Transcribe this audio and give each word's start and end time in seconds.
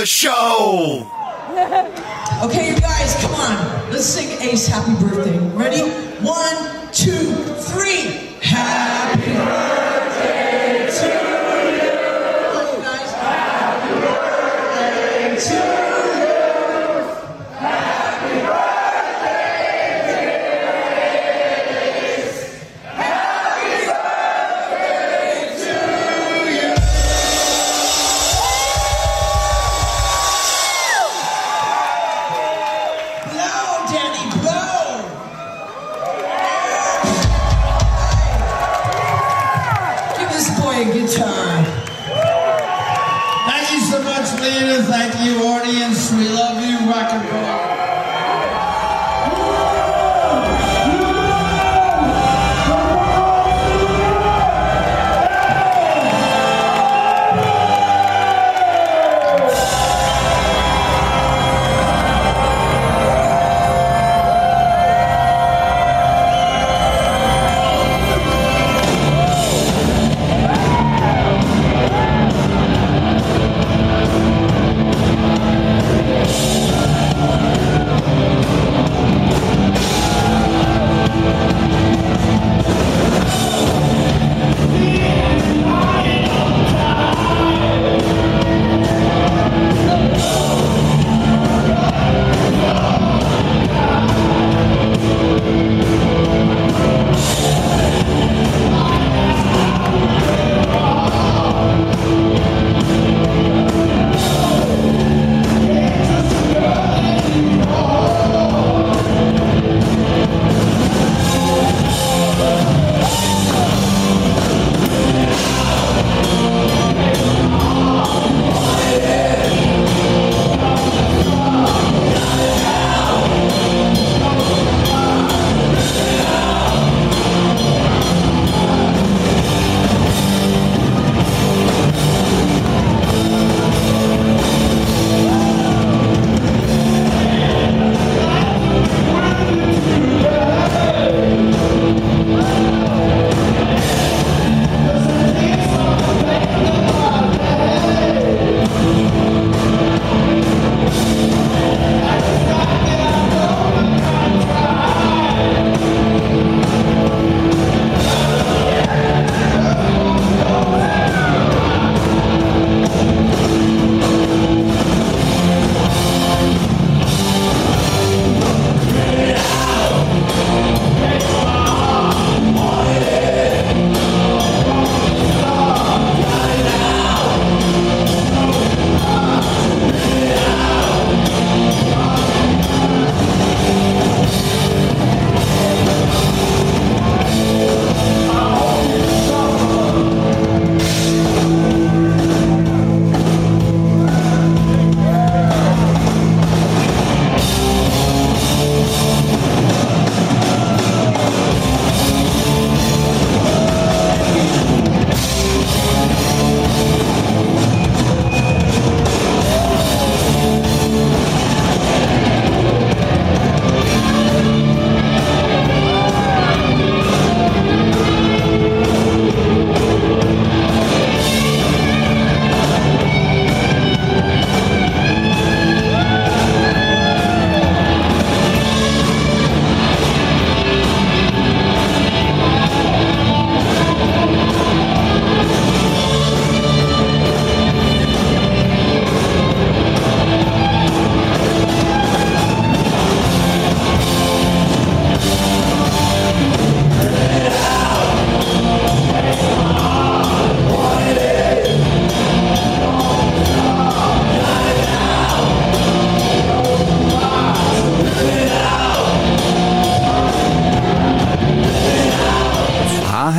The 0.00 0.06
show. 0.06 1.06
Okay, 2.42 2.72
you 2.72 2.80
guys, 2.80 3.16
come 3.20 3.34
on. 3.34 3.92
Let's 3.92 4.06
sing 4.06 4.30
Ace 4.40 4.66
Happy 4.66 4.94
Birthday. 4.94 5.38
Ready? 5.50 5.82
One, 6.24 6.90
two, 6.90 7.34
three. 7.68 8.38
Happy 8.40 9.34
birthday 9.34 9.89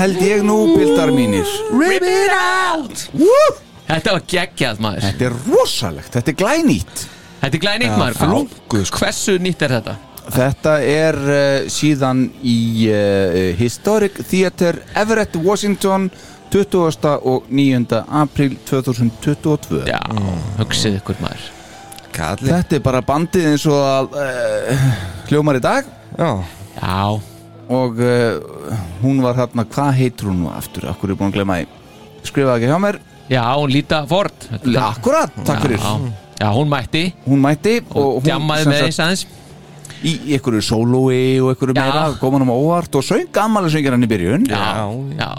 held 0.01 0.21
ég 0.25 0.45
nú, 0.45 0.57
pildar 0.73 1.11
mínir. 1.13 1.47
Rip 1.77 2.05
it 2.05 2.31
out! 2.33 3.07
Þetta 3.91 4.15
var 4.15 4.23
geggjað 4.33 4.79
maður. 4.81 5.05
Þetta 5.07 5.27
er 5.27 5.35
rosalegt, 5.51 6.13
þetta 6.15 6.31
er 6.31 6.37
glænýtt. 6.39 7.03
Þetta 7.41 7.57
er 7.57 7.63
glænýtt 7.65 7.97
maður. 7.99 8.17
Flunkuð, 8.21 8.85
sko. 8.87 9.01
Hversu 9.03 9.35
nýtt 9.43 9.65
er 9.67 9.75
þetta? 9.77 9.95
Þetta 10.31 10.75
er 10.85 11.17
uh, 11.17 11.69
síðan 11.73 12.27
í 12.45 12.59
uh, 12.87 13.39
Historic 13.59 14.21
Theatre 14.29 14.85
Everett, 14.97 15.35
Washington 15.41 16.07
20. 16.51 17.09
og 17.31 17.49
9. 17.49 18.01
april 18.21 18.57
2022 18.67 19.81
Já, 19.87 19.99
hugsið 20.59 20.99
ykkur 20.99 21.19
maður. 21.23 21.49
Kalli. 22.11 22.51
Þetta 22.51 22.77
er 22.77 22.85
bara 22.85 23.03
bandið 23.07 23.51
eins 23.53 23.67
og 23.71 23.81
að 23.81 24.17
uh, 24.19 24.87
hljómar 25.29 25.61
í 25.61 25.63
dag. 25.63 25.91
Já. 26.17 26.31
Já, 26.75 27.30
og 27.71 27.99
uh, 28.03 28.79
hún 29.01 29.21
var 29.23 29.37
hérna, 29.39 29.63
hvað 29.71 29.91
heitir 29.99 30.27
hún 30.31 30.41
nú 30.43 30.49
aftur? 30.51 30.89
Akkur 30.91 31.13
er 31.13 31.19
búin 31.19 31.31
að 31.31 31.37
glemma 31.39 31.59
því? 31.61 31.67
Skrifaði 32.27 32.59
ekki 32.65 32.71
hjá 32.71 32.79
mér. 32.83 32.97
Já, 33.31 33.43
hún 33.55 33.71
Líta 33.71 34.01
Ford. 34.09 34.47
Akkurat, 34.81 35.31
takk 35.47 35.63
fyrir. 35.63 35.79
Já, 35.79 35.93
já 36.41 36.49
hún 36.57 36.67
mætti. 36.71 37.03
Hún 37.25 37.39
mætti 37.45 37.77
og 37.95 38.19
hún 38.19 38.25
Djammaði 38.27 38.65
sem 38.65 38.73
með 38.73 38.81
sagt, 38.81 38.91
þess 38.91 39.05
aðeins. 39.05 39.23
í 40.01 40.13
einhverju 40.35 40.61
sólói 40.65 41.23
og 41.39 41.51
einhverju 41.53 41.75
Já. 41.77 41.81
meira 41.85 42.03
kom 42.19 42.35
hann 42.37 42.45
um 42.47 42.53
óvart 42.55 42.95
og 42.99 43.05
söng 43.07 43.27
gammalega 43.33 43.75
söngir 43.77 43.95
hann 43.95 44.03
í 44.03 44.09
byrjun. 44.11 44.47
Já, 44.49 44.89
já. 45.15 45.31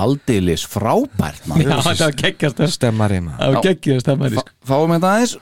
aldeilis 0.00 0.64
frábært 0.70 1.42
Já, 1.44 1.50
maður 1.50 1.86
þetta 1.90 2.04
var 2.06 2.18
geggjast. 2.24 2.64
Stemmar 2.76 3.14
í 3.16 3.20
maður. 3.26 3.40
Það 3.42 3.54
var 3.56 3.64
geggjast 3.68 4.04
stemmari 4.06 4.38
sko. 4.38 4.52
fáum 4.70 4.94
þetta 4.96 5.14
aðeins. 5.14 5.36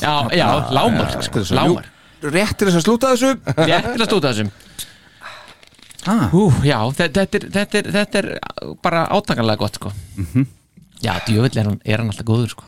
Já, 0.00 0.14
já, 0.34 0.46
lámar 0.74 1.12
Sko, 1.22 1.42
Lámar 1.54 1.84
Jú, 2.24 2.30
rétt 2.32 2.56
til 2.58 2.68
þess 2.70 2.80
að 2.80 2.86
slúta 2.88 3.10
þessu. 3.14 3.34
Rétt 3.60 3.90
til 3.92 4.00
að 4.00 4.08
stúta 4.08 4.32
þessum 4.32 4.50
ha. 6.06 6.28
Ú, 6.32 6.44
já, 6.66 6.78
þetta, 6.98 7.24
þetta, 7.24 7.38
er, 7.40 7.48
þetta, 7.58 7.78
er, 7.82 7.90
þetta 7.98 8.22
er 8.22 8.28
bara 8.82 9.06
átakanlega 9.10 9.58
gott 9.64 9.80
sko 9.80 9.92
Mhm. 10.16 10.46
Já, 11.04 11.18
djöfull 11.26 11.58
er 11.58 11.64
hann, 11.68 11.80
er 11.84 11.98
hann 12.00 12.08
alltaf 12.12 12.26
góður 12.28 12.48
sko 12.54 12.64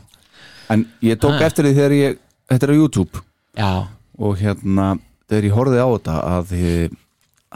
en 0.69 0.85
ég 1.01 1.17
tók 1.21 1.39
Ha. 1.39 1.45
eftir 1.47 1.65
því 1.65 1.73
þegar 1.79 1.93
ég 1.97 2.17
þetta 2.51 2.67
er 2.67 2.73
á 2.73 2.77
YouTube 2.81 3.21
Já, 3.57 3.71
og 4.19 4.37
hérna 4.37 4.87
þegar 5.29 5.43
ég 5.49 5.55
horfði 5.57 5.79
á 5.81 5.87
þetta 5.95 6.15
að 6.37 6.51
eh, 6.57 6.89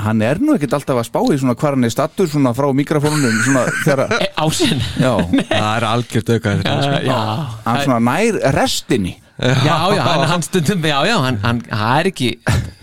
hann 0.01 0.22
er 0.25 0.39
nú 0.39 0.56
ekkert 0.56 0.74
alltaf 0.80 0.98
að 1.01 1.07
spá 1.10 1.19
í 1.28 1.38
svona 1.38 1.54
hvar 1.60 1.75
hann 1.75 1.83
er 1.86 1.92
stattur 1.94 2.28
svona 2.31 2.54
frá 2.56 2.69
mikrofónunum 2.74 3.42
svona 3.44 3.66
þegar 3.83 4.16
e, 4.24 4.30
ásinn 4.42 4.80
já, 4.98 5.12
Það 5.51 5.75
er 5.75 5.86
algjört 5.92 6.31
auka 6.36 6.56
þetta 6.56 6.72
Já, 6.72 6.81
sko. 6.88 7.01
já, 7.06 7.19
hann 7.68 7.81
svona 7.86 8.00
nær 8.07 8.39
restinni 8.56 9.13
já, 9.42 9.76
já, 9.96 10.04
hann, 10.08 10.28
hann 10.30 10.46
stundum 10.46 10.86
Já, 10.86 11.00
já, 11.10 11.18
hann, 11.18 11.40
hann, 11.44 11.62
hann 11.70 12.00
er 12.00 12.12
ekki 12.12 12.32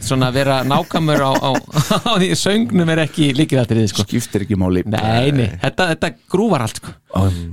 Svona 0.03 0.31
að 0.31 0.39
vera 0.41 0.59
nákvæmur 0.67 1.23
á, 1.23 1.33
á, 1.39 1.51
á 2.11 2.13
því 2.19 2.31
Söngnum 2.39 2.93
er 2.95 3.03
ekki 3.05 3.33
líkið 3.37 3.63
allir 3.65 3.81
þið 3.83 3.89
sko. 3.93 4.05
Skiptir 4.07 4.45
ekki 4.47 4.57
máli. 4.59 4.85
Nei, 4.87 5.33
nei, 5.35 5.49
þetta, 5.63 5.89
þetta 5.93 6.13
grúvar 6.31 6.65
allt 6.65 6.79
sko. 6.81 6.95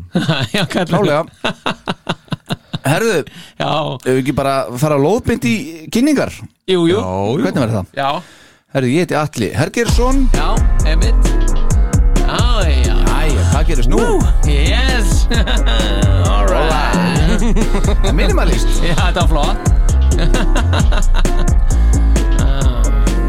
Já, 0.55 0.63
klálega 0.69 1.23
herðu, 2.85 3.23
við 4.05 4.19
ekki 4.21 4.35
bara 4.37 4.55
fara 4.77 4.97
að 4.99 5.05
lóðbind 5.07 5.47
í 5.49 5.55
kynningar? 5.93 6.33
Jú, 6.69 6.85
jú. 6.89 6.99
Hvernig 7.41 7.63
verður 7.63 7.79
það? 7.79 7.89
Já, 7.97 8.11
herðu, 8.75 8.91
ég 8.93 9.05
heiti 9.07 9.17
Alli 9.21 9.49
Hergersson 9.55 10.21
já, 10.35 10.47
emitt 10.93 11.31
Já, 12.21 12.45
já. 12.69 12.95
Æja, 13.15 13.47
hvað 13.53 13.67
gerist 13.71 13.91
nú? 13.91 14.03
Yes. 14.45 15.25
Alright 16.29 17.04
Minimalist. 18.17 18.67
Já, 18.83 18.95
þetta 18.99 19.19
var 19.25 19.29
flott. 19.33 19.59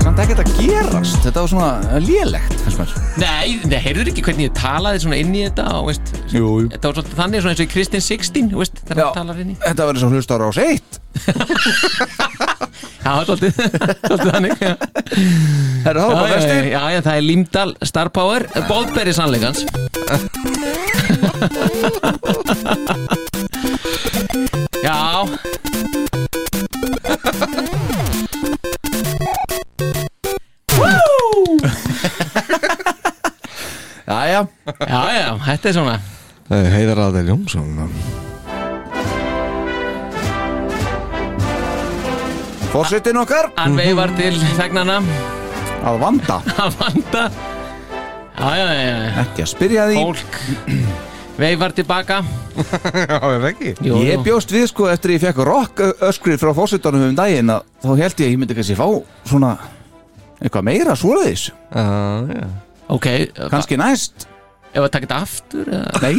Samt 0.06 0.20
ekkert 0.22 0.38
að 0.44 0.50
gerast. 0.60 1.16
Þetta 1.24 1.42
var 1.42 1.48
svona 1.50 1.98
lélegt 2.00 2.60
fannst 2.62 2.78
mér. 2.78 2.90
Nei, 3.18 3.48
nei, 3.66 3.78
heyrður 3.82 4.10
ekki 4.12 4.22
hvernig 4.26 4.46
ég 4.48 4.54
talaði 4.56 5.00
svona 5.02 5.18
inn 5.18 5.32
í 5.34 5.42
þetta 5.46 5.64
og 5.80 5.88
veist, 5.90 6.06
Jú, 6.30 6.46
jú. 6.62 6.68
Þetta 6.72 6.84
var 6.90 6.94
svolítið 6.98 7.18
þannig 7.20 7.38
svona 7.42 7.52
eins 7.54 7.62
og 7.62 7.66
í 7.66 7.72
Kristin 7.72 8.02
16 8.04 8.50
þú 8.52 8.58
veist, 8.62 8.76
þegar 8.86 9.00
Já, 9.00 9.06
hann 9.06 9.16
talar 9.18 9.36
inn 9.42 9.50
í. 9.50 9.56
Þetta 9.64 9.82
var 9.88 9.94
eins 9.98 10.06
og 10.06 10.12
hlustar 10.14 10.40
á 10.46 10.48
seitt 10.54 10.90
Já, 13.02 13.12
svolítið, 13.26 13.52
svolítið 14.06 14.30
þannig 14.36 14.52
Já, 14.62 14.72
Herðu, 15.86 16.00
þá 16.00 16.06
já, 16.06 16.06
var 16.06 16.16
bara 16.16 16.28
já, 16.28 16.36
vestir 16.36 16.70
já, 16.70 16.82
já, 16.96 17.00
það 17.06 17.14
er 17.16 17.24
Límdal 17.26 17.70
Star 17.90 18.08
Power 18.14 18.40
Boldberry 18.70 19.14
sannleikans 19.16 19.60
Já. 24.86 25.26
Jæja, 34.06 34.46
Já, 34.86 35.00
já, 35.10 35.30
þetta 35.42 35.68
er 35.68 35.74
svona. 35.74 35.96
Heiðar 36.46 37.00
Adel 37.08 37.26
Jónsson. 37.32 37.90
Fórsetin 42.70 43.18
okkar. 43.18 43.50
Hann 43.58 43.74
veifar 43.78 44.14
til 44.14 44.38
þegnana 44.54 45.00
Að 45.86 45.98
vanda. 46.02 46.38
Að 46.62 46.78
vanda. 46.78 47.26
Já, 48.36 48.48
já, 48.54 48.66
já, 48.70 48.86
já. 48.86 49.10
Ekki 49.26 49.40
að 49.42 49.50
spyrja 49.56 49.90
því. 49.90 49.96
Fólk 50.04 50.32
veifar 51.36 51.72
tilbaka 51.76 52.20
Já, 53.10 53.16
er 53.20 53.40
það 53.42 53.48
ekki? 53.50 53.72
Jú, 53.84 53.96
Ég 54.06 54.14
jú. 54.16 54.22
bjóst 54.26 54.52
við 54.54 54.66
sko 54.70 54.86
eftir 54.92 55.16
ég 55.16 55.24
fekk 55.26 55.42
rock 55.46 55.82
öskrið 56.08 56.40
frá 56.42 56.52
fórsetanum 56.56 57.08
um 57.10 57.16
daginn 57.18 57.52
að 57.52 57.66
þá 57.84 57.90
held 58.00 58.22
ég 58.22 58.28
að 58.28 58.32
ég 58.32 58.40
myndi 58.40 58.56
kannski 58.56 58.78
fá 58.78 58.86
svona 59.28 59.50
eitthvað 60.40 60.66
meira 60.70 60.96
svoleiðis 60.96 61.48
Ok, 62.92 63.06
kannski 63.50 63.76
næst 63.80 64.28
ef 64.76 64.84
að 64.84 64.90
taka 64.94 65.06
þetta 65.06 65.20
aftur 65.25 65.70
eða? 65.73 66.02
Nei, 66.05 66.17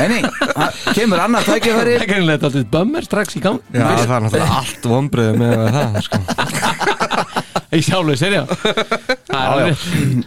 nei, 0.00 0.08
nei, 0.14 0.68
kemur 0.96 1.22
annar 1.22 1.46
tækifæri? 1.46 1.96
Það 1.96 2.04
er 2.06 2.10
greinlega 2.10 2.48
alltaf 2.48 2.70
bömmur 2.72 3.06
strax 3.06 3.36
í 3.36 3.42
gang. 3.44 3.60
Já, 3.70 3.84
það 3.84 4.14
er 4.16 4.24
náttúrulega 4.26 4.60
allt 4.62 4.88
vonbreið 4.92 5.40
með 5.42 5.66
það 5.76 6.00
sko. 6.06 6.22
Í 7.76 7.80
sjálfu, 7.82 8.14
serjá 8.16 8.44
Það 8.46 9.36
er 9.36 9.48
alveg 9.50 9.80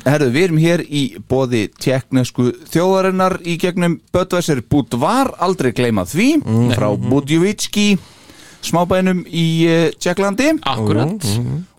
Herðu, 0.04 0.30
við 0.36 0.44
erum 0.44 0.60
hér 0.62 0.84
í 0.84 1.04
bóði 1.32 1.62
tjekknesku 1.80 2.50
þjóðarinnar 2.70 3.38
í 3.48 3.56
gegnum 3.62 3.96
Böttvæsir 4.14 4.62
Budvar, 4.70 5.32
aldrei 5.40 5.72
gleyma 5.76 6.06
því. 6.10 6.30
Frá 6.76 6.90
Budjovitski 7.00 7.94
smábænum 8.66 9.24
í 9.26 9.48
uh, 9.70 9.86
Tjekklandi. 9.96 10.52
Akkurat. 10.68 11.24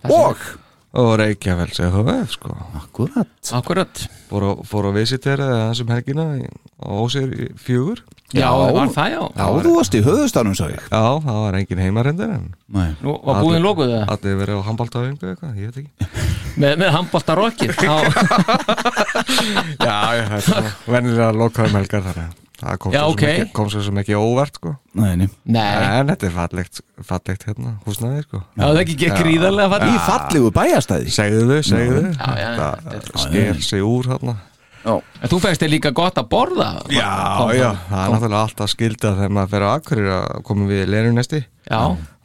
Og 0.09 0.41
Og 0.91 1.13
Reykjavík 1.21 1.77
veð 2.03 2.25
sko. 2.33 2.49
Akkurat. 2.75 3.29
Akkurat. 3.55 4.01
Fór 4.27 4.43
á, 4.43 4.51
fór 4.67 4.89
á 4.89 4.91
visitera 4.91 5.45
eða 5.47 5.67
þessum 5.71 5.91
helgina 5.93 6.25
í- 6.35 6.49
á 6.83 6.87
ósér 6.91 7.31
í 7.31 7.47
fjögur? 7.55 8.01
Já, 8.35 8.47
var 8.51 8.87
það 8.91 9.07
já. 9.11 9.21
Já, 9.35 9.45
þú 9.63 9.71
varst 9.75 9.95
í 9.95 10.01
höfuðstafnum, 10.03 10.55
sá 10.55 10.65
ég. 10.71 10.83
Já, 10.91 11.03
það 11.23 11.39
var 11.45 11.55
engin 11.59 11.81
heimarendur 11.83 12.29
en 12.35 12.45
Nei. 12.67 12.89
Nú 13.03 13.15
var 13.23 13.39
búðin 13.43 13.63
lokuð 13.63 13.91
það 13.91 14.11
Allir 14.15 14.37
verið 14.41 14.59
á 14.59 14.67
handbóltaðingu 14.67 15.31
eitthvað, 15.31 15.57
ég 15.59 15.71
veit 15.71 15.79
ekki. 15.81 15.91
Með, 16.61 16.77
með 16.83 16.89
handbólta 16.97 17.35
rockið 17.39 17.75
Já, 17.79 17.95
Já, 19.87 19.97
já, 20.19 20.25
það 20.43 20.57
er 20.59 20.71
vennilega 20.91 21.31
lokaðum 21.35 21.77
helgar 21.79 22.03
þar 22.07 22.19
að 22.25 22.37
það 22.61 22.77
kom, 22.83 22.93
Já, 22.93 23.01
svo 23.01 23.13
ok. 23.15 23.23
ekki, 23.27 23.45
kom 23.57 23.69
svo 23.73 23.81
sem 23.85 23.97
ekki 24.01 24.15
óvart 24.17 24.57
sko. 24.59 24.71
Nei, 25.01 25.15
nei. 25.19 25.27
Nei, 25.45 25.65
En 25.99 26.11
þetta 26.11 26.27
er 26.29 26.33
fallegt, 26.35 26.81
fallegt 27.07 27.43
hérna, 27.49 27.73
húsnaði 27.87 28.21
sko. 28.27 28.41
já, 28.57 28.61
það 28.63 28.79
ekki 28.83 28.95
ekki 28.99 29.23
gríðarlega 29.25 29.67
Í 29.67 29.73
fallið 29.81 29.99
fallegu 30.07 30.51
bæjastæði 30.59 31.13
Segðu 31.17 31.43
þau, 31.49 31.59
segðu 31.71 32.05
þau. 32.05 32.13
Já, 32.13 32.31
já, 32.41 32.51
Það 32.61 33.19
sker 33.25 33.61
sig 33.71 33.85
úr 33.87 34.09
hérna 34.13 34.37
Já, 34.81 34.93
En 35.21 35.29
þú 35.29 35.37
fegst 35.43 35.61
þér 35.61 35.69
líka 35.75 35.91
gott 35.93 36.17
að 36.17 36.29
borða 36.31 36.69
Já, 36.89 37.09
já, 37.53 37.67
það 37.89 37.99
er 38.05 38.15
náttúrulega 38.15 38.45
alltaf 38.47 38.71
skilda 38.73 39.11
þegar 39.19 39.35
maður 39.37 39.51
fer 39.55 39.65
á 39.65 39.69
akkurir 39.77 40.09
að 40.15 40.39
koma 40.47 40.69
við 40.71 40.87
leinunesti 40.89 41.41
Já, 41.69 41.81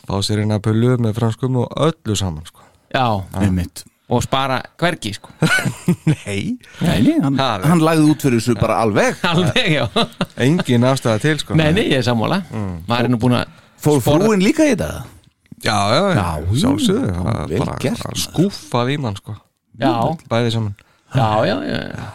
fá 0.07 0.15
sér 0.25 0.41
eina 0.45 0.57
pullu 0.65 0.95
með 1.05 1.19
franskum 1.19 1.59
og 1.65 1.69
öllu 1.89 2.17
saman 2.17 2.47
sko. 2.49 2.65
já. 2.95 3.05
Einmitt 3.43 3.85
Og 4.07 4.21
spara 4.23 4.61
hvergi, 4.79 5.11
sko. 5.17 5.33
Nei, 6.27 6.57
Nei, 6.81 7.17
hann, 7.23 7.39
Ha, 7.41 7.49
hann 7.67 7.81
lagði 7.83 8.05
út 8.13 8.23
fyrir 8.23 8.39
þessu 8.39 8.55
bara 8.61 8.77
alveg. 8.85 9.17
Alveg, 9.33 9.67
já. 9.73 9.87
Engin 10.47 10.87
afstæða 10.87 11.19
til 11.25 11.41
sko. 11.43 11.57
Nei, 11.59 11.73
nei, 11.75 11.89
ég 11.91 11.99
er 11.99 12.07
sammála. 12.07 12.39
Maður 12.87 13.09
er 13.09 13.13
nú 13.15 13.19
búin 13.25 13.35
að 13.41 13.57
Fór 13.83 13.99
Spora- 14.01 14.23
frúin 14.29 14.45
líka 14.47 14.65
í 14.67 14.77
þetta? 14.77 14.93
Já, 15.65 15.75
já, 15.91 16.03
já, 16.13 16.21
Já, 16.21 16.61
sjálfsögðu. 16.63 17.09
já, 17.11 17.17
það 17.27 17.41
er 17.43 17.51
vel 17.51 17.59
bara 17.65 17.75
gert, 17.83 18.05
að 18.07 18.21
skúfa 18.23 18.85
í 18.93 18.97
mann 19.03 19.19
sko. 19.19 19.35
Já, 19.83 19.93
bæði 20.31 20.53
saman. 20.55 20.77
Já, 21.17 21.29
já, 21.51 21.57
já 21.67 22.07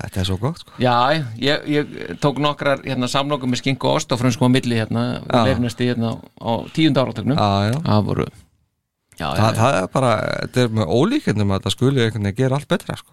Þetta 0.00 0.20
er 0.22 0.24
svo 0.30 0.36
gott 0.40 0.60
sko. 0.62 0.72
Já, 0.80 0.94
ég, 1.36 1.66
ég 1.68 1.90
tók 2.24 2.38
nokkrar 2.40 2.80
hérna, 2.86 3.08
samlokum 3.12 3.50
með 3.52 3.60
skinku 3.60 3.88
og 3.90 3.98
ost 3.98 4.12
og 4.14 4.20
frönskum 4.22 4.48
á 4.48 4.54
milli 4.54 4.78
hérna, 4.80 5.02
Já. 5.28 5.42
leifnesti 5.44 5.90
hérna 5.90 6.14
á 6.40 6.52
tíund 6.72 6.96
áratögnum 7.00 7.36
Já, 7.36 7.50
já. 7.68 7.76
Það 7.84 8.06
voru 8.08 8.28
Já, 9.20 9.26
já, 9.28 9.36
Þa, 9.36 9.46
já. 9.46 9.56
það 9.60 9.78
er 9.82 9.88
bara, 9.94 10.12
þetta 10.40 10.62
er 10.66 10.76
með 10.80 10.92
ólíkendum 10.96 11.50
að 11.52 11.58
þetta 11.60 11.72
skuli 11.76 12.04
einhvern 12.06 12.28
veginn 12.30 12.38
gera 12.40 12.56
allt 12.60 12.70
betra 12.72 12.96
sko. 12.96 13.12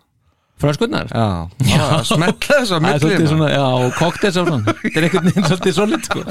Frönskunnar 0.58 1.06
Já, 1.14 1.26
bara 1.70 1.98
að 2.00 2.06
smetla 2.10 2.56
þess 2.64 2.72
að 2.74 2.80
Það 2.82 2.88
er 2.88 2.88
milli 2.88 3.02
svolítið 3.04 3.20
maður. 3.20 3.28
svona, 3.30 3.50
já, 3.54 3.66
og 3.78 3.92
koktels 4.00 4.38
og 4.42 4.48
svona 4.48 4.74
Þetta 4.82 4.98
er 4.98 5.06
einhvern 5.06 5.28
veginn 5.28 5.46
svolítið 5.52 5.76
svolít, 5.78 6.08
sko 6.08 6.24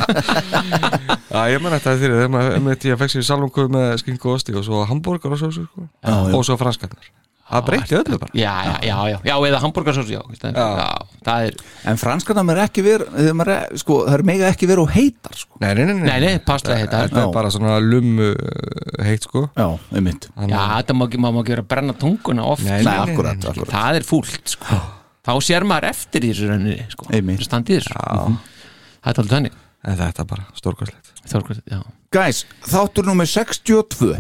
Já, 1.31 1.41
ég 1.53 1.63
menn 1.63 1.75
þetta 1.77 1.93
fyrir 2.01 2.17
þegar 2.17 2.33
maður 2.35 2.65
með 2.67 2.81
því 2.83 2.93
að 2.95 2.99
fekk 3.05 3.13
sér 3.15 3.27
salungu 3.29 3.67
með 3.77 3.93
skinku 4.03 4.33
og 4.33 4.41
osti 4.41 4.57
og 4.59 4.67
svo 4.67 4.81
hambúrgar 4.91 5.37
og 5.37 5.41
svo, 5.45 5.53
sko. 5.55 5.87
Já, 6.03 6.11
já. 6.11 6.35
og 6.41 6.43
svo 6.49 6.59
franskarnar 6.59 7.13
Það 7.47 7.67
breytti 7.69 7.99
öllu 8.01 8.19
bara 8.25 8.35
já, 8.35 8.55
já, 8.67 8.75
já, 8.83 8.97
já, 9.13 9.19
já 9.31 9.35
eða 9.53 9.63
hambúrgarsós 9.63 10.11
já, 10.11 10.19
já. 10.43 10.89
Það 11.27 11.47
er 11.51 11.57
En 11.93 11.99
franskarnam 12.01 12.51
er 12.55 12.61
ekki 12.65 12.85
verið 12.87 13.29
maður 13.37 13.53
er- 13.57 13.77
sko, 13.83 13.99
það 14.07 14.15
er 14.19 14.25
mega 14.31 14.49
ekki 14.53 14.69
verið 14.71 14.83
og 14.87 14.93
heitar 14.97 15.37
sko. 15.41 15.59
Nei, 15.63 15.71
nei, 15.75 15.85
nei, 15.91 15.95
Nei, 16.07 16.17
nei, 16.25 16.39
passlega 16.47 16.79
heita 16.85 17.03
Þetta 17.05 17.21
Já. 17.21 17.27
er 17.27 17.35
bara 17.37 17.51
svona 17.55 17.77
lummu 17.83 18.29
uh, 18.33 19.05
heitt 19.07 19.27
sko. 19.29 19.45
Já, 19.59 19.67
einmitt. 19.99 20.29
Já, 20.47 20.61
þetta 20.79 20.97
má 20.99 21.07
ekki, 21.09 21.21
má 21.23 21.29
má 21.35 21.43
ekki 21.43 21.55
vera 21.57 21.67
að 21.67 21.71
brenna 21.75 21.97
tunguna 22.01 22.47
oft. 22.55 22.65
Nei, 22.67 22.79
Nei, 22.79 22.85
nei, 22.85 22.93
nei, 22.93 23.13
akkurat, 23.15 23.39
nei. 23.43 23.51
akkurat. 23.53 23.75
Það 23.77 24.01
er 24.01 24.09
fúlt, 24.09 24.41
sko. 24.57 24.81
Þá 25.27 25.33
sér 25.43 25.65
maður 25.67 25.89
eftir 25.91 26.23
í 26.27 26.33
þessu 26.33 26.49
rauninni, 26.53 26.79
sko. 26.95 27.09
Einmitt. 27.11 27.43
Standið 27.47 27.81
þessu. 27.83 27.97
Það 27.99 29.13
er 29.13 29.21
alveg 29.23 29.33
þannig. 29.37 29.57
En 29.87 29.97
þetta 30.01 30.23
er 30.25 30.27
bara 30.33 30.45
stórkvæslegt 30.59 31.13
Þorkvæmt, 31.31 31.63
já 31.71 31.81
Guys, 32.15 32.45
þáttur 32.63 33.07
nummer 33.09 33.27
62 33.27 34.13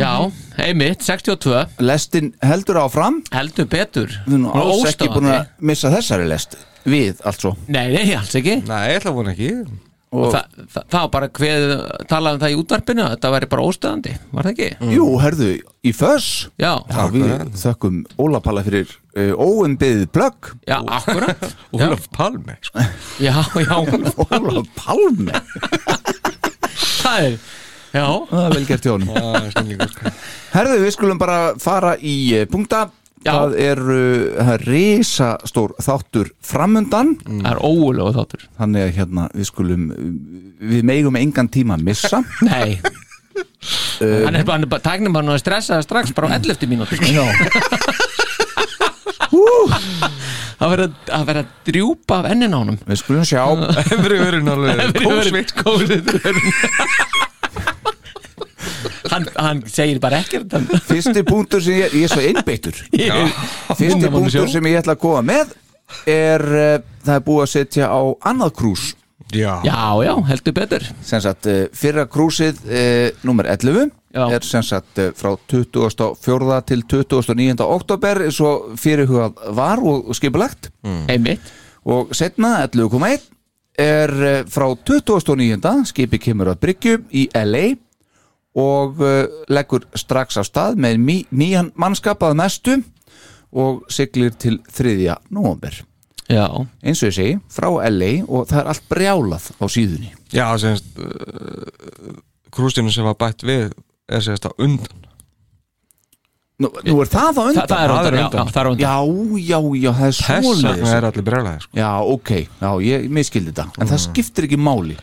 Já, 0.00 0.12
einmitt, 0.62 1.02
62 1.04 1.66
Lestin 1.84 2.30
heldur 2.44 2.78
áfram. 2.80 3.18
Heldur 3.34 3.68
betur. 3.68 4.08
Við 4.24 4.38
erum 4.38 4.46
nú 4.46 4.54
Og 4.54 4.70
alls 4.72 4.94
ekki 4.94 5.10
búin 5.12 5.28
að 5.34 5.50
missa 5.60 5.92
þessari 5.92 6.28
lest. 6.30 6.56
Við, 6.86 7.20
altså 7.26 7.52
Nei, 7.66 7.90
nei, 7.92 8.14
alls 8.16 8.32
ekki. 8.38 8.62
Nei, 8.64 8.80
ég 8.92 9.02
ætla 9.02 9.12
að 9.12 9.18
vona 9.18 9.34
ekki. 9.34 9.50
Og 10.16 10.30
það, 10.32 10.60
það, 10.70 10.84
það 10.94 11.00
var 11.02 11.08
bara 11.12 11.28
hver 11.36 11.64
talaði 12.08 12.38
um 12.38 12.42
það 12.44 12.52
í 12.52 12.58
útvarpinu 12.60 13.02
að 13.04 13.14
Þetta 13.16 13.30
væri 13.34 13.48
bara 13.52 13.64
óstöðandi, 13.66 14.12
var 14.30 14.46
það 14.46 14.52
ekki? 14.54 14.92
Jú, 14.94 15.06
herðu, 15.20 15.48
í 15.82 15.92
föss 15.98 16.28
Já, 16.62 16.70
Já, 16.88 17.00
við 17.12 17.34
þökkum 17.60 17.98
Óla 18.22 18.40
Palla 18.44 18.62
fyrir 18.64 18.94
uh, 19.18 19.34
óumbyðið 19.34 20.06
plögg. 20.14 20.52
Já, 20.70 20.78
akkurat. 20.78 21.44
Ólaf 21.76 22.06
Palme. 22.16 22.56
Já, 23.20 23.34
já, 23.60 23.76
Óla 24.30 24.64
Palme 24.78 25.42
það 27.06 27.30
er 27.30 27.38
Já, 27.96 28.04
Það 28.28 28.42
er 28.42 28.52
vel 28.52 28.66
gert 28.68 28.84
hjá 28.84 28.92
honum. 28.92 29.08
Herðu, 30.52 30.78
við 30.82 30.90
skulum 30.92 31.20
bara 31.20 31.38
fara 31.62 31.94
í 31.96 32.16
uh, 32.36 32.44
punkta. 32.50 32.82
Já. 33.24 33.30
Það 33.32 33.54
er 33.62 33.80
uh, 33.80 34.50
risastór 34.62 35.72
þáttur 35.82 36.28
framundan. 36.44 37.14
Það 37.24 37.48
er 37.54 37.62
óulega 37.64 38.12
þáttur. 38.18 38.44
Þannig 38.60 38.84
að 38.84 38.92
hérna, 39.00 39.24
við 39.32 39.48
skulum 39.48 39.88
Við 40.56 40.86
megum 40.88 41.16
engan 41.20 41.48
tíma 41.52 41.76
að 41.78 41.86
missa. 41.88 42.20
Nei. 42.50 42.76
Hann 44.00 44.36
er 44.36 44.44
bara, 44.44 44.56
hann 44.56 44.66
er 44.66 44.70
bara, 44.72 44.84
tæknum 44.84 45.16
bara 45.16 45.26
nú 45.26 45.34
að 45.34 45.42
stressa 45.42 45.80
strax 45.84 46.12
bara 46.16 46.30
á 46.32 46.36
11 46.36 46.68
mínútur 46.68 47.00
sko. 47.00 47.24
Það 50.56 50.72
verður 50.72 51.42
að- 51.42 51.54
drjúpa 51.68 52.20
af 52.22 52.30
ennin 52.32 52.54
á 52.56 52.58
honum. 52.58 52.78
Við 52.88 53.00
skulum 53.02 53.26
sjá. 53.28 53.42
Efri 53.82 54.20
verið 54.22 54.50
alveg 54.54 55.02
kósveitt 55.04 55.52
hann, 59.10 59.26
hann 59.36 59.62
segir 59.70 60.00
bara 60.02 60.20
ekkert. 60.24 60.52
Fyrsti 60.88 61.22
punktur 61.26 61.62
sem 61.64 61.80
ég, 61.80 61.94
ég 61.96 62.06
er 62.08 62.12
svo 62.12 62.24
einbeittur. 62.24 62.78
Fyrsti 63.78 64.10
punktur 64.12 64.50
sem 64.52 64.68
ég 64.70 64.80
ætla 64.82 64.96
að 64.96 65.02
koma 65.04 65.22
með 65.26 65.54
er 66.10 66.42
uh, 66.42 66.76
það 67.06 67.18
er 67.18 67.26
búið 67.26 67.44
að 67.44 67.52
setja 67.54 67.90
á 67.90 68.00
annað 68.30 68.54
krús. 68.58 68.88
Já, 69.34 69.58
Já, 69.66 69.78
já, 70.06 70.12
heldur 70.28 70.54
betur. 70.54 70.84
Sem 71.06 71.22
sagt 71.22 71.48
uh, 71.50 71.64
fyrra 71.74 72.06
krúsið 72.10 72.60
uh, 72.66 73.08
nummer 73.26 73.48
11 73.50 73.90
Já. 74.14 74.26
er 74.32 74.44
sem 74.46 74.62
sagt 74.64 74.98
uh, 75.02 75.10
frá 75.16 75.34
24. 75.50 76.60
til 76.68 76.84
29. 76.88 77.64
oktober 77.64 78.26
svo 78.32 78.52
fyrirhugað 78.78 79.40
var 79.56 79.82
og, 79.82 80.12
skipulagt 80.16 80.70
Einmitt 81.10 81.54
og 81.86 82.14
setna 82.16 82.58
11.1 82.66 83.26
er 83.78 84.14
uh, 84.14 84.38
frá 84.48 84.68
29. 84.74 85.74
skipi 85.90 86.20
kemur 86.22 86.52
að 86.52 86.62
Bryggju 86.64 87.00
í 87.12 87.26
LA 87.34 87.66
og 88.56 89.02
uh, 89.04 89.26
leggur 89.52 89.84
strax 89.94 90.38
af 90.40 90.48
stað 90.48 90.78
með 90.80 91.26
nýjan 91.30 91.72
mannskap 91.76 92.22
að 92.24 92.38
mestu 92.40 92.78
og 93.56 93.84
siglir 93.92 94.34
til 94.38 94.60
3. 94.72 94.96
november 95.30 95.82
Já, 96.26 96.48
eins 96.82 97.04
og 97.04 97.12
ég 97.12 97.14
segi, 97.14 97.34
frá 97.52 97.68
LA 97.86 98.24
og 98.26 98.48
það 98.50 98.58
er 98.62 98.70
allt 98.72 98.88
brjálað 98.90 99.50
á 99.62 99.64
síðunni 99.70 100.14
Já 100.34 100.46
semst 100.58 100.96
uh, 100.98 102.16
Krústinu 102.56 102.90
sem 102.90 103.04
var 103.04 103.18
bætt 103.20 103.44
við 103.46 103.74
er 104.08 104.20
semst 104.24 104.46
á 104.46 104.50
undan 104.58 105.02
Nú, 106.56 106.70
nú 106.88 106.94
er 107.04 107.08
það 107.12 107.26
á 107.26 107.32
Þa, 107.36 107.42
undan 107.50 107.66
það 107.68 107.82
er 107.84 107.90
það 107.90 108.06
er 108.06 108.14
undan, 108.14 108.14
já, 108.16 108.26
undan. 108.26 108.46
já, 108.46 108.52
það 108.54 108.60
er 108.62 108.68
undan 108.70 108.80
Já, 108.80 108.94
já, 109.44 109.58
já, 109.76 109.90
það 109.92 110.06
er 110.06 110.14
Þess 110.16 110.62
vegna 110.64 110.94
er 110.96 111.06
allir 111.10 111.26
brjálæði 111.26 111.64
sko. 111.66 111.76
Já, 111.76 111.90
ok, 112.14 112.30
já, 112.62 112.70
ég 112.86 113.10
miskildi 113.18 113.52
þetta 113.52 113.66
En 113.84 113.90
það 113.90 114.02
skiptir 114.06 114.46
ekki 114.48 114.58
máli 114.60 114.96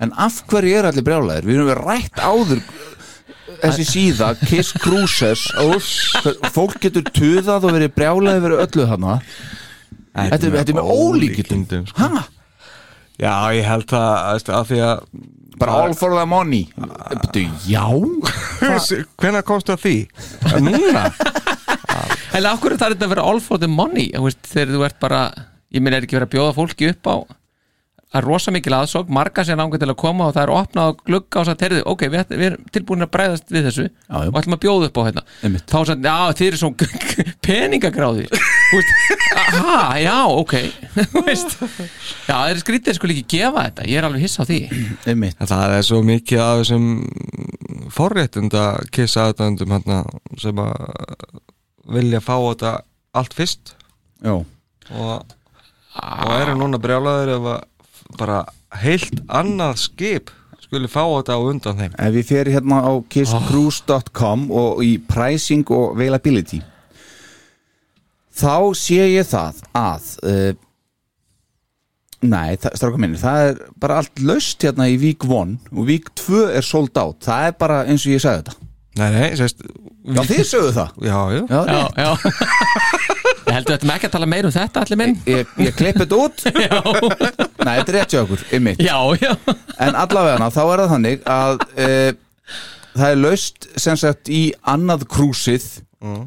En 0.00 0.12
af 0.16 0.36
hverju 0.48 0.76
er 0.78 0.88
allir 0.92 1.04
brjálæðir? 1.08 1.48
Við 1.50 1.58
erum 1.58 1.70
við 1.72 1.80
rætt 1.80 2.22
áður 2.22 2.62
Þessi 3.60 3.84
síða, 3.90 4.28
Kiss 4.46 4.70
Cruises 4.78 5.42
Fólk 6.54 6.78
getur 6.84 7.02
tuðað 7.10 7.66
og 7.66 7.74
verið 7.74 7.90
brjálæði 7.98 8.44
verið 8.46 8.62
öllu 8.68 8.86
þarna 8.92 9.16
Þetta 10.10 10.46
er- 10.46 10.54
þetta 10.60 10.72
er 10.72 10.78
með 10.78 10.88
ólíkindum. 10.90 11.82
sko. 11.90 12.06
Hæ? 12.06 12.22
Já, 13.20 13.34
ég 13.54 13.66
held 13.68 13.92
að, 13.94 14.14
að, 14.30 14.48
að 14.58 14.64
því 14.70 14.78
að 14.86 15.02
Bara 15.60 15.76
all 15.82 15.94
for 15.98 16.14
the 16.16 16.24
money. 16.28 16.62
Betu, 17.20 17.42
Já? 17.68 17.84
Hvenær 19.20 19.44
komstu 19.46 19.74
að 19.76 19.82
því? 19.84 19.96
Núna? 20.64 21.04
En 22.36 22.46
af 22.48 22.60
hverju 22.62 22.78
það 22.78 22.86
er 22.86 22.94
þetta 22.94 23.06
að 23.08 23.12
vera 23.12 23.26
all 23.28 23.42
for 23.44 23.60
the 23.60 23.68
money? 23.68 24.08
Þú 24.14 24.24
veist, 24.28 24.40
þegar 24.48 24.72
þú 24.76 24.86
ert 24.88 24.98
bara 25.02 25.20
ég 25.70 25.84
minn 25.84 25.94
er 25.96 26.06
ekki 26.06 26.16
verið 26.18 26.30
að 26.30 26.34
bjóða 26.36 26.56
fólki 26.56 26.90
upp 26.94 27.10
á 27.10 27.16
það 28.10 28.18
er 28.18 28.26
rosa 28.26 28.50
mikil 28.54 28.74
aðsók, 28.74 29.10
marga 29.14 29.44
sem 29.46 29.58
langar 29.58 29.78
til 29.78 29.86
að 29.92 29.98
koma 30.00 30.26
og 30.26 30.32
það 30.34 30.42
er 30.42 30.52
opnað 30.56 30.88
og 30.90 31.02
glugga 31.06 31.42
og 31.42 31.46
það 31.46 31.58
terði 31.60 31.82
ok, 31.92 32.00
við, 32.10 32.32
við 32.32 32.46
erum 32.48 32.64
tilbúin 32.74 33.06
að 33.06 33.12
bræðast 33.14 33.52
við 33.54 33.68
þessu 33.68 33.84
Já, 33.86 34.16
og 34.24 34.38
ætlum 34.40 34.56
að 34.56 34.62
bjóða 34.64 34.88
upp 34.88 34.98
á 34.98 35.02
hérna. 35.06 35.22
Þá 35.70 35.76
sann, 35.86 36.08
já, 36.08 36.16
þið 36.40 36.48
eru 36.48 36.60
svo 36.64 36.72
peningagráði 37.46 38.26
Þú 38.26 38.40
veist, 38.40 38.59
aha, 39.40 39.98
já, 39.98 40.26
ok. 40.26 40.54
Veist, 41.26 41.56
já, 42.26 42.34
það 42.34 42.52
er 42.52 42.60
skrítið 42.62 42.96
sko 42.96 43.10
ekki 43.10 43.24
gefa 43.34 43.66
þetta, 43.68 43.86
ég 43.90 44.00
er 44.00 44.06
alveg 44.08 44.24
hissa 44.24 44.46
á 44.46 44.48
því. 44.48 44.60
Einmitt. 45.10 45.40
Það 45.40 45.74
er 45.76 45.86
svo 45.86 46.00
mikið 46.06 46.42
af 46.44 46.62
þessum 46.62 46.86
forréttunda 47.94 48.64
kissa 48.94 49.28
aðdændum 49.30 49.74
hérna 49.74 50.00
sem 50.40 50.62
að 50.62 50.74
vilja 51.90 52.22
fá 52.22 52.34
þetta 52.36 52.74
allt 53.18 53.36
fyrst. 53.36 53.74
Já, 54.22 54.36
og, 54.38 55.36
og 56.00 56.34
eru 56.36 56.58
núna 56.60 56.80
brjálaður 56.82 57.34
ef 57.38 57.48
að 57.54 57.64
bara 58.18 58.42
heilt 58.82 59.22
annað 59.26 59.78
skip 59.82 60.30
skuli 60.60 60.86
fá 60.90 61.02
þetta 61.02 61.34
á 61.34 61.40
undan 61.42 61.78
þeim. 61.80 61.94
Ef 61.98 62.18
ég 62.20 62.26
fer 62.28 62.50
hérna 62.54 62.82
á 62.86 62.92
kisscruise.com 63.10 64.50
og 64.54 64.84
í 64.86 64.98
pricing 65.10 65.66
og 65.74 65.96
availability 65.96 66.60
þá 68.36 68.56
sé 68.78 69.00
ég 69.10 69.28
það 69.30 69.60
að 69.76 70.08
uh, 70.26 70.50
nei, 72.30 72.56
stráka 72.60 73.00
minni 73.00 73.20
það 73.20 73.44
er 73.50 73.60
bara 73.80 74.00
allt 74.02 74.22
laust 74.24 74.62
hérna 74.66 74.88
í 74.92 74.98
vík 75.00 75.24
1 75.26 75.56
og 75.72 75.86
vík 75.88 76.10
2 76.20 76.46
er 76.58 76.66
sold 76.66 76.96
out. 77.00 77.20
Það 77.24 77.46
er 77.48 77.56
bara 77.60 77.84
eins 77.86 78.04
og 78.06 78.14
ég 78.14 78.22
sagði 78.24 78.44
þetta. 78.44 78.66
Nei, 79.00 79.08
nei, 79.14 79.28
sérst 79.38 79.62
Já, 80.10 80.22
þið 80.26 80.40
sögðu 80.48 80.70
það. 80.74 80.94
Já, 81.06 81.18
já, 81.30 81.42
Já, 81.50 81.82
Já, 82.00 82.10
Ég 83.50 83.56
heldur 83.56 83.74
þetta 83.74 83.88
með 83.88 83.94
ekki 83.96 84.08
að 84.08 84.14
tala 84.14 84.28
meir 84.30 84.46
um 84.48 84.54
þetta 84.54 84.82
allir 84.84 84.98
minn. 85.00 85.14
Ég, 85.28 85.52
ég 85.60 85.76
klippi 85.76 86.04
þetta 86.04 86.18
út. 86.24 86.42
Nei, 87.66 87.74
þetta 87.76 87.92
er 87.92 87.96
rétt 87.98 88.14
hjá 88.14 88.20
okkur, 88.22 88.42
ymmit 88.56 88.82
Já, 88.82 88.96
já. 89.20 89.32
En 89.82 89.98
allavega 89.98 90.50
þá 90.54 90.60
er 90.64 90.82
það 90.82 90.92
þannig 90.94 91.24
að 91.34 91.64
uh, 91.84 92.10
það 92.94 93.06
er 93.10 93.20
laust 93.20 93.68
sem 93.80 94.00
sagt 94.00 94.30
í 94.32 94.42
annað 94.70 95.06
krúsið 95.12 95.68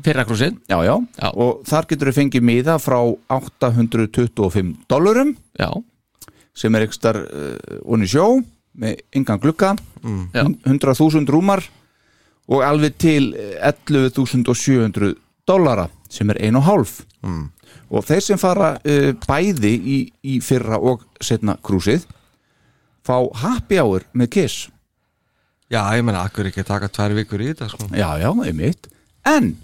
Fyrra 0.06 0.22
krúsið 0.30 0.60
já, 0.70 0.77
já, 0.86 0.94
Já. 1.18 1.30
og 1.34 1.63
þar 1.65 1.88
getur 1.89 2.12
við 2.12 2.18
fengið 2.20 2.44
miða 2.46 2.75
frá 2.77 3.00
825 3.34 4.75
dólarum 4.92 5.32
Já, 5.58 5.70
sem 6.53 6.75
er 6.77 6.86
ekstar 6.86 7.18
uh, 7.18 7.80
onni 7.89 8.06
sjó 8.10 8.27
með 8.77 9.01
engan 9.13 9.42
glugga. 9.42 9.72
Já, 10.34 10.44
100.000 10.65 11.30
rúmar 11.30 11.62
og 12.50 12.63
alveg 12.65 12.96
til 13.00 13.32
eh, 13.38 13.60
11.700 13.63 15.13
dólara 15.48 15.88
sem 16.12 16.30
er 16.34 16.42
ein 16.44 16.58
og 16.60 16.65
hálf. 16.68 16.96
Mm. 17.24 17.46
og 17.94 18.03
þeir 18.03 18.24
sem 18.25 18.38
fara 18.42 18.74
uh, 18.77 19.13
bæði 19.25 19.74
í, 19.74 19.98
í 20.25 20.39
fyrra 20.44 20.75
og 20.82 21.06
setna 21.24 21.56
krúsið 21.63 22.03
fá 23.06 23.15
happy 23.42 23.80
hour 23.80 24.06
með 24.13 24.30
kiss. 24.38 24.68
Já, 25.72 25.82
ég 25.98 26.03
menna, 26.06 26.25
akkur 26.27 26.50
ekki 26.50 26.65
taka 26.68 26.89
tvær 26.92 27.15
vikur 27.18 27.42
í 27.42 27.50
þetta 27.51 27.70
sko. 27.72 27.88
Já, 27.96 28.10
já, 28.22 28.30
einmitt. 28.46 28.89
En 29.25 29.56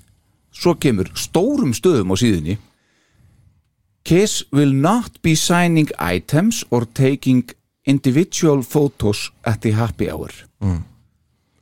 svo 0.60 0.76
kemur 0.76 1.08
stórum 1.16 1.72
stöðum 1.76 2.12
á 2.12 2.16
síðunni. 2.20 2.58
Kiss 4.04 4.44
will 4.52 4.74
not 4.74 5.22
be 5.24 5.36
signing 5.36 5.90
items 6.00 6.66
or 6.72 6.86
taking 6.86 7.44
individual 7.86 8.64
photos 8.64 9.32
at 9.44 9.62
the 9.62 9.72
happy 9.72 10.12
hour. 10.12 10.32
Mm. 10.62 10.84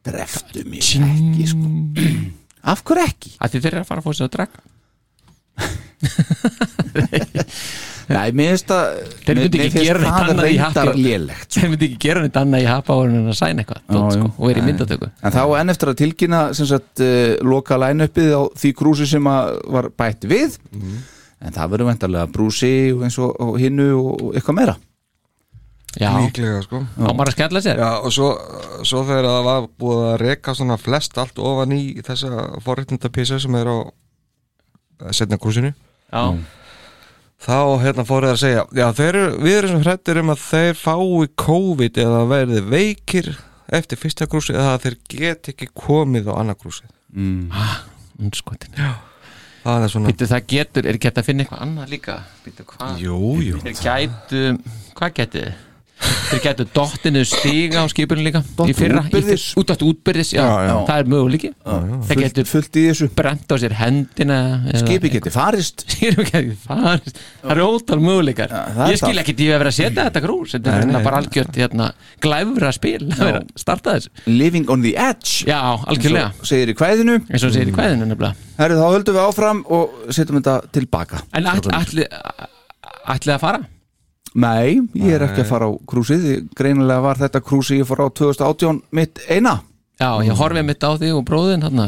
Dreftu 0.07 0.63
mig 0.69 0.95
ekki 0.95 1.47
sko. 1.51 1.67
Af 2.71 2.83
hverju 2.87 3.05
ekki? 3.05 3.29
þeir 3.37 3.73
eru 3.73 3.83
að 3.83 3.89
fara 3.89 3.99
að 4.01 4.05
fóra 4.07 4.17
sér 4.17 4.27
að 4.27 4.35
drekka 4.37 4.59
Nei, 8.07 8.31
mér 8.31 8.53
finnst 8.53 8.69
það 8.71 8.85
Þeir 9.25 9.35
mér- 9.35 9.41
myndi 9.43 9.59
ekki 9.65 9.81
gera 9.83 9.99
neitt 9.99 10.17
annað 10.31 10.47
í 10.47 10.57
sko. 10.63 11.35
Þeir 11.57 11.69
myndi 11.73 11.87
ekki 11.89 11.97
gera 12.05 12.21
neitt 12.23 12.37
annað 12.39 12.63
í 12.63 12.67
hapa 12.69 12.95
en 13.03 13.17
að 13.27 13.35
sæna 13.35 13.63
eitthvað 13.65 13.81
sko, 14.15 14.29
og 14.37 14.47
verið 14.47 14.61
í 14.61 14.65
myndatöku. 14.69 15.09
En 15.27 15.35
þá 15.35 15.41
enn 15.59 15.73
eftir 15.73 15.91
að 15.91 15.97
tilkynna 16.01 16.41
sem 16.55 16.69
sagt, 16.69 17.03
uh, 17.03 17.35
loka 17.43 17.75
line-upið 17.83 18.31
á 18.31 18.41
því 18.63 18.71
krúsi 18.79 19.07
sem 19.11 19.27
að 19.27 19.57
var 19.75 19.89
bætt 19.99 20.23
við 20.31 20.55
en 21.43 21.53
það 21.53 21.69
verður 21.75 21.89
vendarlega 21.91 22.31
brúsi 22.33 22.71
og 22.95 23.03
eins 23.03 23.17
og, 23.19 23.35
og 23.43 23.57
hinnu 23.61 23.89
og, 23.99 24.11
og 24.29 24.37
eitthvað 24.39 24.55
meira. 24.61 24.77
Já, 25.97 26.11
líklega 26.21 26.61
sko. 26.63 26.79
Á 26.95 27.09
maður 27.11 27.31
að 27.31 27.35
skella 27.35 27.61
sér? 27.65 27.79
Já, 27.81 27.91
og 28.05 28.11
svo, 28.13 28.27
svo 28.85 28.99
þegar 29.07 29.25
það 29.31 29.43
var 29.47 29.67
búið 29.81 30.01
að 30.11 30.17
reka 30.21 30.53
svona 30.55 30.77
flest 30.77 31.17
allt 31.17 31.39
ofan 31.41 31.71
í 31.73 31.81
þessa 32.05 32.43
forréttindapísa 32.65 33.39
sem 33.41 33.55
er 33.57 33.67
á 33.71 33.77
setna 35.11 35.37
krúsinu 35.41 35.71
Já, 35.73 36.23
þá 37.37 37.57
hérna 37.83 38.05
fóruð 38.07 38.31
að 38.33 38.39
segja 38.41 38.63
já, 38.73 38.85
þeir, 38.97 39.09
eru- 39.21 39.41
við 39.45 39.57
erum 39.59 39.73
sem 39.75 39.83
hrættir 39.85 40.19
um 40.23 40.31
að 40.33 40.41
þeir 40.47 40.79
fái 40.79 41.27
COVID 41.43 41.99
eða 42.03 42.21
verði 42.31 42.61
veikir 42.71 43.29
eftir 43.77 43.99
fyrsta 44.01 44.27
krúsi 44.31 44.55
eða 44.55 44.73
að 44.77 44.85
þeir 44.87 44.97
get 45.13 45.51
ekki 45.53 45.67
komið 45.77 46.31
á 46.31 46.33
annað 46.39 46.59
krúsi 46.63 46.87
unskotin 48.17 48.73
það 49.67 49.83
er 49.85 49.91
svona 49.91 50.09
Býttu 50.11 50.27
það 50.31 50.45
getur, 50.53 50.87
er 50.87 50.97
ekki 50.97 51.09
hægt 51.09 51.21
að 51.21 51.27
finna 51.27 51.43
eitthvað 51.45 51.63
annað 51.65 51.89
líka? 51.91 52.13
Býttu 52.45 52.65
hvað? 52.71 52.99
Jú, 53.03 53.17
jú. 53.43 53.57
Þeir 53.65 53.79
gætu, 53.83 54.43
hvað 54.97 55.15
getið 55.17 55.43
þið? 55.47 55.63
Þeir 56.27 56.41
gætu 56.43 56.65
dottinu 56.75 57.21
stiga 57.27 57.83
á 57.83 57.85
skipinu 57.91 58.23
líka 58.25 58.41
Í 58.43 58.73
fyrra, 58.75 59.01
í 59.05 59.09
útbyrðis. 59.09 59.43
fyrra- 59.53 59.61
út 59.61 59.71
aftur 59.73 59.87
útbyrðis 59.93 60.31
já, 60.35 60.41
Já, 60.43 60.55
já. 60.67 60.73
það 60.89 60.97
er 61.03 61.09
möguleiki. 61.13 61.51
Þeir 62.07 62.21
í 62.77 62.83
þessu. 62.91 63.07
brent 63.15 63.47
á 63.47 63.55
sér 63.61 63.75
hendina 63.79 64.37
skipi 64.81 65.11
geti 65.13 65.31
farist. 65.33 65.85
Skipi 65.87 66.25
geti 66.27 66.57
farist. 66.65 67.19
Það 67.43 67.53
eru 67.55 67.67
ótal 67.77 67.99
möguleikar. 68.03 68.51
Ég 68.91 68.99
skil 69.01 69.21
ekki 69.23 69.35
því 69.37 69.47
að 69.53 69.61
vera 69.63 69.71
að 69.71 69.77
setja 69.79 70.07
þetta 70.09 70.23
grús. 70.27 70.51
Þetta 70.57 70.73
er 70.73 70.83
hérna 70.85 71.03
bara 71.07 71.21
algjört 71.23 71.55
hérna, 71.61 71.89
glæfra 72.23 72.73
spil 72.75 72.99
að 73.07 73.23
vera 73.23 73.39
að 73.43 73.47
starta 73.63 73.95
þessu. 73.97 74.09
Living 74.27 74.69
on 74.69 74.81
the 74.83 74.95
edge. 74.97 75.45
Já, 75.47 75.61
algjörlega. 75.87 76.33
Svo 76.41 76.51
segir 76.51 76.73
í 76.73 76.77
kvæðinu. 76.77 77.17
Eins 77.31 77.43
og 77.47 77.55
segir 77.55 77.71
í 77.71 77.75
kvæðinu 77.77 78.09
nefnilega. 78.11 78.35
Herri, 78.57 78.75
þá 78.79 78.85
höldum 78.91 79.17
við 79.17 79.23
áfram 79.27 79.63
og 79.69 79.97
setjum 80.11 80.39
þetta 80.41 80.59
tilbaka. 80.75 81.23
En 81.37 81.47
ætli 83.07 83.33
að 83.33 83.39
fara? 83.41 83.63
Nei, 84.35 84.81
ég 84.93 85.15
er 85.15 85.23
ekki 85.27 85.43
að 85.45 85.49
fara 85.51 85.69
á 85.69 85.71
krúsið. 85.87 86.27
Greinilega 86.57 87.05
var 87.05 87.21
þetta 87.21 87.43
krúsið 87.45 87.81
ég 87.81 87.89
fór 87.89 88.03
á 88.03 88.07
2018 88.11 88.83
mitt 88.97 89.23
eina 89.29 89.59
Já, 89.97 90.11
ég 90.21 90.35
horfið 90.37 90.61
mitt 90.67 90.83
á 90.85 90.93
því 90.93 91.07
og 91.17 91.23
bróðin 91.25 91.63
hann 91.65 91.79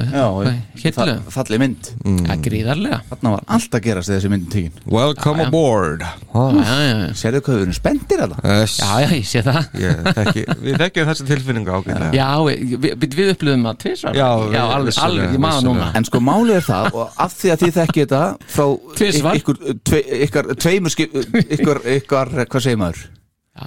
Hitlu, 0.79 1.13
Fa- 1.29 1.33
falleg 1.35 1.59
mynd. 1.61 1.89
Ja, 2.25 2.37
gríðarlega. 2.41 2.97
Þarna 3.11 3.33
var 3.35 3.43
allt 3.53 3.75
að 3.77 3.83
gerast 3.85 4.09
þegar 4.09 4.17
þessi 4.23 4.31
myndin 4.33 4.49
tíkin 4.49 4.79
welcome 4.89 5.37
Já, 5.37 5.43
já. 5.43 5.49
aboard. 5.51 6.05
Já, 6.33 7.11
Serðu 7.19 7.41
hvað 7.45 7.59
við 7.59 7.65
erum 7.67 7.75
spenntir 7.77 8.23
að 8.25 8.33
það? 8.33 8.47
yes. 8.55 8.77
já, 8.79 8.89
já, 9.03 9.09
ég 9.13 9.27
sé 9.29 9.43
það. 9.45 9.59
Ég 9.83 10.01
þekki, 10.17 10.45
við 10.65 10.79
þekkjum 10.81 11.11
þessi 11.11 11.27
tilfinninga 11.29 11.75
ágætlega. 11.77 12.09
Já, 12.17 12.29
við, 12.47 12.73
við, 12.87 13.05
við 13.19 13.31
upplöðum 13.35 13.67
það 13.69 13.77
tvisvar. 13.85 14.17
Já, 14.17 14.29
já 14.57 14.63
alveg, 14.79 14.99
alveg, 15.05 15.29
ég 15.37 15.43
maður 15.45 15.67
núna. 15.69 15.91
En 16.01 16.09
sko 16.09 16.23
málið 16.31 16.55
er 16.57 16.67
það 16.71 16.89
og 17.03 17.21
af 17.27 17.37
því 17.37 17.53
að 17.53 17.63
þið 17.67 17.77
þekki 17.77 18.05
þetta 18.07 18.23
frá 18.57 18.67
Tvisvar. 19.03 19.39
ykkur, 19.43 19.61
tve, 19.85 20.01
ykkar 20.25 20.51
tveimur 20.57 20.95
skip, 20.97 21.13
ykkar, 21.45 21.83
ykkar, 21.99 22.33
hvað 22.49 22.65
segir 22.65 22.81
maður? 22.81 23.05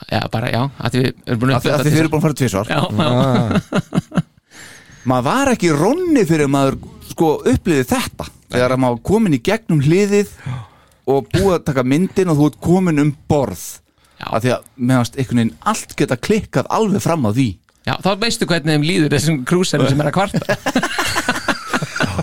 já, 0.08 0.22
bara, 0.32 0.49
já, 0.49 0.62
að 0.80 0.94
við 0.96 1.08
erum 1.28 1.40
búin 1.42 1.50
að 1.52 1.66
þið 1.68 2.04
að 2.08 2.22
fara 2.25 2.37
tvisvar. 2.42 2.70
Já, 2.72 2.80
já, 2.96 4.22
Maður 5.08 5.26
var 5.26 5.52
ekki 5.54 5.73
ronni 5.75 6.25
fyrir 6.28 6.50
maður 6.50 6.78
sko 7.10 7.34
upplýði 7.50 7.86
þetta. 7.91 8.28
Þegar 8.52 8.75
að 8.75 8.82
maður 8.84 9.00
komin 9.08 9.36
í 9.36 9.41
gegnum 9.43 9.80
hliðið 9.82 10.34
og 11.10 11.30
búið 11.32 11.54
að 11.56 11.65
taka 11.71 11.86
myndin 11.88 12.30
og 12.30 12.38
þú 12.38 12.50
ert 12.50 12.60
komin 12.62 13.02
um 13.02 13.15
borð. 13.30 13.65
Já. 14.23 14.28
af 14.30 14.43
því 14.45 14.50
að 14.54 14.67
meðanst 14.76 15.17
einhvern 15.19 15.41
veginn 15.41 15.56
allt 15.73 15.95
geta 15.99 16.17
klikkað 16.17 16.69
alveg 16.71 17.02
fram 17.02 17.26
á 17.26 17.30
því. 17.34 17.49
Já, 17.82 17.95
þá 17.99 18.10
veistu 18.23 18.47
hvernig 18.47 18.76
þeim 18.76 18.84
líður 18.86 19.15
þessum 19.17 19.41
krúserum 19.49 19.88
sem 19.91 20.02
er 20.02 20.10
að 20.12 20.15
kvarta. 20.15 20.58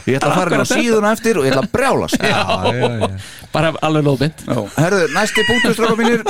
Ég 0.07 0.15
ætla 0.15 0.29
að 0.29 0.37
fara 0.37 0.55
inn 0.55 0.63
á 0.63 0.69
síðuna 0.69 1.11
eftir 1.15 1.39
og 1.41 1.45
ég 1.45 1.51
ætla 1.51 1.65
að 1.65 1.73
brjálast. 1.73 2.23
Já, 2.23 2.39
já, 2.71 2.87
já. 3.01 3.09
bara 3.51 3.73
alveg 3.83 4.05
lóðbind 4.05 4.43
Herðu, 4.77 5.09
næsti 5.15 5.45
punktur 5.49 5.75
stráka 5.75 5.97
mínir. 5.99 6.23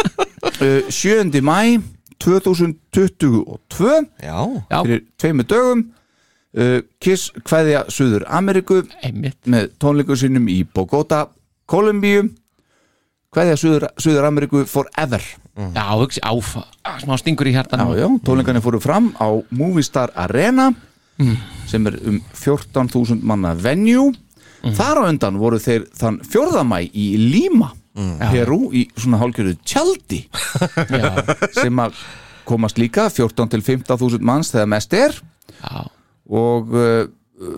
Uh, 0.60 0.90
7. 0.90 1.44
mæ 1.46 1.60
2022 2.20 3.94
já. 4.20 4.40
Já, 4.72 4.80
fyrir 4.82 5.06
tveimur 5.22 5.48
dögum 5.48 5.86
Kiss 7.00 7.30
kveðja 7.46 7.84
Suður 7.94 8.26
einmitt. 9.06 9.38
með 9.46 9.70
tónleikum 9.80 10.18
sínum 10.18 10.48
í 10.50 10.64
Bogota, 10.66 11.28
Kolumbíu 11.70 12.30
kveðja 13.34 13.58
Suður, 13.62 13.86
Suður 14.02 14.26
Ameríku 14.30 14.64
forever. 14.66 15.22
Já, 15.76 15.84
hugsi, 16.00 16.22
áf, 16.24 16.56
smá 17.04 17.18
stingur 17.20 17.50
í 17.50 17.54
hjartan 17.54 17.84
já, 17.84 18.00
já, 18.02 18.08
tónleikarnir 18.26 18.64
fóru 18.64 18.80
fram 18.82 19.12
á 19.20 19.28
Movistar 19.52 20.10
Arena 20.16 20.72
sem 21.68 21.86
er 21.90 21.98
um 22.08 22.22
14.000 22.34 23.20
manna 23.28 23.52
venue. 23.54 24.14
Þar 24.64 25.04
á 25.04 25.10
undan 25.12 25.38
voru 25.40 25.60
þeir 25.60 25.86
þann 26.00 26.22
4. 26.26 26.64
mæ 26.68 26.80
í 26.90 27.12
Lima 27.20 27.74
Peru 28.32 28.70
í 28.72 28.86
svona 28.96 29.20
hálfgerðu 29.20 29.58
tjaldi 29.68 30.22
sem 31.62 31.80
að 31.84 31.98
komast 32.48 32.80
líka 32.80 33.10
14 33.12 33.52
til 33.52 33.62
15.000 33.62 34.24
manns 34.26 34.54
þegar 34.54 34.72
mest 34.72 34.96
er. 34.96 35.16
Já, 35.60 35.84
og 36.30 36.76
uh, 36.76 37.08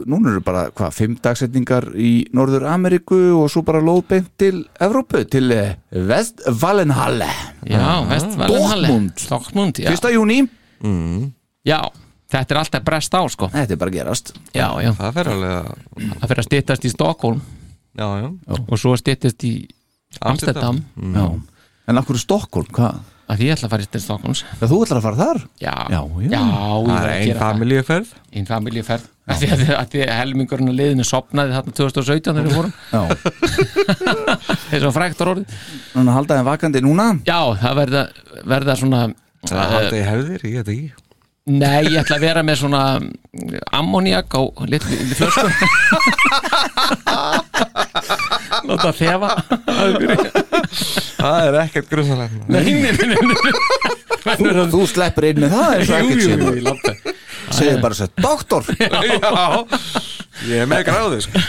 núna 0.05 0.31
eru 0.31 0.43
bara 0.45 0.67
hvað, 0.69 0.93
fimm 0.93 1.17
dagsetningar 1.21 1.89
í 1.97 2.11
Norður 2.37 2.67
Ameríku 2.69 3.17
og 3.39 3.49
svo 3.51 3.63
bara 3.65 3.81
lóðbeint 3.83 4.29
til 4.39 4.63
Evrópu, 4.81 5.23
til 5.31 5.51
uh, 5.55 5.73
Vestvalenhalle. 5.91 7.29
Já, 7.65 8.01
vestvalenhalle. 8.09 8.91
Dortmund. 8.93 9.25
Dortmund, 9.29 9.81
já. 9.81 9.91
1. 9.93 10.11
júni, 10.15 10.41
Já, 11.61 11.77
þetta 12.31 12.55
er 12.55 12.59
alltaf 12.63 12.85
brest 12.85 13.13
á, 13.13 13.21
sko. 13.29 13.49
Þetta 13.53 13.75
er 13.75 13.81
bara 13.81 13.93
gerast. 13.93 14.33
Já, 14.55 14.67
já, 14.81 14.89
það 14.97 15.17
fer 15.17 15.31
alveg 15.35 15.55
að 15.57 15.71
það 16.07 16.27
fyrir 16.31 16.41
að 16.41 16.47
styttast 16.47 16.87
í 16.87 16.91
Stockholm 16.93 17.41
já, 17.97 18.07
já. 18.23 18.29
og 18.57 18.75
svo 18.81 18.95
styttast 18.97 19.45
í 19.45 19.53
Amsterdam. 20.25 20.81
Já. 20.97 21.25
en 21.87 22.01
akkur 22.01 22.17
er 22.17 22.23
Stokkólm, 22.23 22.71
hvað? 22.73 23.01
Að 23.31 23.37
því 23.39 23.45
ég 23.47 23.53
ætla 23.55 23.67
að 23.69 23.73
fara 23.75 23.85
til 23.95 24.01
Stockholms 24.03 24.39
Já, 24.43 24.65
þú 24.67 24.77
ætlar 24.85 24.99
að 24.99 25.05
fara 25.07 25.19
þar? 25.21 25.37
Já, 25.61 25.75
Já, 25.93 26.01
já. 26.01 26.05
já, 26.31 26.41
ég 26.41 26.45
það 26.91 26.91
er 26.91 26.95
er 27.01 27.05
einn 27.15 27.27
gera 27.27 27.39
það. 27.39 27.47
familíuferð 27.47 28.07
Einn 28.31 28.47
familíuferð 28.49 29.05
að 29.31 29.35
því 29.41 29.47
að, 29.55 29.61
að 29.77 29.87
því 29.93 29.99
að 30.03 30.11
helmingurinn 30.17 30.71
að 30.71 30.77
liðinu 30.81 31.05
sopnaði 31.07 31.51
þarna 31.55 31.71
2017 31.77 32.35
þegar 32.35 32.47
við 32.47 32.55
fórum. 32.57 32.73
Já, 32.91 33.01
eins 34.73 34.85
og 34.89 34.95
frækt 34.95 35.21
á 35.21 35.23
orðið. 35.31 35.47
Þannig 35.93 36.11
að 36.11 36.17
halda 36.17 36.37
þeim 36.39 36.49
vakandi 36.49 36.79
núna? 36.83 37.05
Já, 37.29 37.39
það 37.61 37.73
verða, 37.79 38.01
verða 38.55 38.73
svona 38.81 38.99
það 39.45 39.61
er 39.61 39.65
alltaf 39.77 39.95
í 39.95 39.97
hefðir, 40.09 40.41
ég 40.49 40.55
veit 40.57 40.71
ekki. 40.73 40.89
Nei, 41.51 41.81
ég 41.89 41.99
ætla 42.03 42.15
að 42.19 42.25
vera 42.27 42.41
með 42.45 42.55
svona 42.61 42.81
ammoniak 43.79 44.29
á 44.37 44.41
litlu 44.69 44.95
flösku 45.17 45.47
Láta 48.69 48.91
þefa. 48.95 49.29
Það 51.21 51.47
er 51.47 51.57
ekkert 51.65 51.89
grunnsalegt 51.91 52.49
Nei, 52.51 52.63
nei, 52.63 52.91
nei, 52.91 53.07
nei, 53.09 53.17
nei. 53.17 53.53
Þú, 54.21 54.51
þú 54.73 54.81
sleppur 54.89 55.25
inn 55.31 55.41
með 55.41 55.55
það 55.55 55.71
segir 57.51 57.81
bara 57.83 57.97
sér, 57.97 58.11
doktor. 58.21 58.67
Já, 58.79 59.65
ég 60.47 60.63
er 60.63 60.69
með 60.71 60.85
gráðu 60.87 61.19
sko. 61.25 61.41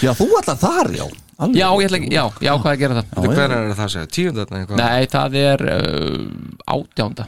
Já, 0.00 0.12
þú 0.16 0.28
ætlar 0.40 0.56
þar, 0.60 0.90
já. 0.96 1.04
Alveg. 1.40 1.56
Já, 1.56 1.66
ég 1.80 1.86
ætla 1.88 1.98
ekki, 1.98 2.08
já, 2.12 2.22
já, 2.44 2.50
hvað 2.60 2.70
að 2.70 2.80
gera 2.82 2.96
það 3.00 3.26
hvernig 3.30 3.54
er 3.56 3.76
það 3.76 3.84
að 3.84 3.92
segja, 3.94 4.08
eitthvað? 4.44 4.80
Nei, 4.80 5.06
það 5.12 5.36
er 5.40 5.62
uh, 5.72 6.74
átjánda 6.74 7.26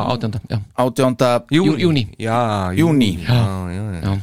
átjánda, 0.00 0.40
já. 0.50 0.58
Átjánda 0.84 1.30
Jú- 1.56 1.78
júní. 1.80 2.02
Já, 2.20 2.40
Júní. 2.76 3.10
Já, 3.24 3.38
já, 3.72 3.84
já, 3.96 4.02
Já, 4.04 4.18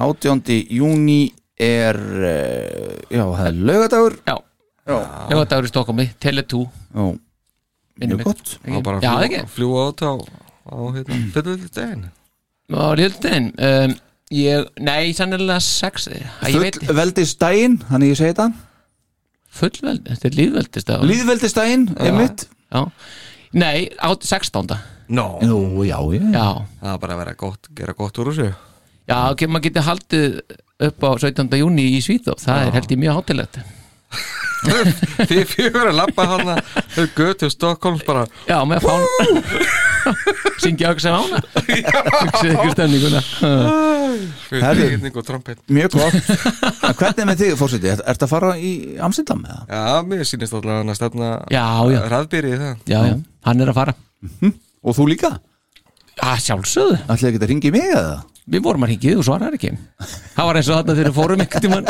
Átjándi 0.00 0.56
júni 0.70 1.20
er 1.66 1.98
uh, 2.00 2.94
Já, 3.10 3.24
það 3.24 3.46
er 3.48 3.58
laugadagur 3.70 4.16
já, 4.26 4.36
Já, 4.90 4.96
er 5.40 5.66
í 5.66 5.70
Stokkómi 5.70 6.06
Tele2 6.22 6.62
já. 6.64 7.08
Mjög 8.00 8.22
gott. 8.24 8.54
Já, 8.64 8.78
fljúga, 8.80 9.16
ekki? 9.26 9.40
fljúga 9.54 9.82
át 9.90 10.04
á, 10.08 10.12
á 10.72 10.76
hérna, 10.94 11.18
daginn 11.76 12.06
Á 12.70 12.86
liðldegin 12.96 13.50
um, 13.58 13.96
Ég, 14.30 14.68
nei, 14.78 15.10
sannilega 15.18 15.58
sex 15.64 16.06
Æ, 16.08 16.20
Ég 16.54 16.62
veit, 16.62 16.78
Fullveldisdægin, 16.84 17.80
þannig 17.90 18.12
ég 18.12 18.20
segi 18.20 18.30
þetta 18.32 18.48
fullveld 19.60 20.06
Þetta 20.06 20.28
er 20.30 20.38
líðveldist 20.38 20.94
Lýðveldisdægin, 21.10 21.86
einmitt. 21.98 22.46
Já, 22.70 22.84
nei, 23.58 23.90
á 23.98 24.14
16. 24.14 24.70
No. 25.10 25.26
Jú, 25.42 25.82
já, 25.82 25.98
já. 26.14 26.22
Já, 26.30 26.48
Það 26.78 26.92
er 26.92 27.00
bara 27.02 27.16
að 27.16 27.22
vera 27.24 27.34
gott, 27.34 27.70
gera 27.74 27.94
gott 27.98 28.20
úr 28.22 28.30
þessu. 28.30 28.50
Já, 29.10 29.16
ok, 29.32 29.42
maður 29.50 29.64
getur 29.66 29.86
haldið 29.88 30.36
upp 30.88 31.06
á 31.06 31.10
17. 31.26 31.60
júni 31.60 31.86
í 31.96 32.00
Svíþóf 32.04 32.42
Það 32.44 32.66
er 32.66 32.78
held 32.78 32.94
ég 32.94 33.02
mjög 33.04 33.20
hátilegt 33.20 33.60
Þið 35.30 35.44
fjögur 35.48 35.88
að 35.88 35.96
lappa 35.96 36.26
hana 36.28 36.56
Götu 37.16 37.48
Stokkólms 37.52 38.02
bara 38.04 38.26
Já, 38.48 38.58
með 38.68 38.84
fán 38.84 39.06
Syngja 40.62 40.90
okkur 40.92 41.04
sem 41.04 41.16
ána 41.16 41.40
Hugsið 42.20 42.52
ykkur 42.56 42.74
stemninguna 42.74 43.22
Fyrir 44.50 44.64
Mjög 45.70 45.94
gott. 45.94 46.16
En 46.18 46.96
hvernig 46.98 47.22
er 47.22 47.28
með 47.28 47.42
þig, 47.44 47.52
fórseti? 47.60 47.90
Er 47.92 48.00
þetta 48.02 48.26
að 48.26 48.32
fara 48.32 48.50
í 48.58 48.72
það? 48.98 49.60
Já, 49.70 49.84
mér 50.10 50.24
sýnist 50.28 50.56
alltaf 50.56 50.80
hann 50.80 50.92
að 50.92 50.98
stefna 50.98 51.28
Já, 51.52 51.64
já. 51.94 52.00
Ræðbýri 52.10 52.50
í 52.50 52.58
það. 52.60 52.74
Já, 52.90 52.98
já, 53.06 53.14
hann 53.46 53.64
er 53.64 53.72
að 53.72 53.78
fara. 53.78 53.94
Og 54.80 54.96
þú 54.98 55.06
líka? 55.12 55.30
Já, 56.20 56.30
sjálfsögðu. 56.48 56.98
Ætlaði 57.06 57.30
ekki 57.30 57.40
að 57.42 57.48
ringi 57.52 57.72
mig 57.76 57.86
eða? 57.94 58.16
Við 58.50 58.62
vorum 58.64 58.82
að 58.86 58.90
hringið 58.90 59.20
og 59.20 59.26
svarar 59.28 59.54
ekki 59.56 59.68
Það 60.34 60.46
var 60.48 60.58
eins 60.58 60.68
og 60.70 60.78
þarna 60.80 60.94
þegar 60.98 61.10
við 61.10 61.18
fórum 61.20 61.42
tímann 61.54 61.86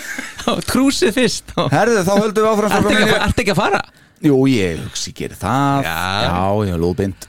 Krúsið 0.70 1.12
fyrst 1.18 1.52
Herðu, 1.74 2.04
þá 2.06 2.12
höldum 2.16 2.46
við 2.46 2.50
áfram 2.54 2.72
strákar. 2.72 3.16
ertu 3.26 3.44
ekki 3.44 3.52
að 3.54 3.58
fara? 3.60 3.80
Jú, 4.24 4.38
ég 4.52 4.80
hugsi 4.86 5.12
gera 5.16 5.36
það 5.40 5.84
Já. 5.88 5.98
já, 6.24 6.38
já 6.70 6.74
lóðbind 6.80 7.28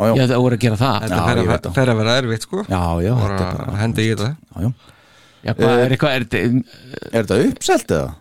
Já, 0.00 0.12
það 0.24 0.36
voru 0.40 0.56
að 0.56 0.62
gera 0.66 0.78
það 0.80 1.02
Þetta 1.04 1.24
fer 1.26 1.40
ég 1.40 1.50
að, 1.50 1.64
það. 1.64 1.90
að 1.92 1.98
vera 2.00 2.18
erfitt 2.20 2.46
sko 2.46 2.62
já, 2.64 2.82
já, 3.04 3.12
Bara 3.20 3.34
þetta 3.40 3.48
er 3.50 3.58
bara 3.64 3.80
hendi 3.80 4.04
í 4.06 4.12
þetta 4.14 4.28
já, 4.30 4.62
já. 4.64 4.70
Já, 5.40 5.52
hvað 5.56 5.82
er 5.86 5.94
eitthvað 5.96 6.14
er 6.20 6.24
þetta 6.28 6.40
Er 7.10 7.18
þetta 7.18 7.40
uppselt 7.48 7.92
eða? 7.96 8.14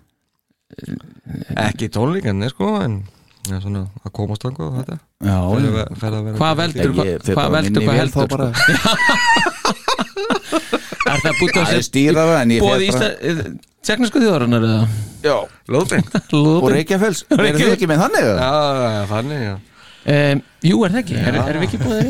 Ekki 1.68 1.90
tónleikarnir 1.96 2.52
sko 2.56 2.74
En 2.84 2.98
já, 3.50 3.56
svona 3.64 3.86
að 4.04 4.14
komast 4.20 4.44
þangu 4.48 4.68
og 4.68 4.76
þetta 4.82 5.00
Já, 5.28 5.38
að 5.40 5.80
að 6.10 6.28
Hvað 6.40 6.60
veldur, 6.64 6.92
Ég- 7.00 7.10
ég 7.14 7.32
hvað 7.36 7.56
veldur, 7.56 7.88
hvað 7.88 8.02
heldur 8.04 8.30
bara. 8.36 8.52
Er 11.10 11.24
það 11.24 11.34
búið 11.40 11.56
Það 11.56 11.74
er 11.78 11.86
stýrara 11.88 12.36
en 12.44 12.54
ég 12.54 12.60
fer 12.64 12.72
bara 12.74 12.86
Ísla 12.90 13.08
Tjeknarsku 13.86 14.20
þjóðarinnar 14.22 14.64
eða? 14.68 14.84
Já, 15.24 15.36
Lóðbind 15.72 16.10
og 16.40 16.70
Reykjafells 16.74 17.26
Er 17.32 17.56
þið 17.56 17.74
ekki 17.74 17.88
með 17.90 18.04
þannig 18.04 18.24
eða? 18.28 18.38
Já, 18.44 19.04
þannig 19.14 19.40
já. 19.46 19.56
Um, 20.10 20.40
Jú, 20.64 20.78
er 20.88 20.94
það 20.94 21.02
ekki? 21.02 21.16
Er, 21.20 21.36
erum 21.44 21.62
við 21.62 21.68
ekki 21.68 21.80
búið 21.84 22.08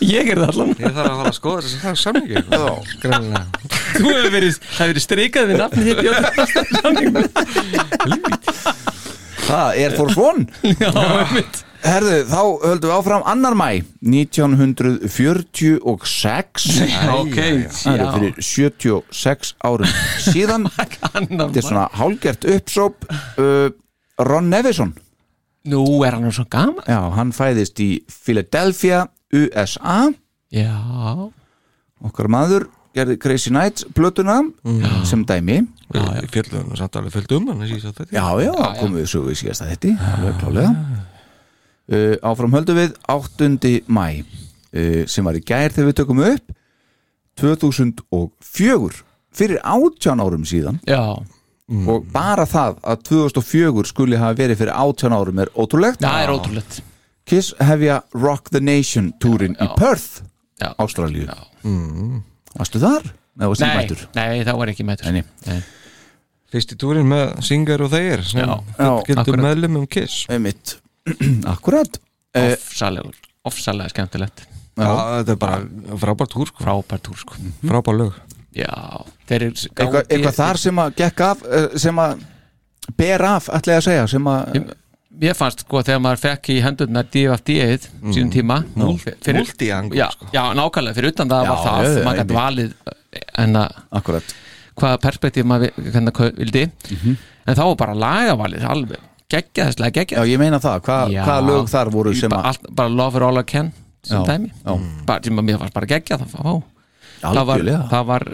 Ég 0.16 0.30
er 0.30 0.38
það 0.38 0.50
allan. 0.52 0.70
Ég 0.78 0.94
þarf 0.94 1.10
að 1.10 1.18
fara 1.18 1.30
að 1.32 1.36
skoða 1.36 1.60
þess 1.64 1.74
að 1.74 1.80
það 1.82 1.90
er 1.90 2.00
samlingi 2.02 2.36
Greinlega 3.02 3.42
Þú 3.96 4.06
hefur 4.06 4.30
verið, 4.36 4.52
það 4.62 4.76
hefur 4.76 4.90
verið 4.92 5.04
streikað 5.06 5.44
við 5.50 5.56
nafni 5.62 5.82
þitt 5.86 6.00
í 6.02 6.08
öllum 6.12 6.46
samningum. 6.76 7.24
Það 9.46 9.68
er 9.82 9.90
for 9.98 10.08
svon? 10.14 10.40
Já, 10.66 10.90
einmitt 10.94 11.56
Herðu, 11.86 12.16
þá 12.26 12.40
höldum 12.66 12.90
við 12.90 12.94
áfram. 12.96 13.22
Annar 13.30 13.54
mæ 13.58 13.68
1946 14.02 16.66
Ok, 17.14 17.36
Það 17.76 17.94
er 17.94 18.00
fyrir 18.16 18.34
76 18.42 19.52
árum 19.66 19.90
síðan. 20.24 20.62
Þetta 20.76 21.46
er 21.46 21.64
svona 21.64 21.86
hálgert 21.96 22.42
uppsóp 22.56 22.94
uh, 23.10 23.68
Ron 24.18 24.48
Nevison. 24.50 24.92
Nú 25.66 25.82
er 26.06 26.12
hann 26.14 26.24
nú 26.26 26.32
svo 26.34 26.44
gaman 26.50 26.84
Já, 26.86 27.00
hann 27.16 27.32
fæðist 27.34 27.80
í 27.82 27.88
Philadelphia, 28.06 28.98
USA 29.34 29.98
Já, 30.54 30.78
Okkar 32.06 32.28
maður 32.30 32.62
gerði 32.96 33.16
Crazy 33.20 33.50
Nights 33.52 33.84
plötuna 33.92 34.38
sem 35.04 35.20
dæmi. 35.28 35.58
Fjöldum 36.32 36.70
samt 36.78 36.96
alveg 36.96 37.12
fyllt 37.12 37.32
um 37.36 37.48
hann 37.50 37.60
síðast 37.68 37.98
þetta. 37.98 38.12
Já, 38.14 38.24
já, 38.46 38.52
komum 38.78 38.96
við 39.02 39.10
sögu 39.12 39.28
í 39.34 39.36
síðasta 39.42 39.66
þetta 39.68 39.90
alveg 40.14 40.34
klálega 40.40 40.70
uh, 41.92 42.16
Áfram 42.26 42.54
höldum 42.56 42.78
við 42.80 42.94
8. 43.12 43.50
mæ 43.86 44.06
uh, 44.22 45.02
sem 45.10 45.26
var 45.26 45.38
í 45.38 45.44
gær 45.46 45.74
þegar 45.74 45.90
við 45.92 45.98
tökum 46.02 46.22
upp 46.26 46.52
2004 47.40 49.02
fyrir 49.36 49.58
18 49.62 50.22
árum 50.24 50.46
síðan. 50.48 50.78
Já, 50.88 51.18
og 51.90 52.06
bara 52.14 52.46
það 52.48 52.78
að 52.86 53.02
2004 53.10 53.90
skuli 53.90 54.16
hafa 54.20 54.38
verið 54.38 54.62
fyrir 54.62 54.72
18 54.72 55.16
árum 55.16 55.42
er 55.44 55.50
ótrúlegt. 55.58 56.00
Það 56.04 56.22
er 56.22 56.32
ótrúlegt. 56.32 56.78
Kiss 57.26 57.52
hefja 57.58 58.00
Rock 58.14 58.52
the 58.54 58.62
Nation 58.62 59.10
túrin 59.20 59.56
í 59.58 59.68
Perth, 59.76 60.22
Já. 60.62 60.70
Ástralíu. 60.80 61.26
Varstu 62.56 62.80
þar? 62.80 63.10
Nei, 63.36 63.48
Nei, 64.16 64.44
það 64.46 64.56
var 64.62 64.70
ekki 64.72 64.86
mættur. 64.88 65.12
Nei, 65.12 65.24
nei. 65.44 65.58
Fyrsti 66.54 66.78
túrin 66.80 67.08
með 67.10 67.34
Singer 67.44 67.82
og 67.84 67.90
þeir 67.92 68.22
sem 68.24 68.40
Já, 68.40 68.54
já, 68.78 68.90
akkurat. 69.18 69.42
meðlum 69.42 69.82
um 69.82 69.88
Kiss. 69.90 70.22
Einmitt 70.32 70.78
Akkurat. 71.54 71.98
Eh, 72.36 72.52
Offsalega, 72.56 73.10
offsalega 73.46 73.92
skemmtilegt. 73.94 74.44
Já, 74.76 74.88
þetta 75.22 75.32
er 75.32 75.38
bara 75.40 75.96
frábær 76.02 76.28
túr 76.28 76.50
sko. 76.50 76.64
Frábær 76.64 77.00
túr 77.06 77.20
sko. 77.22 77.38
Frábær 77.64 77.96
lög. 77.96 78.16
Já, 78.56 78.72
þeir 79.28 79.46
eru 79.50 79.54
eitthvað, 79.68 80.02
eitthvað 80.10 80.36
þar 80.40 80.58
sem 80.60 80.80
að 80.82 80.96
gekk 81.00 81.22
af 81.26 81.44
eh, 81.48 81.68
sem 81.80 81.98
að 82.02 82.24
ber 82.96 83.24
af, 83.28 83.48
ætla 83.56 83.76
ég 83.76 83.80
að 83.82 83.88
segja 83.90 84.10
sem 84.16 84.28
að, 84.32 84.66
Ég 85.16 85.32
fannst 85.32 85.62
sko 85.64 85.80
þegar 85.80 86.00
maður 86.04 86.18
fekk 86.20 86.48
í 86.52 86.54
hendurnar 86.60 87.06
DFD-ið 87.08 87.84
sínum 88.12 88.28
tíma 88.34 88.58
fyrir, 89.00 89.38
Multiangle, 89.38 89.96
já, 89.96 90.10
sko. 90.12 90.26
já, 90.34 90.42
nákvæmlega, 90.58 90.96
fyrir 90.98 91.14
utan 91.14 91.30
það 91.30 91.46
Já, 91.46 91.48
var 91.48 91.62
það 91.64 91.78
já, 91.86 91.86
já, 91.94 92.02
maður 92.04 92.18
gæti 92.18 92.20
einmitt. 92.20 92.36
valið 92.36 93.30
en 93.46 93.56
að 93.62 93.78
akkurat. 94.00 94.34
hvaða 94.76 94.98
perspektíf 95.06 95.48
maður 95.48 95.70
vi- 95.78 95.86
hvernig 95.94 96.18
það 96.20 96.42
vildi. 96.42 96.64
En 97.46 97.56
þá 97.56 97.62
var 97.64 97.78
bara 97.80 97.94
lagavalið 98.04 98.66
alveg 98.74 99.06
geggjaðslega 99.32 99.90
Já, 99.90 99.96
geggjað 100.00 100.30
ég 100.30 100.38
meina 100.42 100.60
það, 100.62 100.78
Hva, 100.86 100.98
Já. 101.10 101.22
hvaða 101.26 101.46
lög 101.48 101.68
þar 101.72 101.90
voru 101.94 102.14
sem 102.14 102.30
bara, 102.30 102.42
að 102.42 102.46
allt, 102.52 102.70
bara 102.78 102.94
love 103.00 103.12
for 103.16 103.26
all 103.26 103.40
I 103.40 103.44
can 103.48 103.72
sem 104.06 104.20
Já, 104.22 104.26
dæmi 104.28 104.52
já. 104.52 104.76
bara, 105.08 105.20
sem 105.26 105.40
að 105.42 105.48
mér 105.48 105.58
fannst 105.62 105.74
bara 105.74 105.90
geggjað 105.90 106.22
það, 106.22 106.36
það, 106.36 106.62
það, 107.24 107.34
var, 107.34 107.56
algjörlega 107.56 107.88
það 107.90 108.06
var 108.12 108.26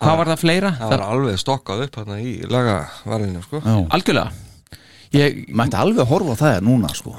hvað 0.00 0.16
var 0.20 0.30
það 0.32 0.40
fleira? 0.44 0.72
Það 0.80 0.94
var 0.94 1.04
alveg 1.10 1.38
stokkað 1.42 1.84
upp 1.88 1.98
hérna 2.00 2.16
í 2.24 2.32
lagavalinu 2.48 3.42
sko. 3.44 3.60
Já. 3.64 3.76
algjörlega 3.98 4.32
ég, 5.14 5.44
Mætti 5.54 5.76
alveg 5.84 6.08
horfa 6.10 6.34
á 6.34 6.40
það 6.40 6.60
núna 6.70 6.90
sko 6.96 7.14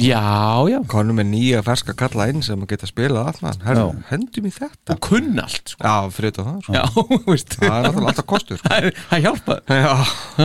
já, 0.00 0.22
já 0.70 0.78
Konum 0.88 1.18
með 1.20 1.26
nýja 1.34 1.58
ferska 1.66 1.92
kalla 1.98 2.24
inn 2.32 2.40
sem 2.44 2.62
að 2.64 2.70
geta 2.72 2.88
spilað 2.88 3.32
allan 3.34 3.58
Herru, 3.66 3.88
Já. 3.92 4.04
hendum 4.14 4.46
í 4.48 4.52
þetta 4.54 4.94
og 4.94 5.02
kunn 5.04 5.34
allt 5.42 5.74
sko. 5.74 5.82
Já, 5.84 5.96
fyrir 6.14 6.30
þetta 6.32 6.46
það 6.46 6.62
sko. 6.64 6.72
já, 6.78 6.84
veist 7.28 7.58
Það 7.58 7.66
er 7.66 7.84
náttúrulega 7.84 8.12
alltaf 8.14 8.28
kostur 8.32 8.60
sko. 8.62 8.70
það 8.70 8.86
er- 8.88 9.02
það 9.10 9.26
hjálpa 9.26 9.58
Já, 9.68 9.92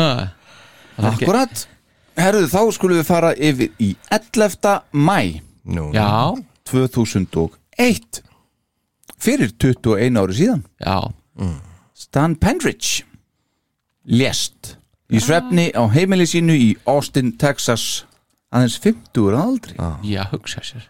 ekki- 0.02 0.28
Akkurat. 0.98 1.68
Herðu, 2.18 2.48
þá 2.50 2.62
skulum 2.74 2.98
við 2.98 3.08
fara 3.08 3.34
yfir 3.36 3.74
í 3.84 3.92
11. 4.10 4.82
mæ 4.98 5.42
Nú, 5.68 5.90
já, 5.92 6.34
2001 6.70 8.22
fyrir 9.20 9.52
21 9.60 10.20
ári 10.22 10.38
síðan. 10.38 10.64
Já, 10.80 11.12
Stan 11.98 12.38
Pendridge 12.40 13.04
lést 14.08 14.78
í 15.12 15.20
svefni 15.20 15.70
á 15.76 15.84
heimili 15.92 16.28
sínu 16.30 16.56
í 16.56 16.70
Austin, 16.88 17.34
Texas 17.40 18.06
aðeins 18.54 18.78
50 18.80 19.28
ára 19.28 19.44
aldri. 19.44 19.76
Já, 20.08 20.24
hugsa 20.32 20.64
sér. 20.64 20.88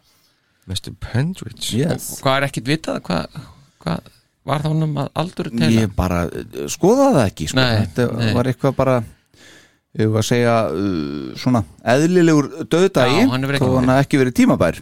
Mr. 0.68 0.94
Pendridge 1.00 1.74
yes. 1.80 2.18
hvað 2.22 2.42
er 2.42 2.48
ekkit 2.50 2.70
vitað? 2.70 3.02
Hvað, 3.08 3.38
hvað 3.84 4.10
var 4.48 4.64
það 4.64 4.74
honum 4.74 4.98
að 5.00 5.12
aldur 5.22 5.50
til 5.52 5.70
ég 5.72 5.94
bara 5.96 6.26
uh, 6.28 6.66
skoða 6.72 7.12
það 7.16 7.22
ekki 7.24 7.48
sko. 7.52 7.60
Nei, 7.60 7.86
þetta 7.86 8.08
nei. 8.12 8.34
var 8.36 8.50
eitthvað 8.52 8.76
bara 8.78 8.98
ég 9.98 10.12
var 10.14 10.22
að 10.22 10.28
segja 10.30 10.54
uh, 10.70 11.34
svona 11.42 11.62
eðlilegur 11.96 12.46
döðdagi 12.70 13.18
Já, 13.24 13.28
hann 13.34 13.44
hefur 13.48 13.56
ekki 13.58 13.66
þó 13.68 13.74
hann 13.80 13.92
hafi 13.94 14.04
ekki 14.06 14.20
verið 14.22 14.36
tímabær 14.42 14.76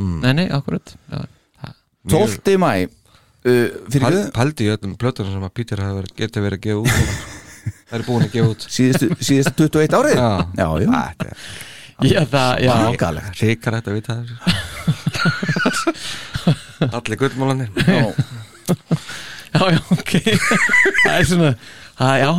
nei, 0.00 0.32
nei, 0.38 0.46
akkurat 0.54 0.86
já, 1.10 1.18
það- 1.60 1.78
12. 2.14 2.54
mæ 2.62 2.70
uh, 2.84 2.88
fyrir 3.90 4.04
Pal 4.06 4.16
Pældi 4.38 4.62
í 4.68 4.70
öllum 4.76 4.92
plötunum 5.00 5.32
sem 5.34 5.46
að 5.48 5.54
Peter 5.58 5.78
hafi 5.84 5.94
verið, 6.00 6.12
geti 6.22 6.38
verið 6.44 6.58
að 6.60 6.64
gefa 6.68 6.80
út. 6.84 6.94
Það 7.90 7.96
er 7.98 8.02
búin 8.06 8.22
að 8.24 8.32
gefa 8.36 8.50
út 8.54 8.62
síðustu, 8.70 9.06
síðustu 9.26 9.52
21 9.66 9.96
árið 9.98 10.14
Já. 10.16 10.30
já, 10.54 10.68
já. 10.80 10.90
Þetta 10.94 11.24
er 11.26 11.34
já, 12.08 12.20
það, 12.30 12.50
já, 12.64 12.72
Bakalegt. 12.86 13.34
Ríkar 13.42 13.72
þetta 13.76 13.90
að 13.90 13.96
vita 13.98 14.12
þessu 14.20 14.36
Allir 16.96 17.16
gullmálanir 17.20 17.68
Já. 17.84 18.08
já, 19.50 19.62
já, 19.74 19.80
ok 19.96 20.12
það 21.04 21.16
er 21.18 21.24
svona 21.28 21.50
það, 21.50 21.58
já, 22.00 22.30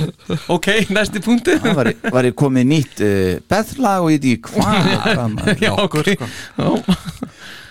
ok, 0.54 0.66
næsti 0.88 1.20
punktu 1.20 1.58
það 1.60 1.74
var, 1.76 1.88
var 2.14 2.28
ég 2.28 2.36
komið 2.38 2.68
nýtt 2.70 3.02
uh, 3.04 3.32
beðlag 3.50 4.06
og 4.06 4.12
ég 4.14 4.22
því 4.24 4.34
hvað 4.46 5.58
já, 5.60 5.72
ok 5.76 5.96
sko. 6.06 6.28
já. 6.56 6.68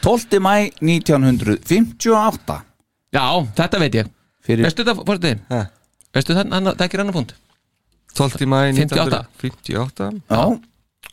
12. 0.06 0.42
mæ 0.42 0.54
1958 0.82 2.60
já, 3.18 3.26
þetta 3.58 3.82
veit 3.82 3.98
ég 4.02 4.12
fyrir 4.46 4.68
veistu 4.68 4.86
þetta, 4.86 5.06
fórstu 5.08 5.32
þið? 5.32 5.42
Ha. 5.50 5.64
veistu 6.14 6.38
það, 6.38 6.54
það 6.54 6.70
er 6.76 6.86
ekki 6.88 7.02
annar 7.02 7.18
punkt 7.18 7.34
12. 8.18 8.46
mæ 8.52 8.60
58. 8.78 9.24
1958 9.42 10.12
já, 10.30 10.44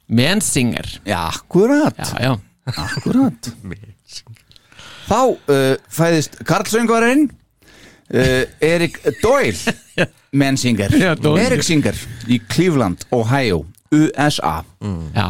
Mensinger 0.08 0.92
já, 1.08 1.20
akkurat 1.24 1.96
já, 1.96 2.08
já, 2.28 2.32
akkurat 2.76 3.52
þá 5.08 5.20
uh, 5.24 5.74
fæðist 5.88 6.42
Karlsöngvarinn 6.44 7.30
uh, 8.14 8.44
Erik 8.64 8.98
Doyle 9.22 10.08
Mensinger, 10.32 10.92
Já, 10.92 11.14
Doyle. 11.16 11.46
Erik 11.46 11.62
Singer 11.66 11.96
í 12.28 12.40
Cleveland, 12.48 13.06
Ohio 13.14 13.64
USA 13.92 14.58
já, 15.16 15.26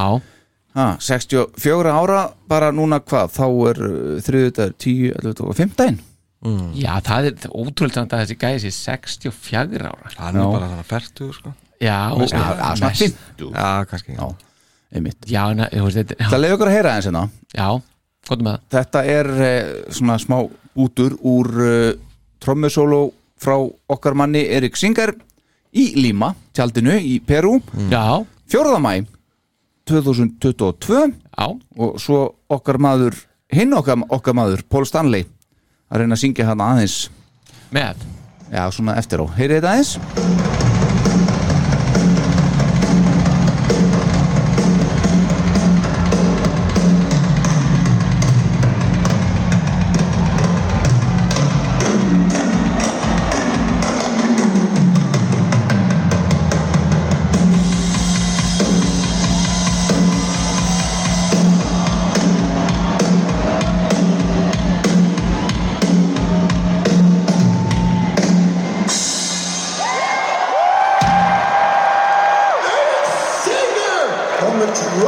ha, 0.75 0.87
64 0.99 1.93
ára 1.95 2.25
bara 2.51 2.73
núna 2.75 2.99
hvað? 3.01 3.31
Þá 3.37 3.45
er 3.71 3.83
uh, 3.87 4.19
þriðudagur 4.27 4.75
10, 4.83 5.13
11 5.23 5.45
og 5.47 5.57
15 5.63 5.99
Já, 6.79 6.93
það 7.03 7.27
er 7.33 7.49
ótrúlega 7.51 8.05
að 8.07 8.21
þessi 8.23 8.35
gæði 8.39 8.59
sér 8.71 8.75
64 9.33 9.89
ára. 9.91 10.11
Hann 10.21 10.37
er 10.39 10.45
bara 10.53 10.69
þannig 10.71 10.85
að 10.85 10.91
fertu 10.93 11.31
sko. 11.35 11.51
Já, 11.83 11.97
Já, 12.15 12.29
já, 12.31 12.69
svona 12.79 12.91
mest- 12.93 13.03
50 13.03 13.49
Já, 13.59 13.71
kannski. 13.91 14.15
Já, 14.15 14.29
einmitt. 14.95 15.19
Já, 15.27 15.41
na, 15.59 15.67
ég 15.75 15.83
veist, 15.83 15.99
þetta 15.99 16.29
Það 16.31 16.43
leiði 16.45 16.55
okkur 16.59 16.71
að 16.71 16.77
heyra 16.77 16.93
eins 16.95 17.09
hérna. 17.11 17.25
Já, 17.59 17.67
gott 18.31 18.45
með 18.47 18.55
það. 18.55 18.63
Þetta 18.77 19.03
er 19.17 19.31
eh, 19.49 19.73
svona 19.99 20.19
smá 20.23 20.37
bútur 20.79 21.19
úr 21.27 21.51
uh, 21.59 21.91
trommusólo 22.43 23.13
frá 23.39 23.57
okkar 23.89 24.17
manni 24.19 24.45
Erik 24.47 24.77
Singer 24.77 25.15
í 25.73 25.93
Lima, 25.99 26.33
tjaldinu 26.57 26.97
í 26.99 27.19
Peru 27.25 27.59
Já, 27.91 28.25
4. 28.51 28.79
mæ 28.83 29.07
2022 29.89 31.07
já, 31.09 31.47
og 31.79 31.97
svo 32.03 32.21
okkar 32.53 32.77
maður 32.83 33.17
hinn 33.53 33.73
okkar, 33.73 34.03
okkar 34.13 34.37
maður, 34.37 34.65
Paul 34.69 34.85
Stanley 34.89 35.25
að 35.89 36.03
reyna 36.03 36.19
að 36.19 36.25
syngja 36.27 36.49
hann 36.51 36.65
aðeins. 36.65 36.99
Með. 37.73 38.05
Já, 38.53 38.65
svona 38.73 38.97
eftir 39.01 39.25
á, 39.25 39.27
heyrið 39.37 39.61
þetta 39.61 39.75
aðeins 39.75 40.58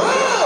on 0.01 0.40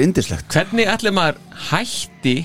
er 0.00 0.08
indislegt 0.08 0.52
hvernig 0.54 0.88
allir 0.92 1.14
maður 1.16 1.38
hætti 1.70 2.36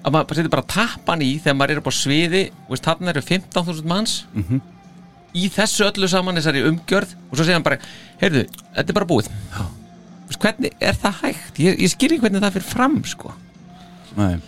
að 0.00 0.14
maður 0.14 0.38
setur 0.38 0.52
bara 0.54 0.68
tappan 0.70 1.22
í 1.24 1.30
þegar 1.42 1.56
maður 1.60 1.74
er 1.74 1.80
upp 1.82 1.90
á 1.92 1.94
sviði 1.94 2.42
og 2.66 2.70
veist, 2.74 2.86
þarna 2.86 3.12
eru 3.12 3.22
15.000 3.26 3.90
manns 3.90 4.14
í 5.36 5.48
þessu 5.52 5.84
öllu 5.86 6.08
saman 6.10 6.38
þessari 6.40 6.64
umgjörð 6.66 7.12
og 7.28 7.36
svo 7.36 7.44
segja 7.44 7.58
hann 7.58 7.66
bara, 7.66 7.76
heyrðu, 8.22 8.46
þetta 8.74 8.90
er 8.90 8.96
bara 8.96 9.06
búið. 9.10 9.28
Veist, 10.26 10.40
hvernig 10.42 10.72
er 10.80 10.96
það 10.98 11.20
hægt? 11.22 11.60
Ég, 11.62 11.76
ég 11.84 11.92
skil 11.92 12.08
ekki 12.10 12.24
hvernig 12.24 12.42
það 12.42 12.56
fyrir 12.56 12.68
fram 12.70 12.96
sko. 13.06 13.34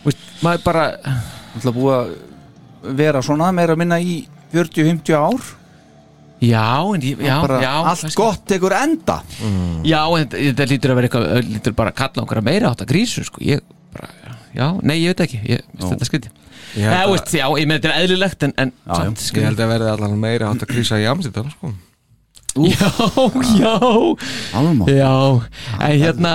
Veist, 0.02 0.24
maður 0.42 0.64
bara 0.64 0.86
ætla 1.54 1.74
búið 1.76 1.94
að 1.98 2.96
vera 2.98 3.22
svona 3.22 3.52
meira 3.54 3.76
að 3.76 3.82
minna 3.84 4.00
í 4.02 4.16
40-50 4.54 5.14
ár 5.14 5.52
já, 6.42 6.66
en 6.94 7.04
ég, 7.06 7.22
já, 7.22 7.36
bara 7.44 7.60
já 7.62 7.72
allt 7.78 8.02
kannski- 8.02 8.18
gott 8.18 8.44
tekur 8.50 8.74
enda. 8.76 9.20
Já, 9.86 10.02
en 10.18 10.28
þetta, 10.32 10.68
lítur 10.72 10.92
að 10.92 11.00
vera 11.00 11.08
eitthvað 11.10 11.50
lítur 11.54 11.76
bara 11.78 11.92
að 11.94 12.00
kalla 12.02 12.24
okkur 12.26 12.42
að 12.42 12.48
meira 12.50 12.70
átt 12.72 12.82
að 12.84 12.92
grísu 12.92 13.24
sko. 13.28 13.42
ég 13.46 13.62
bara, 13.94 14.08
já, 14.54 14.66
nei, 14.82 14.98
ég 15.02 15.12
veit 15.14 15.24
ekki. 15.26 15.40
Ég 15.48 15.62
þetta 15.78 16.08
skriti 16.10 16.32
Ég 16.72 16.88
veist, 17.10 17.32
já, 17.36 17.44
ég 17.60 17.66
með 17.68 17.80
þetta 17.82 17.88
er 17.92 18.02
eðlilegt 18.06 18.44
en, 18.46 18.52
en 18.56 18.70
Já, 18.72 18.94
samt 18.96 19.24
Ég 19.36 19.44
held 19.44 19.60
að 19.60 19.72
verði 19.74 19.90
allan 19.92 20.20
meira 20.20 20.48
átt 20.48 20.62
að 20.64 20.70
krísa 20.72 20.96
í 21.00 21.04
Amsterdam 21.10 21.50
sko. 21.52 21.72
Já, 22.52 22.88
já. 23.56 23.72
Alma. 24.52 24.84
Já, 24.88 25.40
en 25.80 25.98
hérna. 26.02 26.32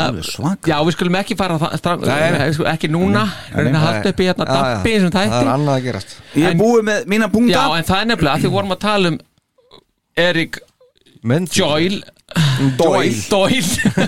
Já, 0.66 0.78
við 0.82 0.96
skulum 0.96 1.18
ekki 1.20 1.36
fara 1.38 1.58
við 1.62 2.56
skulum 2.56 2.72
ekki 2.72 2.90
núna 2.90 3.28
Reyna 3.54 3.78
að 3.78 3.86
halda 3.86 4.14
upp 4.14 4.22
í 4.24 4.30
hérna 4.30 4.48
Já, 4.48 4.56
já. 4.56 4.62
dampi 4.74 4.96
sem 4.98 5.12
Það 5.14 5.36
er 5.38 5.52
annað 5.54 5.74
að 5.76 5.84
gerast. 5.86 6.16
Ég 6.34 6.48
er 6.50 6.58
búið 6.58 6.88
með 6.90 7.06
mína 7.14 7.30
punkta 7.34 7.54
Já, 7.54 7.66
en 7.78 7.88
það 7.92 8.02
er 8.02 8.10
nefnilega 8.12 8.34
að 8.34 8.46
því 8.48 8.52
vorum 8.58 8.74
að 8.74 8.82
tala 8.88 9.12
um 9.14 9.20
Erik 10.18 10.60
Menn 11.28 11.48
Joyle 11.48 12.02
Doyle. 12.78 13.16
Doyle. 13.32 13.62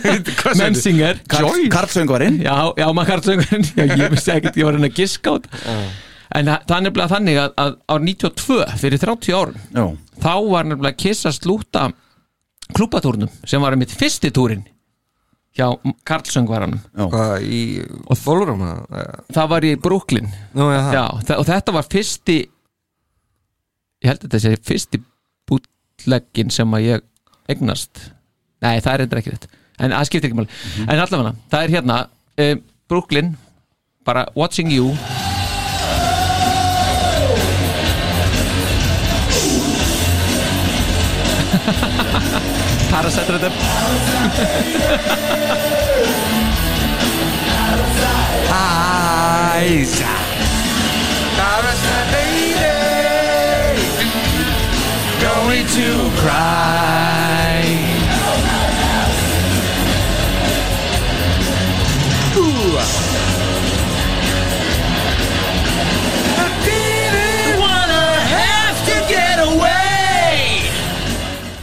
Mensinger 0.59 1.21
Karlsöngvarinn? 1.29 2.41
Já, 2.43 2.73
já, 2.77 2.87
maður 2.91 3.13
karlsöngur 3.13 3.47
Já, 3.77 3.85
ég 3.95 4.11
vissi 4.11 4.33
ekkert, 4.33 4.57
ég 4.59 4.67
var 4.67 4.75
henni 4.75 4.89
að 4.91 4.99
giska 4.99 5.37
þetta. 5.37 5.75
En 6.29 6.45
það 6.45 6.73
er 6.75 6.83
nefnilega 6.85 7.09
þannig 7.09 7.37
að, 7.41 7.53
að 7.57 7.71
á 7.89 7.95
92 8.05 8.57
fyrir 8.77 9.01
30 9.01 9.33
árum 9.33 9.55
Já, 9.73 9.85
þá 10.21 10.33
var 10.45 10.67
nefnilega 10.69 10.99
Kiss 11.01 11.25
að 11.25 11.39
slúta 11.39 11.87
klúbatúrnum 12.77 13.31
sem 13.49 13.63
var 13.65 13.73
mitt 13.81 13.95
fyrsti 13.97 14.29
túrin 14.35 14.61
hjá 15.57 15.71
Karlsöngvaranum. 16.05 16.83
Hvað 16.93 17.47
í 17.49 17.61
Og 18.05 18.19
þólurum 18.21 18.61
það 19.33 19.49
var 19.55 19.65
í 19.65 19.73
Brooklyn. 19.81 20.29
Nú, 20.53 20.69
já, 20.69 21.07
og 21.09 21.47
þetta 21.49 21.73
var 21.79 21.89
fyrsti 21.89 22.37
ég 24.03 24.11
held 24.11 24.21
að 24.21 24.27
þetta 24.27 24.43
sé 24.45 24.53
fyrsti 24.69 25.01
bútleggin 25.99 26.51
sem 26.53 26.75
að 26.75 26.85
ég 26.85 27.05
eignast. 27.49 28.11
Nei, 28.63 28.79
það 28.83 28.93
er 28.93 29.01
eitthvað 29.03 29.21
ekki 29.21 29.33
þetta 29.35 29.55
en 29.79 29.93
það 29.95 30.07
skiptir 30.09 30.29
ekki 30.29 30.39
máli. 30.39 30.51
En 30.85 30.99
allavega, 30.99 31.33
það 31.51 31.63
er 31.63 31.73
hérna 31.77 31.97
uh, 32.39 32.55
Brooklyn, 32.89 33.37
bara 34.05 34.27
Watching 34.35 34.71
You. 34.73 34.95
Parasite 42.89 43.37
þetta 43.37 43.49
Æsa 49.59 50.19
only 55.39 55.63
to 55.75 55.87
cry. 56.21 57.63
Ooh. 62.35 62.77
I 66.39 66.47
didn't 66.67 67.59
wanna 67.63 68.05
have 68.35 68.77
to 68.89 68.95
get 69.13 69.37
away. 69.39 70.67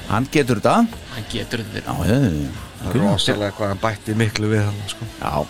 Hann 0.08 0.26
getur 0.32 0.60
þetta 0.60 0.76
Hann 1.16 1.28
getur 1.32 1.62
þetta 1.66 1.92
Já, 1.92 2.08
já, 2.08 2.18
já 2.30 2.64
Það 2.76 2.94
er 2.94 3.02
rosalega 3.02 3.54
hvað 3.56 3.72
hann 3.72 3.80
bætti 3.82 4.14
miklu 4.16 4.50
við 4.52 4.62
hann 4.68 4.82
sko. 4.92 5.08
Já 5.20 5.46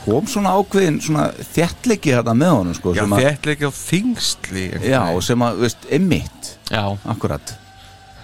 kom 0.00 0.28
svona 0.30 0.54
ákveðin 0.56 0.96
svona 1.04 1.26
þjættlegi 1.52 2.14
þetta 2.16 2.32
með 2.38 2.52
honum 2.56 2.76
sko 2.78 2.94
Já, 2.96 3.02
þjættlegi 3.10 3.66
og 3.68 3.74
þingsli 3.76 4.62
Já, 4.86 5.02
sem 5.26 5.44
að, 5.44 5.58
veist, 5.66 5.84
emitt 5.92 6.54
já, 6.70 6.82
akkurat. 7.14 7.54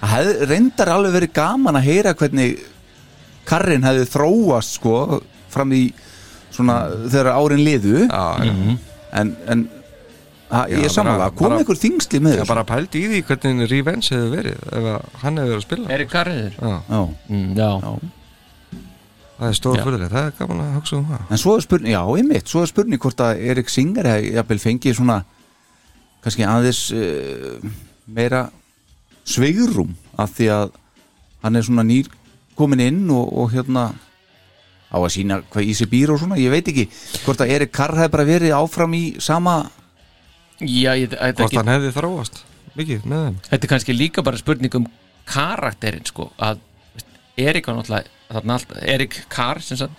Það 0.00 0.12
hefði 0.14 0.48
reyndar 0.52 0.92
alveg 0.94 1.16
verið 1.16 1.32
gaman 1.36 1.78
að 1.80 1.88
heyra 1.90 2.16
hvernig 2.18 2.58
karrin 3.48 3.86
hefði 3.86 4.08
þróast 4.12 4.76
sko 4.78 5.22
fram 5.52 5.72
í 5.76 5.86
svona 6.54 6.80
þegar 7.06 7.32
árin 7.36 7.64
liðu. 7.64 8.04
Já, 8.06 8.44
já. 8.44 8.54
en, 9.20 9.32
en 9.50 9.64
að, 10.46 10.70
Já, 10.70 10.76
ég 10.78 10.84
er 10.86 10.92
samanlega, 10.94 11.30
kom 11.38 11.56
einhver 11.56 11.78
þingsli 11.80 12.20
með 12.22 12.36
Já, 12.36 12.40
þessu? 12.42 12.50
bara 12.52 12.66
pældi 12.68 13.00
í 13.02 13.08
því 13.10 13.22
hvernig 13.30 13.70
Revenge 13.72 14.12
hefði 14.14 14.28
verið 14.34 14.60
ef 14.70 14.90
að 14.92 15.08
hann 15.22 15.40
hefði 15.40 15.50
verið 15.52 15.58
að 15.58 15.64
spila. 15.66 15.88
Erik 15.96 16.12
Karriður. 16.12 16.52
Já, 16.60 16.76
já. 16.92 17.00
mm, 17.32 17.48
já. 17.56 17.70
Já. 17.82 18.84
það 19.38 19.48
er 19.48 19.56
stór 19.58 19.76
Já. 19.76 19.82
fyrirlega, 19.88 20.12
það 20.12 20.28
er 20.30 20.36
gaman 20.38 20.62
að 20.64 20.76
hugsa 20.78 20.96
um 21.00 21.08
það. 21.10 21.24
En 21.34 21.42
svo 21.42 21.56
er 21.56 21.64
spurning, 21.66 21.92
já, 21.96 22.02
einmitt 22.20 22.52
svo 22.52 22.62
er 22.62 22.70
spurning 22.70 23.02
hvort 23.02 23.24
að 23.26 23.42
Erik 23.50 23.72
Singer 23.72 24.10
hefði 24.12 24.60
fengið 24.62 24.96
svona 25.00 25.18
kannski 26.24 26.46
aðeins 26.46 26.84
uh, 26.94 27.74
meira 28.06 28.46
sveigrum 29.26 29.94
af 30.16 30.34
því 30.36 30.50
að 30.54 30.74
hann 31.44 31.58
er 31.58 31.66
svona 31.66 31.86
nýr 31.86 32.10
komin 32.56 32.82
inn 32.82 33.06
og, 33.12 33.32
og 33.32 33.52
hérna 33.52 33.90
á 34.86 34.96
að 34.96 35.12
sína 35.16 35.40
hvað 35.50 35.66
í 35.66 35.74
sig 35.76 35.90
býr 35.90 36.14
og 36.14 36.20
svona, 36.22 36.38
ég 36.40 36.52
veit 36.54 36.68
ekki 36.70 36.86
hvort 37.24 37.42
að 37.42 37.52
Erik 37.56 37.72
Karr 37.74 37.98
hefði 37.98 38.14
bara 38.14 38.28
verið 38.28 38.54
áfram 38.56 38.94
í 38.96 39.04
sama 39.22 39.56
já 40.62 40.94
ég, 40.94 41.10
Hvort 41.10 41.42
ekki, 41.48 41.58
hann 41.58 41.72
hefði 41.74 41.90
þróast 41.96 42.44
mikið 42.76 43.08
með 43.08 43.24
þeim? 43.26 43.40
Þetta 43.50 43.66
er 43.66 43.72
kannski 43.72 43.96
líka 43.96 44.24
bara 44.26 44.40
spurning 44.40 44.78
um 44.78 44.86
karakterinn 45.26 46.06
sko 46.06 46.30
að 46.38 46.62
veist, 46.94 47.10
Erik 47.36 47.66
var 47.68 47.80
náttúrulega 47.80 48.14
Erik 48.28 49.18
sem 49.60 49.78
sagt, 49.78 49.92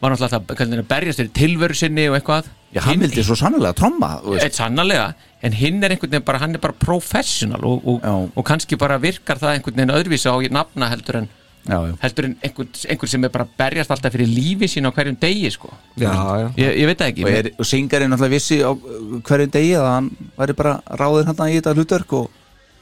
var 0.00 0.14
náttúrulega 0.14 0.80
að 0.80 0.88
berjast 0.88 1.20
fyrir 1.20 1.32
tilveru 1.34 1.74
sinni 1.76 2.08
og 2.10 2.16
eitthvað. 2.18 2.48
Já, 2.74 2.82
hann 2.86 3.02
vildi 3.02 3.22
svo 3.26 3.36
sannlega 3.38 3.74
tromma. 3.78 4.16
Eitt 4.38 4.56
sannarlega, 4.58 5.12
en 5.42 5.56
hinn 5.56 5.82
er 5.82 5.94
einhvern 5.94 6.12
veginn 6.12 6.26
bara, 6.26 6.40
hann 6.42 6.56
er 6.56 6.62
bara 6.62 6.76
professional 6.76 7.64
og, 7.64 7.84
og, 7.88 8.32
og 8.34 8.46
kannski 8.46 8.78
bara 8.80 8.98
virkar 9.00 9.40
það 9.40 9.56
einhvern 9.56 9.78
veginn 9.78 9.94
öðruvísi 9.96 10.28
á 10.28 10.36
nafna 10.52 10.90
heldur 10.92 11.22
en, 11.22 11.28
já, 11.64 11.78
heldur 12.02 12.28
en 12.28 12.34
einhvern, 12.44 12.72
einhvern 12.92 13.12
sem 13.14 13.24
er 13.24 13.32
bara 13.32 13.46
berjast 13.62 13.94
alltaf 13.94 14.14
fyrir 14.16 14.28
lífi 14.28 14.68
sín 14.68 14.88
á 14.88 14.92
hverjum 14.92 15.16
degi 15.20 15.52
sko. 15.54 15.72
Já, 15.96 16.12
já. 16.12 16.48
ég, 16.60 16.74
ég 16.82 16.90
veit 16.90 17.00
það 17.00 17.12
ekki 17.14 17.24
og, 17.24 17.38
er, 17.38 17.50
og 17.56 17.70
Singarinn 17.70 18.12
náttúrulega 18.12 18.36
vissi 18.36 18.60
á 18.60 18.70
uh, 18.70 19.16
hverjum 19.24 19.54
degi 19.56 19.72
að 19.80 19.88
hann 19.94 20.12
væri 20.36 20.58
bara 20.60 20.76
ráðir 21.00 21.30
hann 21.30 21.42
í 21.48 21.56
þetta 21.56 21.76
hlutverk 21.78 22.18
og 22.20 22.36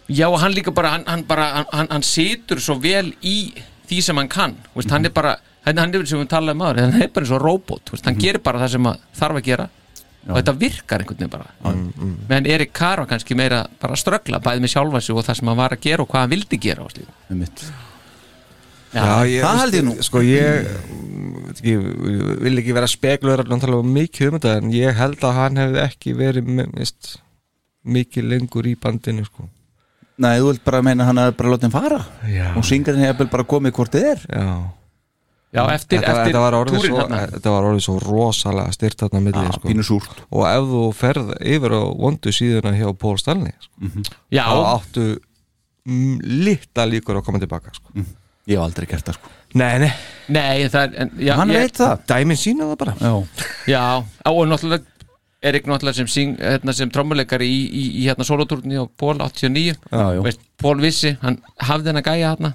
Já, 0.08 0.24
og 0.24 0.38
hann 0.40 0.54
líka 0.56 0.72
bara, 0.72 0.94
hann, 0.94 1.02
hann, 1.04 1.22
bara 1.28 1.66
hann, 1.68 1.88
hann, 1.92 2.04
situr 2.06 2.62
svo 2.64 2.78
vel 2.80 3.10
í 3.20 3.52
því 3.90 3.98
sem 4.00 4.16
hann 4.16 4.30
kann. 4.32 4.54
Veist, 4.72 4.88
hann 4.88 5.04
er 5.04 5.12
bara, 5.12 5.34
hann, 5.66 5.82
er 5.84 6.06
sem 6.08 6.22
við 6.22 6.30
talaðum 6.32 6.64
aður 6.64 6.80
hann 6.86 7.02
er 7.02 7.10
bara 7.12 7.26
eins 7.26 7.34
og 7.36 7.42
robot, 7.44 7.92
veist, 7.92 8.06
hann 8.08 8.16
gerir 8.16 8.40
bara 8.40 8.62
það 8.62 8.72
sem 8.78 8.88
þarf 9.20 9.40
að 9.42 9.50
gera 9.50 9.68
og 10.28 10.38
þetta 10.38 10.54
virkar 10.60 11.02
einhvern 11.02 11.20
veginn 11.22 11.32
bara 11.32 11.74
mm, 11.74 12.14
meðan 12.28 12.48
Erik 12.52 12.80
var 12.80 13.04
kannski 13.08 13.36
meira 13.38 13.62
bara 13.80 13.96
að 13.96 14.02
ströggla 14.02 14.40
bæði 14.44 14.64
með 14.64 14.74
sjálfa 14.74 15.00
sig 15.04 15.16
og 15.16 15.26
það 15.26 15.38
sem 15.40 15.50
hann 15.50 15.60
var 15.60 15.76
að 15.76 15.84
gera 15.86 16.04
og 16.04 16.10
hvað 16.10 16.24
hann 16.24 16.34
vildi 16.34 16.60
gera 16.60 16.84
og 16.84 16.98
um 17.00 17.38
mitt 17.40 17.68
Já, 18.88 19.04
ég, 19.28 19.42
það 19.44 19.58
held 19.60 19.74
ég 19.76 19.82
nú. 19.84 19.94
Sko 20.00 20.20
ég 20.24 20.64
mm, 20.64 21.32
veit 21.44 21.58
ekki, 21.60 21.74
vil 22.40 22.60
ekki 22.62 22.76
vera 22.76 22.88
spekulur 22.88 23.42
að 23.42 23.50
tala 23.60 23.80
um 23.82 23.90
mikið 23.92 24.30
um 24.30 24.38
þetta 24.38 24.54
en 24.62 24.70
ég 24.72 24.96
held 24.96 25.26
að 25.28 25.36
hann 25.36 25.60
hefði 25.60 25.82
ekki 25.82 26.14
verið 26.16 26.48
með, 26.48 26.70
veist, 26.78 27.10
mikið 27.84 28.30
lengur 28.32 28.68
í 28.70 28.72
bandinu 28.80 29.26
sko. 29.28 29.44
Nei, 30.24 30.38
þú 30.40 30.48
vilt 30.48 30.64
bara 30.64 30.80
meina 30.82 31.04
að 31.04 31.10
hann 31.10 31.20
hefði 31.20 31.36
bara 31.42 31.52
látið 31.52 31.68
hann 31.68 31.76
fara 31.76 32.00
Já. 32.32 32.46
og 32.56 32.64
Singarinn 32.64 33.04
hefði 33.04 33.28
bara 33.36 33.46
komið 33.52 33.76
hvort 33.76 33.92
þið 33.92 34.08
er 34.14 34.24
Já 34.24 34.48
já 35.54 35.62
eftir, 35.72 36.00
þetta, 36.02 36.12
eftir 36.12 36.28
þetta, 36.28 36.42
var 36.44 36.56
orðið 36.58 36.76
túrin 36.76 36.92
svo, 36.92 37.06
þetta 37.32 37.52
var 37.54 37.68
orðið 37.70 37.84
svo 37.86 37.96
rosalega 38.04 38.74
styrt 38.76 39.04
þarna 39.04 39.22
milli 39.24 39.44
Já, 39.46 39.54
sko. 39.56 39.98
og 40.28 40.44
ef 40.50 40.68
þú 40.74 40.82
ferð 40.98 41.32
yfir 41.54 41.76
á 41.76 41.82
vondu 42.02 42.34
síðuna 42.36 42.74
hjá 42.76 42.88
Pól 43.00 43.16
Stanley 43.20 43.54
sko, 43.64 44.04
Já, 44.34 44.44
þá 44.44 44.60
áttu 44.74 45.06
mm, 45.88 46.18
litla 46.44 46.88
líkur 46.92 47.20
að 47.20 47.26
koma 47.30 47.40
tilbaka 47.42 47.72
sko. 47.76 48.04
Ég 48.48 48.56
hef 48.56 48.64
aldrei 48.64 48.86
gert 48.88 49.08
það 49.08 49.18
sko. 49.18 49.32
Nei, 49.60 49.72
nei, 49.80 49.90
nei, 50.32 50.68
það 50.68 50.84
er 50.84 51.02
en, 51.04 51.10
já, 51.24 51.32
Hann 51.36 51.50
ég, 51.52 51.64
veit 51.64 51.80
það. 51.80 52.04
Dæmin 52.12 52.38
sína 52.40 52.68
það 52.70 52.78
bara. 52.84 52.94
Já, 53.00 53.42
Já, 53.72 53.82
á, 54.04 54.28
og 54.28 54.46
náttúrulega 54.48 54.96
Erik 55.48 55.68
náttúrulega 55.70 55.94
sem, 56.00 56.08
syng, 56.10 56.32
hérna, 56.42 56.72
sem 56.74 56.90
trommuleikari 56.90 57.46
í, 57.46 57.58
í, 57.70 57.82
í 58.00 58.06
hérna 58.08 58.24
solotúrni 58.26 58.74
á 58.80 58.84
Pól 58.98 59.20
89 59.22 59.76
Já. 59.78 60.22
Veist, 60.24 60.40
Pól 60.58 60.80
vissi, 60.82 61.12
hann 61.22 61.38
hafði 61.62 61.92
hann 61.92 62.00
að 62.02 62.08
gæja 62.10 62.32
hérna 62.32 62.50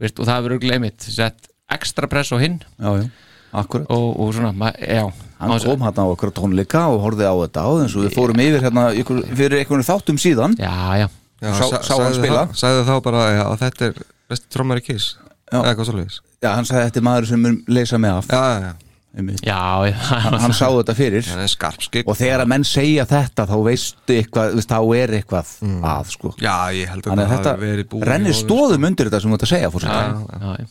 Veist, 0.00 0.16
og 0.18 0.24
það 0.24 0.38
hefur 0.38 0.54
örgulega 0.56 0.78
einmitt 0.80 1.04
sett 1.04 1.50
ekstra 1.72 2.08
press 2.10 2.32
á 2.32 2.38
hinn. 2.40 2.60
Já, 2.78 2.90
já, 3.02 3.08
akkurat. 3.52 3.86
Og, 3.90 4.20
og 4.20 4.34
svona, 4.34 4.52
ma- 4.52 4.74
já. 4.78 5.04
Hann 5.38 5.50
þess- 5.50 5.66
kom 5.68 5.80
hérna 5.84 6.04
á 6.04 6.08
okkur 6.12 6.32
tónleika 6.34 6.86
og 6.92 7.00
horfði 7.04 7.26
á 7.28 7.34
þetta 7.44 7.60
á 7.64 7.70
eins 7.82 7.94
og 7.96 8.04
við 8.06 8.14
fórum 8.16 8.40
yfir 8.40 8.62
hérna 8.64 8.84
ykkur, 8.94 9.22
fyrir 9.34 9.58
einhvern 9.64 9.84
þáttum 9.86 10.18
síðan. 10.20 10.56
Já, 10.58 10.74
já, 11.04 11.08
Já, 11.44 11.50
Sá- 11.58 11.68
sa- 11.68 11.82
sá 11.82 11.94
hann 12.00 12.14
spila? 12.14 12.46
þá- 12.48 12.56
Sagði 12.56 12.84
þá 12.88 12.94
bara 13.04 13.22
já, 13.34 13.42
að 13.50 13.58
þetta 13.64 13.86
er 13.90 13.94
besti 14.30 14.46
trommar 14.54 14.78
í 14.80 14.84
kiss 14.86 15.16
Já. 15.52 15.58
eða 15.60 15.74
eitthvað 15.74 15.88
svolítið 15.90 16.20
Já, 16.44 16.54
hann 16.54 16.64
sagði 16.64 16.84
þetta 16.86 16.96
er 16.96 17.02
maður 17.02 17.26
sem 17.28 17.42
mun 17.42 17.64
leysa 17.68 17.98
mig 17.98 18.10
af. 18.10 18.26
Já, 18.28 18.60
já, 18.60 18.60
já, 18.60 18.72
já, 19.44 19.86
já. 19.90 19.92
Hann, 20.24 20.38
hann 20.40 20.52
sá 20.52 20.66
þetta 20.70 20.94
fyrir. 20.94 21.26
Er 21.34 22.04
og 22.06 22.16
þegar 22.16 22.40
að 22.44 22.48
menn 22.48 22.64
segja 22.64 23.04
þetta 23.04 23.46
þá 23.50 23.56
veistu 23.64 24.16
eitthvað, 24.22 24.54
veist, 24.54 24.68
þá 24.68 24.80
er 24.96 25.08
eitthvað 25.18 25.52
að 25.84 26.06
sko. 26.14 26.34
Já, 26.40 26.56
ég 26.72 26.88
held 26.88 27.02
að 27.04 27.12
að 27.12 27.18
það 27.18 27.44
hafi 27.44 27.60
verið 27.66 27.84
þetta 27.84 28.08
rennir 28.08 28.32
stóðum 28.38 28.86
undir 28.88 29.10
þetta 29.10 29.20
sem 29.20 29.30
þú 29.30 29.34
ert 29.34 29.46
að 29.46 29.52
segja 29.54 29.70
fór 29.74 29.84
já, 29.84 29.92
já, 30.40 30.56
já. 30.60 30.66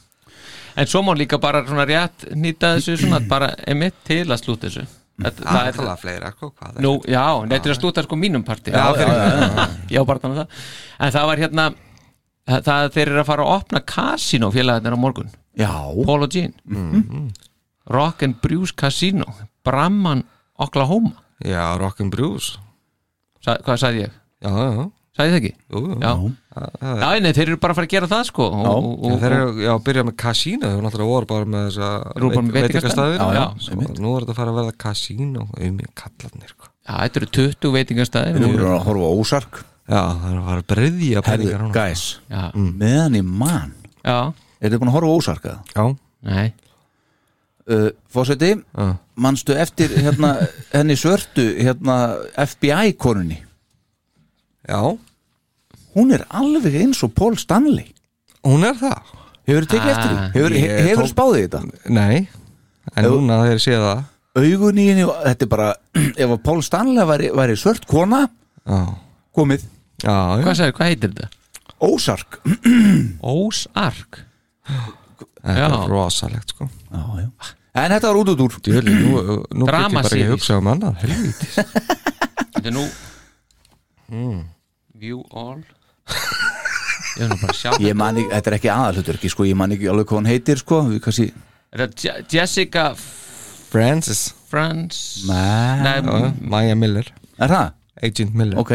En 0.80 0.90
svo 0.90 1.04
má 1.06 1.14
líka 1.18 1.38
bara 1.42 1.62
svona 1.68 1.86
rétt 1.90 2.28
nýta 2.36 2.76
þessu 2.78 2.98
svona 3.04 3.22
bara 3.34 3.52
einmitt 3.68 4.00
til 4.08 4.26
að 4.28 4.42
slúta 4.42 4.68
þessu. 4.70 4.86
Þetta, 5.24 5.44
sko. 5.44 5.54
Það 5.54 5.68
er 5.70 5.76
talað 5.78 6.00
fleira, 6.02 6.30
sko, 6.34 6.50
hvað 6.58 6.78
er 6.80 6.86
Nú, 6.86 6.92
já, 7.06 7.24
þetta 7.52 7.70
er 7.70 7.74
að 7.76 7.80
slúta 7.80 8.04
sko 8.08 8.18
mínum 8.18 8.44
parti. 8.48 8.74
Já, 8.74 8.86
fyrir 8.98 9.94
Já, 9.94 10.02
bara 10.10 10.24
þannig 10.24 10.40
það. 10.42 10.62
En 11.06 11.14
það 11.14 11.28
var 11.30 11.42
hérna 11.44 11.66
það, 12.50 12.64
það 12.68 12.88
þeir 12.98 13.06
eru 13.12 13.22
að 13.22 13.30
fara 13.30 13.46
að 13.46 13.56
opna 13.60 13.84
kasino 13.94 14.50
félagarnir 14.56 14.98
á 14.98 15.04
morgun. 15.06 15.30
Já, 15.60 15.70
Paul 16.08 16.26
og 16.26 16.34
Jean. 16.34 16.56
Mhm. 16.66 17.28
Rock 17.94 18.24
and 18.24 18.40
Brews 18.42 18.72
Casino 18.72 19.26
Bramman, 19.68 20.24
Oklahoma. 20.58 21.20
Já, 21.44 21.76
Rock'n'Brews 21.80 22.54
Sa, 23.44 23.58
Hvað 23.66 23.80
sagði 23.82 24.04
ég? 24.06 24.14
Já, 24.44 24.50
já, 24.50 24.70
Sagði 24.72 24.92
ég 25.14 25.34
það 25.34 25.38
ekki? 25.40 25.52
jú, 25.70 25.80
jú. 25.84 25.96
Já, 26.02 26.12
Það- 26.54 26.72
það 26.82 27.02
já 27.04 27.20
nei, 27.22 27.32
þeir 27.38 27.48
eru 27.48 27.58
bara 27.62 27.74
að 27.74 27.78
fara 27.78 27.86
að 27.88 27.94
gera 27.94 28.08
það 28.10 28.24
sko. 28.30 28.46
Og, 28.50 28.66
og, 28.66 28.66
Já, 28.66 29.14
og, 29.14 29.20
þeir 29.22 29.34
eru 29.38 29.62
já, 29.64 29.72
að 29.74 29.84
byrja 29.86 30.04
með 30.08 30.16
kasínu 30.24 30.62
þeir 30.64 30.74
eru 30.74 30.84
náttúrulega 30.88 31.14
voru 31.14 31.28
bara 31.30 31.46
með 31.46 31.78
Eru 31.84 32.30
með 32.30 32.54
veitingastaði? 32.54 32.54
veitingastaði 32.54 33.18
Já, 33.18 33.28
já, 33.38 33.46
Svo 33.60 33.76
nú 34.02 34.14
er 34.18 34.24
þetta 34.26 34.34
að 34.34 34.40
fara 34.42 34.52
að 34.54 34.58
verða 34.60 34.74
kasínu 34.84 35.44
um 35.44 35.78
í 35.78 35.88
kallarnir 36.02 36.50
sko. 36.50 36.66
Já, 36.84 36.94
þetta 37.04 37.22
eru 37.22 37.30
20 37.38 37.72
veitingastæðir 37.78 38.34
við 38.40 38.48
og- 38.48 38.56
erum 38.58 38.74
að 38.74 38.84
horfa 38.88 39.12
ósark. 39.22 39.62
Já, 39.84 40.02
það 40.02 40.28
er 40.34 40.38
að 40.40 40.46
fara 40.50 40.62
að 40.64 40.68
breyðja 40.74 41.22
Herðu, 41.22 41.30
peningar 41.30 41.62
núna. 41.62 41.74
guys, 41.74 42.04
Já, 42.30 42.44
meðan 42.56 43.16
í 43.20 43.24
mann 43.24 43.74
já, 44.04 44.34
Er 44.64 44.70
þið 44.70 44.80
búin 44.80 44.90
að 44.90 44.98
horfa 44.98 45.10
á 45.12 45.18
ósark 45.20 45.44
eða? 45.44 45.60
Já, 45.76 45.96
nei. 46.24 46.54
Uh, 47.70 47.90
Fóseti, 48.12 48.50
já, 48.76 48.98
manstu 49.16 49.54
eftir 49.56 49.88
hérna, 50.04 50.48
henni 50.74 50.96
svörtu 51.00 51.46
hérna, 51.64 52.18
FBI-konunni 52.36 53.38
já, 54.70 54.98
Hún 55.94 56.10
er 56.16 56.24
alveg 56.34 56.74
eins 56.82 57.04
og 57.06 57.12
Paul 57.14 57.36
Stanley 57.38 57.92
hún 58.44 58.64
er 58.66 58.74
það 58.80 59.12
Hefur 59.44 59.66
þið 59.66 59.70
tekið 59.74 59.90
Ah, 59.90 59.94
eftir 59.94 60.10
því? 60.14 60.24
Hefur, 60.38 60.54
ég 60.56 60.64
he, 60.64 60.82
hefur 60.88 61.04
tók- 61.04 61.12
spáðið 61.14 61.44
þetta? 61.44 61.62
Nei, 61.94 62.28
en 62.96 63.06
Jú. 63.06 63.12
núna 63.20 63.38
þegar 63.44 63.54
ég 63.60 63.64
sé 63.66 63.78
það 63.78 64.04
Augun 64.34 64.80
í 64.82 64.86
henni, 64.90 65.04
og- 65.06 65.20
þetta 65.28 65.46
er 65.46 65.52
bara 65.52 65.68
Ef 66.24 66.30
að 66.34 66.44
Paul 66.44 66.62
Stanley 66.66 67.06
væri, 67.06 67.30
væri 67.36 67.58
svört 67.60 67.86
kona 67.88 68.24
Já, 68.66 68.80
Komið 69.36 69.66
já, 70.04 70.16
já 70.16 70.44
Hvað 70.48 70.56
sagði, 70.62 70.76
hvað 70.80 70.90
heitir 70.94 71.14
þetta? 71.14 71.30
Ósark 71.84 72.40
Ósark 73.36 74.22
Þetta 75.44 75.60
Já. 75.60 75.68
er 75.68 75.90
rosalegt 75.92 76.54
sko 76.56 76.70
já, 76.72 77.04
já. 77.20 77.30
En 77.84 77.92
þetta 77.92 78.08
var 78.14 78.18
út 78.22 78.30
út 78.32 78.42
úr 78.46 78.54
Djöli, 78.64 78.94
nú, 78.96 79.14
nú 79.52 79.66
get 79.68 79.68
ég 79.68 79.68
bara 79.68 79.80
ekki 79.84 80.24
Dramaseries. 80.24 80.30
hugsa 80.32 80.58
um 80.62 80.68
annað 80.72 81.00
Helvítis 81.04 81.56
Þetta 82.54 82.68
er 82.70 82.76
nú 82.80 82.86
View 85.04 85.20
all? 85.36 85.60
Ég 87.18 87.26
er 87.26 87.30
nú 87.30 87.36
bara 87.42 87.52
að 87.54 87.60
sjá 87.60 87.72
Ég 87.84 87.98
man 88.00 88.18
ekki, 88.22 88.32
þetta 88.32 88.50
er 88.52 88.56
ekki 88.58 88.70
aðalhuturki 88.74 89.30
sko, 89.34 89.46
Ég 89.50 89.58
man 89.60 89.74
ekki 89.76 89.90
alveg 89.92 90.08
hvað 90.10 90.22
hún 90.22 90.30
heitir 90.32 90.62
sko 90.64 90.80
Við 90.90 91.02
kannski 91.06 91.28
Er 91.74 91.84
það 91.84 92.06
Je- 92.08 92.24
Jessica 92.38 92.86
Francis. 93.74 94.24
Frans 94.50 94.98
Nei, 95.28 95.82
Nei, 95.84 95.94
Já, 96.06 96.32
Maya 96.54 96.76
Miller, 96.78 97.08
er 97.42 97.50
það? 97.54 97.72
Agent 98.04 98.34
Miller. 98.38 98.58
Ok, 98.62 98.72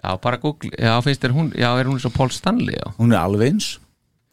já, 0.00 0.10
bara 0.22 0.38
Google 0.40 0.70
Já, 0.80 0.94
finnst 1.04 1.24
þér 1.24 1.34
hún 1.36 1.48
Já, 1.58 1.68
er 1.80 1.88
hún 1.90 1.98
svo 2.00 2.10
Paul 2.14 2.30
Stanley, 2.32 2.76
já? 2.78 2.86
Hún 3.00 3.12
er 3.12 3.20
alveg 3.20 3.50
eins. 3.54 3.66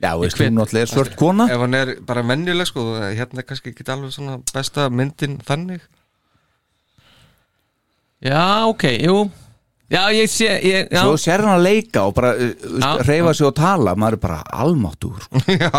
Já, 0.04 0.14
veist, 0.20 0.36
hvet- 0.40 0.52
hún 0.52 0.60
náttúrulega 0.60 0.88
er 0.88 0.92
svört 0.92 1.14
kona. 1.20 1.46
Ef 1.52 1.62
hann 1.64 1.76
er 1.80 1.92
bara 2.08 2.24
venjuleg 2.28 2.68
sko 2.70 2.84
Hérna 3.16 3.40
er 3.44 3.48
kannski 3.48 3.72
ekki 3.74 3.86
alveg 3.92 4.12
svona 4.16 4.38
besta 4.54 4.90
myndin 4.92 5.38
þannig. 5.48 5.84
Já, 8.24 8.44
ok, 8.72 8.84
jú 9.04 9.18
Já, 9.92 10.08
ég 10.16 10.30
sé 10.32 10.48
ég, 10.64 10.88
já. 10.90 11.02
svo 11.04 11.18
sér 11.20 11.44
hann 11.44 11.58
að 11.58 11.66
leika 11.68 12.06
og 12.08 12.14
bara 12.18 12.34
uh, 12.40 12.54
Já. 12.80 12.90
reyfa 13.04 13.34
sig 13.36 13.48
og 13.50 13.56
tala 13.58 13.94
maður 14.00 14.18
er 14.18 14.22
bara 14.24 14.40
almáttur. 14.64 15.26
Já, 15.60 15.70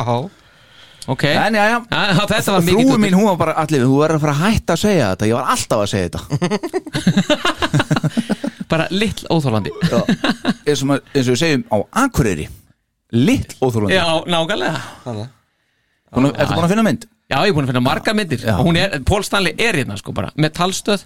Ok. 1.07 1.25
En 1.25 1.55
já, 1.55 1.65
já, 1.69 1.79
Já, 1.91 2.27
Þetta 2.31 2.53
var 2.55 2.63
mikið 2.65 2.89
frúi 2.89 3.01
mín 3.03 3.15
hún 3.19 3.27
var 3.29 3.37
bara 3.37 3.55
allir, 3.61 3.83
þú 3.85 3.99
verður 4.01 4.17
að 4.17 4.23
fara 4.23 4.35
að 4.35 4.45
hætta 4.45 4.73
að 4.73 4.81
segja 4.81 5.09
þetta. 5.11 5.27
Ég 5.29 5.37
var 5.37 5.51
alltaf 5.53 5.83
að 5.83 5.91
segja 5.93 6.07
þetta. 6.09 6.21
Bara 8.73 8.87
lill 8.91 9.27
óþólandi 9.29 9.71
eins 10.65 10.81
og, 10.81 10.95
eins 11.13 11.27
og 11.29 11.35
við 11.35 11.41
segjum 11.43 11.65
á 11.69 11.77
Akureyri 12.07 12.47
lill 13.13 13.45
óþólandi 13.61 13.99
Já, 13.99 14.07
nákvæmlega. 14.33 14.81
Ertu 16.15 16.55
búin 16.55 16.65
að 16.65 16.73
finna 16.73 16.87
mynd? 16.87 17.05
Já, 17.29 17.37
ég 17.45 17.53
er 17.53 17.57
búin 17.57 17.67
að 17.67 17.73
finna 17.75 17.85
marga 17.85 18.15
myndir. 18.17 18.47
Og 18.55 18.65
hún 18.71 18.81
er, 18.81 18.97
Pól 19.05 19.25
Stanley 19.27 19.55
er 19.61 19.77
hérna 19.83 19.99
sko 20.01 20.17
bara 20.17 20.33
með 20.41 20.57
talstöð 20.57 21.05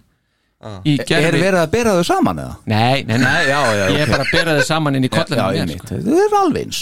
Er 0.58 1.04
gerfi 1.06 1.38
verið 1.38 1.60
að 1.62 1.70
bera 1.70 1.92
þau 1.94 2.04
saman 2.08 2.40
eða? 2.42 2.54
Nei, 2.66 3.04
nei, 3.06 3.16
nei, 3.22 3.42
já, 3.46 3.58
já, 3.78 3.84
ég 3.94 4.00
er 4.04 4.10
bara 4.10 4.24
að 4.26 4.32
bera 4.34 4.56
þau 4.58 4.66
saman 4.66 4.98
inn 4.98 5.06
í 5.06 5.10
Já, 5.10 5.16
kollinu 5.20 5.48
ég 5.54 5.68
mitt, 5.70 5.84
þetta 5.92 6.22
er 6.24 6.36
alveg 6.40 6.64
eins. 6.66 6.80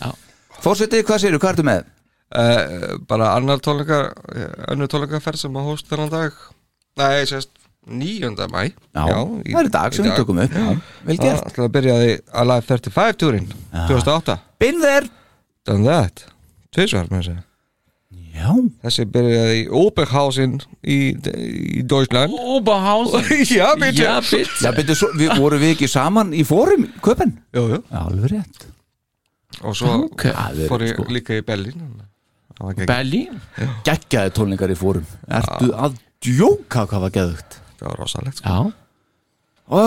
Já. 0.00 0.08
Fórsetið, 0.64 1.04
hvað 1.06 1.22
séru, 1.22 1.38
hvað 1.42 1.54
ertu 1.54 1.66
með? 1.70 1.84
uh, 2.32 2.96
bara 3.08 3.32
annar 3.36 3.60
tónleika 3.62 4.00
önnur 4.72 4.90
tónleikaferð 4.90 5.42
sem 5.44 5.58
að 5.60 5.68
hóst 5.70 5.90
þennan 5.90 6.10
dag. 6.12 6.38
Nei, 7.00 7.22
sérst 7.28 7.52
9. 7.86 8.32
mæ 8.52 8.60
Já, 8.94 9.06
það 9.10 9.56
er 9.58 9.68
í 9.68 9.72
dag 9.74 9.94
sem 9.94 10.06
við 10.06 10.18
tökum 10.20 10.38
upp. 10.42 10.52
Já, 10.54 10.66
Vel 11.06 11.16
Það 11.16 11.24
gert 11.26 11.46
ætlaði 11.48 11.66
að 11.66 11.72
byrjaði 11.76 12.12
Alive 12.42 12.66
35 12.68 13.16
túrin 13.18 13.48
2008 13.72 14.36
Binn 14.62 14.78
þér 14.82 15.08
Done 15.66 15.86
that. 15.88 16.22
Tvisvar 16.74 17.10
með 17.10 17.24
þessi 17.24 17.34
Já, 18.32 18.48
Þessi 18.82 19.04
byrjaði 19.12 19.56
í 19.60 19.64
Oberhausen 19.76 20.54
í, 20.88 20.98
í 21.76 21.82
Deutschland. 21.84 22.32
Oberhausen? 22.32 23.26
Já, 23.58 23.66
bitte 23.76 24.02
Já, 24.06 24.14
bitte 24.24 24.64
já 24.64 24.70
betur 24.76 24.96
svo, 24.96 25.10
við, 25.20 25.34
voru 25.36 25.58
við 25.60 25.74
ekki 25.74 25.88
saman 25.92 26.32
í 26.32 26.40
fórum, 26.48 26.86
köpen? 27.04 27.34
Jú, 27.52 27.66
jú. 27.74 27.80
Já, 27.90 27.98
alveg 28.06 28.32
rétt. 28.32 28.64
Og 29.62 29.76
svo 29.76 29.92
Ok. 30.06 30.24
Það 30.32 30.62
er 30.64 30.70
fór 30.72 30.86
ég 30.86 30.94
sko. 30.96 31.06
líka 31.12 31.36
í 31.36 31.44
ekki 32.72 32.88
Berlín? 32.88 33.36
Geggjaði 33.84 34.32
tónlingar 34.38 34.72
í 34.72 34.78
fórum. 34.80 35.04
Ertu 35.28 35.68
að 35.76 36.00
djóka 36.24 36.86
hvað 36.88 37.04
var 37.06 37.14
geðugt? 37.18 37.60
Það 37.82 37.88
var 37.90 38.00
rosalegt 38.00 38.40
sko. 38.40 38.48
Já. 38.48 38.72
Ó, 39.72 39.80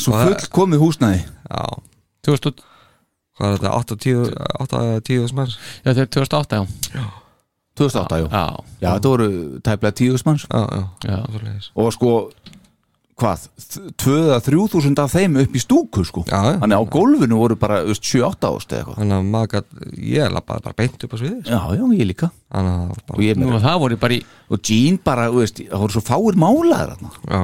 svo 0.00 0.12
Og 0.14 0.18
það- 0.20 0.26
full 0.32 0.50
komið 0.56 0.82
húsnæði. 0.86 1.20
Já. 1.50 1.64
2000, 2.26 2.64
Hvað 3.40 3.54
er 3.54 3.58
þetta? 3.60 3.70
8-10 3.80 4.32
8-10 4.60 5.28
smær 5.30 5.48
Já, 5.54 5.92
þetta 5.92 6.00
er 6.04 6.10
2008, 6.16 6.66
já 6.96 7.04
2008, 7.80 8.22
já 8.22 8.28
Já, 8.30 8.46
Já, 8.80 8.88
þetta 8.94 9.12
voru 9.14 9.28
tæplega 9.66 9.98
tíu 10.00 10.22
manns. 10.28 10.46
Já, 10.48 10.64
já, 10.70 10.82
já 11.10 11.18
svoleiðis. 11.34 11.70
Og 11.74 11.92
sko, 11.96 12.14
hvað, 13.20 13.44
tvöða 14.00 14.38
þrjú 14.44 14.66
þúsund 14.72 15.00
af 15.02 15.12
þeim 15.12 15.38
upp 15.42 15.56
í 15.56 15.62
stúku, 15.62 16.04
sko. 16.08 16.22
Þannig 16.30 16.80
á 16.80 16.84
gólfinu 16.92 17.38
voru 17.40 17.56
bara, 17.60 17.80
veist, 17.86 18.04
7-8 18.06 18.48
ást 18.50 18.72
eða 18.72 18.80
eitthvað. 18.80 18.98
Þannig 19.00 19.16
að 19.16 19.30
maður 19.34 19.52
Ég 20.10 20.32
lappaði 20.34 20.64
bara 20.66 20.78
beint 20.78 21.04
upp 21.06 21.14
á 21.14 21.18
sviði 21.20 21.40
sko. 21.42 21.52
Já, 21.52 21.60
já, 21.76 21.84
ég 22.00 22.08
líka. 22.08 22.30
Þannig 22.50 22.72
að 22.72 22.80
það 22.80 22.88
var 22.90 23.00
Og 23.00 23.10
bara 23.10 23.24
ég 23.26 23.40
Nú, 23.40 23.50
með, 23.50 23.64
það 23.66 23.80
voru 23.84 23.98
bara 24.04 24.16
í 24.16 24.20
og 24.50 24.62
Jean 24.66 24.96
bara, 25.04 25.26
veist, 25.34 25.60
það 25.70 25.84
voru 25.84 25.96
svo 25.96 26.02
fáir 26.08 26.38
Já. 27.30 27.40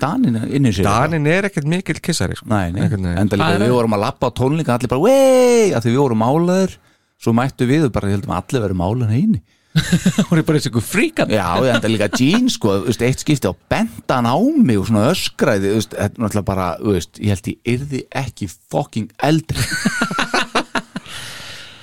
Danin 0.00 0.38
inni 0.46 0.72
sér. 0.72 0.86
Danin 0.86 1.26
er 1.28 1.48
ekkert 1.50 1.68
mikil 1.68 1.98
kissari 2.00 2.38
sko. 2.38 2.48
Nei, 2.48 2.70
nei, 2.72 2.86
enda 2.86 3.36
líka 3.36 3.58
við 3.60 3.74
vorum 3.74 3.96
að 3.98 4.04
lappa 4.06 4.30
á 4.30 4.36
tónleika 4.38 4.76
allir 4.76 4.88
bara, 4.92 5.02
wey, 5.04 5.74
að 5.76 5.84
því 5.84 5.92
við 5.92 6.00
vorum 6.00 6.22
málaðir. 6.22 6.78
Svo 7.20 7.32
mættu 7.36 7.68
við 7.68 7.88
og 7.88 7.92
bara, 7.96 8.08
ég 8.10 8.18
heldum 8.18 8.32
að 8.36 8.42
allir 8.44 8.64
verið 8.66 8.80
málaðir 8.80 9.16
eini 9.16 9.42
Það 10.16 10.28
voru 10.30 10.44
bara 10.48 10.58
eins 10.58 10.66
og 10.66 10.70
ykkur 10.72 10.84
fríkan 10.84 11.32
Já, 11.32 11.46
ég 11.60 11.70
enda 11.74 11.90
líka 11.90 12.08
Jean, 12.16 12.48
sko, 12.52 12.72
eitt 12.92 13.22
skipti 13.22 13.50
á 13.50 13.52
bentan 13.70 14.28
á 14.28 14.36
mig 14.40 14.78
og 14.80 14.88
svona 14.88 15.10
öskraði, 15.12 15.74
þetta 15.76 15.98
er 16.06 16.16
náttúrulega 16.16 16.48
bara, 16.48 16.66
veist, 16.80 17.20
ég 17.20 17.34
held 17.34 17.50
ég 17.52 17.72
yrði 17.76 18.00
ekki 18.22 18.48
fucking 18.72 19.10
eldri. 19.26 19.60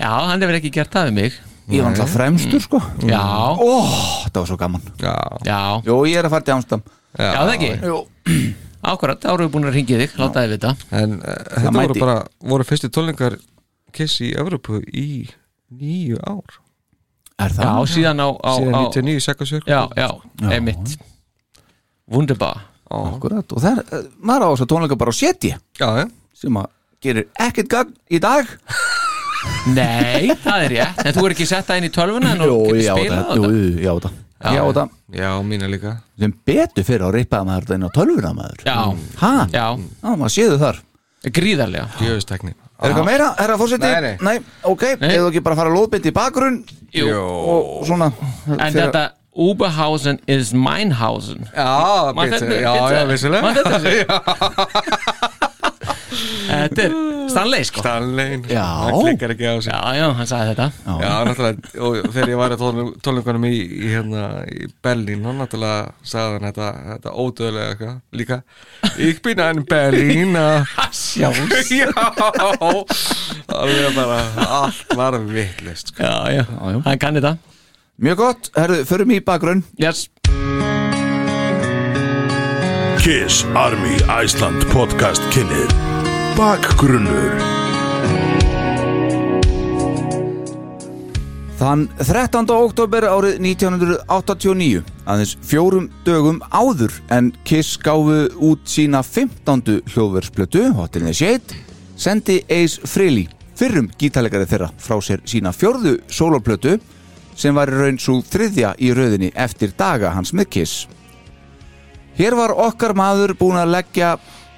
Já, 0.03 0.09
hann 0.09 0.41
hefur 0.41 0.57
ekki 0.57 0.71
gert 0.73 0.93
það 0.93 1.11
við 1.11 1.15
mig. 1.19 1.35
Ég 1.71 1.85
var 1.85 1.93
náttúrulega 1.93 2.11
fremstur, 2.11 2.63
sko. 2.65 2.79
Já, 3.07 3.21
Ó, 3.55 3.69
þetta 4.25 4.41
var 4.41 4.49
svo 4.49 4.57
gaman. 4.59 4.83
Já. 4.99 5.13
Já, 5.47 5.59
Jó, 5.87 5.95
ég 6.09 6.17
er 6.19 6.27
að 6.27 6.33
fara 6.35 6.47
til 6.49 6.55
Amstam 6.57 6.83
já. 7.13 7.29
Það 7.29 7.51
ekki? 7.53 7.69
Jú, 7.87 7.99
Akkurat, 8.93 9.21
þá 9.23 9.29
erum 9.31 9.47
við 9.47 9.53
búin 9.53 9.69
að 9.69 9.77
ringja 9.77 9.99
þig, 10.01 10.17
láta 10.19 10.43
þið 10.43 10.55
vita. 10.57 10.73
En 10.91 11.13
uh, 11.21 11.37
þetta 11.53 11.71
mæti. 11.71 11.85
voru 11.85 12.01
bara 12.01 12.15
Voru 12.51 12.65
fyrstu 12.67 12.89
tónleikar 12.91 13.37
Kiss 13.95 14.17
í 14.25 14.33
Evropu 14.35 14.81
í 14.91 15.05
nýju 15.71 16.19
ár 16.19 16.57
er 17.39 17.49
Já, 17.49 17.57
það? 17.57 17.87
síðan 17.93 18.21
á, 18.23 18.27
á, 18.37 18.51
Síðan 18.59 18.75
á 18.77 18.81
99 18.93 19.23
sekundsér 19.25 19.63
Já, 19.67 19.81
já, 19.97 20.09
einmitt. 20.53 20.97
Wunderbar. 22.13 22.61
Akkurat, 22.93 23.49
og 23.55 23.61
það 23.63 23.79
er, 23.81 24.03
maður 24.21 24.43
á 24.45 24.49
þess 24.53 24.65
að 24.65 24.69
tónleika 24.73 24.97
bara 25.01 25.13
á 25.13 25.15
seti 25.17 25.49
Já, 25.79 25.87
já. 25.97 26.05
Sem 26.37 26.57
að 26.59 26.67
gerir 27.03 27.25
ekkert 27.41 27.69
gagn 27.71 27.93
í 28.13 28.19
dag. 28.21 28.49
Nei, 29.73 30.29
það 30.43 30.65
er 30.67 30.71
rétt. 30.77 30.99
En 31.07 31.15
þú 31.17 31.23
er 31.27 31.33
ekki 31.35 31.47
sett 31.49 31.67
það 31.67 31.79
inn 31.81 31.87
í 31.87 31.93
tölvuna 31.95 32.33
Jú, 32.37 32.57
og 32.67 32.77
ég 32.79 32.87
á 32.91 32.95
spila 32.95 33.17
það, 33.23 33.39
jú, 33.39 33.49
jú, 33.49 33.71
ég 33.83 33.89
á 33.89 33.95
það. 34.05 34.19
Ég 34.43 34.59
á 34.59 34.67
það, 34.75 34.93
Já, 35.15 35.29
mína 35.47 35.67
líka. 35.71 35.91
Sem 36.19 36.33
betur 36.47 36.83
fyrir 36.87 37.05
að 37.07 37.13
rippaða 37.17 37.47
maður 37.49 37.65
þetta 37.67 37.77
inn 37.79 37.87
á 37.87 37.91
tölvuna 37.97 38.31
maður. 38.37 38.63
Já, 38.67 38.77
Ha? 39.23 39.33
já, 39.53 39.65
Já, 40.03 40.09
maður 40.19 40.33
séðu 40.35 40.57
þar. 40.63 40.79
Gríðarlega. 41.23 41.85
Djöfustekni 42.01 42.53
Er 42.83 42.89
eitthvað 42.91 43.05
meira, 43.07 43.27
herra 43.39 43.55
fórseti? 43.57 43.87
Nei, 43.87 44.17
nei. 44.19 44.37
ok, 44.67 44.81
Nei. 44.99 45.09
eða 45.17 45.29
ekki 45.31 45.41
bara 45.45 45.55
fara 45.55 45.71
lóðbynd 45.73 46.05
í 46.09 46.11
bakgrunn 46.13 46.57
Jú. 46.93 47.07
og 47.15 47.85
svona 47.87 48.11
En 48.59 48.73
þetta 48.75 49.05
Uberhausen 49.33 50.19
is 50.29 50.51
Meinhausen 50.53 51.47
Já, 51.55 52.11
Man 52.13 52.29
þetta- 52.29 52.59
já, 52.61 52.73
bitte- 52.73 52.97
já, 52.99 53.05
vissilega 53.09 53.41
Man 53.41 53.55
þetta 53.55 53.79
þessu? 53.79 55.31
Þetta 56.13 56.83
er 56.87 56.93
Stanley 57.33 57.63
sko. 57.65 57.79
Stanlein 57.81 58.41
Já. 58.51 58.63
Það 58.83 58.97
klikkar 59.05 59.31
ekki 59.33 59.47
á 59.47 59.55
sig. 59.63 59.71
Já, 59.73 59.93
já, 59.97 60.05
hann 60.17 60.27
sagði 60.29 60.49
þetta. 60.51 60.65
Já, 61.03 61.13
náttúrulega, 61.27 61.71
og 61.87 61.97
þegar 62.13 62.31
ég 62.33 62.39
var 62.41 62.55
að 62.55 62.63
tónle- 62.63 62.95
tónleikunum 63.05 63.45
í, 63.47 63.53
í, 63.63 63.91
hérna, 63.93 64.23
í 64.51 64.67
Berlín, 64.83 65.23
hann 65.29 65.39
náttúrulega 65.41 65.93
sagði 66.03 66.35
hann 66.35 66.47
þetta, 66.49 66.67
þetta 66.91 67.13
ódöðlega 67.23 67.69
eitthvað 67.71 67.95
líka. 68.19 68.39
Ég 68.99 69.21
bin 69.25 69.43
ein 69.45 69.63
Berlín 69.71 70.37
Sjálf 71.03 71.39
Já. 71.71 71.87
Alveg 73.53 73.95
bara, 73.95 74.19
allt 74.59 74.93
var 74.99 75.17
vittlist 75.31 75.93
sko. 75.93 76.03
Já, 76.03 76.43
já, 76.43 76.43
hann 76.85 76.99
kann 77.01 77.17
þetta. 77.17 77.37
Mjög 78.03 78.17
gott, 78.19 78.51
herru, 78.57 78.83
förum 78.89 79.11
í 79.15 79.21
bakgrunn. 79.23 79.63
Yes. 79.79 80.09
Kiss 83.03 83.43
Army 83.59 83.97
Iceland 84.23 84.63
podcast 84.71 85.23
kynir 85.33 85.67
Bakgrunnur 86.33 87.35
Þann 91.59 91.83
13. 91.99 92.49
oktober 92.49 93.05
árið 93.05 93.37
1989 93.43 94.81
aðeins 95.05 95.35
fjórum 95.45 95.91
dögum 96.07 96.39
áður 96.49 96.95
en 97.13 97.29
Kiss 97.45 97.77
gáfu 97.77 98.25
út 98.49 98.65
sína 98.65 99.03
15. 99.05 99.83
hljóðversplötu 99.93 100.71
Hotel 100.73 101.05
in 101.05 101.11
the 101.11 101.13
Shade 101.13 101.61
sendi 101.93 102.39
Ace 102.49 102.81
Frehley 102.81 103.29
fyrrum 103.53 103.91
gítalegari 104.01 104.49
þeirra 104.49 104.71
frá 104.81 104.97
sér 105.05 105.21
sína 105.29 105.53
fjórðu 105.53 105.99
soloplötu 106.09 106.79
sem 107.37 107.53
var 107.53 107.69
í 107.69 107.77
raun 107.77 108.01
svo 108.01 108.23
þriðja 108.25 108.73
í 108.81 108.89
rauðinni 108.97 109.35
eftir 109.37 109.77
daga 109.77 110.15
hans 110.17 110.33
með 110.33 110.49
Kiss 110.57 110.87
Hér 112.17 112.35
var 112.37 112.57
okkar 112.57 112.97
maður 112.97 113.37
búin 113.37 113.57
að 113.57 113.75
leggja 113.77 114.15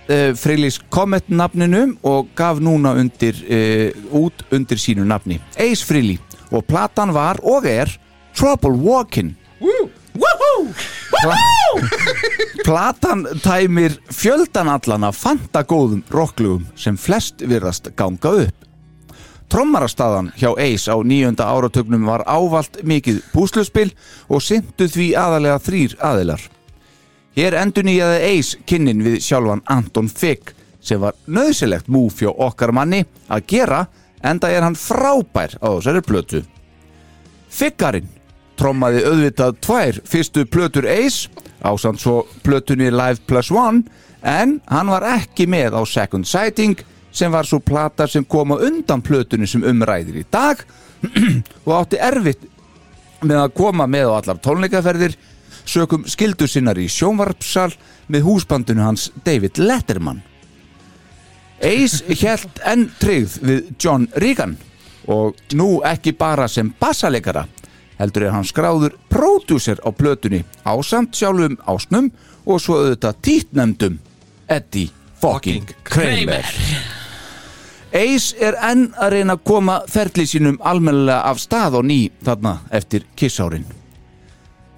uh, 0.09 0.31
Freylis 0.37 0.79
Comet 0.93 1.29
nafninu 1.29 1.95
og 2.03 2.31
gaf 2.37 2.61
núna 2.63 2.95
undir, 2.99 3.39
uh, 3.45 3.89
út 4.15 4.45
undir 4.51 4.81
sínu 4.81 5.05
nafni. 5.07 5.39
Ace 5.57 5.85
Frehley 5.85 6.19
og 6.51 6.65
platan 6.67 7.13
var 7.15 7.41
og 7.43 7.65
er 7.69 7.91
Trouble 8.35 8.75
Walkin' 8.75 9.35
Pla 11.21 11.35
Platan 12.65 13.25
tæmir 13.43 13.97
fjöldan 14.11 14.69
allan 14.71 15.03
af 15.03 15.17
fantagóðum 15.19 16.03
rocklugum 16.11 16.65
sem 16.75 16.97
flest 16.97 17.43
virðast 17.43 17.91
ganga 17.95 18.31
upp. 18.45 18.65
Trommarastaðan 19.51 20.31
hjá 20.39 20.49
Ace 20.57 20.89
á 20.89 20.97
nýjönda 20.97 21.45
áratögnum 21.45 22.07
var 22.07 22.25
ávalt 22.25 22.81
mikið 22.83 23.21
púsluspil 23.33 23.91
og 24.27 24.41
syndu 24.41 24.87
því 24.89 25.11
aðalega 25.19 25.61
þrýr 25.61 25.97
aðilar 26.01 26.47
Hér 27.35 27.57
endur 27.59 27.83
nýjaði 27.83 28.19
Ace 28.29 28.61
kynnin 28.63 29.01
við 29.03 29.17
sjálfan 29.25 29.63
Anton 29.67 30.07
Figg 30.07 30.53
sem 30.79 31.01
var 31.01 31.17
nöðsilegt 31.27 31.89
múf 31.91 32.21
hjá 32.23 32.29
okkar 32.31 32.71
manni 32.71 33.01
að 33.27 33.47
gera 33.51 33.81
enda 34.23 34.47
er 34.47 34.63
hann 34.63 34.77
frábær 34.79 35.57
á 35.59 35.67
þessari 35.75 36.03
plötu. 36.05 36.41
Figgarinn 37.51 38.07
trommaði 38.55 39.03
auðvitað 39.03 39.59
tvær 39.67 39.99
fyrstu 40.07 40.45
plötur 40.47 40.87
Ace 40.87 41.27
ásand 41.59 41.99
svo 41.99 42.21
plötunni 42.45 42.87
Live 42.93 43.27
Plus 43.27 43.51
One 43.51 43.83
en 44.23 44.61
hann 44.71 44.95
var 44.95 45.03
ekki 45.17 45.49
með 45.51 45.75
á 45.75 45.81
Second 45.83 46.27
Sighting 46.29 46.79
sem 47.11 47.35
var 47.35 47.47
svo 47.47 47.59
plata 47.59 48.07
sem 48.07 48.23
kom 48.23 48.55
á 48.55 48.63
undan 48.63 49.03
plötunni 49.03 49.47
sem 49.47 49.63
umræðir 49.63 50.23
í 50.23 50.25
dag 50.31 50.63
og 51.67 51.71
átti 51.81 51.99
erfitt 51.99 52.47
með 53.25 53.43
að 53.43 53.55
koma 53.59 53.91
með 53.91 54.11
á 54.11 54.13
allar 54.21 54.43
tónleikaferðir 54.43 55.19
sökum 55.65 56.05
skildu 56.07 56.47
sinnar 56.47 56.77
í 56.79 56.87
sjónvarpsal 56.91 57.71
með 58.11 58.25
húsbandinu 58.27 58.85
hans 58.85 59.09
David 59.25 59.59
Letterman. 59.61 60.21
Ace 61.63 62.03
held 62.21 62.63
enn 62.67 62.89
tryggð 62.99 63.37
við 63.41 63.69
John 63.81 64.07
Regan 64.21 64.57
og 65.11 65.37
nú 65.53 65.79
ekki 65.85 66.15
bara 66.17 66.47
sem 66.49 66.71
bassaleikara 66.79 67.45
heldur 67.99 68.27
er 68.27 68.35
hann 68.35 68.47
skráður 68.47 68.97
pródúser 69.11 69.79
á 69.85 69.89
plötunni 69.95 70.43
á 70.67 70.73
samt 70.83 71.15
sjálfum 71.15 71.57
ásnum 71.63 72.11
og 72.45 72.59
svo 72.61 72.81
auðvitað 72.81 73.21
títnemdum 73.23 73.97
Eddie 74.51 74.91
fucking 75.21 75.71
Kramer. 75.87 76.45
Ace 77.95 78.35
er 78.43 78.57
enn 78.59 78.89
að 78.99 79.15
reyna 79.15 79.37
að 79.37 79.45
koma 79.47 79.79
ferli 79.87 80.27
sínum 80.27 80.59
almennilega 80.59 81.23
af 81.31 81.39
stað 81.39 81.79
og 81.79 81.87
ný 81.87 81.99
þarna 82.25 82.59
eftir 82.75 83.07
kissárin 83.15 83.65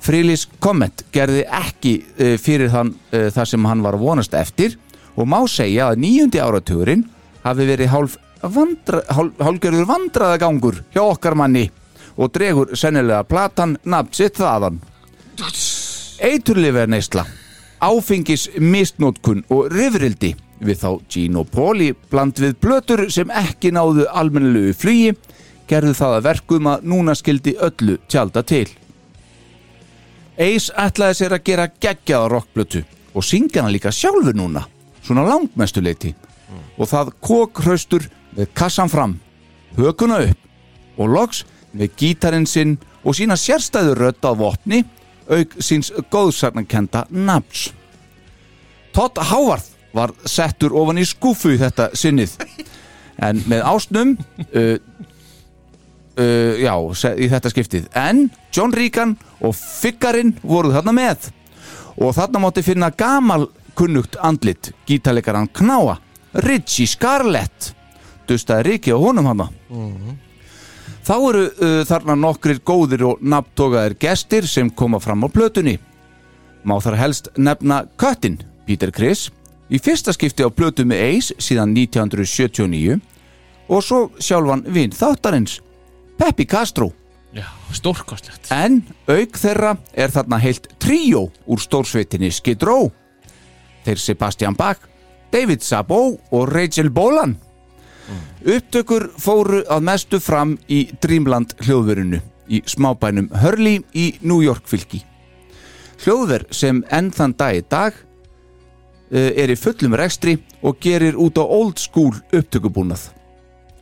Frilis 0.03 0.45
Comet 0.63 1.05
gerði 1.13 1.43
ekki 1.45 1.93
uh, 2.03 2.35
fyrir 2.41 2.71
þann 2.73 2.93
uh, 2.93 3.27
það 3.33 3.51
sem 3.53 3.67
hann 3.69 3.83
var 3.85 3.97
vonast 4.01 4.35
eftir 4.37 4.77
og 5.17 5.29
má 5.29 5.39
segja 5.49 5.89
að 5.91 6.03
nýjundi 6.03 6.41
áratugurinn 6.43 7.07
hafi 7.43 7.67
verið 7.67 7.91
hálf 7.93 8.19
vandra, 8.41 9.01
hálf, 9.09 9.33
hálfgerður 9.41 9.89
vandraðagangur 9.89 10.83
hjá 10.93 11.01
okkar 11.07 11.37
manni 11.39 11.67
og 12.17 12.31
dregur 12.33 12.75
sennilega 12.77 13.25
platan 13.29 13.75
nafn 13.85 14.13
sitt 14.13 14.39
þaðan. 14.41 14.79
Eiturlifer 16.21 16.89
neysla 16.89 17.25
áfengis 17.81 18.49
mistnótkun 18.57 19.43
og 19.53 19.71
rifrildi. 19.73 20.33
Við 20.57 20.79
þá 20.81 20.89
Gino 21.09 21.43
Poli 21.45 21.91
bland 22.09 22.39
við 22.41 22.55
blötur 22.61 23.03
sem 23.13 23.29
ekki 23.29 23.69
náðu 23.75 24.07
almennilegu 24.09 24.73
flugi 24.73 25.11
gerðu 25.69 25.93
það 25.99 26.15
að 26.15 26.27
verkum 26.31 26.69
að 26.71 26.87
núna 26.89 27.13
skildi 27.17 27.53
öllu 27.61 27.99
tjálta 28.09 28.41
til 28.41 28.65
Ace 30.37 30.73
ætlaði 30.77 31.17
sér 31.17 31.33
að 31.33 31.45
gera 31.49 31.67
geggjaða 31.81 32.31
rockblötu 32.33 32.83
og 33.17 33.25
syngja 33.25 33.63
hana 33.63 33.73
líka 33.73 33.91
sjálfur 33.93 34.37
núna 34.37 34.67
svona 35.01 35.25
langmestuleiti 35.25 36.13
og 36.77 36.89
það 36.89 37.13
kókhraustur 37.25 38.05
með 38.37 38.51
kassan 38.57 38.91
fram 38.91 39.15
hökuna 39.77 40.19
upp 40.27 41.01
og 41.01 41.09
loks 41.13 41.43
með 41.73 41.95
gítarinn 41.97 42.45
sinn 42.49 42.77
og 43.03 43.17
sína 43.17 43.37
sérstæður 43.39 44.03
rödd 44.03 44.29
á 44.29 44.31
vopni 44.37 44.83
auk 45.27 45.57
síns 45.59 45.91
góðsagnarkenda 46.11 47.05
nafns. 47.09 47.71
Todd 48.95 49.19
Howard 49.29 49.65
var 49.93 50.13
settur 50.25 50.75
ofan 50.77 51.01
í 51.01 51.05
skúfu 51.07 51.55
þetta 51.59 51.89
sinnið. 51.97 52.37
En 53.17 53.41
með 53.49 53.63
ásnum 53.65 54.13
uh, 54.13 54.77
uh, 56.17 56.57
já, 56.59 56.73
í 57.15 57.29
þetta 57.31 57.53
skiptið. 57.53 57.87
En 57.97 58.27
John 58.53 58.73
Regan 58.75 59.15
og 59.39 59.55
Figgarinn 59.57 60.35
voru 60.43 60.73
þarna 60.75 60.95
með. 60.97 61.31
Og 61.97 62.13
þarna 62.17 62.43
mátti 62.43 62.65
finna 62.65 62.91
gamal 62.93 63.47
kunnugt 63.77 64.17
andlit 64.21 64.71
gítarleikaran 64.89 65.49
Knáa 65.53 65.97
Richie 66.45 66.87
Scarlett. 66.89 67.73
Dustaði 68.27 68.73
Riki 68.73 68.91
á 68.91 68.99
honum 68.99 69.29
hana 69.29 69.47
Þá 71.07 71.13
eru 71.15 71.43
uh, 71.47 71.81
þarna 71.87 72.17
nokkrir 72.19 72.57
góðir 72.67 73.05
og 73.07 73.21
nafntogaðir 73.23 73.95
gestir 74.01 74.47
sem 74.49 74.67
koma 74.67 74.99
fram 74.99 75.23
á 75.23 75.31
plötunni. 75.31 75.77
Má 76.67 76.75
þar 76.83 76.97
helst 76.99 77.29
nefna 77.39 77.85
Köttin, 77.95 78.41
Peter 78.67 78.91
Criss, 78.91 79.29
í 79.71 79.79
fyrsta 79.79 80.11
skipti 80.11 80.43
á 80.43 80.51
plötu 80.51 80.83
með 80.83 81.03
Ace 81.05 81.37
síðan 81.39 81.71
1979 81.77 82.97
og 83.71 83.83
svo 83.83 84.01
sjálfan 84.19 84.65
vinn 84.67 84.91
þáttarins, 84.91 85.61
Peppi 86.17 86.45
Castro. 86.45 86.91
Já, 87.35 87.45
stórkostlegt 87.75 88.47
En 88.55 88.79
auk 89.11 89.37
þeirra 89.37 89.75
er 89.93 90.13
þarna 90.13 90.39
heilt 90.41 90.69
tríó 90.81 91.27
úr 91.45 91.61
stórsveitinni 91.61 92.31
Skid 92.33 92.63
Row. 92.65 92.87
Þeir 93.85 94.01
Sebastian 94.01 94.55
Bach, 94.57 94.79
David 95.31 95.61
Sabo 95.61 96.17
og 96.31 96.47
Rachel 96.49 96.89
Bolan. 96.89 97.35
Upptökur 98.47 99.09
fóru 99.19 99.61
að 99.67 99.83
mestu 99.83 100.19
fram 100.23 100.55
í 100.71 100.85
Dreamland 101.03 101.53
hljóðverinu 101.65 102.21
í 102.47 102.61
smábænum 102.63 103.27
Hurley 103.41 103.81
í 103.93 104.13
New 104.23 104.39
York 104.41 104.67
fylki. 104.69 105.01
Hljóðver 106.05 106.45
sem 106.53 106.83
enn 106.93 107.11
þann 107.11 107.35
dag 107.37 107.57
í 107.57 107.63
dag 107.67 107.97
eh, 109.11 109.33
er 109.35 109.51
í 109.51 109.59
fullum 109.59 109.97
rekstri 109.99 110.37
og 110.61 110.79
gerir 110.81 111.17
út 111.19 111.41
á 111.41 111.43
old 111.43 111.81
school 111.81 112.15
upptökubúnað 112.31 113.09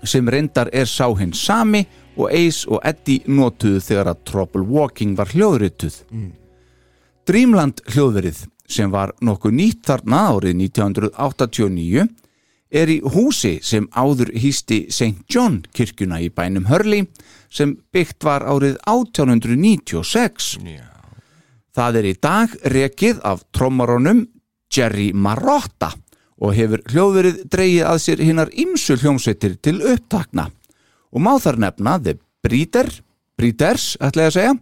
sem 0.05 0.27
reyndar 0.29 0.69
er 0.73 0.89
sá 0.89 1.07
hinn 1.17 1.33
sami 1.33 1.85
og 2.15 2.31
Ace 2.31 2.67
og 2.71 2.81
Eddie 2.87 3.23
notuðu 3.27 3.81
þegar 3.83 4.11
að 4.13 4.23
Trouble 4.29 4.65
Walking 4.65 5.15
var 5.17 5.31
hljóðrituð. 5.33 6.01
Dreamland 7.25 7.81
hljóðverið 7.89 8.45
sem 8.69 8.91
var 8.91 9.13
nokkuð 9.21 9.57
nýtt 9.57 9.85
þarna 9.87 10.21
árið 10.33 10.55
1989 10.61 12.05
er 12.75 12.91
í 12.91 12.99
húsi 13.01 13.59
sem 13.63 13.87
áður 13.93 14.31
hýsti 14.35 14.85
St. 14.89 15.25
John 15.29 15.61
kirkjuna 15.73 16.19
í 16.21 16.31
bænum 16.33 16.67
Hurley 16.69 17.05
sem 17.49 17.75
byggt 17.93 18.25
var 18.25 18.45
árið 18.45 18.77
1896. 18.89 20.57
Það 21.75 21.99
er 21.99 22.09
í 22.09 22.15
dag 22.21 22.55
rekið 22.71 23.21
af 23.23 23.45
trommarónum 23.55 24.25
Jerry 24.71 25.11
Marotta 25.13 25.93
og 26.41 26.55
hefur 26.55 26.83
hljóðverið 26.91 27.43
dreigið 27.51 27.87
að 27.87 28.01
sér 28.03 28.23
hinnar 28.27 28.51
ymsu 28.51 28.97
hljómsveitir 28.99 29.57
til 29.63 29.79
upptakna 29.93 30.49
og 31.15 31.23
má 31.23 31.33
þar 31.39 31.61
nefna 31.63 31.97
The 32.03 32.17
Breeder, 32.43 32.91
Breeders, 33.39 33.95
ætla 34.03 34.27
ég 34.27 34.31
að 34.31 34.37
segja, 34.37 34.55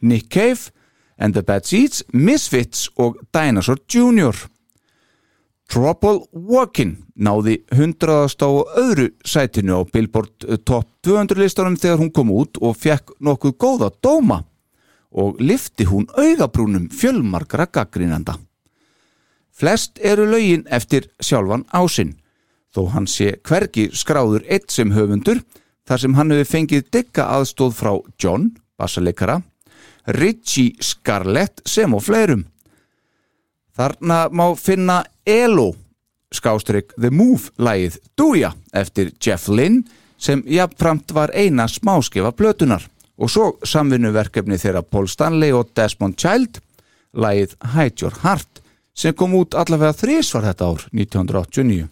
Nick 0.00 0.32
Cave 0.32 0.72
and 1.18 1.36
the 1.36 1.42
Bad 1.44 1.68
Seeds, 1.68 2.02
Misfits 2.12 2.88
og 2.96 3.20
Dinosaur 3.34 3.80
Jr. 3.88 4.36
Trouble 5.68 6.24
Walking 6.32 6.96
náði 7.20 7.58
100. 7.74 8.40
á 8.40 8.50
öðru 8.80 9.10
sætinu 9.20 9.76
á 9.76 9.80
Billboard 9.84 10.46
eh, 10.48 10.56
Top 10.64 10.88
200 11.04 11.42
listanum 11.42 11.76
þegar 11.76 12.00
hún 12.00 12.12
kom 12.14 12.32
út 12.32 12.56
og 12.64 12.78
fekk 12.80 13.18
nokkuð 13.20 13.56
góða 13.60 13.90
dóma 14.00 14.42
og 15.12 15.40
lifti 15.40 15.84
hún 15.88 16.08
augabrúnum 16.16 16.88
fjölmarkra 16.88 17.68
gaggrínanda. 17.68 18.38
Flest 19.52 19.98
eru 20.00 20.24
lögin 20.30 20.64
eftir 20.70 21.10
sjálfan 21.20 21.66
ásinn, 21.74 22.14
þó 22.72 22.88
hann 22.94 23.08
sé 23.10 23.34
hvergi 23.44 23.88
skráður 23.92 24.44
eitt 24.48 24.70
sem 24.72 24.92
höfundur 24.94 25.42
þar 25.88 26.02
sem 26.02 26.16
hann 26.18 26.34
hefur 26.34 26.50
fengið 26.52 26.88
digga 26.92 27.28
aðstóð 27.38 27.74
frá 27.78 27.92
John, 28.20 28.50
bassaleikara, 28.78 29.40
Richie 30.18 30.76
Scarlett 30.84 31.62
sem 31.68 31.94
og 31.96 32.04
fleirum. 32.04 32.46
Þarna 33.76 34.26
má 34.34 34.46
finna 34.58 35.02
Elo, 35.26 35.70
skástrygg 36.34 36.92
The 36.98 37.10
Move 37.14 37.54
lagið 37.62 37.98
Dúja 38.18 38.52
eftir 38.76 39.12
Jeff 39.22 39.48
Lynne 39.48 39.84
sem 40.18 40.42
jafnframt 40.50 41.12
var 41.14 41.32
eina 41.32 41.68
smáskefa 41.70 42.32
plötunar 42.36 42.84
og 43.18 43.30
svo 43.30 43.52
samvinnuverkefni 43.66 44.58
þeirra 44.60 44.82
Paul 44.82 45.08
Stanley 45.08 45.54
og 45.54 45.70
Desmond 45.76 46.18
Child 46.18 46.60
lagið 47.16 47.54
Hide 47.74 48.02
Your 48.02 48.18
Heart 48.24 48.62
sem 48.98 49.14
kom 49.14 49.36
út 49.38 49.54
allavega 49.56 49.94
þrísvar 49.96 50.48
þetta 50.50 50.68
ár 50.68 50.84
1989 50.90 51.86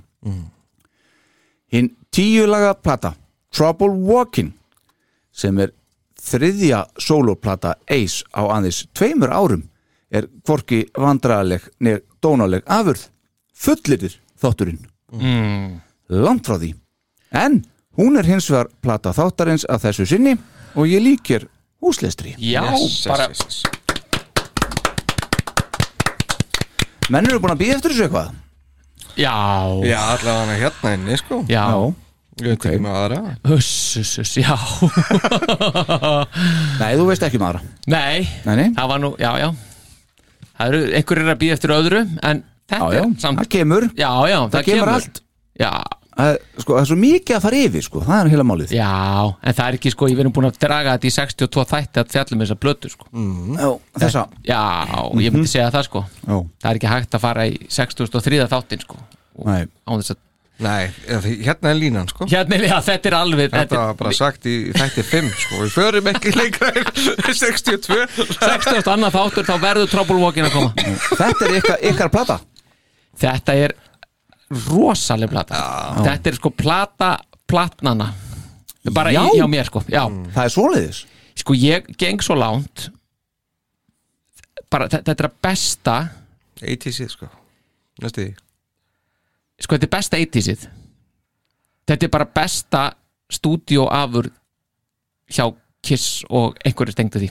hinn 1.72 1.92
tíu 2.11 2.47
laga 2.51 2.74
plata 2.74 3.14
Trouble 3.57 3.88
Walking 3.88 4.52
sem 5.32 5.57
er 5.64 5.70
þriðja 6.20 6.82
soloplata 7.00 7.76
Ace 7.88 8.26
á 8.36 8.44
aðeins 8.44 8.82
tveimur 8.92 9.32
árum 9.32 9.62
er 10.12 10.26
hvorki 10.44 10.82
vandræðaleg 10.92 11.64
neð 11.80 12.02
dónaleg 12.20 12.66
afurð. 12.68 13.07
Fullirðir 13.57 14.18
þátturinn. 14.36 14.82
Mm. 15.09 15.80
langt 16.12 16.44
frá 16.46 16.59
því. 16.61 16.74
En 17.32 17.62
hún 17.96 18.18
er 18.20 18.28
hins 18.28 18.50
vegar 18.50 18.68
plata 18.84 19.14
þáttarins 19.16 19.64
að 19.64 19.86
þessu 19.86 20.07
sinni 20.11 20.36
og 20.76 20.90
ég 20.90 21.00
líkir 21.00 21.48
húslestri 21.80 22.34
Já, 22.36 22.61
bara 23.09 23.30
menn 27.09 27.28
eru 27.30 27.40
búin 27.40 27.54
að 27.54 27.62
býða 27.62 27.78
eftir 27.78 27.94
þessu 27.94 28.07
eitthvað? 28.09 28.34
Já, 29.16 29.36
Já, 29.86 30.00
allavega 30.12 30.59
hérna 30.61 30.92
inni, 30.98 31.16
sko. 31.22 31.44
Já 31.48 31.64
Ég 32.37 32.51
veit 32.53 32.64
ekki 32.68 32.80
með 32.84 32.97
aðra. 33.01 33.18
Huss, 33.49 33.68
huss, 33.97 34.16
huss, 34.20 34.34
já. 34.37 34.53
Nei, 36.82 36.91
þú 36.99 37.07
veist 37.09 37.24
ekki 37.24 37.39
maður 37.41 37.62
Nei, 37.89 38.26
Nei, 38.45 38.55
nei. 38.59 38.66
það 38.76 38.91
var 38.93 39.01
nú, 39.03 39.12
já, 39.20 39.30
já. 39.41 39.47
Það 40.57 40.72
eru, 40.72 40.80
einhverjir 40.99 41.30
að 41.32 41.39
býða 41.43 41.57
eftir 41.57 41.72
öðru 41.76 42.01
En 42.05 42.43
þetta 42.68 42.80
já, 42.91 42.97
já, 42.99 43.05
er 43.07 43.14
samt 43.24 43.41
það 43.41 43.49
kemur. 43.57 43.87
Já, 43.97 44.11
já, 44.28 44.37
það, 44.53 44.66
kemur 44.68 44.93
allt. 44.93 45.20
Já, 45.57 45.70
það, 46.18 46.37
sko, 46.61 46.74
það 46.76 46.82
er 46.82 46.91
svo 46.91 46.99
mikið 47.07 47.39
að 47.39 47.45
fara 47.47 47.62
yfir 47.64 47.87
sko, 47.89 48.03
það 48.05 48.20
er 48.20 48.30
heila 48.34 48.47
málið. 48.51 48.74
Já, 48.76 48.91
en 49.41 49.57
það 49.57 49.64
er 49.70 49.78
ekki 49.80 49.95
sko 49.95 50.11
Ég 50.12 50.20
verðum 50.20 50.37
búin 50.37 50.49
að 50.51 50.61
draga 50.66 50.97
þetta 50.99 51.09
í 51.09 51.14
62 51.16 51.66
þætti 51.72 52.03
að 52.03 52.12
fjallum 52.16 52.45
þessa 52.45 52.59
blötu 52.66 52.93
sko. 52.93 53.09
Já, 53.57 53.68
þessa. 54.03 54.26
Já, 54.49 54.61
ég 55.24 55.32
myndi 55.37 55.53
segja 55.55 55.72
það 55.72 55.89
sko. 55.89 56.05
Já, 56.26 56.37
Það 56.37 56.70
er 56.74 56.80
ekki 56.82 56.93
hægt 56.93 57.16
að 57.16 57.24
fara 57.28 57.49
í 57.49 57.57
63 57.80 58.45
þáttin 58.53 58.84
sko. 58.84 59.01
Og 59.41 59.49
nei, 59.53 59.64
án 59.89 60.01
þess 60.05 60.16
að 60.16 60.22
Nei, 60.64 60.86
hérna 61.44 61.68
er 61.68 61.76
línan, 61.76 62.07
sko. 62.09 62.24
Hérna, 62.30 62.57
já, 62.64 62.78
þetta 62.80 63.11
er 63.11 63.14
alveg 63.18 63.50
Þetta 63.52 63.80
var 63.82 63.96
bara 63.98 64.12
sagt 64.16 64.46
í 64.48 64.54
þætti 64.72 65.02
5, 65.04 65.26
sko. 65.42 65.59
Við 65.66 65.74
förum 65.74 66.07
ekki 66.14 66.32
lengra 66.32 66.70
en 66.72 66.86
62 67.36 67.98
60 68.40 68.88
annað 68.94 69.18
þáttur 69.18 69.44
þá 69.50 69.54
verður 69.61 69.90
Trouble 69.92 70.16
Walking 70.22 70.48
að 70.48 70.54
koma. 70.57 70.70
Þetta 71.11 71.48
er 71.50 71.59
ykkar, 71.59 71.82
ykkar 71.90 72.12
plata. 72.14 72.38
Þetta 73.20 73.57
er 73.66 73.74
rosaleg 74.70 75.28
plata. 75.34 75.61
Þetta 76.07 76.32
er 76.32 76.38
sko 76.40 76.52
plata 76.57 77.11
platnana 77.46 78.09
bara 78.96 79.12
Já. 79.12 79.20
í, 79.26 79.36
hjá 79.40 79.46
mér 79.50 79.68
sko 79.68 79.82
já. 79.92 80.07
Það 80.32 80.42
er 80.48 80.54
svoleiðis. 80.57 81.02
Sko 81.36 81.59
ég 81.59 81.92
geng 82.00 82.24
svo 82.24 82.36
lánt. 82.38 82.88
Bara 84.72 84.88
þe- 84.88 85.02
þetta 85.04 85.20
er 85.20 85.28
að 85.28 85.36
besta 85.44 85.96
80 86.64 87.12
sko. 87.12 87.28
Næstu 88.00 88.24
því 88.24 88.32
sko 89.62 89.76
þetta 89.76 89.86
er 89.88 89.92
besta 89.96 90.18
80sið 90.20 90.66
þetta 91.88 92.07
er 92.09 92.12
bara 92.16 92.26
besta 92.40 92.82
stúdíóafur 93.32 94.28
hjá 95.32 95.46
Kiss 95.86 96.24
og 96.34 96.57
einhverju 96.66 96.92
stengdu 96.96 97.20
því. 97.22 97.28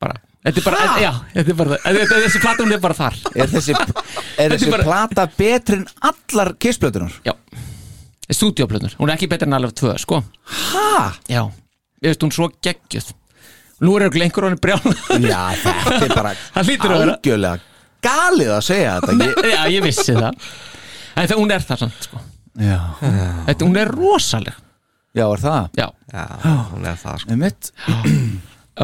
Bara. 0.00 0.14
Þetta 0.46 0.60
er 0.60 0.64
bara, 0.64 0.84
já, 1.02 1.08
þetta 1.34 1.50
er 1.52 1.56
bara 1.58 1.76
það 1.76 1.96
Þetta- 1.98 2.20
Þessi 2.24 2.40
plata 2.40 2.62
hún 2.64 2.72
er 2.72 2.80
bara 2.80 2.94
þar. 2.96 3.16
Er 3.34 3.50
þessi, 3.52 3.74
er 3.74 4.50
þessi 4.54 4.68
er 4.68 4.72
bara- 4.72 4.86
plata 4.86 5.26
betri 5.36 5.76
en 5.76 5.86
allar 6.08 6.50
kissblötunar? 6.62 7.12
Já. 7.26 7.34
Stúdíóplötnur, 8.32 8.94
hún 9.00 9.10
er 9.12 9.16
ekki 9.18 9.28
betur 9.28 9.48
en 9.50 9.56
alveg 9.58 9.74
tvö, 9.76 9.92
sko. 10.00 10.22
Ha? 10.72 11.12
Já, 11.28 11.42
ég 12.00 12.08
veist 12.14 12.24
hún 12.24 12.32
svo 12.32 12.48
geggjuð. 12.64 13.10
Nú 13.84 13.92
er 13.98 14.06
örugglega 14.08 14.26
einhver 14.30 14.46
honum 14.48 14.58
brjál 14.62 14.80
Já, 15.28 15.42
þetta 15.60 16.00
er 16.08 16.14
bara 16.16 16.32
Það 16.56 16.70
hlýtur 16.72 16.94
að 16.94 17.02
vera. 17.04 17.12
algjörlega 17.18 17.60
galið 18.08 18.54
að 18.56 18.64
segja 18.70 18.96
þetta. 19.04 19.18
Ég, 19.20 19.44
Já, 19.54 19.60
ég 19.76 19.84
vissi 19.84 20.16
það 20.16 20.48
En 21.18 21.28
það, 21.28 21.40
hún 21.42 21.54
er 21.54 21.64
það 21.66 21.80
samt, 21.84 22.04
sko. 22.06 22.20
Já, 22.58 22.78
Þetta, 23.00 23.66
Hún 23.66 23.78
er 23.78 23.90
rosaleg. 23.94 24.58
Já, 25.16 25.24
er 25.26 25.42
það? 25.42 25.68
Já, 25.78 25.86
Já, 26.12 26.24
hún 26.72 26.86
er 26.86 26.98
það 27.00 27.22
sko. 27.22 27.32
Einmitt. 27.34 27.70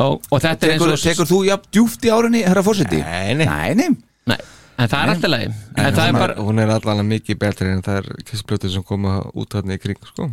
og, 0.02 0.24
og 0.30 0.42
þetta 0.42 0.66
er 0.66 0.74
eins 0.74 0.82
Tekur, 0.82 0.94
og 0.96 1.04
tekur 1.04 1.30
þú 1.30 1.38
jafn 1.48 1.70
djúft 1.74 2.06
í 2.06 2.12
árinni, 2.14 2.42
herra 2.46 2.64
fórseti? 2.66 3.00
Nei, 3.04 3.34
nei. 3.38 3.46
Nei, 3.46 3.74
nei. 3.78 3.88
Nei, 4.30 4.38
en 4.78 4.90
það 4.90 4.98
er 5.04 5.12
alltaf 5.14 5.32
lagi. 5.34 5.52
En 5.74 5.84
það 5.84 6.00
er 6.06 6.10
hún, 6.14 6.20
bara 6.22 6.34
er, 6.34 6.42
hún 6.48 6.62
er 6.64 6.74
allan 6.74 7.06
mikið 7.10 7.38
betri 7.44 7.70
en 7.74 7.84
það 7.86 8.00
er 8.02 8.24
kissblötu 8.30 8.72
sem 8.72 8.86
koma 8.86 9.20
út 9.34 9.54
þarna 9.54 9.76
í 9.78 9.82
kring 9.82 10.00
sko. 10.10 10.30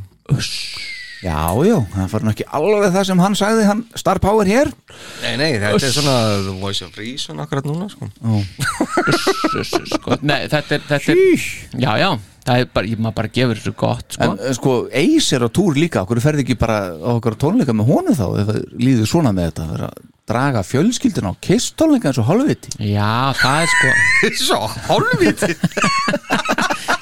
Já, 1.21 1.37
já, 1.67 1.75
það 1.93 2.13
var 2.15 2.23
nú 2.25 2.31
ekki 2.33 2.45
alveg 2.57 2.93
það 2.95 3.03
sem 3.11 3.19
hann 3.21 3.35
sagði 3.37 3.65
hann 3.67 3.81
Star 3.99 4.17
Power 4.23 4.47
hér. 4.49 4.71
Nei, 5.21 5.35
nei, 5.37 5.51
þetta 5.61 5.77
er 5.77 5.93
svona 5.93 6.15
The 6.47 6.55
Voice 6.57 6.87
of 6.87 6.97
Reason 6.97 7.43
akkurat 7.43 7.67
núna 7.69 7.85
sko. 7.93 8.09
sko, 9.93 10.17
Nei, 10.25 10.47
þetta 10.49 10.77
er, 10.79 10.85
þetta 10.89 11.13
er 11.13 11.19
Já, 11.81 11.91
já, 12.01 12.09
það 12.47 12.63
er 12.63 12.71
bara, 12.73 12.89
ég 12.89 13.01
maður 13.03 13.17
bara 13.19 13.33
gefur 13.37 13.59
þessu 13.61 13.73
gott 13.77 14.15
sko. 14.17 14.23
En 14.31 14.39
eh, 14.39 14.55
sko, 14.57 14.73
Ace 15.03 15.37
er 15.37 15.45
á 15.45 15.49
túr 15.53 15.77
líka 15.77 16.01
Okkur 16.05 16.21
ferði 16.23 16.45
ekki 16.45 16.57
bara 16.61 16.79
okkur 17.15 17.37
tónleika 17.41 17.75
með 17.77 17.91
honum 17.93 18.17
þá? 18.17 18.25
Ef 18.41 18.49
það 18.49 18.59
líður 18.81 19.11
svona 19.13 19.35
með 19.35 19.51
þetta 19.51 19.67
Vera 19.75 19.91
að 19.91 20.07
draga 20.31 20.61
fjölskyldin 20.63 21.27
á 21.27 21.33
kiss 21.43 21.73
tónleika 21.77 22.09
eins 22.11 22.19
og 22.21 22.27
hálfviti 22.29 22.73
Já, 22.87 23.33
það 23.37 23.65
er 23.65 23.71
sko. 23.75 23.93
Svo, 24.47 24.59
hálfviti 24.89 25.53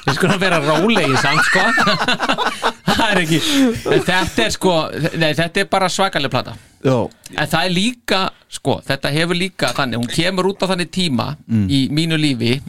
Við 0.00 0.16
skulum 0.16 0.40
vera 0.42 0.58
rólegi 0.64 1.16
samt 1.20 1.44
sko 1.46 1.64
Það 3.00 3.10
er 3.14 3.20
ekki 3.24 3.40
en 3.40 4.02
Þetta 4.06 4.44
er 4.44 4.50
sko, 4.54 4.74
nei, 5.22 5.30
þetta 5.38 5.62
er 5.64 5.68
bara 5.72 5.88
svakaleg 5.88 6.30
plata. 6.32 6.52
Já, 6.84 6.96
En 7.36 7.48
það 7.48 7.64
er 7.66 7.72
líka, 7.74 8.20
sko, 8.52 8.78
þetta 8.86 9.10
hefur 9.14 9.36
líka 9.40 9.72
þannig, 9.76 10.00
hún 10.00 10.08
kemur 10.14 10.48
út 10.52 10.62
á 10.64 10.66
þannig 10.70 10.90
tíma 10.92 11.26
Mm. 11.48 11.66
í 11.68 11.80
mínu 11.90 12.16
lífi. 12.20 12.60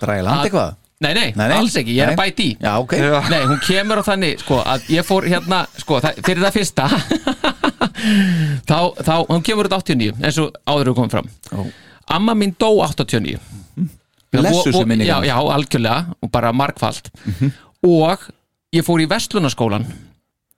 Draga 0.00 0.22
land 0.22 0.38
Að- 0.40 0.46
eitthvað? 0.48 0.74
Nei, 1.02 1.14
nei, 1.14 1.32
Nei, 1.34 1.48
nei. 1.48 1.56
alls 1.58 1.74
ekki, 1.80 1.94
ég 1.96 2.02
er 2.04 2.12
Nei. 2.12 2.14
að 2.14 2.20
bæti 2.22 2.44
í. 2.46 2.56
Já, 2.62 2.72
ok. 2.78 2.92
Nei, 3.30 3.40
hún 3.50 3.58
kemur 3.66 3.98
á 3.98 4.02
þannig, 4.06 4.38
sko, 4.44 4.60
að 4.62 4.84
ég 4.94 5.02
fór 5.08 5.26
hérna, 5.26 5.64
sko, 5.82 5.98
það, 6.04 6.20
fyrir 6.22 6.44
það 6.44 6.54
fyrsta 6.58 6.86
þá, 8.70 8.78
þá, 9.02 9.14
hún 9.28 9.42
kemur 9.46 9.66
út 9.68 9.74
89, 9.80 10.12
eins 10.22 10.38
og 10.42 10.54
áður 10.66 10.92
við 10.92 10.96
komum 11.00 11.10
fram. 11.12 11.28
Já. 11.50 11.64
Amma 12.16 12.34
mín 12.38 12.54
dó 12.58 12.70
89 12.84 13.38
Blessuð 14.32 14.52
Vo- 14.54 14.62
sé 14.64 14.72
vo- 14.78 14.86
minning 14.88 15.08
Já, 15.08 15.18
já, 15.26 15.34
algjörlega, 15.36 16.14
og 16.22 16.30
bara 16.32 16.52
margfald 16.56 17.10
og 17.84 18.18
ég 18.72 18.84
fór 18.86 19.02
í 19.04 19.08
Vestlunaskólan 19.10 19.84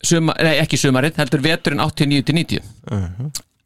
suma, 0.05 0.35
nei, 0.43 0.59
ekki 0.63 0.79
sumarið, 0.81 1.17
heldur 1.23 1.43
veturinn 1.45 1.81
89 1.85 2.25
til 2.29 2.35
90 2.39 2.63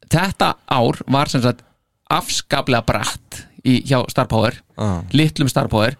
Þetta 0.09 0.55
ár 0.73 0.97
var 1.13 1.29
sem 1.29 1.43
sagt 1.45 1.61
afskaplega 2.09 2.85
bratt 2.89 3.43
í, 3.67 3.83
hjá 3.85 3.99
Star 4.11 4.29
Power 4.31 4.55
Ah. 4.79 5.03
litlum 5.13 5.49
Star 5.51 5.67
Power. 5.69 5.97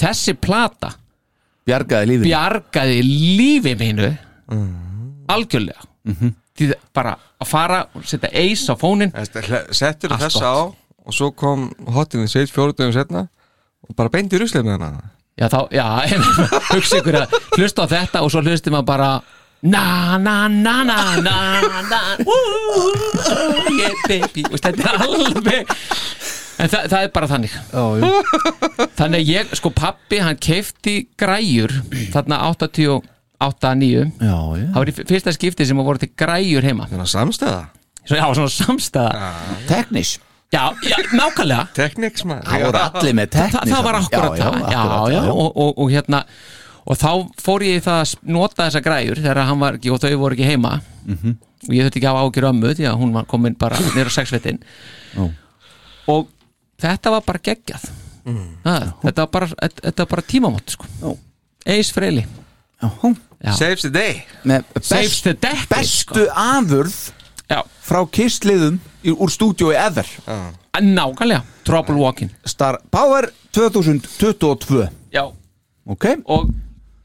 Þessi 0.00 0.32
plata 0.40 0.94
Bjargaði 1.68 2.06
lífið 2.08 2.24
bjargaði 2.24 3.02
lífi 3.04 3.74
mínu 3.78 4.08
algjörlega. 5.30 5.84
Því 6.56 6.70
það 6.72 6.74
bara 6.96 7.12
að 7.40 7.46
fara 7.46 7.82
og 7.94 8.04
setja 8.08 8.30
eis 8.34 8.64
á 8.66 8.74
fónin 8.80 9.12
Settur 9.70 10.10
gott. 10.10 10.42
á 10.42 10.54
og 11.06 11.12
svo 11.14 11.30
kom 11.36 11.68
í 11.70 12.26
sveit 12.28 12.50
fjóruðum 12.50 12.92
setna 12.96 13.28
og 13.86 13.94
bara 13.96 14.08
beint 14.12 14.32
í 14.32 14.40
ruslið 14.40 14.64
með 14.66 14.80
hana 14.80 15.10
já 15.40 15.48
þá, 15.48 15.60
já, 15.72 15.84
hugsa 16.74 17.00
ykkur 17.00 17.20
að 17.22 17.36
hlusta 17.56 17.86
á 17.88 17.92
þetta 17.96 18.24
og 18.24 18.32
svo 18.32 18.42
hlusti 18.44 18.72
maður 18.72 18.90
bara 18.92 19.10
na 19.62 20.18
na 20.18 20.48
na 20.48 20.74
na 20.84 20.98
na 21.20 21.36
na 21.90 22.00
woo, 22.24 22.92
yeah 23.76 23.96
baby. 24.08 24.44
Og 24.48 24.56
þetta 24.56 24.86
er 24.88 25.02
alveg 25.04 25.74
en 26.60 26.68
það, 26.68 26.86
það 26.92 27.02
er 27.02 27.12
bara 27.14 27.28
þannig. 27.28 27.56
Þannig 29.00 29.18
að 29.20 29.28
ég, 29.32 29.52
sko 29.56 29.72
pappi 29.72 30.20
hann 30.20 30.40
keifti 30.40 30.96
græjur 31.20 31.72
þarna 32.12 32.40
88-9 32.52 33.04
já, 33.40 34.08
já. 34.20 34.66
það 34.72 34.80
var 34.80 34.92
í 34.92 34.96
fyrsta 35.00 35.36
skipti 35.36 35.68
sem 35.68 35.80
að 35.80 35.92
voru 35.92 36.02
til 36.04 36.12
græjur 36.12 36.68
heima. 36.68 36.88
Þannig 36.90 37.06
að 37.08 37.14
samstæða 37.16 37.62
Svo, 38.00 38.16
já, 38.16 38.24
svona 38.32 38.52
samstæða 38.54 39.30
Teknis 39.68 40.16
já, 40.52 40.62
já, 40.82 40.96
nákvæmlega. 41.14 41.66
Tekniks 41.76 42.24
maður. 42.26 42.48
Það 42.50 42.64
voru 42.66 42.80
allir 42.86 43.14
með 43.20 43.28
Þa, 43.34 43.44
teknis 43.54 43.74
það 43.74 43.84
var 43.86 43.98
akkurat 44.00 44.38
já, 44.38 44.44
það. 44.44 44.56
já, 44.72 44.80
akkurat, 44.80 45.12
já, 45.14 45.20
Og, 45.34 45.50
og, 45.64 45.70
og 45.84 45.90
hérna 45.94 46.24
og 46.90 46.96
þá 46.98 47.10
fór 47.44 47.62
ég 47.66 47.76
í 47.78 47.84
það 47.84 48.00
að 48.02 48.14
nota 48.34 48.66
þessa 48.66 48.80
græjur 48.82 49.20
þegar 49.20 49.40
hann 49.50 49.60
var 49.60 49.76
ekki 49.78 49.92
og 49.94 50.00
þau 50.02 50.16
voru 50.24 50.34
ekki 50.38 50.48
heima. 50.50 50.80
Mhm. 51.06 51.36
og 51.68 51.74
ég 51.76 51.84
þurfti 51.84 51.98
ekki 52.00 52.08
að 52.08 52.14
hafa 52.16 52.26
ágjur 52.30 52.44
ömmu 52.50 52.70
því 52.78 52.84
að 52.88 52.94
hún 53.02 53.10
var 53.12 53.24
komin 53.28 53.54
bara 53.60 53.76
nýra 53.76 54.08
á 54.08 54.16
sexvettin 54.16 54.58
Já. 55.12 55.26
og 56.08 56.28
þetta 56.80 57.10
var 57.12 57.20
bara 57.26 57.38
geggjað. 57.44 57.82
Það, 58.64 58.86
þetta, 59.02 59.20
var 59.26 59.30
bara, 59.34 59.46
þetta, 59.60 59.98
var 60.00 60.08
bara 60.14 60.22
tímamótt 60.32 60.72
sko. 60.72 60.86
Já. 61.02 61.10
Eis 61.76 61.90
Freyli. 61.92 62.24
Já, 62.80 62.88
Já. 63.44 63.52
Saves 63.56 63.82
the 63.82 63.90
day. 63.92 64.24
Saves 64.80 64.88
best, 64.88 65.22
the 65.24 65.32
decade 65.34 65.68
bestu 65.68 66.26
afurð 66.32 66.96
Já, 67.50 67.60
frá 67.84 68.00
kissliðum 68.08 68.76
í- 68.76 68.89
úr 69.08 69.30
stúdíói 69.32 69.76
ever. 69.80 70.06
Nákvæmlega 70.80 71.42
Trouble 71.66 71.96
Walking. 72.00 72.30
Star 72.44 72.78
Power 72.90 73.30
2022 73.52 74.88
Já, 75.12 75.24
Ok, 75.86 76.04
og 76.24 76.50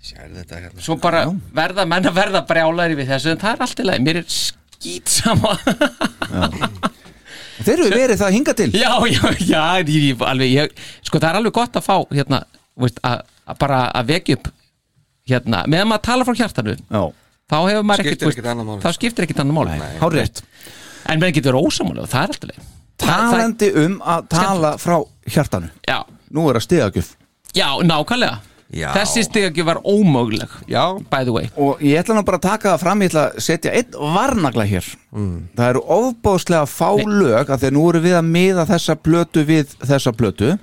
hérna. 0.05 0.69
svo 0.77 0.95
bara 1.01 1.23
verða 1.55 1.85
menn 1.89 2.05
að 2.05 2.13
verða 2.19 2.41
brjálæri 2.45 2.97
við 2.99 3.09
þessu 3.15 3.31
en 3.33 3.39
það 3.41 3.55
er 3.55 3.63
allt 3.65 3.79
í 3.81 3.85
lagi, 3.87 4.03
mér 4.05 4.19
er 4.21 4.27
skýt 4.29 5.09
sama. 5.09 5.55
Þeir 7.65 7.79
eru 7.79 7.89
verið 7.95 8.19
það 8.19 8.35
hinga 8.35 8.53
til. 8.59 8.69
Já, 8.75 8.91
já, 9.09 9.23
já, 9.39 9.63
ég, 9.87 10.21
alveg, 10.21 10.51
ég, 10.53 10.85
sko 11.07 11.17
það 11.21 11.29
er 11.31 11.39
alveg 11.39 11.55
gott 11.55 11.79
að 11.79 11.87
fá 11.87 11.95
hérna, 12.11 12.41
veist, 12.77 12.99
að, 13.07 13.23
að 13.47 13.59
bara 13.63 13.81
að 13.95 14.11
vekja 14.11 14.37
upp 14.37 14.49
hérna, 15.31 15.63
meðan 15.71 15.89
maður 15.89 16.05
tala 16.11 16.27
frá 16.27 16.35
hjartanu 16.43 16.75
Já, 16.77 17.03
þá 17.49 17.57
hefur 17.71 17.87
maður 17.89 18.11
ekkert, 18.11 18.83
þá 18.83 18.89
skiptir 18.99 19.25
ekkert 19.25 19.41
annar 19.45 19.57
máli. 19.57 19.79
Hárétt 20.03 20.43
en 21.09 21.21
menn 21.21 21.35
getur 21.35 21.57
ósamáli 21.59 22.03
og 22.03 22.09
það 22.11 22.23
er 22.23 22.33
alltaf 22.33 22.49
leið. 22.51 22.71
Talandi 23.05 23.69
um 23.83 23.95
að 24.07 24.27
tala 24.31 24.75
frá 24.81 24.97
hjartanu. 25.27 25.71
Já, 25.87 25.99
Nú 26.35 26.49
er 26.49 26.57
að 26.59 26.65
stiðagjöf 26.67 27.13
já, 27.55 27.67
nákvæmlega. 27.83 28.41
Já. 28.75 28.89
þessi 28.95 29.21
stigagi 29.27 29.61
var 29.63 29.77
ómöguleg 29.85 30.49
Já, 30.67 30.97
by 30.97 31.21
the 31.23 31.31
way. 31.31 31.49
Og 31.55 31.79
ég 31.85 31.99
ætla 32.01 32.15
nú 32.17 32.23
bara 32.25 32.39
að 32.41 32.47
taka 32.47 32.71
það 32.73 32.81
fram 32.81 33.03
Ég 33.05 33.11
ætla 33.11 33.25
að 33.29 33.43
setja 33.45 33.73
einn 33.77 33.93
varnagla 34.15 34.65
hér. 34.67 34.87
Það 35.55 35.69
eru 35.69 35.83
ofbóðslega 35.95 36.65
fá 36.67 36.89
lög 36.97 37.51
að 37.53 37.61
Þegar 37.61 37.75
nú 37.77 37.83
eru 37.91 38.01
við 38.03 38.17
að 38.17 38.31
miða 38.33 38.65
þessa 38.73 38.97
plötu 38.97 39.45
við 39.47 39.75
þessa 39.85 40.15
plötu. 40.17 40.55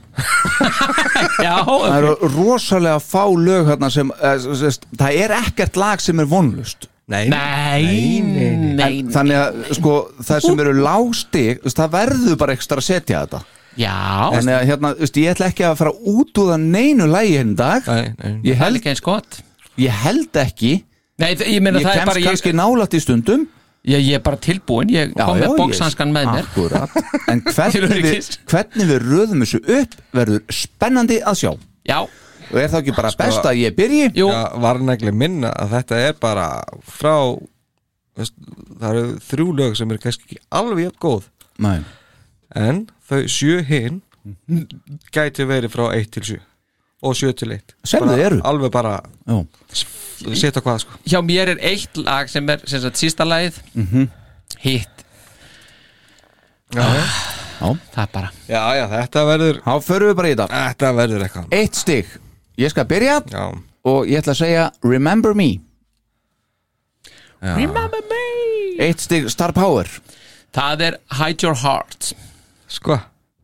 Já, 1.46 1.56
Það 1.62 1.96
eru 2.00 2.32
rosalega 2.34 2.98
fá 3.06 3.22
lög 3.30 3.70
hérna 3.70 3.92
sem, 3.94 4.10
eh, 4.18 4.48
sest, 4.60 4.88
Það 4.98 5.20
er 5.22 5.36
ekkert 5.38 5.78
lag 5.80 6.02
sem 6.02 6.20
er 6.20 6.28
vonlust 6.28 6.90
nei, 7.10 7.24
nei, 7.28 8.20
nei, 8.22 8.74
nei, 8.78 8.92
Þannig 9.12 9.38
að 9.40 9.56
sko, 9.78 9.94
það 10.22 10.44
sem 10.46 10.60
eru 10.64 10.74
lágstig 10.78 11.64
Það 11.74 11.90
verður 11.96 12.36
bara 12.40 12.54
ekstra 12.56 12.78
að 12.82 12.86
setja 12.86 13.24
þetta. 13.24 13.40
Já, 13.80 13.94
Þannig 14.36 14.54
að 14.58 14.66
hérna, 14.68 14.90
veist, 15.00 15.16
ég 15.16 15.32
ætla 15.32 15.48
ekki 15.48 15.64
að 15.64 15.78
fara 15.80 15.92
út 16.12 16.38
úr 16.42 16.50
það 16.52 16.66
neinu 16.76 17.06
lægi 17.08 17.38
henni 17.40 17.56
dag. 17.56 17.86
Nei, 17.88 18.12
nei. 18.20 18.34
ég 18.44 18.52
það 18.52 18.52
er 18.52 18.62
held, 18.66 18.80
ekki 18.82 18.92
eins 18.92 19.04
gott. 19.06 19.38
ég 19.80 20.00
held 20.04 20.40
ekki. 20.42 20.72
Nei, 21.22 21.30
þ- 21.40 21.48
ég 21.54 21.64
meina 21.64 21.80
Ég 21.80 21.86
það 21.86 21.92
er 21.94 21.98
kemst 22.02 22.10
bara 22.12 22.20
ég, 22.20 22.26
kannski 22.28 22.52
nálætt 22.58 22.96
í 22.98 23.00
stundum. 23.00 23.46
Ég, 23.82 24.04
ég 24.06 24.14
er 24.20 24.22
bara 24.22 24.38
tilbúin, 24.38 24.92
ég 24.94 25.14
kom 25.16 25.40
með 25.40 25.56
bóksanskan 25.58 26.12
með 26.14 26.28
mér. 26.30 26.44
Akkurat. 26.46 26.92
En 27.32 27.40
Til 27.48 27.54
hvernig 27.56 27.80
við, 27.80 27.96
öryggis. 27.96 28.28
hvernig 28.52 28.90
við 28.92 29.00
röðum 29.08 29.42
þessu 29.42 29.62
upp 29.80 29.96
verður 30.14 30.44
spennandi 30.54 31.18
að 31.24 31.40
sjá. 31.40 31.50
Já, 31.88 31.98
Og 32.50 32.58
er 32.60 32.68
það 32.72 32.78
ekki 32.82 32.94
bara 32.96 33.12
best 33.18 33.48
að 33.48 33.60
ég 33.62 33.76
byrji? 33.78 34.04
Já, 34.18 34.42
var 34.64 34.80
negli 34.82 35.12
minna 35.14 35.52
að 35.62 35.74
þetta 35.76 36.00
er 36.08 36.16
bara 36.20 36.46
frá 36.84 37.14
veist, 38.18 38.34
það 38.80 38.88
eru 38.90 39.04
þrjú 39.30 39.48
lög 39.60 39.76
sem 39.78 39.92
eru 39.92 40.02
kannski 40.02 40.26
ekki 40.28 40.40
alveg 40.60 40.86
jafn 40.88 41.02
góð. 41.06 41.28
Nei. 41.62 41.76
En 42.58 42.86
þau 43.08 43.22
sjö 43.32 43.60
hinn 43.66 44.00
gæti 45.14 45.46
verið 45.48 45.72
frá 45.72 45.88
1 45.96 46.10
til 46.14 46.26
7 46.36 46.40
og 47.02 47.16
7 47.18 47.32
til 47.40 47.54
1 47.56 47.72
Sem 47.88 48.04
Bara 48.04 48.14
þau 48.14 48.24
eru. 48.28 48.40
Alveg 48.46 48.72
bara 48.74 48.96
á 49.02 49.36
hvað 50.62 50.82
sko. 50.84 50.98
Hjá 51.08 51.18
mér 51.26 51.56
er 51.56 51.62
eitt 51.72 51.98
lag 51.98 52.30
sem 52.30 52.48
er 52.52 52.62
sem 52.66 52.82
sagt 52.84 53.00
sísta 53.00 53.26
lagið. 53.26 53.58
Mhm. 53.74 54.08
Hitt. 54.62 55.06
Já, 56.72 56.84
já. 56.94 57.06
Það 57.62 58.02
er 58.02 58.12
bara. 58.12 58.30
Já, 58.48 58.62
já, 58.74 58.84
þetta 58.90 59.24
verður 59.26 59.58
Þá 59.62 59.72
förum 59.86 60.08
við 60.10 60.16
bara 60.16 60.28
í 60.28 60.34
þetta. 60.34 60.46
Þetta 60.52 60.92
verður 60.98 61.24
eitthvað. 61.26 61.48
Eitt 61.58 61.74
stig 61.74 62.06
Ég 62.62 62.70
skal 62.70 62.86
byrja 62.86 63.20
Já, 63.32 63.44
og 63.90 64.06
ég 64.06 64.20
ætla 64.22 64.34
að 64.36 64.40
segja 64.44 64.66
Remember 64.86 65.34
me. 65.34 65.48
Já. 67.42 67.56
Remember 67.58 68.02
me. 68.10 68.20
Eitt 68.84 69.02
stig 69.02 69.26
Star 69.32 69.50
Power. 69.56 69.88
Það 70.54 70.84
er 70.86 70.98
Hide 71.18 71.46
Your 71.46 71.58
Heart. 71.58 72.12
Sko. 72.70 73.00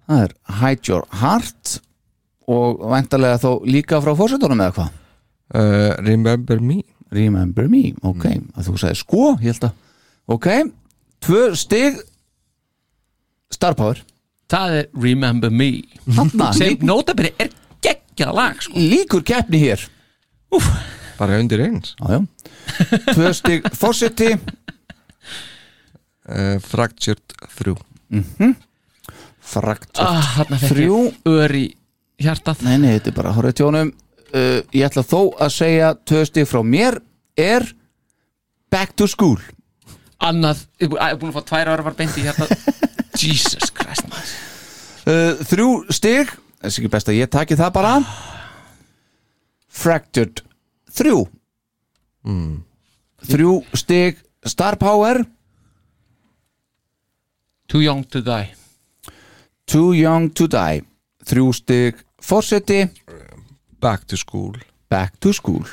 Það 0.07 0.23
er 0.29 0.35
Hide 0.61 0.93
Your 0.93 1.09
Heart 1.21 1.81
og 2.49 2.85
væntalega 2.93 3.41
þó 3.43 3.51
líka 3.69 3.99
frá 4.01 4.15
fórsetunum 4.17 4.63
eða 4.65 4.77
hvað? 4.79 4.95
Uh, 5.49 5.91
Remember 6.07 6.63
me. 6.63 6.79
Remember 7.13 7.69
me, 7.73 7.95
ok. 8.05 8.27
Að 8.55 8.69
þú 8.69 8.77
sagði 8.81 9.01
sko, 9.01 9.25
ég 9.41 9.51
held 9.51 9.67
að 9.71 10.35
ok, 10.37 10.49
tvö 11.25 11.43
stig 11.57 11.99
Star 13.53 13.77
Power. 13.77 14.01
Það 14.49 14.75
er 14.79 14.87
Remember 14.97 15.53
Me. 15.53 15.71
Sem 16.57 16.71
lík, 16.71 16.85
nótabili 16.87 17.35
er 17.41 17.51
geggjað 18.19 18.35
lag 18.35 18.63
sko. 18.63 18.75
líkur 18.75 19.23
keppni 19.27 19.59
hér. 19.63 19.83
Bara 21.19 21.39
undir 21.39 21.61
eins. 21.63 21.95
Já, 21.99 22.07
já. 22.11 22.21
tvö 23.13 23.33
stig 23.35 23.67
fórseti 23.75 24.33
uh, 26.29 26.59
Fractured 26.63 27.35
3 27.59 27.75
frakt 29.49 29.99
ah, 30.03 30.35
Þarna 30.37 30.59
fekk 30.61 30.71
Þrjú. 30.75 30.99
ég 31.09 31.13
ör 31.33 31.55
í 31.57 31.67
hjartað. 32.21 32.63
Nei, 32.67 32.77
nei, 32.83 32.93
þetta 32.99 33.11
er 33.11 33.17
bara 33.17 33.35
horrið 33.37 33.59
tjónum 33.61 33.93
uh, 33.93 34.61
ég 34.75 34.87
ætla 34.89 35.03
þó 35.07 35.21
að 35.39 35.55
segja 35.57 35.95
tvö 36.09 36.25
stig 36.29 36.49
frá 36.51 36.61
mér 36.63 37.01
er 37.39 37.63
Back 38.69 38.93
to 39.01 39.09
School. 39.09 39.41
Annað, 40.21 40.67
ég 40.83 40.93
er 40.93 41.17
búin 41.17 41.31
að 41.33 41.39
fá 41.39 41.47
tvær 41.55 41.71
ára 41.73 41.87
var 41.87 41.97
beint 41.97 42.19
í 42.19 42.27
hjartað. 42.27 42.51
Jesus 43.23 43.73
Christ 43.75 44.05
uh, 45.09 45.35
þrjú 45.49 45.71
stig 45.95 46.35
þessi 46.63 46.83
ekki 46.83 46.91
best 46.93 47.11
að 47.11 47.19
ég 47.21 47.31
taki 47.33 47.59
það 47.59 47.73
bara. 47.77 47.95
Fractured 49.69 50.43
þrjú. 50.91 51.25
Þrjú 53.29 53.53
stig 53.79 54.23
Star 54.47 54.79
Power. 54.81 55.23
Too 57.69 57.83
Young 57.85 58.05
to 58.09 58.23
Die. 58.25 58.55
Too 59.69 59.93
Young 59.99 60.31
to 60.33 60.49
Die. 60.49 60.83
Þrjú 61.29 61.51
stig 61.53 62.05
Fawcetti 62.25 62.87
Back 63.79 64.07
to 64.09 64.17
school. 64.17 64.57
Back 64.89 65.21
to 65.21 65.33
School. 65.37 65.67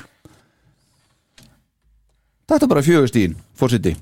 Þetta 2.46 2.66
er 2.68 2.70
bara 2.70 2.84
fjögur 2.86 3.10
stíðin 3.10 3.40
Fawcetti 3.58 3.96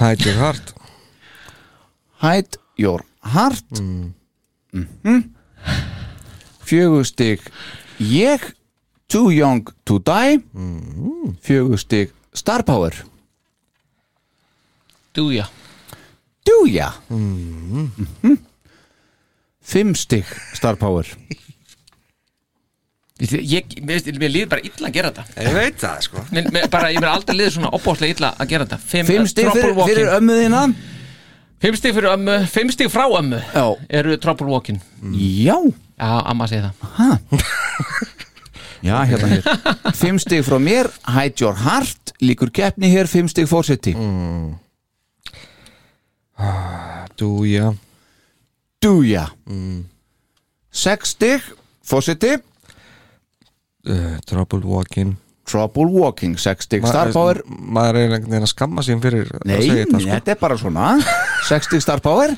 Hide 0.00 0.24
your 0.26 0.40
heart. 0.40 0.72
Hide 2.18 2.58
Your 2.80 3.04
Heart. 3.22 3.78
Mm. 3.78 4.14
Fjögur 6.64 7.04
stig. 7.04 7.40
Ég 7.98 8.54
Too 9.06 9.30
Young 9.30 9.68
to 9.84 9.98
Die. 9.98 10.40
Fjögur 11.42 11.78
stig. 11.78 12.12
Star 12.34 12.64
Power. 12.66 12.94
Do 15.14 15.30
ya 15.30 15.46
Do 16.44 16.66
ya 16.66 16.90
mm. 17.08 17.90
Fimm 19.62 19.94
stig. 19.94 20.24
Star 20.52 20.76
Power. 20.76 21.06
Ég, 23.22 23.30
ég, 23.46 23.76
mér, 23.86 24.02
líður 24.26 24.48
bara 24.50 24.64
illa 24.66 24.88
að 24.88 24.96
gera 24.96 25.12
þetta. 25.14 25.42
Ég 25.46 25.54
veit 25.54 25.76
það 25.80 26.00
sko. 26.04 26.24
Mér, 26.34 26.48
mér, 26.52 26.66
bara, 26.68 26.90
Ég 26.90 26.98
mér 26.98 27.12
aldrei 27.12 27.36
líður 27.38 27.54
svona 27.54 27.70
opbóðslega 27.78 28.16
illa 28.16 28.32
að 28.34 28.50
gera 28.50 28.66
þetta. 28.66 28.78
Fimm, 28.82 29.06
Fimm 29.08 29.28
stig 29.30 29.48
Trouble 29.52 29.86
fyrir, 29.86 30.02
fyrir 30.02 30.16
ömmuðina 30.18 30.64
Fimm 31.64 31.76
stig 31.80 31.94
fyrir 31.96 32.10
ömmu, 32.12 32.32
fimm 32.52 32.68
stig 32.68 32.90
frá 32.92 33.06
ömmu. 33.08 33.38
Já, 33.54 33.64
Eru 33.88 34.18
Trouble 34.20 34.46
Walking? 34.52 34.82
Já. 35.16 35.56
Já, 35.96 36.10
amma 36.28 36.44
segi 36.50 36.60
það. 36.60 36.74
Já, 38.84 38.98
hérna 39.08 39.28
hér. 39.30 39.46
Fimm 39.96 40.18
stig 40.20 40.44
frá 40.44 40.58
mér, 40.60 40.90
Hide 41.08 41.40
Your 41.40 41.56
Heart 41.56 42.12
Líkur 42.20 42.50
keppni 42.52 42.90
hér, 42.92 43.08
fimm 43.08 43.30
stig 43.32 43.48
fórseti 43.48 43.94
Do 47.16 47.30
ya 47.48 47.72
Do 48.84 49.00
ya 49.02 49.24
Sex 50.70 51.14
stig 51.16 51.40
fórseti 51.80 52.34
uh, 53.88 54.18
Trouble 54.28 54.60
walking 54.68 55.16
Trouble 55.44 55.90
Walking, 55.92 56.38
sex 56.40 56.64
stig 56.64 56.86
Star 56.88 57.10
Power. 57.12 57.42
Maður 57.46 57.98
er 58.00 58.14
einhvern 58.14 58.30
veginn 58.32 58.46
að 58.46 58.52
skamma 58.54 58.84
sín 58.86 59.02
fyrir 59.04 59.28
Nei, 59.44 59.58
að 59.58 59.64
segja 59.66 59.82
þetta 59.84 59.98
sko. 60.00 60.10
þetta 60.14 60.32
er 60.34 60.38
bara 60.40 60.56
svona. 60.60 60.86
Sex 61.50 61.68
stig 61.68 61.82
Star 61.84 62.00
Power? 62.04 62.32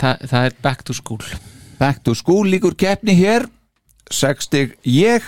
Þa, 0.00 0.12
Það 0.26 0.46
er 0.48 0.56
Back 0.64 0.82
to 0.88 0.96
School. 0.96 1.20
Back 1.78 2.00
to 2.06 2.14
School 2.18 2.48
líkur 2.48 2.74
keppni 2.80 3.14
hér. 3.18 3.44
Sex 4.12 4.48
stig 4.48 4.74
ég 4.88 5.22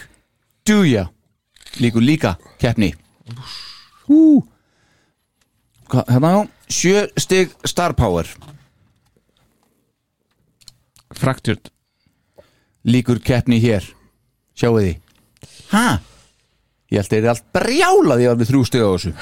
Do 0.67 0.81
ya 0.89 1.07
Líkur 1.81 2.01
líka 2.05 2.37
keppni. 2.63 2.93
Hú. 4.09 4.41
Hérna 5.93 6.31
já 6.33 6.41
Sjö 6.73 7.05
stig 7.21 7.53
Star 7.69 7.93
Power. 7.95 8.25
Fractured 11.15 11.69
Líkur 12.85 13.21
keppni 13.21 13.61
hér. 13.63 13.85
Sjáu 14.57 14.77
því 14.79 14.93
Ha? 15.73 15.99
Ég 16.93 17.01
held 17.01 17.09
að 17.09 17.15
þeir 17.15 17.21
eru 17.23 17.33
allt 17.33 17.47
brjálað 17.57 18.23
Ég 18.25 18.33
var 18.33 18.41
með 18.41 18.51
þrjú 18.53 18.63
stig 18.69 18.85
á 18.85 18.91
þessu. 18.93 19.13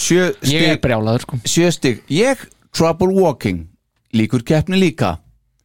Sjö 0.00 0.22
Ég 0.24 0.30
er 0.34 0.50
stig 0.50 0.84
brjálaður 0.84 1.26
sko. 1.26 1.40
Sjö 1.48 1.72
stig. 1.74 2.04
Ég 2.12 2.46
Trouble 2.76 3.14
Walking 3.16 3.66
Líkur 4.16 4.42
keppni 4.46 4.80
líka. 4.80 5.16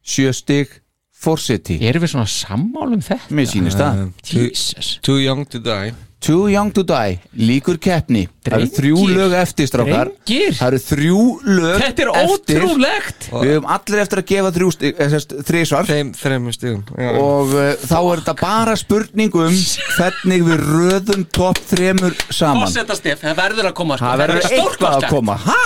Sjö 0.06 0.32
stig 0.36 0.80
Forseti 1.16 1.78
Erum 1.80 2.04
við 2.04 2.12
svona 2.12 2.28
sammálum 2.30 3.02
þetta? 3.02 3.34
Mér 3.34 3.48
sýnist 3.50 3.80
það. 3.80 4.02
Too, 4.20 4.48
Jesus. 4.50 4.96
too 5.02 5.18
young 5.22 5.46
to 5.48 5.62
die 5.64 5.94
Too 6.24 6.48
Young 6.48 6.70
to 6.72 6.82
Die 6.82 7.18
Líkur 7.36 7.76
keppni 7.78 8.22
Það 8.46 8.54
eru 8.56 8.68
þrjú 8.72 9.02
lög 9.10 9.34
eftir 9.36 9.68
strákar 9.68 10.08
Drengir. 10.08 10.54
Það 10.56 10.68
eru 10.70 10.78
þrjú 10.86 11.18
lög 11.44 11.82
Þetta 11.82 12.04
er 12.06 12.10
eftir 12.22 12.56
ótrúlegt 12.62 13.26
Við 13.34 13.50
höfum 13.52 13.68
allir 13.76 14.02
eftir 14.02 14.22
að 14.22 14.26
gefa 14.32 14.52
þrjú 14.56 14.70
stig 14.74 15.02
eh, 15.04 15.10
sérst, 15.12 15.34
Þrísvar 15.50 15.90
Þeim 15.90 16.12
þreimur 16.16 16.56
stigum 16.56 16.82
Já. 16.96 17.10
Og 17.20 17.52
uh, 17.52 17.68
þá 17.84 17.96
er 18.00 18.22
þetta 18.24 18.36
bara 18.40 18.78
spurning 18.80 19.36
um 19.44 19.60
Hvernig 19.98 20.46
við 20.48 20.64
röðum 20.72 21.26
topp 21.36 21.60
þremur 21.68 22.16
saman 22.32 22.64
Fórseta 22.64 22.96
Steff, 22.98 23.20
það 23.26 23.38
verður 23.44 23.70
að 23.70 23.76
koma 23.82 24.00
sko. 24.00 24.08
Það 24.08 24.24
verður 24.24 24.40
eitthvað 24.50 24.56
að 24.56 24.66
stórkostlegt. 24.72 25.12
koma 25.12 25.34
Ha? 25.46 25.62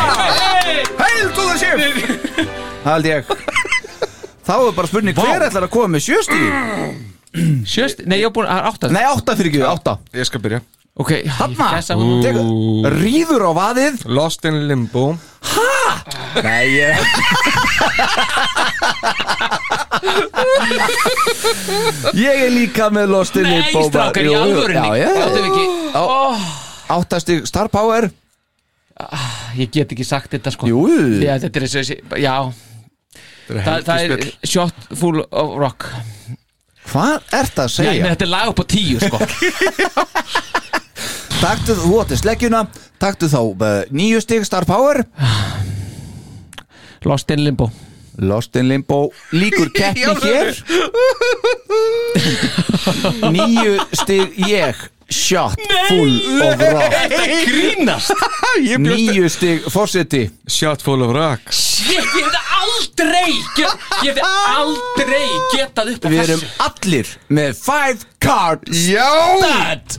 Heil 0.00 1.28
to 1.34 1.42
the 1.50 1.56
ship 1.58 1.78
Það 2.84 2.92
held 2.94 3.08
ég 3.10 3.34
Þá 4.50 4.56
er 4.58 4.74
bara 4.74 4.90
spurning 4.90 5.14
hver 5.14 5.44
ætlar 5.46 5.68
að 5.68 5.72
koma 5.76 5.94
með 5.94 6.02
sjöstíð 6.08 6.46
Sjöst, 7.70 8.00
nei 8.10 8.16
ég 8.18 8.26
er 8.26 8.32
búin 8.34 8.48
að 8.50 8.64
átta. 8.72 8.88
Nei, 8.90 9.04
átta 9.06 9.36
fyrir 9.38 9.52
ekki, 9.52 9.60
átta. 9.62 9.92
Ég 10.18 10.26
skal 10.26 10.40
byrja. 10.42 10.58
Ok, 10.98 11.12
Hanna, 11.38 11.68
þess 11.76 11.92
að 11.94 12.00
hún 12.02 12.24
tekur- 12.24 12.96
ríður 12.96 13.44
á 13.46 13.50
vaðið. 13.54 14.00
Lost 14.10 14.42
in 14.50 14.58
limbo. 14.66 15.04
Nei, 16.42 16.64
ég 16.74 16.98
Ég 22.18 22.42
er 22.44 22.50
líka 22.52 22.88
með 22.92 23.12
Lost 23.14 23.36
in 23.38 23.46
Nei, 23.46 23.60
Limbo 23.60 23.84
strákar, 23.88 24.26
í 24.26 24.32
Jú, 24.32 24.40
alvörinni 24.40 24.90
Já, 24.90 24.96
já 24.98 25.10
Gátum 25.16 25.38
við 25.38 25.46
ekki. 25.50 25.66
Ó, 25.94 26.02
Áttastig 26.96 27.46
Star 27.46 27.70
Power. 27.70 28.08
Ég 29.56 29.70
get 29.72 29.94
ekki 29.94 30.04
sagt 30.06 30.34
þetta 30.34 30.52
sko. 30.54 30.66
Jú, 30.70 30.82
Já, 31.22 31.36
þetta 31.46 31.62
er 31.62 31.66
þessi, 31.70 32.00
já 32.20 32.34
Það, 33.50 33.84
það 33.86 34.04
er 34.04 34.24
shot 34.46 34.84
full 35.00 35.22
of 35.30 35.54
rock. 35.58 35.86
Hvað 36.90 37.16
ert 37.38 37.58
að 37.62 37.68
Já, 37.68 37.70
ég 37.70 37.74
segja? 37.76 38.04
með 38.04 38.12
þetta 38.14 38.26
er 38.26 38.30
lag 38.32 38.50
upp 38.52 38.62
á 38.62 38.66
tíu 38.70 38.98
sko. 39.02 39.18
Taktu 41.40 41.76
þú 41.78 41.92
átti 42.02 42.18
sleggjuna. 42.20 42.64
Taktu 43.00 43.28
þá 43.32 43.38
uh, 43.40 43.68
nýju 43.96 44.20
stig 44.24 44.44
Star 44.48 44.66
Power. 44.68 45.02
Lost 47.08 47.30
in 47.32 47.44
Limbo. 47.46 47.70
Lost 48.20 48.56
in 48.60 48.66
Limbo 48.68 49.06
Líkur 49.32 49.70
keppni 49.72 50.12
hér. 50.26 50.50
Nýju 53.32 53.78
stig 53.96 54.34
ég 54.50 54.76
Shot 55.10 55.58
full 55.88 56.42
of 56.46 56.60
rock. 56.74 56.92
Þetta 56.94 57.24
grínast. 57.48 58.12
Nýju 58.84 59.28
stig 59.32 59.64
Forseti. 59.72 60.22
Shot 60.50 60.82
full 60.86 61.02
of 61.02 61.10
rock. 61.16 61.50
Shit, 61.54 61.96
ég 61.96 62.28
hefði 62.28 62.40
aldrei 62.60 63.32
get, 63.56 63.84
Ég 64.04 64.12
hefði 64.12 64.24
aldrei 64.54 65.28
getað 65.54 65.92
upp 65.94 66.06
á 66.06 66.08
Við 66.12 66.22
erum 66.26 66.42
þessu. 66.42 66.50
allir 66.66 67.12
með 67.40 67.54
five 67.58 68.04
card 68.22 68.66
Já! 68.70 69.08
Dad 69.40 69.96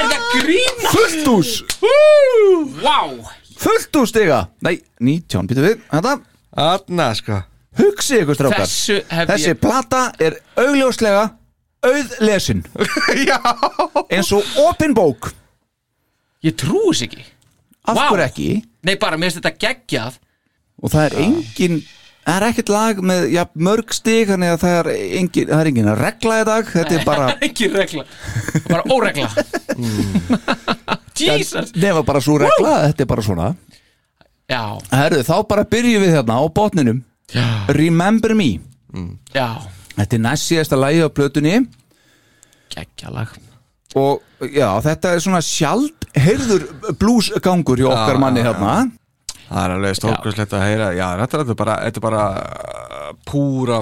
Er 0.00 0.08
það 0.10 0.28
grínast? 0.40 0.94
Fulltús 0.96 1.52
Vá 2.82 3.00
fullt 3.56 3.96
úr 3.96 4.08
stiga. 4.10 4.38
Nei, 4.66 4.74
19, 5.00 5.46
býtu 5.48 5.62
við. 5.64 5.78
Þetta, 5.88 6.10
Þarna 6.56 7.06
sko. 7.16 7.38
Hugsi 7.80 8.18
ykkur 8.20 8.36
strákar. 8.36 8.66
Þessu 8.66 8.98
hef 9.08 9.30
Þessi 9.30 9.48
ég 9.54 9.60
plata 9.62 10.02
er 10.20 10.36
augljóslega 10.60 11.22
auðlesin 11.84 12.62
Já. 13.28 13.38
Eins 14.10 14.32
og 14.34 14.46
opin 14.66 14.94
bók. 14.96 15.32
Ég 16.44 16.56
trúi 16.58 16.92
þess 16.92 17.06
ekki. 17.08 17.26
Af 17.86 17.96
Vá. 17.98 18.06
hverju 18.10 18.24
ekki? 18.26 18.48
Nei, 18.86 18.96
bara 19.00 19.18
mér 19.18 19.30
finnst 19.30 19.42
þetta 19.42 19.60
geggjað. 19.66 20.18
Og 20.82 20.92
það 20.92 21.06
er 21.06 21.16
engin 21.24 21.78
það 22.26 22.36
er 22.36 22.46
ekkert 22.48 22.70
lag 22.74 23.00
með 23.06 23.26
ja, 23.30 23.44
mörg 23.54 23.92
stig 23.94 24.26
þannig 24.32 24.54
að 24.56 24.62
það 24.64 24.76
er 24.80 24.88
engin, 25.20 25.46
það 25.52 25.60
er 25.60 25.70
engin 25.70 25.90
regla 26.00 26.38
í 26.40 26.46
dag 26.48 26.72
þetta 26.72 26.96
er 26.96 27.04
bara 27.06 27.28
Ekki 27.46 27.68
regla. 27.74 28.06
Bara 28.66 28.82
óregla. 28.90 29.30
Jesus. 31.16 31.70
Nema 31.78 32.02
bara 32.06 32.20
svo 32.20 32.36
regla, 32.42 32.74
þetta 32.90 33.06
er 33.06 33.10
bara 33.14 33.24
svona. 33.24 33.52
Já, 34.46 34.62
Herðu, 34.94 35.22
þá 35.26 35.36
bara 35.48 35.64
byrjum 35.66 36.04
við 36.04 36.12
hérna 36.14 36.36
á 36.38 36.44
botninum. 36.54 37.00
Já, 37.34 37.46
Remember 37.74 38.34
Me. 38.38 38.52
Já 39.34 39.48
Þetta 39.96 40.16
er 40.18 40.22
næst 40.26 40.50
síðasta 40.50 40.78
lagi 40.78 41.00
á 41.00 41.08
plötunni. 41.08 41.58
Geggjalag. 42.74 43.32
Og 43.96 44.48
já, 44.52 44.68
þetta 44.84 45.14
er 45.14 45.22
svona 45.24 45.40
sjald 45.44 46.06
heyrður 46.16 46.66
bluesgangur 47.00 47.80
hjá 47.80 47.88
okkar 47.88 48.20
manni 48.20 48.44
hérna. 48.44 48.76
Það 49.46 49.62
er 49.62 49.74
alveg 49.76 49.96
stórkurslegt 49.96 50.54
að 50.58 50.64
heyra. 50.66 50.90
Já, 50.96 51.06
þetta 51.22 51.42
er 51.44 51.58
bara, 51.58 51.76
þetta 51.86 52.00
er 52.00 52.04
bara 52.04 52.24
uh, 52.34 53.10
púra 53.28 53.80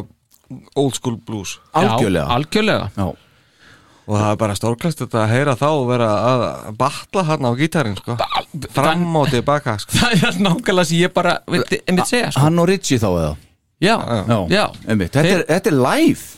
old 0.78 0.94
school 0.94 1.16
blues. 1.18 1.58
Algjörlega 1.74 2.26
Já, 2.28 2.34
algjörlega. 2.36 2.88
Já. 2.94 3.06
og 4.04 4.18
það 4.20 4.28
er 4.28 4.38
bara 4.42 4.56
stórkurslegt 4.58 5.16
að 5.16 5.30
heyra 5.32 5.54
þá 5.56 5.66
og 5.70 5.86
vera 5.88 6.10
að 6.28 6.44
batla 6.78 7.24
hann 7.30 7.48
á 7.48 7.50
gítarinn 7.56 7.96
sko. 7.96 8.18
fram 8.76 9.06
og 9.16 9.30
tilbaka 9.32 9.78
sko. 9.80 9.96
Það 10.02 10.28
er 10.28 10.38
nákvæmlega 10.44 10.90
sem 10.90 11.00
ég 11.00 11.14
bara 11.16 11.38
veit, 11.48 11.72
einmitt 11.88 12.10
segja 12.12 12.28
sko. 12.30 12.44
Hann 12.44 12.60
og 12.60 12.68
Ritchie 12.68 13.00
þá 13.00 13.08
eða 13.08 13.32
Já, 13.84 13.96
Já, 14.00 14.38
já. 14.50 14.64
Einmitt. 14.88 15.12
Þetta, 15.14 15.34
er, 15.36 15.44
þetta 15.50 15.70
er 15.72 15.78
live. 15.84 16.30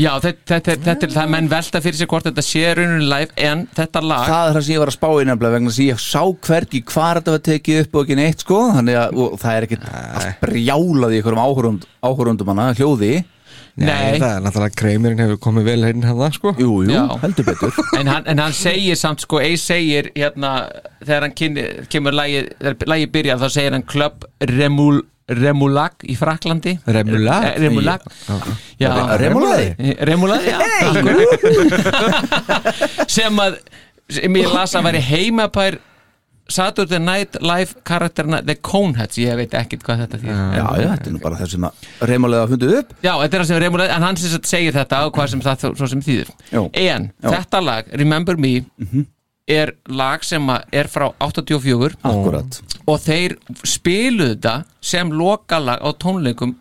Já, 0.00 0.14
þetta, 0.22 0.44
þetta, 0.54 0.74
þetta 0.86 1.06
er 1.08 1.12
það 1.12 1.32
menn 1.34 1.48
velta 1.50 1.80
fyrir 1.84 1.98
sig 1.98 2.08
hvort 2.08 2.24
þetta 2.24 2.44
sé 2.46 2.62
raunin 2.78 3.02
live 3.10 3.34
en 3.36 3.66
þetta 3.76 4.00
lag 4.00 4.22
Það 4.30 4.46
er 4.46 4.54
það 4.56 4.64
sem 4.64 4.72
ég 4.72 4.80
var 4.80 4.92
að 4.92 4.96
spá 4.96 5.08
í 5.10 5.26
nefnilega 5.28 5.56
vegna 5.56 5.72
þess 5.74 5.82
að 5.82 5.90
ég 5.90 6.00
sá 6.04 6.22
hvergi 6.46 6.80
hvar 6.88 7.20
þetta 7.20 7.34
var 7.34 7.42
tekið 7.50 7.80
upp 7.82 7.98
og 7.98 8.06
ekki 8.06 8.16
neitt 8.20 8.46
sko. 8.46 8.60
Þannig 8.78 9.00
að 9.02 9.20
og 9.24 9.34
það 9.42 9.58
er 9.58 9.66
ekkit 9.68 9.84
allt 9.90 10.40
brjálað 10.46 11.12
í 11.12 11.20
einhverjum 11.20 11.42
áhorund, 11.44 11.86
áhorundum 12.06 12.54
hana 12.54 12.70
hljóði. 12.78 13.12
Nei, 13.80 14.18
það 14.18 14.32
er 14.34 14.42
náttúrulega 14.44 14.76
kreimurinn 14.76 15.22
hefur 15.22 15.38
komið 15.40 15.68
vel 15.70 15.84
heyrinn 15.86 16.04
hann 16.04 16.34
sko. 16.34 16.52
Jú, 16.58 16.72
jú, 16.84 16.92
Já. 16.92 17.04
heldur 17.22 17.46
betur. 17.46 17.76
En 18.00 18.10
hann, 18.10 18.26
en 18.28 18.42
hann 18.42 18.56
segir 18.56 18.98
samt 18.98 19.22
sko, 19.24 19.40
Ace 19.40 19.62
segir 19.62 20.10
hérna 20.16 20.52
þegar 21.04 21.26
hann 21.28 21.36
kynni, 21.38 21.64
kemur 21.92 22.16
lagi, 22.16 22.42
þegar 22.58 22.90
lagi 22.92 23.08
byrjar 23.14 23.40
þá 23.40 23.48
segir 23.54 23.76
hann 23.76 23.86
Club 23.88 24.26
Remul, 24.52 25.00
Remulag 25.30 26.06
í 26.10 26.16
Fraklandi 26.18 26.76
Remulag? 26.86 27.44
Eh, 27.50 27.60
Remulag 27.64 28.06
Já, 28.80 28.90
Remulaði 29.20 29.94
Remulag, 30.08 30.42
já. 30.48 30.58
Akkurat. 30.90 31.30
sem 33.18 33.38
að 33.44 33.60
sem 34.10 34.40
ég 34.40 34.50
las 34.50 34.74
að 34.74 34.88
væri 34.88 35.02
heimapær 35.06 35.78
Saturday 36.50 36.98
Night 36.98 37.38
Live 37.40 37.78
karakterina 37.86 38.40
The 38.42 38.56
Coneheads, 38.58 39.18
ég 39.22 39.36
veit 39.38 39.54
ekkert 39.54 39.84
hvað 39.86 40.02
þetta 40.04 40.18
þýr 40.18 40.32
Já, 40.34 40.64
já, 40.82 40.88
þetta 40.96 41.06
er 41.06 41.14
nú 41.14 41.22
bara 41.22 41.38
það 41.38 41.52
sem 41.54 41.68
að 41.68 41.86
reymulega 42.10 42.48
fundið 42.50 42.74
upp. 42.80 42.90
Já, 43.04 43.12
þetta 43.22 43.30
er 43.30 43.44
það 43.44 43.48
sem 43.52 43.62
Remulag, 43.64 43.94
en 43.94 44.06
hann 44.08 44.20
segir 44.50 44.74
þetta 44.74 45.04
og 45.06 45.14
hvað 45.14 45.30
sem 45.34 45.44
það 45.46 45.86
sem 45.94 46.04
þýðir. 46.08 46.34
Já. 46.50 46.60
En 46.82 47.08
Já. 47.22 47.30
Þetta 47.36 47.62
lag, 47.68 47.94
Remember 48.02 48.40
Me 48.40 48.54
er 49.48 49.74
lag 49.88 50.24
sem 50.24 50.46
að 50.52 50.76
er 50.80 50.88
frá 50.90 51.08
84 51.18 51.96
Akkurat. 52.06 52.60
og 52.86 52.98
þeir 53.02 53.36
spiluðu 53.66 54.34
þetta 54.36 54.54
sem 54.80 55.12
lokalag 55.12 55.82
á 55.82 55.88
tónleikum 55.98 56.54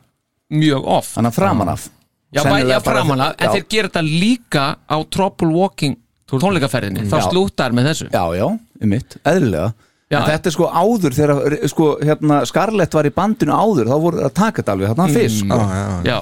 mjög 0.50 0.86
oft. 0.86 1.16
Þannig 1.18 1.34
að 1.34 1.40
framan 1.40 1.74
af. 1.76 1.90
Já, 2.30 2.44
bæ, 2.46 2.58
já 2.70 2.78
framanlega, 2.86 3.36
en 3.40 3.48
já. 3.48 3.52
þeir 3.56 3.68
gera 3.74 3.90
þetta 3.90 4.06
líka 4.06 4.64
á 4.86 4.98
Trouble 5.10 5.50
Walking 5.50 5.98
tónleikaferðinni, 6.30 7.08
þá 7.10 7.16
Já. 7.18 7.26
slúttar 7.26 7.74
með 7.74 7.88
þessu. 7.90 8.10
Já, 8.14 8.24
já, 8.38 8.46
um 8.46 8.92
mitt, 8.92 9.16
eðlilega. 9.26 9.72
Já. 10.10 10.18
En 10.20 10.28
þetta 10.30 10.50
er 10.50 10.54
sko 10.54 10.68
áður 10.70 11.16
þegar 11.18 11.56
sko, 11.70 11.88
hérna, 12.06 12.40
Scarlett 12.50 12.94
var 12.98 13.10
í 13.10 13.14
bandinu 13.14 13.54
áður 13.54 13.90
þá 13.90 13.96
voru 14.02 14.22
það 14.22 14.28
að 14.30 14.36
taka 14.40 14.62
þetta 14.62 14.76
alveg 14.76 14.92
þarna 14.92 15.08
fyrst. 15.16 15.42
Sko. 15.42 15.60
Já, 16.06 16.20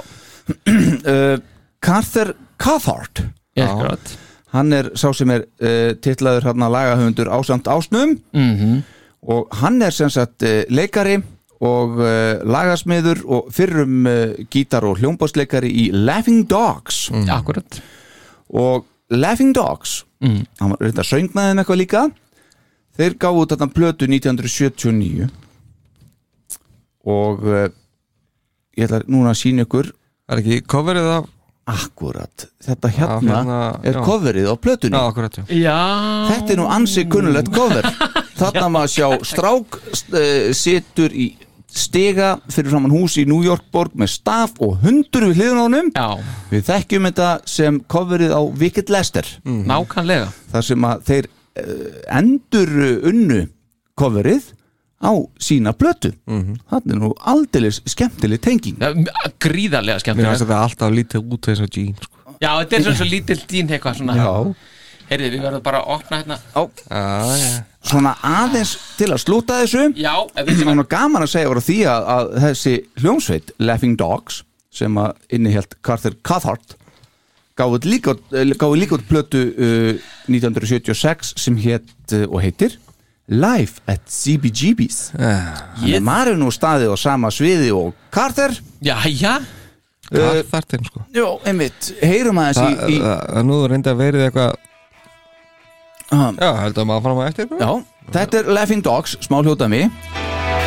uh, 1.11 1.35
Carter 1.83 2.33
Cathart. 2.59 3.23
Er 3.57 3.75
grátt 3.79 4.15
hann 4.57 4.73
er 4.73 4.89
sá 4.99 5.11
sem 5.15 5.29
er 5.33 5.45
uh, 5.61 5.93
titlaður 6.03 6.49
hérna 6.49 6.67
lagahöfundur 6.73 7.29
ásamt 7.37 7.67
ásnum. 7.71 8.17
Mhm. 8.33 8.83
og 9.27 9.47
hann 9.61 9.81
er 9.81 9.91
sem 9.91 10.09
sagt 10.13 10.43
uh, 10.45 10.63
leikari 10.69 11.17
og 11.61 11.97
uh, 11.97 12.37
lagasmiður 12.45 13.23
og 13.25 13.47
fyrrum 13.51 14.05
uh, 14.05 14.35
gítar 14.53 14.85
og 14.85 14.99
hljómbásleikari 15.01 15.71
í 15.73 15.87
Laughing 15.93 16.45
Dogs. 16.49 17.07
Akkurat 17.33 17.81
og 18.49 18.85
Laughing 19.09 19.53
Dogs 19.55 20.03
Mm. 20.19 20.47
hann 20.59 20.71
var 20.71 20.79
reynda 20.81 21.03
söng 21.05 21.27
með 21.29 21.45
þeim 21.51 21.59
eitthvað 21.61 21.77
líka 21.77 21.99
þeir 22.97 23.13
gáðu 23.21 23.41
út 23.43 23.51
þarna 23.53 23.67
plötu 23.75 24.07
1979 24.09 25.27
og 27.05 27.43
uh, 27.45 27.67
ég 28.77 28.87
ætla 28.87 29.03
núna 29.05 29.33
að 29.35 29.41
sína 29.43 29.65
ykkur 29.67 29.91
Er 30.27 30.41
ekki 30.41 30.57
coverið 30.67 31.05
af 31.19 31.27
akkurat, 31.67 32.45
þetta 32.63 32.89
hérna, 32.95 33.17
hérna, 33.27 33.57
er 33.83 33.97
já. 33.97 34.03
coverið 34.05 34.47
á 34.47 34.55
plötunni. 34.55 34.95
Já, 34.95 35.09
akkurat, 35.11 35.37
já. 35.39 35.43
Já, 35.51 35.79
Þetta 36.31 36.53
er 36.55 36.61
nú 36.61 36.67
ansi 36.71 37.03
kunnulegt 37.11 37.51
cover. 37.55 37.87
Þarna 38.39 38.69
maður 38.71 38.93
sjá 38.93 39.07
strák 39.27 39.77
uh, 39.81 40.49
situr 40.55 41.11
í 41.11 41.27
stiga 41.77 42.29
fyrir 42.49 42.71
framann 42.71 42.93
hús 42.95 43.17
í 43.21 43.25
New 43.29 43.43
York 43.45 43.67
borg 43.73 43.93
með 43.99 44.13
staf 44.15 44.55
og 44.63 44.79
hundur 44.85 45.27
við 45.29 45.41
hliðun 45.43 45.59
á 45.59 45.65
honum. 45.67 45.89
Já, 45.93 46.07
Við 46.53 46.63
þekkjum 46.71 47.09
þetta 47.09 47.31
sem 47.57 47.79
coverið 47.91 48.33
á 48.33 48.41
Wicked 48.63 48.93
Lester. 48.93 49.27
Nákvæmlega. 49.45 50.31
Þar 50.53 50.67
sem 50.71 50.87
að 50.89 51.03
þeir 51.11 51.27
uh, 51.27 51.87
endur 52.21 52.73
unnu 53.11 53.41
coverið 53.97 54.53
á 54.97 55.11
sína 55.41 55.73
plötu. 55.77 56.13
Þetta 56.25 56.93
er 56.93 57.01
nú 57.01 57.11
aldeilis 57.29 57.81
skemmtileg 57.89 58.41
tenging. 58.43 58.79
Gríðarlega 59.43 60.01
skemmtilega 60.03 60.33
finnst 60.33 60.45
þetta 60.47 60.63
alltaf 60.63 60.95
lítið 60.95 61.35
út 61.35 61.51
eins 61.51 61.61
og 61.63 61.71
Gene 61.73 62.01
sko. 62.01 62.25
Já, 62.37 62.49
þetta 62.61 62.77
er 62.77 62.83
svona 62.85 62.99
svo 62.99 63.07
lítill 63.09 63.39
dín 63.49 63.71
eitthvað 63.73 64.01
svona. 64.01 64.17
Já. 64.17 64.31
Heyrðu, 65.07 65.29
við 65.31 65.43
verðum 65.45 65.63
bara 65.63 65.79
að 65.79 65.93
opna 65.95 66.17
hérna. 66.19 66.37
Já, 66.51 66.63
já. 67.39 67.51
Svona 67.87 68.11
aðeins 68.27 68.73
til 68.97 69.07
að 69.13 69.21
slúta 69.23 69.61
þessu. 69.61 69.85
Já, 69.95 70.11
ef 70.33 70.41
við 70.41 70.49
Það 70.51 70.59
sem 70.59 70.71
er 70.73 70.77
nú 70.77 70.85
gaman 70.91 71.23
að 71.23 71.31
segja 71.31 71.53
frá 71.53 71.63
því 71.63 71.77
að, 71.87 72.09
að 72.15 72.33
þessi 72.43 72.73
hljómsveit 72.99 73.53
Laughing 73.63 73.95
Dogs 74.01 74.41
sem 74.77 74.99
að 74.99 75.37
innihjalt 75.37 75.77
Carter 75.85 76.17
Cathart 76.27 76.75
gáði 77.57 77.89
líka, 77.89 78.13
út 78.99 79.07
plötu 79.09 79.47
uh, 79.55 80.09
1976 80.29 81.33
sem 81.39 81.57
hétt 81.63 82.13
uh, 82.13 82.27
og 82.27 82.43
heitir 82.43 82.75
Live 83.27 83.81
at 83.91 84.05
CBGB's 84.07 85.11
Þannig 85.17 85.97
að 85.97 86.05
maður 86.07 86.29
er 86.31 86.37
nú 86.39 86.47
staðið 86.55 86.93
á 86.95 86.97
sama 87.01 87.31
sviði 87.33 87.73
og 87.75 87.89
Carter. 88.15 88.53
Já, 88.79 88.95
já, 89.11 89.33
Það 90.07 90.37
er 90.39 90.45
þartinn 90.47 90.85
sko. 90.87 91.01
Jó, 91.11 91.25
einmitt, 91.43 91.89
heyrum 91.99 92.39
aðeins 92.39 92.61
Það 92.61 92.71
í, 92.87 92.95
í 92.95 93.01
það- 93.03 93.43
nú 93.49 93.57
reynda 93.67 93.91
að 93.91 93.99
verið 94.05 94.25
eitthvað 94.29 94.55
Já, 96.07 96.51
heldur 96.61 96.85
að 96.85 96.87
maður 96.87 97.03
fram 97.09 97.19
á 97.19 97.23
eftir? 97.27 97.49
Já, 97.59 97.71
þetta 98.15 98.39
er 98.39 98.53
Laughing 98.55 98.83
Dogs, 98.85 99.17
smá 99.27 99.41
hljótami 99.43 99.81
Get 99.91 100.66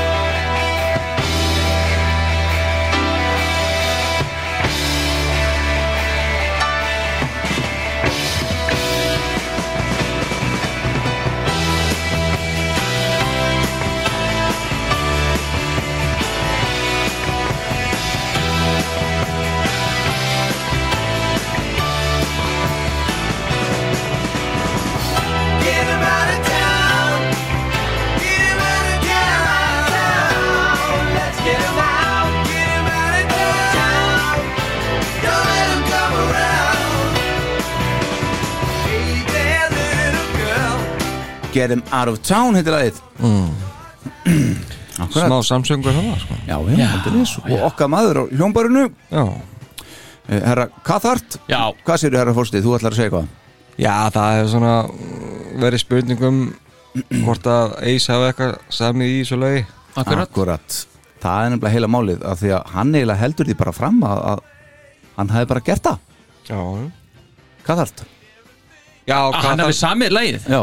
Get 41.55 41.71
him 41.75 41.83
out 41.91 42.09
of 42.11 42.21
town 42.23 42.55
heitir 42.59 42.77
aðeins 42.77 43.01
Smá 45.01 45.39
samsöngur 45.47 45.95
það 45.97 46.19
sko. 46.21 46.35
Já, 46.45 46.57
já, 46.77 46.87
aldeilis. 46.93 47.31
og 47.41 47.63
okkar 47.71 47.89
maður 47.89 48.19
á 48.21 48.25
hljómbarinu 48.37 48.83
Já. 49.09 49.23
Eh, 50.29 50.43
Herra 50.45 50.67
Cathart 50.85 51.39
já. 51.49 51.73
Hvað 51.87 52.03
séu 52.03 52.13
herra 52.19 52.35
fórstið, 52.37 52.67
þú 52.67 52.75
ætlar 52.77 52.95
að 52.95 53.01
segja 53.01 53.15
hvað? 53.15 53.31
Já, 53.81 53.95
það 54.13 54.35
hefur 54.37 54.53
svona 54.53 54.75
mm, 54.85 55.41
verið 55.65 55.83
spurningum 55.83 56.41
hvort 57.25 57.49
að 57.49 57.75
Ace 57.95 58.13
hafi 58.13 58.29
eitthvað 58.29 58.55
samið 58.77 59.15
í 59.15 59.19
þessu 59.23 59.41
lögi 59.41 59.65
Akkurat. 60.01 60.79
Það 61.21 61.45
er 61.45 61.51
nefnilega 61.55 61.75
heila 61.75 61.91
málið 61.91 62.23
af 62.29 62.41
því 62.41 62.53
að 62.57 62.71
hann 62.77 62.95
eiginlega 62.95 63.21
heldur 63.25 63.49
því 63.49 63.57
bara 63.59 63.75
fram 63.77 63.99
að, 64.07 64.23
að 64.31 64.45
hann 65.17 65.33
hefði 65.35 65.51
bara 65.51 65.65
gert 65.67 65.89
það. 65.89 65.99
Já 66.51 66.61
þetta? 67.71 68.07
Já, 69.09 69.17
Að 69.17 69.35
hvað 69.35 69.49
hann 69.49 69.63
hefði 69.65 69.77
samið 69.81 70.15
lagið? 70.17 70.47
Já, 70.51 70.63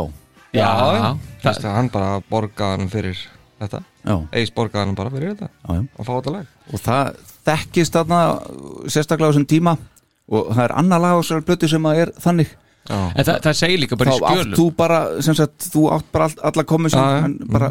Já, 0.57 1.17
Já, 1.43 1.71
hann 1.75 1.89
bara 1.93 2.21
borgaði 2.29 2.77
hann 2.81 2.89
fyrir 2.91 3.17
þetta. 3.61 3.83
Ace 4.33 4.53
borgaði 4.55 4.83
hann 4.85 4.95
bara 4.97 5.09
fyrir 5.13 5.33
þetta. 5.35 5.49
Já, 5.67 5.81
og 5.97 6.05
fá 6.07 6.11
þetta 6.17 6.33
lag. 6.37 6.45
Og 6.73 6.79
það 6.83 7.17
þekkist 7.47 7.95
þarna 7.97 8.21
sérstaklega 8.91 9.29
á 9.29 9.31
þessum 9.33 9.47
tíma. 9.49 9.77
Og 10.27 10.49
það 10.53 10.63
er 10.65 10.73
annar 10.81 10.99
lag 11.03 11.15
á 11.15 11.19
þessari 11.21 11.45
blötu 11.47 11.69
sem 11.71 11.85
að 11.87 12.01
er 12.03 12.11
þannig. 12.19 12.49
Já, 12.87 12.97
En 13.15 13.25
það, 13.27 13.37
það 13.43 13.57
segir 13.59 13.79
líka 13.83 13.97
bara 13.99 14.11
í 14.11 14.13
Þá 14.17 14.25
átt 14.27 14.37
skjölum. 14.37 14.55
þú 14.57 14.65
bara, 14.79 14.99
sem 15.21 15.35
sagt, 15.35 15.69
þú 15.73 15.81
átt 15.91 16.11
bara 16.11 16.27
all, 16.29 16.37
alla 16.51 16.63
komið 16.63 16.93
sem 16.95 17.03
hann 17.03 17.37
bara, 17.51 17.69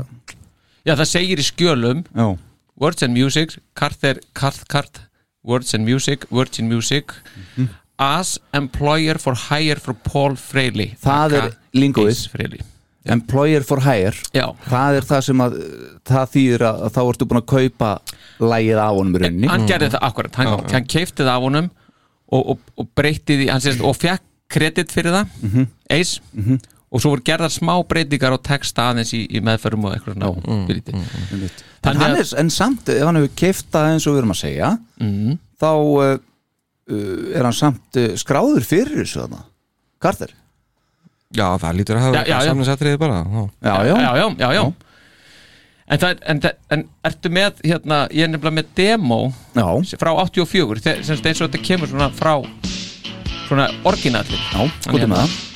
Já, 0.87 0.93
það 0.95 1.09
segir 1.11 1.41
í 1.41 1.47
skjölum. 1.47 2.05
Já, 2.14 2.26
Words 2.76 3.03
and 3.03 3.16
Music, 3.16 3.57
Carter, 3.74 4.20
Carth, 4.34 5.01
Words 5.43 5.72
and 5.74 5.84
Music, 5.89 6.26
Virgin 6.30 6.68
Music. 6.68 7.12
Mhm. 7.57 7.68
As 7.99 8.39
Employer 8.53 9.16
for 9.16 9.32
Hire 9.34 9.76
for 9.80 9.95
Paul 9.95 10.34
Freyli 10.37 10.99
Það 11.01 11.32
er 11.32 11.57
lingóið. 11.72 12.28
Employer 13.13 13.63
for 13.67 13.81
hire. 13.85 14.15
Já, 14.35 14.47
það 14.69 14.97
er 15.01 15.07
það 15.09 15.25
sem 15.29 15.43
að 15.47 15.57
það 16.11 16.31
þýðir 16.37 16.65
að, 16.69 16.81
að 16.89 16.95
þá 16.97 17.01
ertu 17.11 17.29
búin 17.31 17.41
að 17.43 17.49
kaupa 17.55 17.91
lægið 18.53 18.81
af 18.83 18.95
honum 18.99 19.17
í 19.19 19.23
rauninni. 19.25 19.51
Hann 19.53 19.67
gerði 19.71 19.91
það 19.95 20.07
akkurat. 20.11 20.39
Hann, 20.41 20.55
hann 20.73 20.89
keifti 20.97 21.23
það 21.25 21.35
af 21.35 21.45
honum 21.47 21.69
og, 22.27 22.41
og, 22.55 22.59
og 22.83 22.89
breytti 22.99 23.37
því, 23.41 23.51
hann 23.53 23.63
sést, 23.65 23.83
og 23.87 23.97
fekk 24.01 24.23
kredit 24.51 24.93
fyrir 24.95 25.15
það, 25.15 25.37
Mhm. 25.43 25.69
Ace. 25.91 26.21
Og 26.97 27.01
svo 27.03 27.11
voru 27.11 27.25
gerðar 27.27 27.51
smá 27.51 27.73
breytingar 27.89 28.31
á 28.33 28.39
texta 28.39 28.85
aðeins 28.93 29.11
í, 29.13 29.25
í 29.27 29.41
meðferðum 29.43 29.89
og 29.89 29.97
eitthvað 29.97 30.15
svona 30.15 30.29
Mm, 30.47 30.61
mm, 30.63 30.71
en, 30.71 31.51
Þannig 31.83 32.01
hann 32.03 32.15
að- 32.15 32.21
er, 32.23 32.39
en 32.41 32.51
samt, 32.55 32.89
ef 32.89 33.03
hann 33.05 33.17
hefur 33.19 33.33
keiftað 33.37 33.89
eins 33.91 34.07
og 34.07 34.15
við 34.15 34.19
erum 34.23 34.31
að 34.35 34.39
segja 34.41 34.69
mm, 35.03 35.39
þá 35.61 35.71
uh, 35.75 36.19
uh, 36.91 37.37
er 37.37 37.43
hann 37.49 37.53
samt 37.59 37.99
uh, 37.99 38.07
skráður 38.17 38.65
fyrir 38.65 39.03
þessu 39.03 39.21
þarna. 39.25 39.43
Carter 40.01 40.31
já 41.35 41.47
það 41.59 41.77
lítur 41.81 41.97
að 41.99 42.05
hafa 42.07 42.41
samninsættriði 42.47 42.99
bara 42.99 43.22
já. 43.24 43.47
já, 43.62 43.74
já, 43.87 43.97
já, 43.97 44.11
já, 44.16 44.27
já, 44.39 44.53
já. 44.55 44.64
En, 45.87 45.99
það, 46.03 46.09
er- 46.11 46.22
en, 46.31 46.41
það- 46.43 46.57
en 46.74 46.81
ertu 47.07 47.31
með 47.31 47.61
hérna, 47.62 47.99
ég 48.11 48.24
er 48.27 48.31
nefnilega 48.33 48.57
með 48.59 48.70
demo 48.74 49.18
já, 49.55 49.66
frá 50.01 50.11
84 50.18 50.81
þe- 50.83 51.03
sem 51.07 51.16
eins 51.22 51.41
og 51.43 51.51
þetta 51.51 51.62
kemur 51.68 51.89
svona 51.93 52.09
frá 52.11 52.33
svona 53.47 53.68
orginalli. 53.87 54.39
Já, 54.53 54.64
skoðum 54.83 55.12
með 55.14 55.22
það 55.22 55.56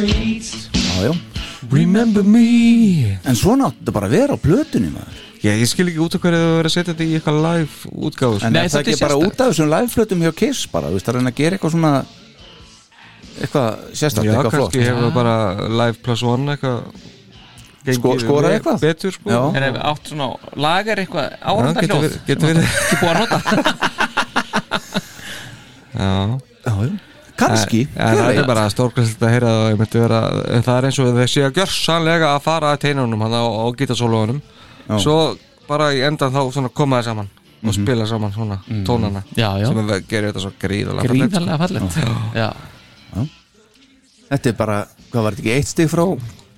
keep 0.00 0.36
it 0.36 0.42
straight. 0.44 0.76
já, 0.76 1.02
já. 1.08 1.12
Remember 1.72 2.22
me 2.24 3.18
en 3.24 3.36
svona 3.38 3.68
átti 3.70 3.78
þetta 3.84 3.92
bara 3.96 4.06
að 4.08 4.16
vera 4.18 4.34
á 4.34 4.38
plötunni 4.42 4.90
maður 4.92 5.20
Já, 5.42 5.50
ég 5.58 5.66
skil 5.66 5.88
ekki 5.90 5.98
út 6.04 6.14
af 6.14 6.20
hverju 6.22 6.38
þau 6.38 6.54
verið 6.54 6.68
að 6.70 6.74
setja 6.76 6.92
þetta 6.94 7.02
í 7.02 7.14
eitthvað 7.18 7.38
live 7.42 7.74
útgáðu 8.06 8.36
sko. 8.38 8.46
en 8.46 8.52
Nei, 8.54 8.60
er 8.62 8.68
það 8.68 8.76
þetta 8.76 8.78
er 8.78 8.92
ekki 8.92 9.02
bara 9.02 9.14
sérstakt. 9.14 9.26
út 9.26 9.40
af 9.42 9.46
þessum 9.50 9.70
live-plötum 9.72 10.20
hjá 10.22 10.32
Kiss 10.38 10.60
bara, 10.70 10.86
þú 10.86 10.94
veist, 10.98 11.06
það 11.08 11.14
er 11.14 11.18
að 11.22 11.34
gera 11.40 11.56
eitthvað 11.56 11.72
svona 11.74 11.92
eitthvað 13.42 13.68
sérstætt, 13.98 14.22
Já, 14.22 14.30
eitthvað 14.36 14.54
flott 14.54 14.70
kannski 14.70 14.86
hefur 14.86 15.10
bara 15.16 15.34
live 15.82 15.96
plus 16.04 16.22
one 16.22 16.46
eitthvað 16.54 16.78
gengið 17.82 17.98
Sko- 17.98 18.18
skorað 18.22 18.46
vel- 18.46 18.54
eitthvað? 18.60 18.78
Betur 18.86 19.10
sko 19.16 19.26
Já. 19.34 19.40
er 19.58 19.62
ef 19.72 19.76
átt 19.90 20.04
svona 20.12 20.26
lagar 20.54 20.96
eitthvað 21.02 21.26
Já, 21.26 21.34
getur 21.42 21.50
árandarhljóð 21.50 22.02
verið- 22.06 22.22
getur 22.26 22.46
verið. 22.46 22.62
ekki 22.62 22.96
búið 23.02 23.10
að 23.10 23.18
nota 23.18 23.38
Já 25.98 26.38
já, 26.62 26.72
já. 26.86 26.90
Kannski, 27.72 27.82
En 27.96 28.18
það 28.18 28.40
er 28.40 28.48
bara 28.48 28.64
stórkvæmst 28.72 29.22
að 29.22 29.32
heyra 29.34 29.52
það 29.52 29.62
og 29.64 30.72
er 30.72 30.88
eins 30.88 30.98
og 31.02 31.12
þeir 31.16 31.30
séu 31.32 31.46
að 31.46 31.60
gjörsanlega 31.60 32.32
að 32.36 32.42
fara 32.46 32.72
að 32.72 32.82
teinunum 32.86 33.24
á 33.24 33.66
gítarsólóðunum 33.78 34.42
Já. 34.88 34.98
svo 34.98 35.16
bara 35.68 35.92
í 35.94 36.02
endan 36.06 36.34
þá 36.34 36.42
svona 36.52 36.72
koma 36.74 37.00
það 37.00 37.08
saman 37.10 37.32
og 37.62 37.74
spila 37.76 38.06
saman 38.10 38.32
svona 38.34 38.58
tónana. 38.86 39.22
Já, 39.36 39.54
já, 39.62 39.66
sem 39.70 39.82
er, 39.82 40.04
gerir 40.10 40.32
þetta 40.32 40.42
svo 40.42 40.52
gríðalega 40.58 41.58
fallegt 41.62 41.98
já. 42.34 42.48
þetta 44.32 44.48
er 44.50 44.56
bara, 44.58 44.78
hvað 45.12 45.26
var 45.28 45.36
þetta 45.36 45.44
ekki 45.44 45.58
eitt 45.60 45.70
stig 45.70 45.92
frá 45.92 46.06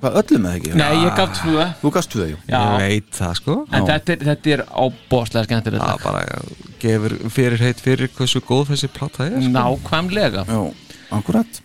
hvað 0.05 0.19
öllum 0.21 0.47
eða 0.49 0.59
ekki? 0.59 0.73
nei, 0.79 0.93
ég 1.01 1.17
gaf 1.19 1.35
tvö. 1.39 1.67
Þú 1.81 1.93
gafst 1.97 2.13
tvö, 2.13 2.29
jú. 2.33 2.39
Já. 2.49 2.61
Ég 2.61 2.83
veit 2.83 3.19
það 3.19 3.35
sko. 3.41 3.57
En 3.71 3.89
þetta 3.89 4.15
er, 4.15 4.25
þetta 4.29 4.55
er 4.55 4.63
ábóðslega 4.69 5.49
skemmtilegt. 5.49 5.85
Það 5.85 6.03
bara 6.05 6.25
gefur 6.85 7.17
fyrir 7.33 7.65
heit 7.65 7.83
fyrir 7.85 8.13
hversu 8.19 8.43
góð 8.45 8.75
þessi 8.75 8.91
platta 8.93 9.29
er 9.31 9.39
sko. 9.39 9.53
nákvæmlega. 9.55 10.45
Já, 10.49 10.61
akkurat 11.21 11.61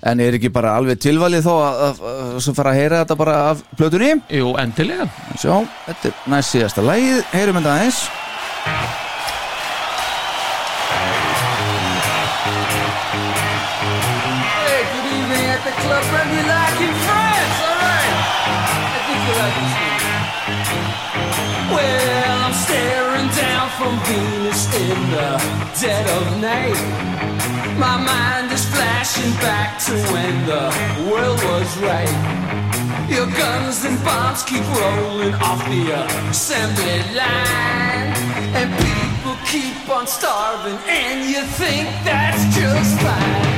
En 0.00 0.20
er 0.24 0.32
ekki 0.38 0.48
bara 0.48 0.72
alveg 0.80 0.96
tilvalið 1.04 1.44
þó 1.44 1.52
að, 1.60 1.80
að, 1.86 1.98
að, 2.10 2.30
að 2.40 2.56
fara 2.56 2.70
að 2.72 2.78
heyra 2.80 3.02
þetta 3.02 3.16
bara 3.20 3.36
af 3.50 3.60
plötunni? 3.76 4.14
jú, 4.32 4.54
endilega 4.62 5.10
Sjá, 5.36 5.54
þetta 5.86 6.10
er 6.12 6.32
næst 6.32 6.56
síðasta 6.56 6.86
lagið, 6.86 7.20
heyrum 7.34 7.60
þetta 7.60 7.76
aðeins 7.76 8.02
Hey, 13.50 14.82
good 14.94 15.08
evening 15.10 15.46
at 15.50 15.62
the 15.66 15.74
Club 15.82 16.04
Remulac 16.14 16.74
in 16.86 16.94
France. 17.06 17.56
All 17.66 17.78
right. 17.82 18.14
I 18.94 18.98
think 19.06 19.20
you 19.26 19.34
like 19.42 19.56
this 19.58 19.74
one. 19.82 20.00
Well, 21.74 22.32
I'm 22.44 22.54
staring 22.54 23.28
down 23.42 23.66
from 23.78 23.92
Venus 24.06 24.62
in 24.74 24.98
the 25.10 25.28
dead 25.80 26.06
of 26.16 26.40
night. 26.40 27.09
My 27.80 27.96
mind 27.96 28.52
is 28.52 28.62
flashing 28.66 29.32
back 29.40 29.78
to 29.86 29.92
when 30.12 30.34
the 30.44 31.10
world 31.10 31.42
was 31.44 31.78
right. 31.78 32.12
Your 33.08 33.24
guns 33.24 33.86
and 33.86 33.96
bombs 34.04 34.42
keep 34.42 34.62
rolling 34.76 35.32
off 35.40 35.64
the 35.64 35.90
assembly 36.28 36.98
line. 37.16 38.12
And 38.52 38.68
people 38.84 39.34
keep 39.46 39.88
on 39.88 40.06
starving, 40.06 40.78
and 40.86 41.30
you 41.30 41.40
think 41.40 41.88
that's 42.04 42.54
just 42.54 43.00
fine. 43.00 43.49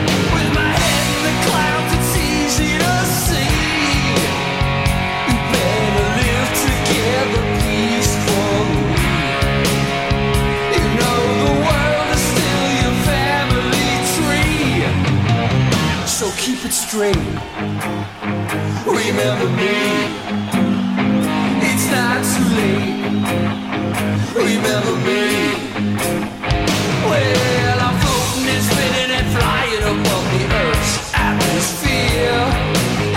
Keep 16.42 16.64
it 16.64 16.72
straight. 16.72 17.14
Remember 18.84 19.48
me. 19.54 19.78
It's 21.70 21.86
not 21.94 22.18
too 22.34 22.48
late. 22.58 23.06
Remember 24.34 24.96
me. 25.06 25.22
Well, 27.06 27.78
I'm 27.86 27.96
floating 28.02 28.48
and 28.50 28.62
spinning 28.66 29.10
and 29.18 29.28
flying 29.38 29.82
above 29.86 30.26
the 30.34 30.42
Earth's 30.62 31.14
atmosphere. 31.14 32.42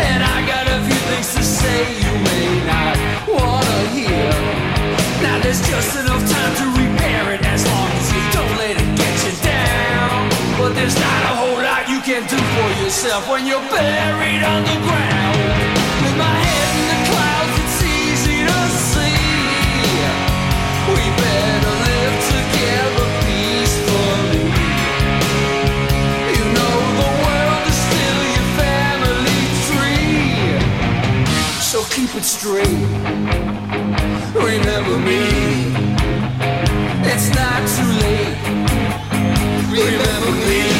And 0.05 0.21
I 0.21 0.45
got 0.45 0.67
a 0.69 0.77
few 0.85 1.01
things 1.09 1.33
to 1.33 1.41
say 1.41 1.81
you 2.05 2.13
may 2.29 2.47
not 2.69 2.95
wanna 3.25 3.79
hear. 3.97 4.29
Now 5.25 5.41
there's 5.41 5.65
just 5.67 5.97
enough 5.97 6.21
time 6.29 6.53
to 6.61 6.65
repair 6.77 7.33
it 7.33 7.43
as 7.43 7.65
long 7.65 7.89
as 7.89 8.07
you 8.13 8.21
don't 8.37 8.55
let 8.61 8.75
it 8.77 8.89
get 9.01 9.15
you 9.25 9.33
down. 9.41 10.29
But 10.59 10.75
there's 10.75 10.93
not 10.93 11.21
a 11.31 11.33
whole 11.41 11.57
lot 11.57 11.89
you 11.89 11.99
can 12.01 12.21
do 12.29 12.44
for 12.55 12.71
yourself 12.83 13.27
when 13.29 13.45
you're 13.45 13.67
buried 13.69 14.43
underground. 14.55 15.37
With 16.03 16.15
my 16.25 16.35
head 16.45 16.71
in 16.79 16.85
the 16.91 16.99
clouds, 17.09 17.55
it's 17.63 17.79
easy 17.83 18.39
to 18.49 18.59
see. 18.91 19.19
We 20.95 21.03
better 21.23 21.73
live 21.89 22.15
together 22.35 23.07
peacefully. 23.25 24.45
You 26.35 26.45
know 26.57 26.77
the 27.03 27.11
world 27.23 27.63
is 27.71 27.79
still 27.87 28.21
your 28.35 28.49
family 28.61 29.41
tree. 29.67 30.55
So 31.71 31.77
keep 31.95 32.11
it 32.19 32.23
straight. 32.23 32.87
Remember 34.49 34.97
me. 35.09 35.21
It's 37.11 37.27
not 37.39 37.59
too 37.75 37.91
late. 38.03 38.37
Remember 39.75 40.31
me 40.47 40.74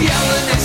yelling 0.00 0.55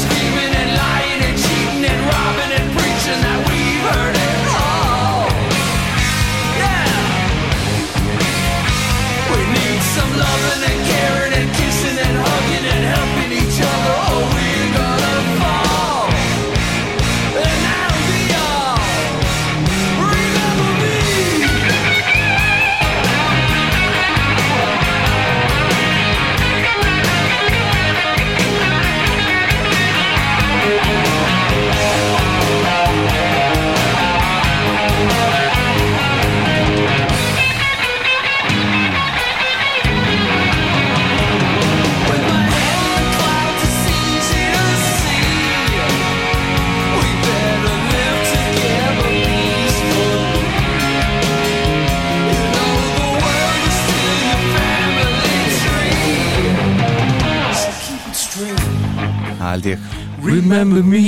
held 59.55 59.69
ég. 59.71 59.85
Remember 60.21 60.83
me. 60.85 61.01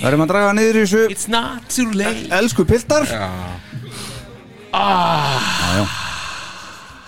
Verðum 0.00 0.24
að 0.24 0.30
draga 0.32 0.52
niður 0.56 0.80
í 0.80 0.84
þessu. 0.84 1.02
It's 1.12 1.28
not 1.30 1.66
too 1.72 1.90
late. 1.92 2.28
Elsku 2.40 2.64
piltar. 2.68 3.08
Ah. 4.72 5.98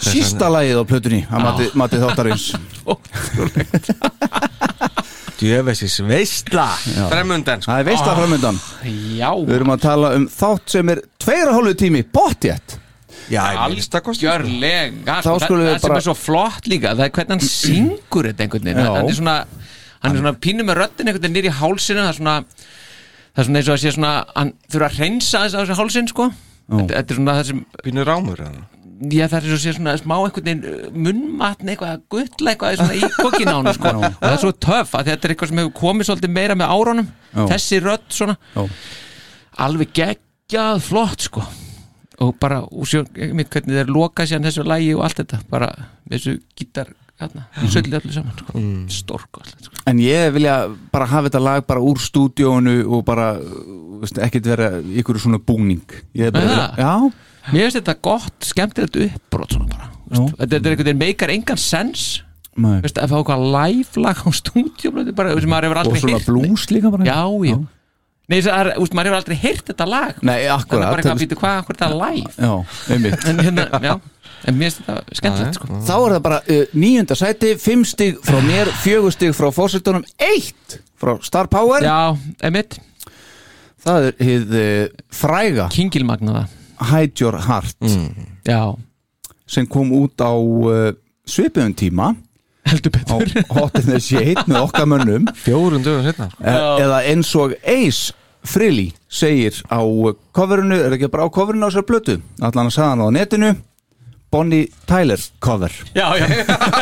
Sísta 0.02 0.48
lagið 0.50 0.82
á 0.82 0.84
plötunni 0.88 1.22
að 1.30 1.44
mati, 1.46 1.68
mati 1.78 2.00
þáttarins. 2.02 2.46
Djöfessis 5.42 5.96
veistla 6.06 6.68
Já. 6.86 7.06
Fremundan 7.10 7.62
sko. 7.62 7.72
Það 7.72 7.80
er 7.80 7.86
veistla 7.88 8.12
framöndan 8.14 8.60
Já. 9.18 9.30
Við 9.42 9.56
erum 9.56 9.72
að 9.74 9.80
tala 9.82 10.12
um 10.18 10.28
þátt 10.30 10.76
sem 10.76 10.92
er 10.94 11.02
tveira 11.22 11.54
hálfu 11.56 11.74
tími 11.80 12.04
Botjet 12.06 12.76
Já, 13.30 13.42
ég 13.54 13.72
minnst 13.72 13.94
það 13.94 14.04
kosti 14.06 14.26
Gjörlega 14.26 15.16
Þá 15.24 15.30
sko, 15.42 15.56
það, 15.56 15.66
það 15.66 15.82
sem 15.86 15.96
er 15.96 16.06
svo 16.06 16.14
flott 16.18 16.70
líka 16.70 16.94
það 16.94 17.04
er 17.06 17.14
hvernig 17.16 17.34
hann 17.34 17.44
syngur 17.46 18.28
þetta 18.30 18.46
einhvern 18.46 18.68
veginn. 18.68 18.90
Hann 18.92 19.10
er 19.10 19.18
svona, 19.18 19.36
hann 20.02 20.12
er 20.12 20.22
svona 20.22 20.36
pínu 20.44 20.66
með 20.68 20.80
röddin 20.82 21.08
einhvern 21.08 21.22
veginn 21.22 21.38
nýr 21.38 21.50
í 21.50 21.56
hálsinu 21.62 22.02
það 22.02 22.12
er 22.12 22.20
svona 22.20 22.36
það 23.32 23.42
er 23.42 23.48
svona 23.48 23.62
eins 23.62 23.70
og 23.70 23.74
að 23.76 23.82
sé 23.82 23.94
svona 23.96 24.14
hann 24.34 24.54
þurfa 24.68 24.90
að 24.90 25.00
hreinsa 25.00 25.44
þess 25.44 25.56
á 25.56 25.60
þessu 25.62 25.80
hálsin 25.80 26.12
sko 26.12 26.28
þetta, 26.32 26.92
þetta 26.92 27.02
er 27.02 27.20
svona 27.20 27.36
það 27.38 27.50
sem 27.50 27.64
Pínu 27.82 28.06
rámur 28.08 28.44
eða? 28.44 28.64
já 29.10 29.26
það 29.26 29.38
er 29.38 29.46
svo 29.46 29.56
að 29.56 29.62
sé 29.62 29.72
svona 29.76 29.94
smá 29.98 30.14
einhvern 30.14 30.46
veginn 30.46 30.66
uh, 30.68 30.90
munnmatn 30.94 31.70
eitthvað 31.72 31.94
að 31.96 32.02
guttla 32.12 32.52
eitthvað 32.52 32.76
svona 32.78 32.94
í 32.94 33.46
hann 33.48 33.70
sko. 33.74 33.92
Og 33.98 34.04
það 34.20 34.34
er 34.34 34.42
svo 34.44 34.52
töff 34.66 34.94
að 34.94 35.10
þetta 35.10 35.26
er 35.26 35.34
eitthvað 35.34 35.50
sem 35.50 35.60
hefur 35.62 35.74
komið 35.80 36.08
svolítið 36.08 36.34
meira 36.36 36.58
með 36.58 36.74
árunum. 36.76 37.08
Já. 37.32 37.42
þessi 37.50 37.80
rödd 37.82 38.06
svona. 38.14 38.36
Já. 38.54 38.62
alveg 39.66 39.94
geggjað 39.98 40.82
flott 40.86 41.26
sko. 41.26 41.44
Og 42.22 42.34
bara, 42.38 42.60
og 42.62 42.86
sjö, 42.86 43.02
mitt 43.34 43.50
hvernig 43.50 43.80
þeir 43.80 43.90
loka 43.90 44.26
sér 44.28 44.42
þessu 44.44 44.66
lægi 44.68 44.92
og 44.94 45.06
allt 45.08 45.22
þetta. 45.24 45.42
Bara 45.50 45.72
með 46.06 46.18
þessu 46.18 46.36
gítar 46.58 46.92
hérna, 47.22 47.44
söllu 47.72 47.98
öllu 47.98 48.12
saman 48.14 48.34
sko. 48.36 48.54
mm. 48.58 48.80
stórkostlegt 48.92 49.68
sko. 49.68 49.82
En 49.90 50.00
ég 50.02 50.32
vilja 50.34 50.56
bara 50.92 51.08
hafa 51.10 51.28
þetta 51.28 51.42
lag 51.42 51.66
bara 51.68 51.82
úr 51.82 52.00
stúdíónu 52.02 52.76
og 52.86 53.04
bara 53.08 53.32
veist, 54.02 54.18
ekkert 54.22 54.50
vera 54.52 54.70
ykkur 54.80 55.20
svona 55.22 55.40
búning. 55.42 55.84
Ég 56.18 56.30
er 56.30 56.34
bara 56.34 56.52
það? 56.52 56.82
Já, 56.82 57.52
mér 57.52 57.66
finnst 57.66 57.80
þetta 57.80 57.96
gott, 58.08 58.36
skemmtilegt 58.48 59.00
uppbrot 59.06 59.56
svona 59.56 59.70
bara, 59.72 59.90
veist, 60.08 60.34
þetta 60.38 60.50
þetta 60.56 60.62
er 60.62 60.74
einhvern 60.74 60.90
veginn 60.90 61.02
meikar 61.04 61.34
engan 61.34 61.60
sens. 61.60 62.08
Nei. 62.52 62.82
veist, 62.84 62.98
að 63.00 63.14
fá 63.14 63.20
eitthvað 63.22 63.46
live 63.48 64.02
lag 64.04 64.18
á 64.20 64.28
stúdíu 64.36 64.90
bara, 64.92 65.36
sem 65.40 65.48
maður 65.48 65.70
hefur 65.70 65.94
og 65.94 66.02
svona 66.02 66.24
blues 66.26 66.66
líka 66.68 66.92
bara. 66.92 67.06
Já, 67.08 67.22
já, 67.48 67.62
Nei, 68.30 68.38
það 68.38 68.58
er, 68.60 68.68
úst, 68.80 68.94
maður 68.94 69.10
hefur 69.10 69.18
aldrei 69.18 69.38
heyrt 69.42 69.66
þetta 69.68 69.86
lag. 69.88 70.18
Nei, 70.22 70.44
Þannig 70.44 70.52
akkurat 70.54 70.84
bara 70.86 71.02
eitthvað, 71.02 71.22
býtu, 71.24 71.38
hvað, 71.40 71.56
hvað 71.66 71.72
er 71.72 71.78
þetta 71.80 71.96
live? 71.98 72.30
Já, 72.38 72.52
einmitt. 72.94 73.24
En 73.28 73.42
hérna, 73.42 73.64
já 73.82 73.94
en 74.46 74.56
mér 74.58 74.70
finnst 74.70 74.86
þetta 74.86 75.18
skemmtilegt 75.18 75.58
sko. 75.58 75.80
Þá 75.86 75.92
er 75.96 76.14
það 76.14 76.22
bara 76.26 76.40
uh, 76.42 76.62
níunda 76.76 77.18
sæti, 77.18 77.52
fimm 77.62 77.84
stig 77.88 78.18
frá 78.26 78.38
mér, 78.44 78.70
fjögur 78.82 79.14
stig 79.14 79.36
frá 79.36 79.50
fórsetunum, 79.54 80.06
eitt 80.22 80.78
frá 81.00 81.16
Star 81.26 81.50
Power. 81.52 81.84
Já, 81.84 82.16
emitt, 82.48 82.78
Það 83.82 84.04
er 84.08 84.18
hið 84.22 84.52
uh, 84.54 84.82
fræga. 85.10 85.68
Kingilmagnaða 85.74 86.44
Hide 86.92 87.18
Your 87.18 87.38
Heart. 87.42 87.78
Já, 88.46 88.74
sem 89.46 89.66
kom 89.70 89.90
út 89.96 90.22
á 90.22 90.34
uh, 90.34 90.92
svipuðum 91.26 91.74
tíma. 91.78 92.12
Heldur 92.66 92.94
á 92.94 93.18
betur 93.18 93.46
Hot 93.56 93.78
in 93.80 93.88
the 93.90 93.98
Shade 93.98 94.44
með 94.46 94.60
okkar 94.68 94.86
mönnum. 94.86 95.26
Fjórum 95.34 95.82
dögum 95.82 96.06
setna 96.06 96.28
e 96.38 96.54
eða 96.84 97.00
eins 97.10 97.32
og 97.34 97.56
Ace 97.66 98.14
Frehley 98.46 98.92
segir 99.10 99.58
á 99.70 99.82
coverinu, 100.34 100.78
er 100.78 100.94
ekki 100.96 101.10
bara 101.10 101.26
á 101.26 101.34
coverinu 101.34 101.66
á 101.66 101.70
þessar 101.70 101.86
blötu 101.86 102.16
allan 102.42 102.70
að 102.70 102.74
sagða 102.74 102.88
hann 102.92 103.04
á 103.06 103.08
netinu 103.18 103.50
Bonnie 104.32 104.68
Tyler 104.88 105.20
cover. 105.44 105.72
Já, 105.94 106.16
já, 106.16 106.26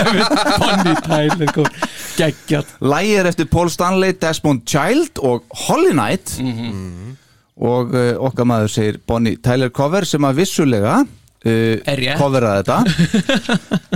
Bonnie 0.63 0.97
Tyler 1.03 1.51
kom 1.53 1.67
geggjart 2.15 2.77
Lægi 2.81 3.17
er 3.19 3.29
eftir 3.31 3.49
Paul 3.51 3.71
Stanley, 3.71 4.15
Desmond 4.23 4.63
Child 4.71 5.19
og 5.19 5.43
Holly 5.67 5.91
Knight. 5.91 6.37
Og 7.61 7.91
uh, 7.93 8.13
okkar 8.23 8.47
maður 8.49 8.71
segir 8.73 9.01
Bonnie 9.07 9.41
Tyler 9.43 9.73
cover 9.75 10.07
sem 10.09 10.25
að 10.25 10.45
vissulega 10.45 11.01
uh, 11.47 11.95
rétt. 12.01 12.19
coveraði 12.21 12.63
þetta. 12.63 12.79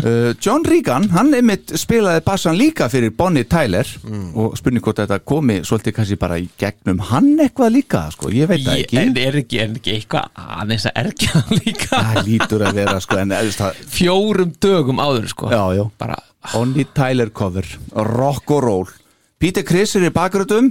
Uh, 0.01 0.31
John 0.45 0.65
Regan, 0.69 1.09
hann 1.15 1.33
einmitt 1.37 1.75
spilaði 1.81 2.25
bassan 2.27 2.59
líka 2.59 2.89
fyrir 2.93 3.15
Bonnie 3.17 3.47
Tyler 3.49 3.89
og 4.35 4.57
spurning 4.59 4.85
hvort 4.85 5.03
þetta 5.03 5.21
komi 5.27 5.61
svolítið 5.67 5.97
kannski 5.99 6.19
bara 6.21 6.39
í 6.41 6.49
gegnum 6.61 7.03
hann 7.11 7.33
eitthvað 7.45 7.75
líka 7.77 8.05
sko, 8.15 8.33
ég 8.35 8.51
veit 8.51 8.65
það 8.67 8.83
ekki. 8.85 9.01
er, 9.01 9.23
er 9.29 9.41
ekki, 9.43 9.63
er 9.65 9.75
ekki 9.79 9.97
eitthvað 9.99 10.45
aðeins 10.59 10.89
að 10.91 11.01
erkja 11.05 11.33
það 11.35 11.55
líka? 11.61 11.91
Það 11.95 12.21
lítur 12.29 12.67
að 12.69 12.81
vera 12.81 12.99
sko 13.05 13.21
en 13.23 13.35
það, 13.59 13.83
fjórum 13.99 14.55
dögum 14.63 15.03
áður 15.03 15.31
sko. 15.33 15.53
Já, 15.53 15.65
já, 15.79 15.85
bara, 16.01 16.21
Bonnie 16.53 16.89
Tyler 16.97 17.33
cover 17.35 17.69
rock 17.95 18.53
og 18.55 18.65
roll. 18.65 18.93
Peter 19.41 19.65
Criss 19.67 19.97
er 19.99 20.07
í 20.09 20.13
bakgröðum 20.15 20.71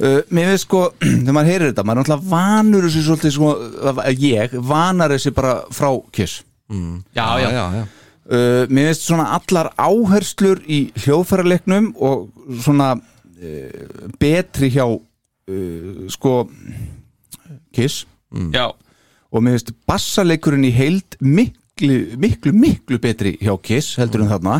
Uh, 0.00 0.18
mér 0.34 0.50
veist 0.52 0.66
sko, 0.66 0.80
þegar 1.02 1.36
maður 1.36 1.50
heyrir 1.52 1.70
þetta 1.70 1.84
maður 1.86 1.98
er 1.98 2.02
náttúrulega 2.02 2.30
vanur 2.32 2.86
þessu 2.88 3.02
svolítið 3.06 3.34
sko, 3.36 3.50
uh, 3.92 4.00
ég 4.22 4.56
vanar 4.70 5.14
þessi 5.14 5.32
bara 5.36 5.54
frá 5.74 5.90
Kiss. 6.16 6.40
Já, 7.14 7.26
já, 7.38 7.48
já, 7.54 7.64
já. 7.78 7.84
uh, 8.26 8.62
mér 8.74 8.88
veist 8.90 9.04
svona 9.06 9.28
allar 9.36 9.70
áherslur 9.78 10.64
í 10.66 10.80
hljóðfæraleiknum 11.04 11.92
og 12.02 12.26
svona 12.64 12.88
uh, 12.96 13.86
betri 14.18 14.72
hjá 14.74 14.84
uh, 14.90 16.02
sko 16.10 16.34
Kiss. 17.76 18.04
Já. 18.52 18.66
og 19.30 19.42
mér 19.46 19.54
veist 19.56 19.70
bassaleikurinn 19.88 20.66
í 20.66 20.72
heild 20.74 21.14
miklu, 21.22 22.16
miklu, 22.18 22.50
miklu 22.52 22.98
betri 23.00 23.36
hjá 23.40 23.54
Kiss 23.62 23.94
heldur 24.00 24.24
en 24.26 24.32
þarna 24.34 24.56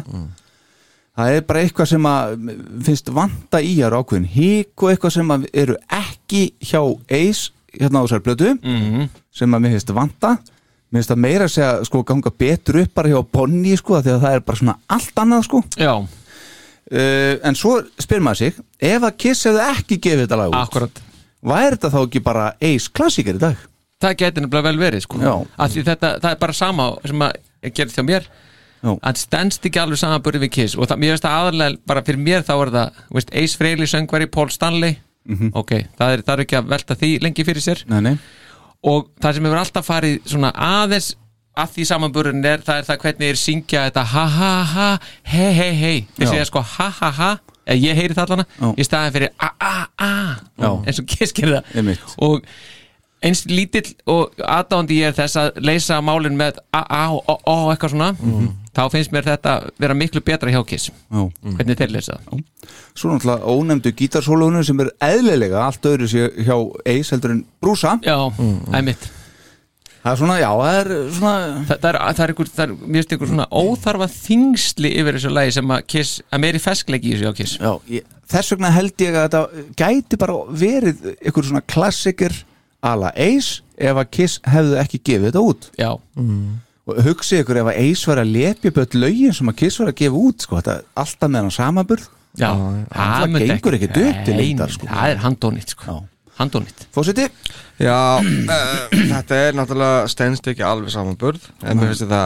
það 1.16 1.36
er 1.36 1.46
bara 1.48 1.62
eitthvað 1.64 1.90
sem 1.92 2.08
að 2.10 2.34
finnst 2.86 3.12
vanta 3.16 3.60
í 3.64 3.76
að 3.84 3.96
ákveðin 4.00 4.28
hík 4.34 4.82
og 4.84 4.92
eitthvað 4.92 5.14
sem 5.16 5.32
að 5.32 5.46
eru 5.52 5.78
ekki 5.98 6.42
hjá 6.60 6.80
Ace 7.08 7.52
hérna 7.76 8.02
á 8.02 8.04
þessar 8.04 8.24
blötu 8.24 8.52
-hmm. 8.56 9.08
sem 9.32 9.54
að 9.54 9.64
mér 9.64 9.76
finnst 9.76 9.94
vanta 9.96 10.36
mér 10.36 11.00
finnst 11.00 11.12
það 11.12 11.24
meira 11.24 11.48
að 11.48 11.54
segja 11.56 11.84
sko 11.84 12.02
ganga 12.02 12.30
betur 12.30 12.80
upp 12.82 12.94
bara 12.94 13.08
hjá 13.08 13.20
Bonnie 13.32 13.76
sko 13.76 14.00
því 14.00 14.14
að 14.14 14.22
það 14.26 14.36
er 14.36 14.40
bara 14.40 14.60
svona 14.60 14.78
allt 14.86 15.22
annað 15.24 15.44
sko 15.48 15.62
já. 15.76 15.94
uh, 15.96 17.34
en 17.42 17.54
svo 17.54 17.80
spyr 17.98 18.20
maður 18.20 18.36
sig 18.36 18.60
ef 18.80 19.02
að 19.02 19.16
Kiss 19.16 19.48
hefði 19.48 19.64
ekki 19.72 20.00
gefið 20.00 20.26
þetta 20.26 20.36
lag 20.36 20.52
út 20.52 20.60
akkurat 20.60 21.02
væri 21.40 21.76
þetta 21.76 21.92
þá 21.94 22.00
ekki 22.02 22.20
bara 22.20 22.52
Ace 22.60 22.92
klassíker 22.92 23.34
í 23.34 23.42
dag 23.42 23.56
það 24.00 24.16
geti 24.20 24.42
nefnilega 24.42 24.68
vel 24.68 24.80
verið 24.80 25.04
sko 25.06 25.20
Já. 25.20 25.34
Af 25.56 25.72
því 25.72 25.86
þetta, 25.86 26.10
það 26.20 26.30
er 26.30 26.40
bara 26.40 26.56
sama 26.56 26.88
sem 27.04 27.22
að 27.24 27.72
gerði 27.72 27.96
hjá 27.96 28.04
mér 28.04 28.28
Að 28.94 29.20
stendst 29.20 29.66
ekki 29.66 29.80
alveg 29.82 29.98
saman 30.00 30.22
börði 30.24 30.44
við 30.46 30.52
Kiss. 30.56 30.76
Og 30.78 30.88
það, 30.90 31.02
mér 31.02 31.14
veist 31.16 31.26
það 31.26 31.36
aðalega, 31.40 31.78
bara 31.90 32.02
fyrir 32.06 32.22
mér 32.22 32.46
þá 32.46 32.54
er 32.56 32.72
það 32.76 33.02
veist, 33.18 33.34
Ace 33.42 33.58
Frehley 33.60 33.90
söngvari, 33.90 34.28
Paul 34.30 34.48
Stanley. 34.54 34.98
Ok, 35.58 35.72
það 35.98 36.12
er, 36.14 36.20
það 36.26 36.34
er 36.36 36.42
ekki 36.44 36.58
að 36.60 36.68
velta 36.70 36.94
því 37.00 37.12
lengi 37.24 37.44
fyrir 37.48 37.64
sér. 37.64 37.80
Nei, 37.90 38.00
nei. 38.06 38.16
og 38.86 39.08
það 39.22 39.34
sem 39.38 39.48
hefur 39.48 39.58
alltaf 39.58 39.88
farið 39.88 40.18
svona 40.30 40.52
aðeins 40.54 41.08
að 41.56 41.72
því 41.72 41.84
samanburðin 41.88 42.44
er, 42.46 42.62
það 42.62 42.78
er 42.82 42.86
það 42.86 42.98
hvernig 43.02 43.30
þeir 43.30 43.38
syngja 43.40 43.82
þetta 43.88 44.02
ha 44.12 44.24
ha 44.36 44.50
ha, 44.74 44.88
hei 45.32 45.52
hei 45.56 45.72
hei 45.80 45.96
þeir 46.18 46.28
segja 46.30 46.46
sko 46.50 46.62
ha 46.76 46.88
ha 47.00 47.10
ha. 47.18 47.30
Ég 47.74 47.98
heyri 47.98 48.14
það 48.14 48.28
allana, 48.28 48.44
Já. 48.60 48.68
í 48.78 48.84
staðin 48.86 49.14
fyrir 49.16 49.30
a 49.42 49.48
a 49.58 49.72
a. 49.98 50.10
Eins 50.86 51.00
og 51.02 51.06
Kiss 51.10 51.34
gerir 51.34 51.56
það. 51.56 51.72
Einmitt. 51.80 52.12
og 52.22 52.44
eins 53.26 53.42
lítill 53.50 53.88
og 54.12 54.36
aðdándi 54.44 55.00
ég 55.00 55.10
er 55.10 55.16
þess 55.16 55.40
að 55.40 55.58
leysa 55.64 55.98
málin 56.04 56.36
með 56.38 56.60
a 56.76 56.84
a 56.84 57.02
og 57.16 57.24
o 57.26 57.36
o 57.50 57.56
eitthvað 57.72 57.96
svona 57.96 58.12
þá 58.76 58.82
finnst 58.92 59.12
mér 59.14 59.26
þetta 59.30 59.56
vera 59.80 59.96
miklu 59.96 60.20
betra 60.24 60.52
hjá 60.52 60.60
Kiss. 60.68 60.90
Já. 60.92 61.22
hvernig 61.56 61.78
þeir 61.80 61.94
leysa 61.96 62.18
það? 62.26 62.42
Svo 62.96 63.12
náttúrulega 63.12 63.52
ónefndu 63.56 63.92
gítarsólónu 63.96 64.64
sem 64.66 64.80
er 64.84 64.90
eðlilega 65.10 65.62
allt 65.66 65.88
öðru 65.88 66.08
sér 66.12 66.34
hjá 66.44 66.56
Ace 66.84 67.14
heldur 67.14 67.36
en 67.36 67.44
Brúsa. 67.62 67.96
Já, 68.04 68.16
það 68.36 68.80
er 68.80 68.90
mitt. 68.90 69.06
Það 70.06 70.12
er 70.12 70.18
svona, 70.20 70.34
já, 70.38 70.50
það 70.54 70.76
er 70.80 70.88
svona 71.16 71.38
það, 71.66 71.78
það 71.82 71.88
er, 71.88 71.96
það 72.06 72.20
er, 72.24 72.32
ykkur, 72.36 72.50
það 72.54 72.64
er 72.66 72.74
mér 72.76 73.00
finnst 73.00 73.14
ykkur 73.16 73.30
svona 73.32 73.46
óþarfa 73.58 74.06
þingsli 74.12 74.90
yfir 75.00 75.16
þessu 75.18 75.32
lagi 75.34 75.54
sem 75.56 75.72
að 75.74 75.80
Kiss, 75.90 76.12
að 76.30 76.42
meiri 76.44 76.60
feskleiki 76.62 77.10
í 77.10 77.16
þessu 77.16 77.32
á 77.32 77.38
Kiss. 77.40 77.56
Já, 77.58 77.72
ég, 77.90 78.12
Þess 78.30 78.52
vegna 78.54 78.70
held 78.74 79.02
ég 79.02 79.16
að 79.18 79.24
þetta 79.26 79.64
gæti 79.78 80.18
bara 80.18 80.36
verið 80.62 81.02
ykkur 81.30 81.46
svona 81.46 81.62
klassiker 81.66 82.34
ala 82.86 83.10
Ace 83.18 83.62
ef 83.78 83.98
að 83.98 84.08
Kiss 84.14 84.38
hefðu 84.46 84.78
ekki 84.82 85.02
gefið 85.10 85.28
þetta 85.30 85.44
út. 85.50 85.68
Já, 85.78 85.90
og 86.86 87.00
hugsi 87.02 87.40
ykkur 87.42 87.58
ef 87.62 87.70
að 87.72 87.78
Ace 87.82 88.06
var 88.10 88.20
að 88.22 88.32
lepja 88.36 88.70
upp 88.70 88.76
öll 88.84 89.00
lögin 89.02 89.34
sem 89.34 89.48
að 89.50 89.56
Kiss 89.62 89.78
var 89.82 89.88
að 89.90 89.96
gefa 90.02 90.20
út 90.28 90.44
sko, 90.46 90.60
þetta 90.60 90.76
er 90.78 90.84
alltaf 91.02 91.30
með 91.32 91.40
hann 91.42 91.54
samaburð 91.56 92.04
já, 92.38 92.50
það 92.92 93.38
gengur 93.42 93.78
til 93.80 93.90
Nei, 93.96 94.36
lengdar, 94.38 94.70
nei, 94.70 94.76
sko. 94.76 94.86
það 94.92 95.10
er 95.14 95.20
handónýtt 95.24 95.72
sko. 95.74 95.84
Já. 95.90 95.96
handónýtt 96.38 96.86
Fósiti? 96.94 97.26
Já, 97.82 97.96
uh, 98.20 98.96
þetta 99.14 99.38
er 99.48 99.56
náttúrulega 99.58 100.08
stendst 100.12 100.46
ekki 100.52 100.62
alveg 100.66 100.92
saman 100.94 101.16
burð 101.20 101.48
en 101.64 101.80
mér 101.80 101.90
finnst 101.90 102.04
þetta, 102.04 102.20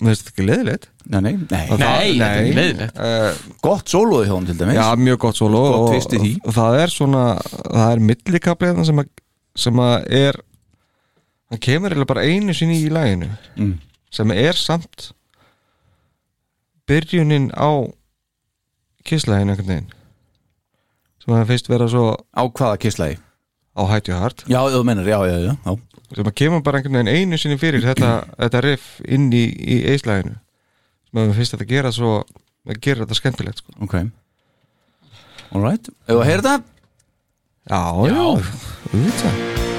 mér 0.00 0.10
finnst 0.14 0.24
þetta 0.26 0.34
ekki 0.34 0.46
leðilegt 0.48 0.88
Nei, 1.10 1.20
nei, 1.24 1.32
nei. 1.50 1.62
Og 1.70 1.78
það- 1.78 1.84
Nei, 1.84 2.10
þetta 2.10 2.26
er 2.30 2.40
ekki 2.40 2.56
leiðilegt. 2.58 2.98
uh, 2.98 3.54
Gott 3.64 3.90
sólóði 3.94 4.26
hjá 4.28 4.34
hann 4.36 4.48
til 4.50 4.56
dæmis 4.60 4.76
Já, 4.80 4.86
mjög 5.06 5.18
gott 5.26 5.38
solo 5.40 5.62
Gott 5.70 5.94
og, 5.94 6.18
í 6.18 6.20
því. 6.24 6.32
og 6.44 6.56
það 6.58 6.78
er 6.82 6.92
svona 6.96 7.22
það 7.54 7.86
er 7.94 8.02
millikabliðan 8.10 8.88
sem, 8.90 9.00
að- 9.04 9.12
sem 9.68 9.80
að 9.86 9.94
er 10.24 10.40
hann 11.50 11.62
kemur 11.68 11.94
eða 11.96 12.06
bara 12.10 12.26
einu 12.26 12.54
sinni 12.56 12.80
í 12.84 12.90
læginu 12.92 13.30
Mm. 13.56 13.72
Sem 14.10 14.30
er 14.34 14.58
samt 14.58 15.10
byrjunin 16.90 17.50
á 17.54 17.70
kisslæginu 19.06 19.52
einhvern 19.54 19.68
veginn. 19.70 19.90
Sem 21.20 21.34
að 21.36 21.46
fyrst 21.52 21.68
vera 21.70 21.86
svo 21.88 22.04
Á 22.34 22.42
hvaða 22.48 22.78
kisslagi? 22.80 23.18
á 23.76 23.82
hætju 23.86 24.16
hart 24.18 24.42
Já, 24.50 24.58
þú 24.66 24.80
mennir, 24.84 25.06
já, 25.06 25.18
já, 25.30 25.36
já, 25.46 25.52
já. 25.54 25.76
sem 26.16 26.26
að 26.26 26.34
kemur 26.40 26.62
bara 26.66 26.80
einhvern 26.80 26.98
veginn 26.98 27.12
einu 27.30 27.38
sinni 27.38 27.56
fyrir 27.60 27.84
þetta, 27.86 28.24
þetta 28.40 28.62
riff 28.66 28.88
inn 29.06 29.28
í, 29.32 29.44
í 29.46 29.76
eislæginu 29.92 30.34
sem 31.10 31.22
að 31.22 31.34
finnst 31.38 31.54
þetta 31.54 31.68
gera 31.70 31.92
svo 31.94 32.16
að 32.66 32.80
gera 32.82 33.04
þetta 33.06 33.18
skemmtilegt 33.20 33.62
sko. 33.62 33.72
Ok. 33.86 33.94
Alright, 35.54 35.88
ef 36.06 36.16
að 36.18 36.26
heyra 36.28 36.42
þetta 36.42 36.58
Já, 37.70 37.82
já, 38.10 38.22
auðvitað. 38.90 39.40
Johnny 39.50 39.69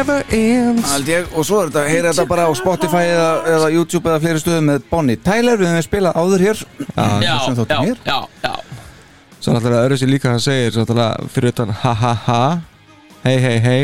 Never 0.00 0.22
ends 0.32 0.92
ég, 1.04 1.26
og 1.36 1.44
svo 1.44 1.58
er 1.60 1.68
þetta, 1.68 1.80
heyra 1.92 2.10
þetta 2.14 2.24
bara 2.30 2.44
á 2.48 2.52
Spotify 2.56 3.02
eða, 3.12 3.32
eða 3.52 3.66
YouTube 3.74 4.08
eða 4.08 4.20
fleiri 4.22 4.40
stöðum 4.40 4.68
með 4.70 4.84
Bonnie 4.88 5.18
Tyler, 5.20 5.58
við 5.60 5.68
höfum 5.68 5.84
spilað 5.84 6.16
áður 6.16 6.44
hér 6.46 6.62
Já, 7.20 7.34
sem 7.44 7.58
þóttum 7.58 7.74
já, 7.74 7.80
hér 7.84 7.98
já, 8.08 8.16
já 8.46 8.54
Svo 9.44 9.52
náttúrulega 9.56 9.82
öðru 9.84 9.98
sér 10.00 10.10
líka 10.14 10.32
hann 10.32 10.40
segir 10.40 10.72
Svo 10.72 10.86
náttúrulega 10.86 11.28
fyrir 11.34 11.52
utan 11.52 11.74
ha 11.82 11.92
ha 12.04 12.14
ha 12.24 12.40
Hei 13.26 13.36
hei 13.44 13.58
hei 13.66 13.82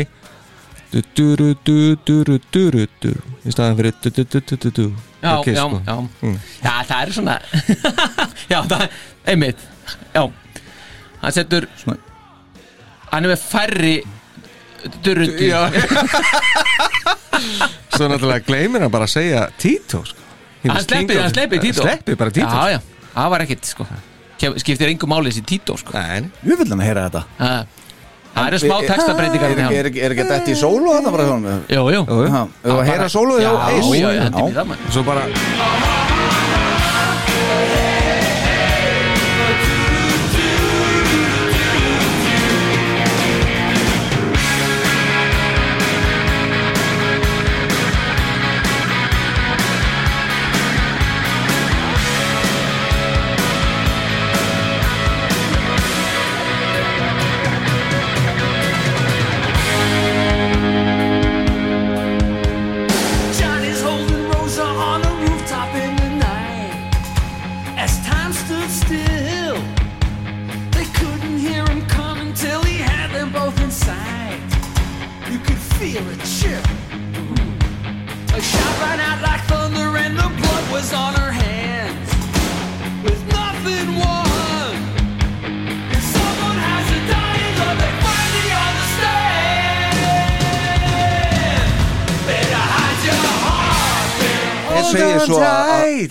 du 0.89 1.03
du 1.13 1.27
du 1.37 1.47
du 1.67 1.77
du 2.07 2.17
du 2.25 2.39
du 2.49 2.65
du 2.73 2.87
du 3.03 3.13
í 3.45 3.53
staðan 3.53 3.77
fyrir 3.77 3.93
du 4.01 4.09
du 4.17 4.25
du 4.25 4.41
du 4.41 4.57
du 4.65 4.69
du 4.79 4.85
Já, 5.21 5.35
er 5.37 5.45
kiss, 5.45 5.53
já, 5.61 5.69
sko. 5.69 5.81
já 5.85 5.95
Mm. 6.25 6.35
Já, 6.65 6.73
það 6.89 6.97
er 7.05 7.15
svona 7.19 7.37
Já, 8.49 8.59
það 8.65 8.77
er, 8.81 8.99
einmitt 9.35 9.65
Já, 10.17 10.25
hann 11.21 11.37
setur 11.43 11.69
Svona. 11.77 12.01
Hann 13.13 13.25
er 13.29 13.35
með 13.35 13.49
færri 13.53 13.95
Durrutu 15.03 15.47
Já. 15.47 15.61
Svo 17.95 18.07
náttúrulega 18.11 18.45
gleymir 18.45 18.83
hann 18.85 18.91
bara 18.93 19.07
að 19.07 19.13
segja 19.17 19.47
Tito 19.57 20.03
sko. 20.05 20.21
Hann 20.63 20.71
of- 20.71 20.77
hann 20.77 21.33
sleppir 21.33 21.59
Tito. 21.61 21.81
Sleppir 21.81 22.15
bara 22.19 22.31
Tito 22.33 22.47
Já, 22.47 22.69
já, 22.75 22.79
það 23.15 23.29
var 23.33 23.45
ekkit 23.45 23.65
sko. 23.73 23.87
Skiptir 24.61 24.91
engum 24.91 25.09
máli 25.09 25.31
þessi 25.31 25.43
Tito 25.49 25.77
sko. 25.77 25.93
Nei, 25.97 26.29
Við 26.45 26.57
viljum 26.63 26.81
að 26.81 26.85
heyra 26.89 27.07
þetta. 27.09 27.23
Ha. 27.39 27.53
Það 28.37 28.47
eru 28.51 28.57
smá 28.61 28.75
textabreitingar 28.85 29.49
Er, 29.49 29.57
er, 29.57 29.87
er, 29.87 29.87
er 30.05 30.13
ekki 30.13 30.25
þetta 30.29 30.51
í 30.53 30.57
sólu 30.59 30.91
þarna 30.93 31.13
bara 31.15 31.23
svona 31.25 31.53
Jú, 31.73 31.85
jú. 31.89 32.01
Jú. 32.05 32.41
Ef 32.61 32.73
að 32.75 32.83
heyra 32.91 33.07
sólu 33.09 33.39
Já, 33.41 33.49
Ace. 33.65 33.97
já, 33.97 34.09
já, 34.13 34.21
hendur 34.27 34.51
í 34.51 34.53
það 34.53 34.67
maður 34.69 34.91
Svo 34.93 35.03
bara 35.07 35.23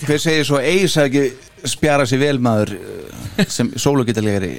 Hver 0.07 0.21
segir 0.23 0.47
svo 0.47 0.59
að 0.61 0.69
Ace 0.71 1.01
hafi 1.01 1.21
ekki 1.21 1.67
spjara 1.67 2.05
sig 2.07 2.21
vel 2.21 2.37
maður 2.43 2.73
eh, 2.77 3.45
sem 3.51 3.71
sólugitarlegari 3.75 4.55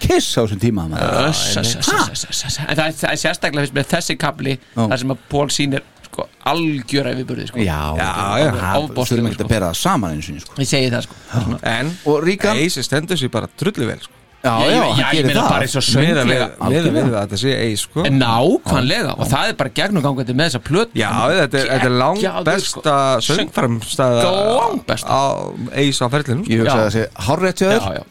Kiss 0.00 0.32
á 0.34 0.42
þessum 0.42 0.60
tíma 0.62 0.86
maður 0.90 1.30
það 1.30 2.84
er, 2.86 2.92
það 2.98 3.10
er 3.12 3.20
sérstaklega 3.20 3.66
fyrst 3.66 3.76
með 3.76 3.90
þessi 3.94 4.16
kapli 4.20 4.56
þar 4.74 5.02
sem 5.02 5.14
að 5.14 5.24
Pól 5.30 5.48
sýnir 5.52 5.84
sko, 6.10 6.24
algjöra 6.50 7.12
yfirburði 7.14 7.48
sko. 7.50 7.60
Já, 7.62 7.76
Já, 8.00 8.08
Ofboðslega, 8.80 9.04
þurfum 9.10 9.28
ekki 9.30 9.38
sko. 9.38 9.44
að 9.46 9.52
bera 9.52 9.68
það 9.70 9.80
saman 9.80 10.16
eins 10.16 10.30
og 10.32 10.40
sko. 10.42 10.56
Ég 10.58 10.70
segi 10.70 10.88
það 10.94 11.04
sko 11.06 11.58
En 11.70 11.92
Og 12.10 12.24
Ríkan 12.26 12.62
Ace 12.64 12.86
stendur 12.86 13.20
sér 13.20 13.30
bara 13.36 13.50
trullu 13.60 13.86
vel 13.86 14.00
sko. 14.02 14.16
Já, 14.40 14.52
Já, 14.64 14.70
já, 14.72 14.84
já, 14.96 15.08
ég 15.18 15.26
meina 15.28 15.40
það. 15.42 15.48
bara 15.52 15.64
eins 15.66 15.74
og 15.76 15.82
Meða 15.84 15.90
við, 16.00 16.16
sönglega 16.16 16.46
meða 16.70 16.90
við 16.90 17.14
að 17.14 17.24
þetta 17.26 17.38
sé 17.42 17.50
Ace 17.60 17.82
sko. 17.84 18.04
En 18.08 18.14
nákvæmlega 18.22 19.10
og 19.20 19.26
það 19.28 19.50
er 19.50 19.56
bara 19.60 19.72
gegnumgangandi 19.80 20.36
með 20.38 20.46
þessa 20.48 20.60
plöt 20.64 20.94
Já, 20.96 21.10
þetta 21.36 21.58
er, 21.60 21.66
þetta 21.74 21.88
er 21.90 21.96
langt 22.00 22.44
besta 22.48 22.94
sko. 23.20 23.36
söngframstæða 23.36 24.30
Langbesta. 24.56 25.08
á 25.12 25.22
Ace 25.84 26.00
á 26.00 26.06
ferlinu 26.16 26.44
sko. 26.46 26.52
Ég 26.54 26.62
hugsa 26.64 26.78
að 26.78 26.86
það 26.86 26.94
sé 26.96 27.04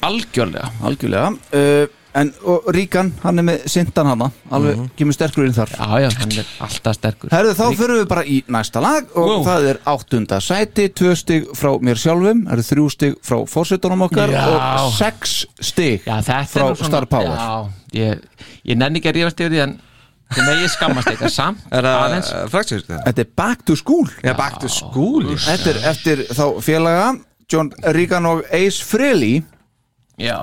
algjörlega. 0.09 0.69
Algjörlega. 0.85 1.31
Uh, 1.49 1.98
En 2.17 2.31
Ríkan, 2.73 3.11
hann 3.21 3.37
er 3.37 3.45
með 3.45 3.65
sindan 3.69 4.07
hana 4.09 4.27
Alveg 4.55 4.79
kemur 4.97 5.13
sterkur 5.13 5.45
inn 5.45 5.53
þar 5.53 5.69
Já, 5.75 5.87
já, 6.01 6.07
hann 6.17 6.31
er 6.41 6.47
alltaf 6.65 6.95
sterkur 6.97 7.29
Herðu, 7.29 7.51
þá 7.59 7.65
fyrir 7.77 7.99
við 7.99 8.07
bara 8.09 8.23
í 8.25 8.39
næsta 8.49 8.81
lag 8.81 9.11
og 9.13 9.27
Wow. 9.29 9.43
það 9.45 9.67
er 9.69 9.79
áttunda 9.91 10.39
sæti, 10.41 10.87
tvö 10.97 11.11
stig 11.19 11.45
frá 11.59 11.69
mér 11.85 11.99
sjálfum, 12.01 12.41
það 12.47 12.55
eru 12.57 12.65
þrjú 12.69 12.85
stig 12.95 13.19
frá 13.29 13.37
fórsetunum 13.51 14.01
okkar 14.07 14.33
Já. 14.33 14.41
og 14.49 14.89
sex 14.97 15.35
stig 15.61 16.07
Já, 16.07 16.15
þetta 16.25 16.47
frá 16.55 16.65
er 16.71 16.81
Star 16.89 17.05
Power. 17.11 17.35
Já, 17.37 17.99
ég, 18.01 18.25
ég 18.71 18.79
nenni 18.81 18.97
ekki 19.03 19.11
að 19.13 19.19
rífast 19.19 19.43
yfir 19.45 19.53
því 19.53 19.61
en 19.67 19.75
það 20.33 20.47
með 20.49 20.63
ég 20.65 20.73
skammast 20.73 21.11
eitthvað 21.13 21.33
samt 21.35 21.61
Er 21.69 21.85
það 21.85 21.99
aðeins 22.07 22.31
fræksir 22.55 22.81
þetta? 22.87 23.03
Þetta 23.05 23.23
er 23.27 23.29
Back 23.43 23.63
to 23.69 23.75
School. 23.77 24.09
Já, 24.25 24.33
back 24.37 24.57
to 24.65 24.69
school 24.69 25.29
Þetta 25.45 25.71
er 25.75 25.79
eftir 25.93 26.25
þá 26.33 26.43
félaga 26.65 27.05
John 27.49 27.69
Ríkan 27.97 28.25
og 28.29 28.43
Ace 28.53 28.81
Frehley 28.85 29.43
Já, 30.21 30.37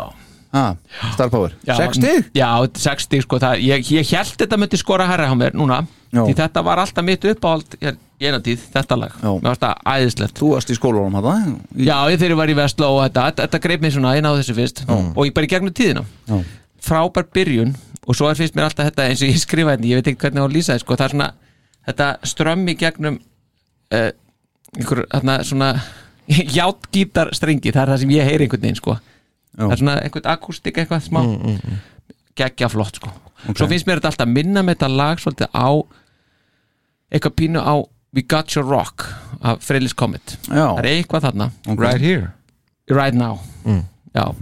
Star 1.14 1.31
Power, 1.32 1.55
Já, 1.66 1.77
60 1.81 2.31
Já, 2.36 2.48
60 2.86 3.24
sko 3.27 3.40
það, 3.43 3.62
ég, 3.66 3.93
ég 3.97 4.10
held 4.14 4.35
þetta 4.40 4.59
myndi 4.60 4.81
skora 4.81 5.06
herra 5.10 5.28
á 5.28 5.36
mér 5.36 5.56
núna 5.59 5.82
Já. 6.14 6.23
Því 6.23 6.35
þetta 6.39 6.62
var 6.64 6.81
alltaf 6.81 7.05
mitt 7.05 7.24
uppáhald 7.28 7.74
í 7.82 8.28
eina 8.28 8.39
tíð, 8.40 8.62
þetta 8.73 8.97
lag. 8.97 9.16
Já. 9.20 9.28
Mér 9.28 9.48
varst 9.51 9.64
það 9.64 9.81
æðislegt. 9.93 10.39
Þú 10.39 10.52
varst 10.55 10.70
í 10.73 10.77
skólanum 10.78 11.16
hann 11.18 11.51
Já, 11.74 11.97
ég 12.12 12.20
þegar 12.23 12.39
var 12.39 12.52
í 12.52 12.56
Vestló 12.56 12.93
og 12.94 13.02
þetta, 13.05 13.24
þetta, 13.27 13.47
þetta 13.47 13.60
greip 13.66 13.82
mér 13.85 13.93
svona 13.97 14.14
inn 14.16 14.28
á 14.28 14.32
þessu 14.39 14.56
fyrst. 14.56 14.85
Og 14.89 15.27
ég 15.27 15.35
bara 15.36 15.48
í 15.48 15.51
gegnum 15.52 15.74
tíðina. 15.77 16.06
Já. 16.31 16.39
frábær 16.86 17.27
byrjun 17.35 17.74
og 18.06 18.14
svo 18.14 18.28
er 18.31 18.39
fyrst 18.39 18.55
mér 18.55 18.68
alltaf 18.68 18.86
þetta 18.86 19.09
eins 19.10 19.23
og 19.24 19.32
ég 19.32 19.40
skrifa 19.47 19.74
hérna, 19.74 19.90
ég 19.90 20.01
veit 20.01 20.10
ekki 20.12 20.23
hvernig 20.23 20.44
á 20.44 20.47
að 20.47 20.55
lýsa 20.55 20.77
þetta 20.77 20.85
sko, 20.85 20.97
það 21.01 21.06
er 21.06 21.14
svona, 21.16 21.28
þetta 21.89 22.09
strömm 22.31 22.68
í 22.70 22.77
gegnum 22.78 23.16
uh, 23.18 24.10
einhver, 24.77 25.02
þarna 25.10 25.36
svona 25.48 25.70
játgítar 26.59 27.32
strengi, 27.35 27.73
það 27.74 27.82
er 27.82 27.93
það 27.93 28.02
sem 28.05 28.14
ég 28.14 28.31
heyri 28.31 28.47
einhvern 28.47 28.66
veginn 28.68 28.78
sko, 28.78 28.97
það 29.57 29.74
er 29.74 29.83
svona 29.83 29.99
einhvern 30.03 30.31
akústik 30.33 30.78
eitthvað 30.81 31.05
smá, 31.07 31.20
mm, 31.24 31.77
geggja 32.37 32.69
flott 32.73 33.01
sko, 33.01 33.12
svo 33.53 33.69
finnst 33.70 33.89
mér 33.89 34.01
þetta 34.01 34.12
alltaf 34.12 34.33
minna 34.33 34.62
með 34.62 34.78
þetta 34.78 34.91
lag 34.93 35.23
svolítið 35.23 35.53
á 35.57 35.69
eitthvað 37.12 37.37
pínu 37.41 37.62
á 37.62 37.74
We 38.16 38.23
Got 38.23 38.55
Your 38.57 38.66
Rock 38.69 39.05
af 39.45 39.61
Freylis 39.65 39.93
Comet. 39.95 40.39
Já. 40.49 40.73
það 40.73 40.78
er 40.81 40.87
eitthvað 40.95 41.27
þarna. 41.27 41.51
Right 41.77 42.01
here. 42.01 42.31
Right 42.89 43.15
now. 43.15 43.41
Já. 44.16 44.33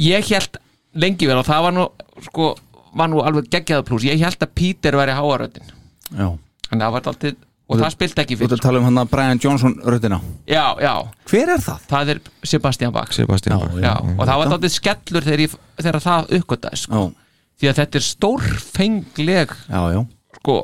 Ég 0.00 0.30
held 0.32 0.56
lengi 0.96 1.28
vel 1.28 1.38
og 1.38 1.46
það 1.46 1.66
var 1.66 1.74
nú 1.76 1.84
sko, 2.24 2.54
var 2.96 3.10
nú 3.12 3.20
alveg 3.22 3.50
geggjaða 3.52 3.84
pluss 3.86 4.06
ég 4.08 4.18
held 4.22 4.40
að 4.42 4.54
Peter 4.58 4.96
væri 4.98 5.14
háaröndin 5.14 5.68
Já. 6.10 6.26
Þannig 6.66 6.80
að 6.80 6.86
það 6.86 6.94
var 6.94 7.10
alltaf 7.12 7.36
og 7.70 7.78
það 7.78 7.92
spilt 7.94 8.18
ekki 8.22 8.36
Þú 8.36 8.42
ert 8.42 8.50
fyrir. 8.50 8.58
að 8.58 8.64
tala 8.66 8.80
um 8.80 8.86
hann 8.88 9.00
að 9.04 9.10
Brian 9.12 9.40
Johnson 9.42 9.74
röddina? 9.86 10.18
Já, 10.50 10.64
já, 10.82 10.94
Hver 11.30 11.52
er 11.54 11.62
það? 11.62 11.84
það 11.92 12.12
er 12.14 12.20
Sebastian 12.52 12.94
Bach. 12.96 13.12
Sebastian 13.14 13.60
Bach 13.62 13.76
já, 13.78 13.92
og 13.94 14.22
það 14.26 14.36
var 14.42 14.46
alltaf 14.50 14.74
skellur 14.74 15.26
þegar, 15.28 15.44
ég, 15.46 15.54
þegar 15.78 16.00
það 16.06 16.32
uppgötaði 16.40 16.80
sko. 16.82 17.02
Já, 17.06 17.28
því 17.60 17.70
að 17.70 17.80
þetta 17.80 18.00
er 18.00 18.06
stórfengleg 18.08 19.54
já, 19.70 19.80
já. 19.94 20.00
sko, 20.40 20.56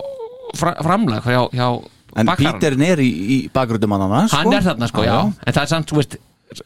fra, 0.57 0.74
framlag 0.83 1.28
hjá, 1.31 1.43
hjá 1.55 1.69
En 2.16 2.24
bakkaranum. 2.31 2.61
Peter 2.62 2.73
er 2.81 3.01
í, 3.05 3.09
í 3.35 3.37
bakgröndum 3.53 3.93
hann 3.93 4.07
hann 4.09 4.28
hann 4.33 4.53
er 4.57 4.65
þarna 4.65 4.87
sko, 4.89 5.03
já, 5.05 5.16
en 5.28 5.53
það 5.53 5.62
er 5.62 5.69
samt, 5.69 5.91
þú 5.91 5.99
veist, 6.01 6.15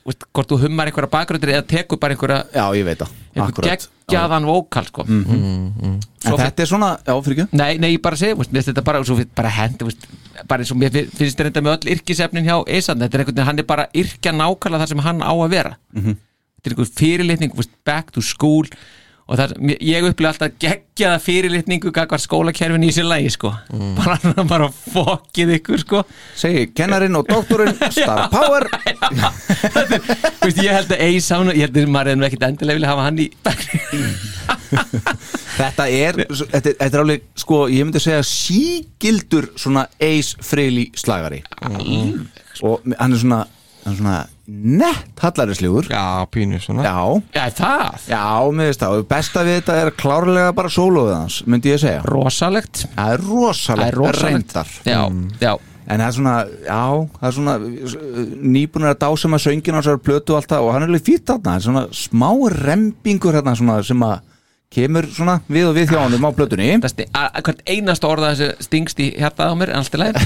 veist 0.05 0.25
hvort 0.37 0.51
þú 0.53 0.59
hummar 0.65 0.91
einhverja 0.91 1.11
bakgröndir 1.11 1.53
eða 1.55 1.67
tekur 1.67 1.99
bara 2.01 2.15
einhverja 2.15 2.41
Já, 2.55 2.65
ég 2.77 2.85
veit 2.85 2.99
það. 3.01 3.15
einhver 3.35 3.49
Akkurat. 3.49 3.87
geggjaðan 4.07 4.45
vókal 4.49 4.85
sko. 4.91 5.05
En 5.09 6.01
þetta 6.37 6.63
er 6.65 6.69
svona, 6.69 6.91
já, 7.07 7.15
fyrir 7.25 7.39
ekki? 7.47 7.57
Nei, 7.57 7.79
nei, 7.81 7.91
ég 7.97 8.03
bara 8.05 8.19
segi, 8.21 8.37
veist, 8.37 8.53
mér 8.53 8.61
finnst 8.61 8.71
þetta 8.75 8.85
bara, 8.85 9.01
svo, 9.09 9.17
bara 9.35 9.53
hendi, 9.57 9.87
veist, 9.89 10.05
bara 10.51 10.63
eins 10.65 10.73
og 10.75 10.81
mér 10.83 10.93
fin- 10.93 11.11
finnst 11.17 11.41
þetta 11.41 11.63
með 11.65 11.77
öll 11.79 11.93
yrkisefnin 11.97 12.45
hjá 12.45 12.57
Eisan, 12.69 13.01
þetta 13.01 13.17
er 13.17 13.23
einhvern 13.25 13.35
veginn, 13.39 13.49
hann 13.49 13.59
er 13.63 13.69
bara 13.73 13.87
yrkja 13.95 14.33
nákvæmlega 14.37 14.83
það 14.85 14.93
sem 14.93 15.05
hann 15.07 15.23
á 15.25 15.33
að 15.33 15.51
vera. 15.55 15.73
Þetta 15.97 16.67
er 16.69 16.75
einhver 16.75 16.93
fyrirlitning, 17.01 17.55
veist, 17.57 17.73
back 17.89 18.11
to 18.13 18.21
school 18.21 18.69
og 19.31 19.39
það, 19.39 19.53
ég 19.87 20.07
upplýði 20.09 20.29
alltaf 20.33 20.55
geggjaða 20.59 21.19
fyrirlitningu 21.23 21.93
gagvar 21.95 22.19
skólakerfin 22.19 22.83
í 22.83 22.91
sér 22.95 23.07
lagi, 23.07 23.31
sko. 23.31 23.53
Bara, 23.95 24.17
bara 24.53 24.67
fokkið 24.75 25.53
ykkur, 25.61 25.85
sko. 25.85 26.01
Segir 26.39 26.73
kennarinn 26.75 27.15
og 27.19 27.29
doktorinn 27.31 27.77
Star 27.95 28.27
Power. 28.33 28.67
Veist, 30.43 30.59
ég 30.59 30.75
held 30.75 30.91
að 30.97 31.05
Eisan, 31.07 31.53
ég 31.55 31.69
held 31.69 31.79
að 31.79 31.95
maður 31.95 32.17
er 32.17 32.27
ekkit 32.31 32.49
endilega 32.49 32.81
vilja 32.81 32.91
hafa 32.91 33.07
hann 33.07 33.23
í 33.23 33.29
Þetta 35.61 35.87
er, 35.93 36.19
þetta 36.27 36.59
er, 36.59 36.75
þetta 36.81 36.91
er 36.91 37.03
alveg, 37.05 37.31
sko, 37.39 37.63
ég 37.71 37.87
myndi 37.87 38.03
segja 38.03 38.27
sígildur 38.27 39.51
svona 39.61 39.87
Ace 40.03 40.43
Frehley 40.43 40.91
slagari. 40.99 41.45
Og 42.67 42.83
hann 42.99 43.15
er 43.15 43.23
svona, 43.23 43.45
hann 43.85 43.95
er 43.95 44.01
svona 44.03 44.19
nett 44.51 45.21
hallarislegur 45.23 45.87
Já, 45.91 46.27
pínu 46.35 46.59
svona. 46.61 46.83
Já, 46.85 47.23
Já, 47.35 47.51
það, 47.61 47.95
já, 48.11 48.25
mér 48.53 48.67
veist 48.73 48.81
það. 48.83 48.95
Og 48.99 49.07
Besta 49.11 49.41
við 49.47 49.55
þetta 49.61 49.75
er 49.85 49.91
klárlega 50.01 50.53
bara 50.57 50.69
sólóðið 50.75 51.15
hans, 51.17 51.37
myndi 51.47 51.69
ég 51.75 51.81
segja. 51.83 52.03
Rosalegt. 52.09 52.77
Það 52.97 53.11
er 53.15 53.19
Það 53.21 53.29
rosalegt, 53.31 53.93
er 53.93 53.97
rosalegt. 54.01 54.31
reyndar. 54.31 54.69
Já, 54.85 55.01
já, 55.41 55.55
En 55.91 55.99
það 55.99 56.07
er 56.07 56.13
svona, 56.15 56.35
já, 56.63 56.83
það 57.19 57.29
er 57.29 57.33
svona 57.35 57.55
nýbúnir 58.55 58.91
að 58.93 58.99
dásama 59.03 59.39
söngin 59.43 59.75
á 59.75 59.79
þessar 59.81 59.99
plötu 60.07 60.31
og 60.35 60.39
allt 60.39 60.51
það 60.53 60.63
og 60.67 60.71
hann 60.77 60.85
er 60.85 60.89
alveg 60.93 61.03
fýtt 61.09 61.25
þarna, 61.27 61.51
það 61.51 61.57
er 61.57 61.65
svona 61.67 61.85
smá 61.99 62.31
rembingur 62.63 63.35
hérna 63.35 63.55
svona 63.59 63.77
sem 63.89 64.01
að 64.07 64.17
kemur 64.71 65.05
svona 65.11 65.35
við 65.51 65.65
og 65.67 65.75
við 65.81 65.91
hjá 65.91 65.99
honum 66.05 66.23
á 66.23 66.31
plötunni. 66.37 66.69
það 66.79 66.93
sti- 66.95 67.11
að- 67.11 67.33
að 67.35 67.43
hvert 67.49 67.63
einasta 67.75 68.07
orða 68.07 68.31
þessu 68.37 68.49
stingst 68.69 68.99
í 69.03 69.11
hjartað 69.19 69.51
á 69.51 69.55
mér, 69.59 69.69
en 69.75 69.79
allt 69.83 69.95
í 69.95 69.97
lagi. 69.99 70.15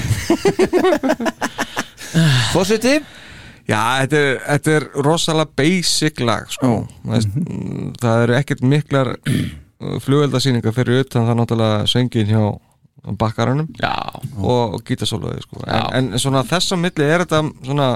Fósiti? 2.53 2.99
Já, 3.65 3.81
þetta 4.03 4.19
er, 4.21 4.39
þetta 4.45 4.73
er 4.77 4.87
rosalega 5.05 5.57
basic 5.57 6.21
lag 6.21 6.51
sko. 6.53 6.71
Mm, 7.05 7.93
það 8.01 8.25
eru 8.25 8.37
ekkert 8.37 8.65
miklar 8.65 9.15
flugveldasýningar 10.05 10.75
fyrir 10.75 11.03
utan 11.03 11.27
það 11.27 11.39
náttúrulega 11.41 11.87
söngin 11.89 12.29
hjá 12.29 12.43
bakkaranum 13.19 13.67
Já, 13.77 13.93
og, 14.41 14.79
gítasóluði 14.85 15.43
sko. 15.43 15.61
En, 15.67 16.13
en 16.13 16.21
svona 16.21 16.45
þess 16.47 16.73
að 16.73 16.83
milli 16.85 17.09
er 17.09 17.25
þetta 17.25 17.41
svona 17.65 17.89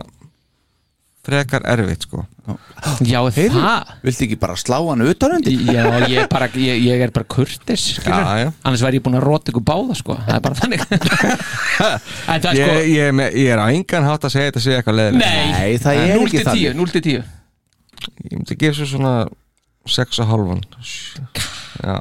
frekar 1.30 1.64
erfitt 1.70 2.04
sko. 2.08 2.26
já, 3.06 3.20
það 3.30 3.94
Viltu 4.04 4.26
ekki 4.26 4.38
bara 4.42 4.56
slá 4.58 4.78
hann 4.82 5.04
utanundi? 5.06 5.54
Já, 5.70 5.84
ég 6.10 6.24
er 6.24 6.30
bara, 6.32 6.48
ég, 6.58 6.80
ég 6.88 7.04
er 7.06 7.12
bara 7.14 7.28
kurtis. 7.30 7.84
Já, 8.02 8.20
já. 8.42 8.48
annars 8.66 8.82
væri 8.86 8.98
ég 9.00 9.06
búin 9.06 9.18
að 9.20 9.26
róta 9.30 9.54
ykkur 9.54 9.66
báða 9.70 9.96
sko. 10.00 10.18
það 10.26 10.36
er 10.36 10.44
bara 10.48 10.58
þannig 10.60 10.82
En 12.34 12.42
það 12.42 12.50
er 12.50 12.58
ég, 12.58 12.64
sko 12.66 12.80
ég, 12.90 13.04
er 13.10 13.14
með, 13.20 13.38
ég 13.44 13.52
er 13.54 13.62
á 13.62 13.66
engan 13.70 14.08
hátt 14.10 14.26
að 14.28 14.34
segja 14.36 14.50
þetta 14.52 14.64
sé 14.66 14.78
eitthvað 14.80 14.98
leðilegt 15.00 15.26
Nei, 15.26 15.52
Nei, 15.54 15.78
það 15.84 16.02
er 16.02 16.16
0 16.16 16.26
ekki 16.26 16.40
til 16.40 16.46
10, 16.46 16.50
þannig. 16.50 16.82
0 16.82 16.96
til 16.96 17.04
10 17.08 17.22
ég 18.30 18.36
myndi 18.40 18.56
gefa 18.64 18.80
svo 18.80 18.88
svona 18.96 19.14
6,5 19.90 20.60
já 21.84 21.96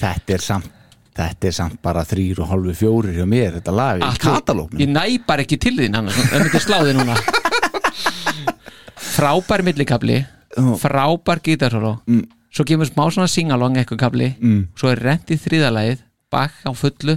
Þetta 0.00 0.34
er 0.36 0.42
samt, 0.44 0.68
þetta 1.16 1.48
er 1.50 1.54
samt 1.56 1.78
bara 1.84 2.02
þrýr 2.08 2.40
og 2.44 2.48
hálfu 2.50 2.74
fjórir 2.76 3.16
hjá 3.18 3.26
mér, 3.28 3.58
þetta 3.58 3.72
lag 3.76 4.00
í 4.00 4.04
Allt- 4.06 4.22
katalóknum. 4.24 4.80
Ég 4.80 4.88
næ 4.92 5.04
bara 5.28 5.44
ekki 5.44 5.58
til 5.60 5.74
þín 5.78 5.96
annars 6.00 6.16
Það 6.30 6.44
myndi 6.46 6.60
sláði 6.64 6.94
núna 6.96 7.16
Frábær 9.16 9.64
millikabli 9.66 10.20
Frábær 10.82 11.42
gítarsólo 11.44 11.96
Mm. 12.06 12.24
Svo 12.50 12.64
kemur 12.66 12.88
smá 12.90 13.04
svona 13.14 13.28
singalong 13.30 13.76
eitthvað 13.78 14.00
kabli 14.04 14.30
Svo 14.78 14.90
er 14.90 14.98
rent 15.06 15.30
í 15.30 15.38
þriðalagið 15.38 16.00
Bakk 16.30 16.62
á 16.62 16.70
fullu. 16.78 17.16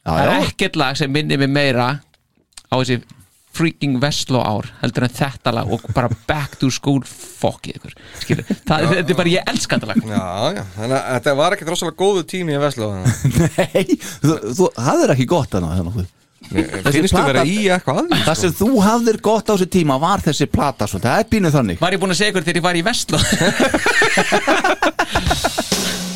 Já, 0.00 0.10
Það 0.10 0.20
er 0.20 0.28
já, 0.30 0.36
ekkert 0.48 0.76
lag 0.80 0.96
sem 0.98 1.10
minnir 1.12 1.38
mig 1.38 1.50
meira 1.52 1.88
á 2.70 2.74
þessi 2.80 2.96
freaking 3.54 3.98
Vestló 4.02 4.40
ár 4.42 4.66
heldur 4.80 5.04
en 5.06 5.14
þetta 5.14 5.52
lag 5.54 5.70
og 5.70 5.84
bara 5.94 6.10
back 6.26 6.56
to 6.58 6.70
school 6.74 7.02
fokkið 7.06 7.78
ykkur. 7.78 7.94
Skilur, 8.22 8.46
það, 8.66 8.86
þetta 8.94 9.14
er 9.14 9.18
bara 9.18 9.32
ég 9.34 9.50
elska 9.52 9.78
þetta 9.78 9.90
lag. 9.90 10.02
Já, 10.10 10.22
já, 10.56 10.62
þannig 10.76 10.96
að 10.96 11.08
þetta 11.18 11.34
var 11.42 11.56
ekkert 11.56 11.72
rosalega 11.74 11.98
góðu 12.02 12.24
tími 12.30 12.56
í 12.56 12.62
Veslu 12.62 12.90
nei, 13.58 13.98
þú, 14.24 14.36
þú 14.58 14.70
hafðir 14.88 15.14
ekki 15.16 15.28
gott 15.34 15.54
þannig. 15.54 16.10
Finnst 16.50 17.14
þú 17.14 17.22
vera 17.28 17.44
í 17.46 17.68
eitthvað 17.70 18.00
að 18.00 18.06
því 18.10 18.18
Það 18.26 18.36
sem 18.40 18.52
þú 18.58 18.68
hafðir 18.84 19.16
gott 19.22 19.46
á 19.46 19.54
þessu 19.54 19.68
tíma 19.70 19.94
var 20.02 20.18
þessi 20.24 20.46
plata, 20.50 20.84
svo 20.90 20.98
það 21.02 21.18
er 21.22 21.26
pínuð 21.30 21.54
þannig. 21.58 21.76
Var 21.80 21.92
ég 21.94 22.00
búin 22.02 22.12
að 22.14 22.18
segja 22.20 22.30
ykkur 22.34 22.46
þegar 22.48 22.60
ég 22.60 22.66
var 22.66 22.76
í 22.80 22.86
Vestló 22.90 23.18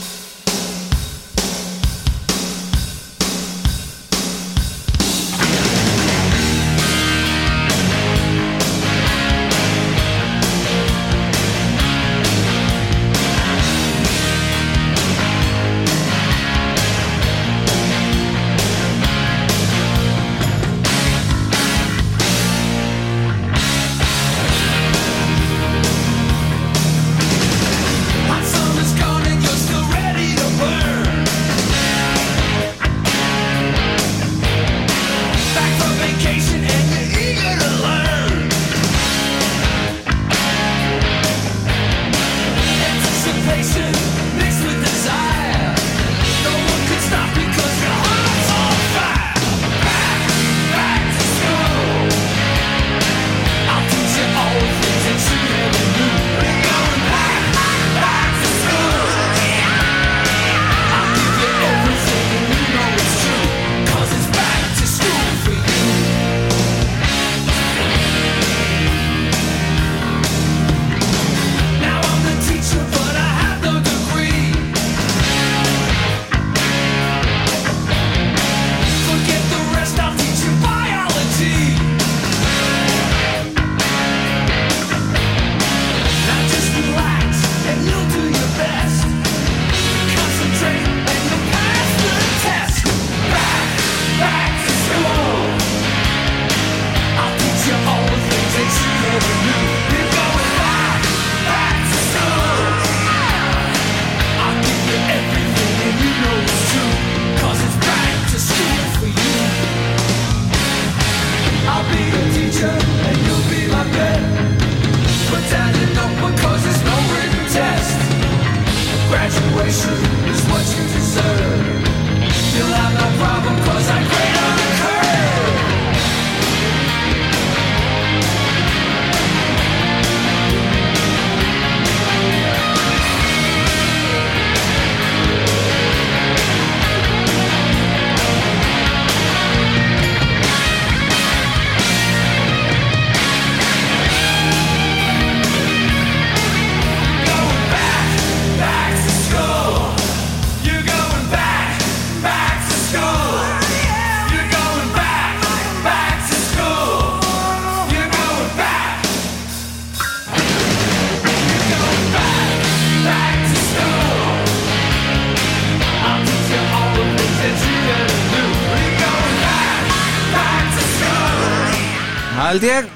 held 172.55 172.67
ég. 172.69 172.93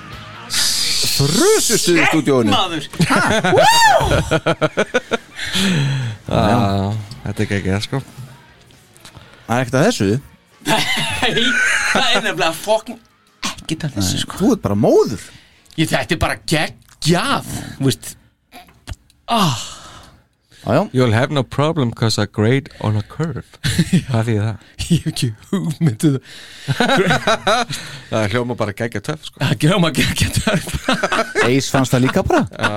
Frusustuð 1.19 1.99
í 1.99 2.07
stúdíóinu. 2.09 2.51
Maður. 2.53 2.85
Þetta 6.29 7.35
er 7.35 7.45
ekki 7.45 7.57
ekki 7.59 7.73
sko. 7.85 8.01
Það 9.49 9.55
er 9.57 9.61
ekkert 9.63 9.79
að 9.79 9.87
þessu. 9.89 10.09
Nei, 10.69 11.45
það 11.93 12.09
er 12.09 12.25
nefnilega 12.25 12.55
fokkin 12.57 12.99
ekki 13.69 13.77
það 13.83 13.99
þessu 13.99 14.23
sko. 14.23 14.39
Þú 14.41 14.53
ert 14.55 14.63
bara 14.65 14.79
móður. 14.79 15.27
Ég 15.79 15.91
þetta 15.91 16.17
er 16.17 16.23
bara 16.23 16.39
Þú 17.79 17.89
veist 17.89 18.15
ah, 20.69 20.89
You'll 20.93 21.13
have 21.13 21.31
no 21.35 21.43
problem 21.43 21.93
cause 21.93 22.19
I 22.19 22.27
grade 22.27 22.71
on 22.81 22.97
a 22.97 23.03
curve. 23.03 23.47
Hvað 24.09 24.29
þýðir 24.29 24.43
það? 24.45 24.67
Ég 24.89 24.91
hef 24.91 25.07
ekki 25.13 25.31
hugmyndu 25.51 26.13
Það. 28.09 28.23
Er 28.23 28.35
hljóma 28.35 28.57
bara 28.59 28.75
geggja 28.77 29.03
töff 29.05 29.25
sko. 29.29 29.41
Það 29.41 29.75
að 29.89 29.99
geggjað 29.99 30.39
það 30.45 31.49
Eis 31.49 31.71
fannst 31.73 31.95
það 31.95 32.05
líka 32.07 32.25
bara. 32.29 32.69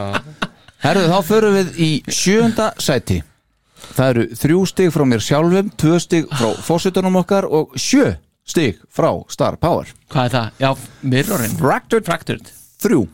Herðu, 0.82 1.06
þá 1.12 1.20
förum 1.28 1.58
við 1.60 1.78
í 1.78 1.92
sjönda 2.10 2.72
sæti. 2.82 3.22
Það 3.92 4.10
eru 4.14 4.26
þrjú 4.42 4.60
stig 4.70 4.92
frá 4.94 5.04
mér 5.10 5.24
sjálfum 5.26 5.72
Tvö 5.80 5.98
stig 6.02 6.28
frá 6.38 6.52
fósitunum 6.64 7.18
okkar 7.24 7.48
Og 7.50 7.74
sjö 7.82 8.12
stig 8.48 8.80
frá 8.94 9.10
Star 9.32 9.58
Power. 9.62 9.90
Hvað 10.12 10.28
er 10.28 10.36
það? 10.36 10.52
Já, 10.62 10.70
Mirrorin 11.14 11.58
Fractured. 11.60 12.08
Fractured. 12.08 12.52
Þrjú. 12.82 13.06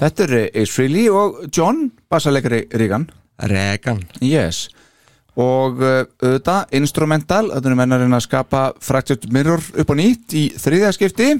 Þetta 0.00 0.24
er 0.24 0.34
Ace 0.56 0.72
Frehley 0.72 1.08
og 1.12 1.42
John 1.52 1.90
Bassalegri 2.08 2.64
Rígan 2.72 3.10
Regan 3.38 4.02
Yes. 4.24 4.66
Og 5.36 5.82
uh, 5.84 6.04
auðvitað, 6.22 6.70
instrumental 6.78 7.44
Þetta 7.50 7.70
er 7.70 7.78
mennarinn 7.78 8.16
að 8.16 8.24
skapa 8.24 8.62
Fractured 8.80 9.26
Mirror 9.32 9.64
upp 9.82 9.92
á 9.92 9.94
nýtt 9.98 10.36
í 10.36 10.44
þriðja 10.56 10.92
skipti. 10.96 11.30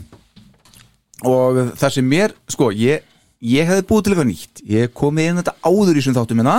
Og 1.24 1.62
það 1.78 1.94
sem 1.94 2.10
mér 2.10 2.35
Sko, 2.52 2.68
ég, 2.77 3.06
ég 3.40 3.68
hefði 3.70 3.86
búið 3.89 4.05
til 4.05 4.14
eitthvað 4.14 4.31
nýtt. 4.32 4.64
Ég 4.68 4.93
komið 4.97 5.31
inn 5.31 5.40
þetta 5.40 5.56
áður 5.64 5.97
í 5.97 6.05
sem 6.05 6.16
þáttum 6.16 6.43
minna 6.43 6.59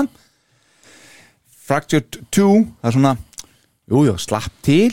Fractured 1.68 2.22
2 2.32 2.50
Það 2.82 2.90
er 2.90 2.96
svona, 2.96 3.14
jú, 3.92 4.04
jú, 4.08 4.18
slapp 4.24 4.54
til. 4.66 4.90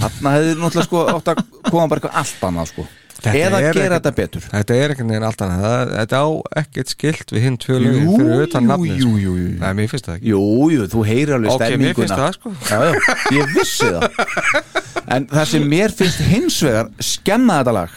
Þarna 0.00 0.32
hefði 0.36 0.56
náttúrulega 0.60 0.86
sko 0.86 1.04
átt 1.10 1.34
að 1.34 1.44
koma 1.66 1.90
bara 1.90 2.00
eitthvað 2.00 2.18
allt 2.22 2.48
annað 2.48 2.72
sko 2.74 2.86
Eða 3.28 3.34
er 3.34 3.60
gera 3.60 3.60
ekkert- 3.60 3.92
þetta 3.96 4.12
betur. 4.16 4.40
Þetta 4.50 4.74
er 4.80 4.90
einhvern 4.94 5.08
veginn 5.12 5.26
allt 5.28 5.42
annað 5.44 5.60
Það- 5.66 5.90
Þetta 6.00 6.16
á 6.20 6.28
ekkert 6.62 6.88
skilt 6.94 7.30
við 7.34 7.40
hinn 7.44 7.56
tvö 7.60 7.76
lögin 7.80 8.04
Jú, 8.06 8.16
fyrir 8.16 8.42
utan 8.46 8.62
jú, 8.64 8.68
nafnið 8.70 8.96
jú, 8.96 9.10
sko. 9.10 9.18
jú, 9.24 9.32
jú. 9.40 9.48
Nei, 9.60 9.72
mér 9.80 9.88
finnst 9.92 10.06
það 10.06 10.16
ekki. 10.16 10.26
Jú, 10.30 10.42
jú, 10.70 10.86
þú 10.94 11.04
heyrir 11.10 11.34
alveg 11.36 11.50
Ok, 11.50 11.60
mér 11.60 11.66
stemminguna. 11.66 11.94
finnst 12.00 12.18
það, 12.20 12.32
sko. 12.32 12.50
já, 12.70 12.78
já, 12.80 12.92
Ég 13.36 13.46
vissi 13.54 13.90
það. 13.90 15.04
En 15.16 15.26
það 15.26 15.44
sem 15.46 15.62
mér 15.68 15.90
finnst 16.00 16.20
hins 16.30 16.60
vegar 16.62 16.90
skemma 17.00 17.58
þetta 17.60 17.72
lag 17.72 17.90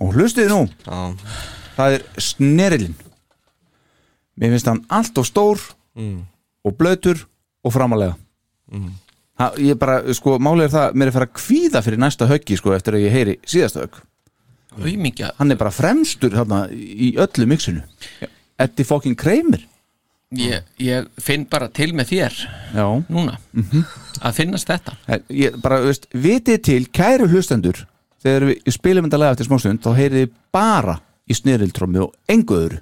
og 0.00 0.12
hlustiði 0.14 0.48
nú 0.48 0.62
Já, 0.86 1.16
það 1.76 1.92
er 1.98 2.02
snerilinn. 2.18 2.94
Mér 4.40 4.50
finnst 4.52 4.66
hann 4.68 4.84
allt 4.92 5.16
og 5.18 5.24
stór 5.26 5.60
og 5.96 6.76
blöytur 6.76 7.24
og 7.64 7.72
framalega 7.72 8.16
mm. 8.72 8.90
ha, 9.40 9.50
Ég 9.56 9.78
bara, 9.80 10.00
sko, 10.12 10.36
málið 10.38 10.64
er 10.68 10.74
það 10.74 10.92
mér 11.00 11.06
er 11.10 11.14
fara 11.14 11.26
að 11.30 11.36
kvíða 11.40 11.82
fyrir 11.82 11.98
næsta 12.02 12.26
höggi 12.28 12.56
sko, 12.60 12.74
eftir 12.76 12.94
að 12.98 13.06
ég 13.06 13.14
heyri 13.16 13.36
síðasta 13.48 13.84
högg 13.86 14.02
Auðmingja 14.80 15.32
Hann 15.38 15.52
er 15.54 15.58
bara 15.60 15.72
fremstur 15.74 16.34
þarna, 16.34 16.66
í 16.72 17.14
öllu 17.20 17.46
mixinu. 17.50 17.82
Eddie 18.60 18.86
fucking 18.88 19.16
Kramer. 19.18 19.64
Ég, 20.36 20.64
ég 20.82 21.06
finn 21.22 21.44
bara 21.46 21.68
til 21.70 21.92
með 21.94 22.08
þér 22.10 22.38
Já. 22.74 22.86
Núna 23.14 23.36
Að 24.18 24.32
finnast 24.40 24.66
þetta. 24.66 24.96
Ég 25.30 25.54
bara, 25.62 25.78
veist, 25.84 26.08
vitið 26.10 26.62
til 26.66 26.80
kæru 26.90 27.28
hlustendur 27.30 27.84
þegar 28.24 28.48
við 28.48 28.72
spilum 28.74 29.06
þetta 29.06 29.20
lag 29.22 29.36
eftir 29.36 29.46
smástund 29.46 29.84
þá 29.84 29.92
heyrið 29.94 30.24
þið 30.24 30.32
bara 30.56 30.96
í 31.26 31.34
snirildrómi 31.34 32.00
og 32.02 32.12
engu 32.30 32.56
öðru. 32.58 32.80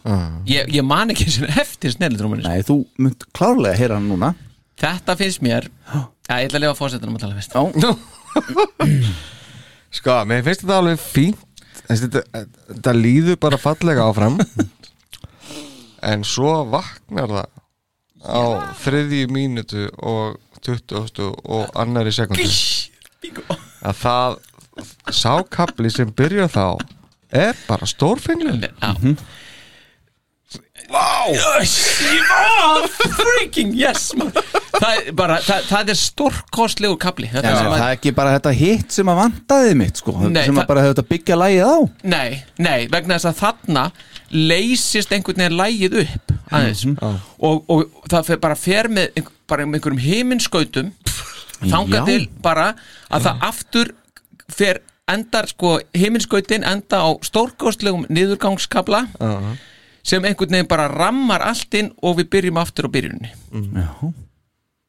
Ég, 0.48 0.68
ég 0.72 0.84
man 0.84 1.12
ekki 1.12 1.28
sem 1.32 1.46
eftir 1.48 1.92
snellidrúminu 1.94 2.44
Nei, 2.44 2.64
þú 2.64 2.82
munt 3.00 3.24
klárlega 3.36 3.76
heyra 3.78 3.98
hann 3.98 4.08
núna. 4.08 4.32
Þetta 4.80 5.16
finnst 5.20 5.44
mér 5.44 5.68
Já, 5.68 6.38
ég 6.40 6.48
ætla 6.48 6.58
að 6.58 6.64
lifa 6.64 6.76
fórsetunum 6.78 7.16
að 7.18 7.26
tala 7.26 7.36
fyrst. 7.36 7.52
Já, 7.84 7.92
Sko, 9.94 10.16
mér 10.26 10.42
finnst 10.46 10.64
þetta 10.64 10.78
alveg 10.80 11.02
fínt 11.02 11.53
þetta, 11.88 12.22
líður 12.96 13.38
bara 13.42 13.60
fallega 13.60 14.06
áfram. 14.08 14.38
En 16.04 16.24
svo 16.26 16.64
vaknar 16.68 17.30
það 17.32 17.52
á 18.24 18.42
þriðju 18.80 19.28
mínútu 19.32 19.86
og 20.00 20.38
20 20.64 21.30
og 21.44 21.70
annari 21.76 22.12
sekundu 22.12 22.44
að 23.84 23.98
það 24.00 24.36
sákabli 25.12 25.90
sem 25.92 26.12
byrja 26.16 26.48
þá 26.52 26.66
er 27.34 27.56
bara 27.68 27.88
Vá 27.88 28.56
wow. 30.90 31.32
Freaking 33.18 33.72
yes 33.78 34.10
man. 34.18 34.30
það, 34.34 34.90
er 34.92 35.12
bara, 35.16 35.38
það, 35.44 35.66
það 35.70 35.92
er 35.94 35.98
stórkostlegu 36.00 36.98
kapli 37.02 37.28
Já, 37.30 37.36
Þetta 37.38 37.54
sem 37.56 37.68
það 37.68 37.76
að, 37.76 37.84
er 37.88 37.96
ekki 37.98 38.12
bara 38.16 38.34
þetta 38.36 38.52
hitt 38.60 38.96
sem 38.98 39.10
að 39.12 39.20
vantaði 39.22 39.74
mitt 39.80 40.02
sko, 40.02 40.16
Nei, 40.28 40.42
sem 40.44 40.54
að 40.54 40.60
það- 40.62 40.70
bara 40.72 40.84
hefur 40.84 40.94
þetta 40.96 41.06
byggja 41.14 41.38
lagið 41.40 41.64
á. 41.64 41.76
Nei, 42.14 42.28
nei, 42.68 42.78
vegna 42.92 43.18
þess 43.18 43.30
að 43.32 43.40
þarna 43.42 43.84
leysist 44.34 45.12
einhvern 45.14 45.42
veginn 45.44 45.58
lægið 45.60 45.98
upp 46.04 46.32
aðeins. 46.54 46.84
Og, 47.38 47.62
og 47.70 48.08
það 48.10 48.26
fer, 48.30 48.40
bara 48.42 48.56
fer 48.58 48.88
með 48.92 49.12
einhver, 49.18 49.36
bara 49.50 49.66
með 49.68 49.78
einhverjum 49.80 50.02
heiminskautum 50.04 50.90
þangað 51.64 52.00
Já. 52.00 52.04
til 52.08 52.26
bara 52.44 52.70
að 53.14 53.28
það 53.28 53.46
aftur 53.48 53.92
fer 54.52 54.80
endar 55.08 55.46
sko 55.48 55.76
heiminskautin 55.96 56.64
enda 56.66 57.00
á 57.04 57.10
stórkostlegum 57.24 58.06
niðurgangskabla 58.12 59.04
sem 60.04 60.24
einhvern 60.24 60.56
veginn 60.56 60.70
bara 60.70 60.88
rammar 60.92 61.44
allt 61.48 61.74
inn 61.78 61.92
og 62.04 62.18
við 62.20 62.30
byrjum 62.36 62.60
aftur 62.60 62.88
á 62.88 62.94
byrjunni 62.94 63.30
Já, 63.80 63.88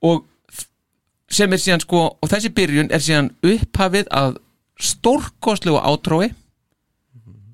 og 0.05 0.25
sem 1.31 1.51
er 1.51 1.61
síðan 1.61 1.83
sko 1.83 2.07
og 2.19 2.31
þessi 2.31 2.51
byrjun 2.55 2.91
er 2.93 3.03
síðan 3.03 3.31
upphafið 3.45 4.11
að 4.13 4.41
stórkostlegu 4.81 5.79
átrói 5.79 6.33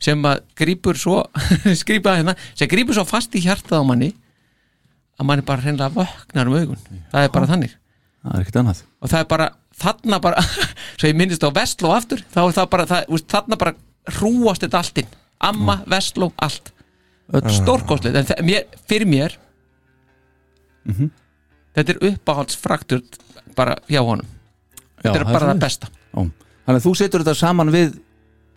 sem 0.02 0.26
að 0.26 0.42
grípur 0.58 0.98
svo 0.98 1.22
skrýpa 1.82 2.18
hérna, 2.18 2.36
sem 2.58 2.70
grípur 2.70 2.98
svo 2.98 3.06
fast 3.08 3.36
í 3.38 3.44
hjartað 3.46 3.86
á 3.86 3.86
manni 3.86 4.12
að 5.22 5.28
manni 5.30 5.46
bara 5.46 5.62
hreinlega 5.62 5.94
vöknar 5.94 6.50
um 6.50 6.58
augun. 6.58 7.02
Það 7.12 7.26
er 7.26 7.34
bara 7.36 7.50
þannig. 7.50 7.74
Það 8.22 8.34
er 8.34 8.44
ekkert 8.44 8.60
annað. 8.62 8.84
Og 8.98 9.12
það 9.12 9.24
er 9.24 9.30
bara 9.30 9.48
þarna 9.82 10.20
bara 10.24 10.44
svo 10.98 11.10
ég 11.10 11.18
minnist 11.18 11.46
á 11.46 11.50
Vestló 11.54 11.94
aftur 11.94 12.24
þá 12.34 12.42
er 12.44 12.56
það 12.58 12.70
bara, 12.74 12.88
það, 12.90 13.10
úst, 13.14 13.28
þarna 13.30 13.60
bara 13.62 13.76
hrúast 14.18 14.66
þetta 14.66 14.82
allt 14.82 15.02
inn. 15.04 15.12
Amma, 15.52 15.78
Vestló, 15.90 16.32
allt 16.42 16.74
Öll. 17.34 17.50
stórkostlegt. 17.56 18.16
En 18.20 18.26
þe- 18.26 18.44
mér, 18.44 18.64
fyrir 18.90 19.08
mér 19.08 19.38
þetta 21.76 21.90
er 21.94 22.00
uppáhaldsfraktur 22.12 23.02
bara 23.56 23.76
hjá 23.88 24.02
honum. 24.04 24.28
Þetta 25.02 25.16
er 25.16 25.24
það 25.26 25.32
bara 25.34 25.46
það 25.46 25.46
svoleiðis. 25.46 25.62
besta. 25.66 25.88
Já. 26.12 26.22
Þannig 26.66 26.80
að 26.82 26.86
þú 26.86 26.96
setur 26.98 27.24
þetta 27.24 27.36
saman 27.40 27.72
við 27.74 28.00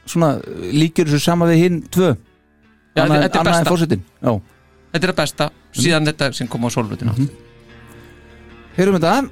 svona, 0.07 0.31
líkjur 0.75 1.07
þessu 1.09 1.21
saman 1.25 1.49
við 1.53 1.63
hinn 1.63 1.83
tvö. 1.89 2.11
Já, 2.95 3.05
þetta- 3.07 3.23
þetta 3.23 3.41
er 3.41 3.45
besta. 3.45 3.99
Já, 4.23 4.41
þetta 4.93 5.05
er 5.09 5.13
það 5.13 5.17
besta, 5.23 5.51
síðan 5.75 6.07
þetta 6.07 6.35
sem 6.35 6.49
kom 6.49 6.65
á 6.65 6.69
solvöldinu 6.71 7.15
mm 7.17 7.29
heyrum 8.77 8.97
þetta 8.99 9.31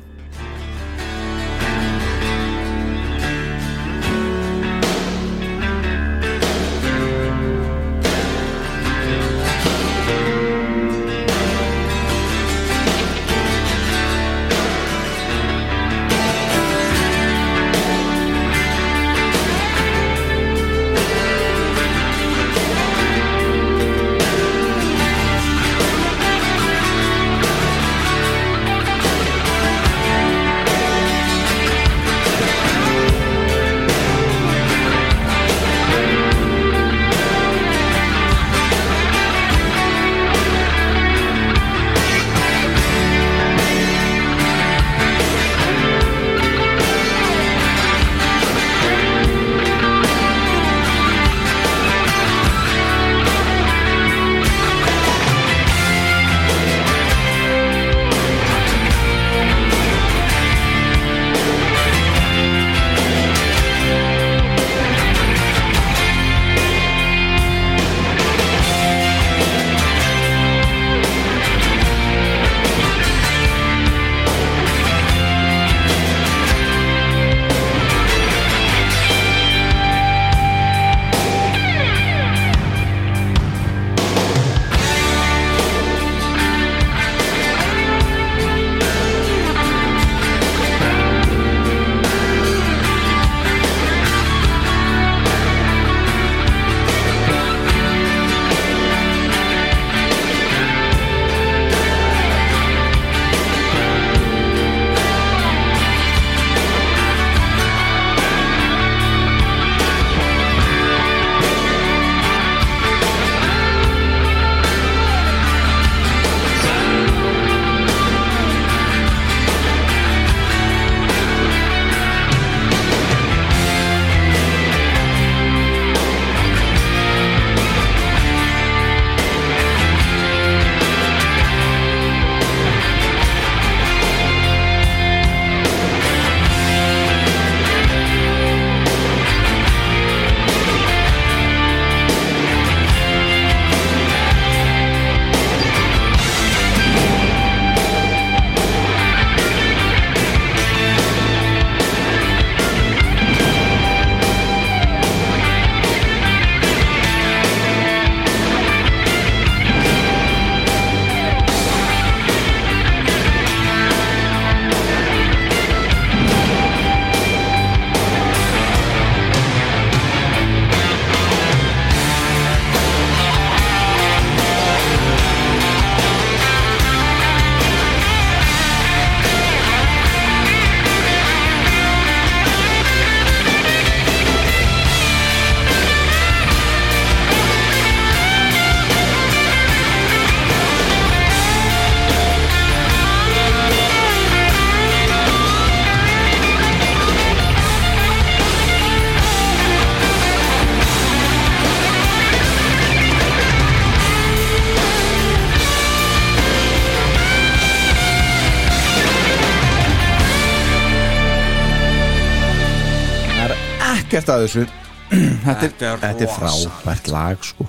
ekkert 214.33 214.37
að 214.37 214.43
þessu. 214.47 214.65
Þetta 215.45 215.67
er, 215.67 215.73
Þetta 215.73 215.87
er 215.89 215.99
þetta 216.03 216.25
er 216.25 216.35
frábært 216.37 217.09
lag 217.13 217.43
sko. 217.45 217.67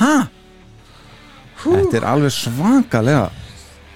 Hæ? 0.00 0.10
Þetta 1.62 1.96
er 2.00 2.06
alveg 2.10 2.32
svakalega 2.34 3.28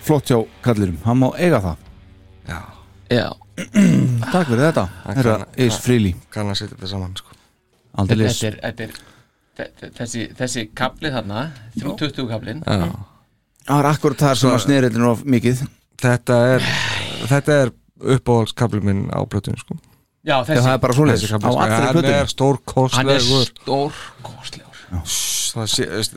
flott 0.06 0.30
hjá 0.30 0.38
kallirum, 0.62 0.96
hann 1.04 1.18
má 1.20 1.26
eiga 1.36 1.58
það. 1.64 1.82
Já, 2.46 2.60
Já, 3.10 3.26
Takk 4.32 4.46
fyrir 4.50 4.62
þetta, 4.68 4.84
Hann 5.04 5.18
herra 5.18 5.34
kann- 5.42 5.66
Ace 5.66 5.80
Freely 5.82 6.12
kann 6.34 6.50
að 6.52 6.58
setja 6.60 6.76
þetta 6.76 6.90
saman 6.92 7.16
sko. 7.18 7.34
Aldeilis 7.98 8.38
þetta 8.42 8.48
er, 8.52 8.56
þetta 8.62 8.86
er 8.86 9.70
þe- 9.80 9.90
þessi, 9.98 10.24
þessi 10.38 10.64
kapli 10.76 11.10
þarna 11.14 11.44
320 11.78 12.26
kaplin 12.30 12.62
Já. 12.66 12.88
Það 13.66 13.80
var 13.80 13.88
akkurat 13.90 14.20
þar 14.22 14.38
sem 14.38 14.52
að 14.52 14.62
snerillin 14.66 15.06
of 15.10 15.24
mikið. 15.26 15.64
Þetta 15.98 16.36
er 16.54 16.66
Þetta 17.26 17.54
er 17.64 17.72
uppáhaldskabli 18.16 18.82
minn 18.84 19.06
á 19.10 19.18
plötunum 19.26 19.58
sko. 19.58 19.78
Já, 20.26 20.40
þessi, 20.42 20.62
það 20.64 20.72
er 20.72 20.80
bara 20.82 20.96
svoleiðis 20.96 21.28
sko. 21.30 21.38
Hann 21.54 22.10
er 22.10 22.30
stórkostlegur 22.32 23.46
stórkostlegur 23.52 24.82
Það 24.86 25.74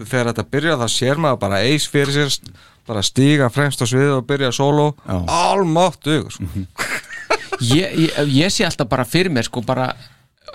Þegar 0.10 0.32
þetta 0.32 0.46
byrja 0.52 0.78
þá 0.82 0.88
sér 0.92 1.22
maður 1.22 1.42
bara 1.44 1.62
eis 1.66 1.86
fyrir 1.90 2.16
sér 2.16 2.54
bara 2.90 3.04
stíga 3.06 3.50
fremst 3.54 3.82
á 3.82 3.86
sviðu 3.86 4.18
og 4.18 4.26
byrja 4.30 4.50
Já. 4.50 5.18
Almáttu 5.30 6.24
sko. 6.34 6.48
ég, 7.76 7.94
ég, 8.08 8.22
ég 8.34 8.54
sé 8.54 8.66
alltaf 8.66 8.90
bara 8.90 9.06
fyrir 9.06 9.34
mér 9.34 9.48
sko 9.48 9.62
bara 9.66 9.92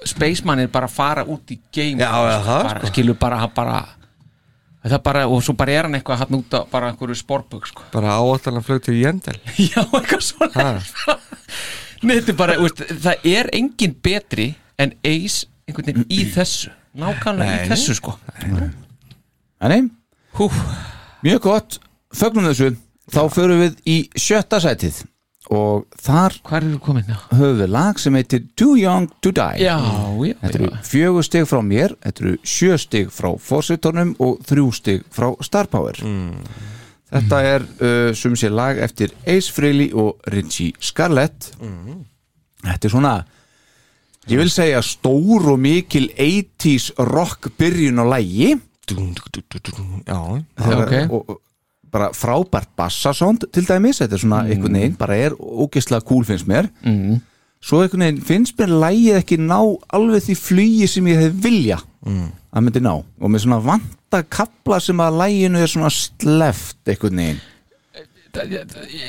Spaceman 0.05 0.65
er 0.65 0.73
bara 0.73 0.89
að 0.91 0.97
fara 0.97 1.25
út 1.31 1.53
í 1.55 1.59
game 1.73 2.03
Já, 2.03 2.11
eða 2.11 2.41
það, 2.43 2.65
bara, 2.67 2.81
sko. 2.81 2.91
skilur 2.93 3.21
bara, 3.21 3.39
hann 3.45 3.55
bara 3.55 3.77
það 4.85 5.03
bara, 5.07 5.27
og 5.31 5.45
svo 5.47 5.55
bara 5.57 5.77
er 5.79 5.87
hann 5.87 5.97
eitthvað 5.97 6.25
hann 6.25 6.39
út 6.41 6.57
á 6.59 6.61
bara 6.69 6.91
einhverju 6.91 7.17
sporbug 7.23 7.71
sko. 7.71 7.87
bara 7.95 8.19
áallan 8.19 8.67
flög 8.67 8.83
til 8.85 8.99
Jendel 8.99 9.39
já, 9.71 9.81
eitthvað 9.87 10.27
svona 10.27 10.77
þetta 12.13 12.33
er 12.33 12.39
bara, 12.39 12.57
veist, 12.61 12.83
það 13.05 13.29
er 13.31 13.51
engin 13.57 13.95
betri 14.05 14.49
en 14.81 14.95
Ace 15.05 15.47
einhvern 15.69 15.89
veginn 15.89 16.07
í 16.13 16.25
þessu. 16.35 16.73
Nákvæmlega 16.95 17.65
í 17.65 17.71
þessu 17.73 17.97
sko. 17.99 18.19
Nei, 19.65 19.81
Hú, 20.35 20.49
mjög 21.25 21.41
gott, 21.47 21.81
fögnum 22.15 22.49
þessu. 22.51 22.75
Þá 23.15 23.21
förum 23.33 23.61
við 23.63 23.75
í 23.87 23.97
sjötta 24.19 24.59
sætið. 24.63 25.03
Og 25.53 25.85
þar 26.01 26.39
höfum 26.49 27.59
við 27.61 27.69
lag 27.69 27.99
sem 28.01 28.15
heitir 28.17 28.47
Too 28.57 28.79
Young 28.81 29.11
to 29.21 29.33
Die. 29.37 29.61
Já, 29.61 29.77
já, 29.77 30.37
Þetta 30.41 30.59
eru 30.59 30.71
fjögur 30.89 31.27
stig 31.27 31.49
frá 31.51 31.61
mér, 31.61 31.93
þetta 32.01 32.25
eru 32.25 32.37
sjö 32.49 32.79
stig 32.81 33.11
frá 33.13 33.29
fórsetornum 33.37 34.15
og 34.25 34.41
þrjú 34.49 34.71
stig 34.73 35.05
frá 35.13 35.29
Star 35.45 35.69
Power 35.69 36.01
Þetta 37.15 37.41
er 37.47 37.63
uh, 37.63 38.11
sem 38.19 38.35
sé 38.37 38.51
lag 38.51 38.79
eftir 38.83 39.13
Ace 39.27 39.53
Frehley 39.55 39.93
og 39.95 40.19
Richie 40.35 40.75
Scarlett. 40.83 41.53
Þetta 42.65 42.89
er 42.89 42.95
svona 42.95 43.15
ég 44.31 44.41
vil 44.41 44.51
segja 44.51 44.81
stór 44.83 45.51
og 45.53 45.59
mikil 45.61 46.09
80s 46.17 46.91
rock 46.99 47.51
byrjun 47.61 48.01
á 48.01 48.05
lægi 48.17 48.55
Já, 50.09 50.21
ok. 50.81 50.95
og 51.13 51.29
og 51.29 51.41
bara 51.95 52.09
frábært 52.11 52.73
bassasónd 52.77 53.45
til 53.55 53.67
dæmis, 53.69 54.01
þetta 54.03 54.17
er 54.17 54.23
svona 54.25 54.41
einhvern 54.51 54.75
veginn 54.75 54.97
bara 54.99 55.15
er 55.17 55.37
ógeðslega 55.39 56.03
cool 56.09 56.25
finnst 56.27 56.49
mér. 56.51 56.67
Mm. 56.83 57.21
svo 57.63 57.83
einhvern 57.85 58.03
veginn 58.03 58.25
finnst 58.27 58.59
mér 58.59 58.73
lægið 58.83 59.19
ekki 59.21 59.39
ná 59.39 59.61
alveg 59.95 60.25
því 60.27 60.35
flugi 60.41 60.89
sem 60.91 61.07
ég 61.07 61.21
hef 61.23 61.37
vilja 61.45 61.79
mm. 62.07 62.29
að 62.53 62.67
myndi 62.67 62.85
ná. 62.85 62.93
Og 62.95 63.33
með 63.33 63.47
svona 63.47 63.61
vanta 63.65 64.23
kapla 64.29 64.81
sem 64.83 65.03
að 65.05 65.19
læginu 65.23 65.63
er 65.65 65.73
svona 65.73 65.93
sleft 65.95 66.93
einhvern 66.93 67.23
veginn, 67.25 67.43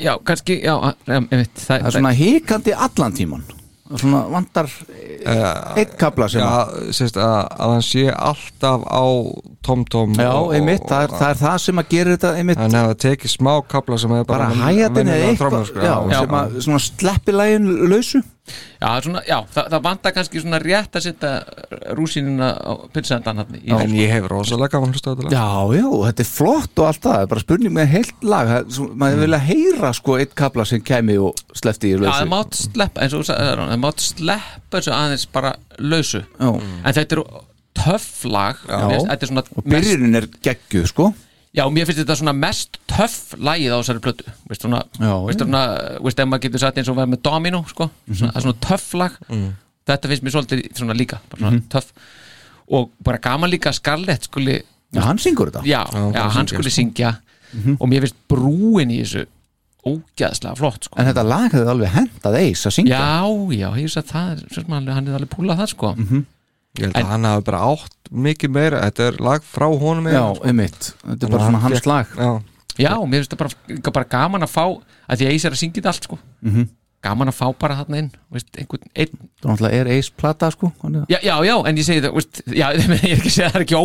já, 0.00 0.12
kannski, 0.22 0.60
já, 0.62 0.74
em, 1.10 1.24
einmitt, 1.32 1.54
það, 1.58 1.80
það 1.80 1.86
er 1.88 1.94
svona 1.96 2.12
hikandi 2.14 2.74
allan 2.86 3.16
tíman 3.16 3.46
svona 3.94 4.22
vantar 4.30 4.68
eitt 5.78 5.94
kapla 5.98 6.28
sem 6.30 6.42
að 6.42 6.72
að, 6.90 7.18
að 7.22 7.72
hann 7.72 7.84
sé 7.86 8.06
alltaf 8.10 8.86
á 8.86 9.04
tom-tom 9.66 10.16
Já, 10.18 10.30
og- 10.32 10.54
einmitt, 10.56 10.86
það 10.88 11.04
er, 11.06 11.14
það 11.20 11.28
er 11.28 11.40
það 11.42 11.58
sem 11.66 11.82
að 11.82 11.92
gera 11.92 12.16
þetta 12.16 12.32
einmitt. 12.40 12.60
Hann 12.62 12.78
hefði 12.78 12.96
tekið 13.04 13.34
smá 13.36 13.52
kabla 13.70 13.98
sem 13.98 14.14
hefði 14.14 14.28
bara 14.30 14.48
bara, 14.50 14.60
hæjatin 14.64 15.12
eða 15.12 15.28
eitthvað 15.30 15.70
já, 15.86 15.94
sem 16.16 16.38
að 16.40 16.58
svona 16.66 16.82
sleppi 16.86 17.36
lægin 17.36 17.70
lausu 17.92 18.22
Já, 18.76 18.88
svona, 19.02 19.22
já 19.26 19.38
það, 19.54 19.68
það 19.72 19.82
vantar 19.86 20.12
kannski 20.16 20.42
svona 20.42 20.58
rétt 20.62 20.98
að 20.98 21.04
setja 21.06 21.30
rúsinina 21.98 22.50
á 22.54 22.72
pinsendan 22.94 23.40
hann 23.42 23.56
í 23.58 23.72
En 23.74 23.94
ég 23.96 24.12
hef 24.12 24.28
rosalega 24.30 24.76
gaman 24.76 24.92
hlusta 24.94 25.10
á 25.10 25.12
þetta 25.14 25.26
lag. 25.26 25.34
Já, 25.34 25.80
já, 25.80 25.88
þetta 26.06 26.24
er 26.26 26.30
flott 26.30 26.82
og 26.82 26.88
allt 26.90 27.02
það, 27.02 27.16
það 27.16 27.24
er 27.26 27.30
bara 27.32 27.44
spurning 27.46 27.76
með 27.76 27.90
heilt 27.96 28.26
lag, 28.34 28.52
maður 29.02 29.24
vilja 29.24 29.42
heyra 29.48 29.92
sko 29.96 30.18
eitt 30.20 30.36
kapla 30.38 30.68
sem 30.68 30.84
kæmi 30.86 31.18
og 31.18 31.42
sleppti 31.56 31.90
í 31.90 31.96
Já, 31.96 32.00
það 32.04 32.06
lausu. 32.12 32.30
mátt 32.36 32.60
sleppa, 32.60 33.02
eins 33.02 33.16
og 33.16 33.24
þú 33.24 33.28
sagði 33.32 33.50
það 33.56 33.76
mátt 33.86 34.06
sleppa 34.06 34.78
þessu 34.78 34.96
aðeins 35.00 35.28
bara 35.34 35.54
lausu 35.82 36.22
Já. 36.22 36.50
en 36.54 36.96
þetta 37.00 37.18
er 37.18 37.24
töff 37.76 38.10
lag 38.30 38.60
þetta 38.66 39.18
er 39.20 39.30
svona 39.32 39.46
Og 39.56 39.66
byrjunin 39.68 40.20
er 40.22 40.28
geggjuð, 40.44 40.86
sko. 40.92 41.10
Já, 41.56 41.64
mér 41.72 41.86
finnst 41.88 42.02
þetta 42.02 42.16
svona 42.20 42.34
mest 42.36 42.78
töff 42.90 43.34
lagið 43.38 43.72
á 43.72 43.78
þessari 43.80 44.02
plötu 44.04 44.24
veist 44.48 44.62
svona, 44.66 44.82
Já, 45.00 45.14
veist 45.26 45.40
svona 45.40 45.62
veist 46.04 46.20
ef 46.20 46.28
maður 46.28 46.44
getur 46.46 46.62
sagt 46.62 46.76
eins 46.78 46.88
og 46.92 46.96
verið 46.98 47.14
með 47.14 47.22
Domino 47.22 47.64
sko, 47.68 47.90
Mhm. 48.06 48.14
svona, 48.20 48.32
það 48.32 48.36
er 48.36 48.46
svona 48.46 48.60
töff 48.68 48.94
lag 48.94 49.12
þetta 49.86 50.08
finnst 50.10 50.22
mér 50.26 50.34
svolítið 50.36 50.72
svona 50.76 50.94
líka 50.98 51.18
bara 51.30 51.40
svona 51.42 51.56
Mhm. 51.56 51.68
töff 51.68 51.92
og 52.68 52.90
bara 53.02 53.18
gaman 53.18 53.50
líka 53.50 53.72
Scarlett 53.72 54.24
skuli 54.28 54.62
Já, 54.92 55.00
hann 55.02 55.18
syngur 55.18 55.50
þetta. 55.50 55.62
já, 55.64 55.84
já, 56.14 56.28
hann 56.30 56.46
skuli 56.46 56.70
syngja 56.70 57.16
Mhm. 57.54 57.76
og 57.80 57.88
mér 57.88 58.00
finnst 58.02 58.14
brúin 58.28 58.90
í 58.90 59.00
þessu 59.02 59.26
ógæðslega 59.86 60.56
flott 60.58 60.82
sko. 60.88 60.98
En 60.98 61.06
þetta 61.06 61.22
lag 61.24 61.52
hefði 61.52 61.70
alveg 61.70 61.92
hendað 61.94 62.36
eis 62.40 62.64
að 62.66 62.74
syngja. 62.74 62.98
já, 62.98 63.22
já, 63.54 63.68
ég 63.76 63.86
veist 63.86 64.00
að 64.00 64.08
það 64.10 64.32
er, 64.32 64.54
sem 64.54 64.64
hann, 64.68 64.88
er 64.88 65.14
alveg 65.14 65.28
púlað 65.30 65.60
það 65.60 65.68
sko 65.68 65.92
Ég 66.76 66.84
held 66.90 66.96
að 67.00 67.10
hann 67.12 67.24
hafi 67.30 67.44
bara 67.48 67.60
átt 67.72 68.10
mikið 68.12 68.50
meira 68.52 68.82
Þetta 68.86 69.06
er 69.10 69.20
lag 69.24 69.44
frá 69.46 69.66
honum 69.66 70.08
Já, 70.10 70.22
sko. 70.34 70.46
einmitt. 70.50 70.90
Þetta 71.02 71.26
er 71.26 71.32
bara 71.32 71.46
svona 71.48 71.62
hans 71.64 71.86
lag. 71.88 72.06
Já, 72.16 72.30
já, 72.84 72.92
mér 73.06 73.22
finnst 73.22 73.32
það 73.34 73.42
bara, 73.44 73.92
bara 73.98 74.10
gaman 74.16 74.44
að 74.46 74.52
fá 74.52 74.64
að 74.66 75.16
því 75.22 75.26
að 75.28 75.32
Eis 75.32 75.44
er 75.48 75.56
að 75.56 75.62
syngja 75.62 75.80
þetta 75.80 75.94
allt 75.94 76.08
sko 76.10 76.18
gaman 77.04 77.30
að 77.30 77.36
fá 77.36 77.46
bara 77.60 77.76
þarna 77.80 77.98
inn 78.02 78.08
veist, 78.32 78.48
einhvern, 78.58 78.88
einn, 78.96 79.28
Það 79.46 79.74
er 79.76 79.90
eis 79.94 80.08
plata, 80.10 80.48
sko. 80.50 80.70
já, 81.12 81.18
já, 81.22 81.34
já, 81.46 81.54
en 81.68 81.78
ég 81.78 81.86
segi 81.86 82.02
það 82.02 82.16
veist, 82.16 82.40
já, 82.50 82.66
ég 82.76 82.88
er 82.96 83.18
ekki 83.18 83.30
að 83.30 83.36
segja 83.36 83.48
að 83.48 83.52
það 83.52 83.60
er 83.60 83.66
ekki 83.66 83.76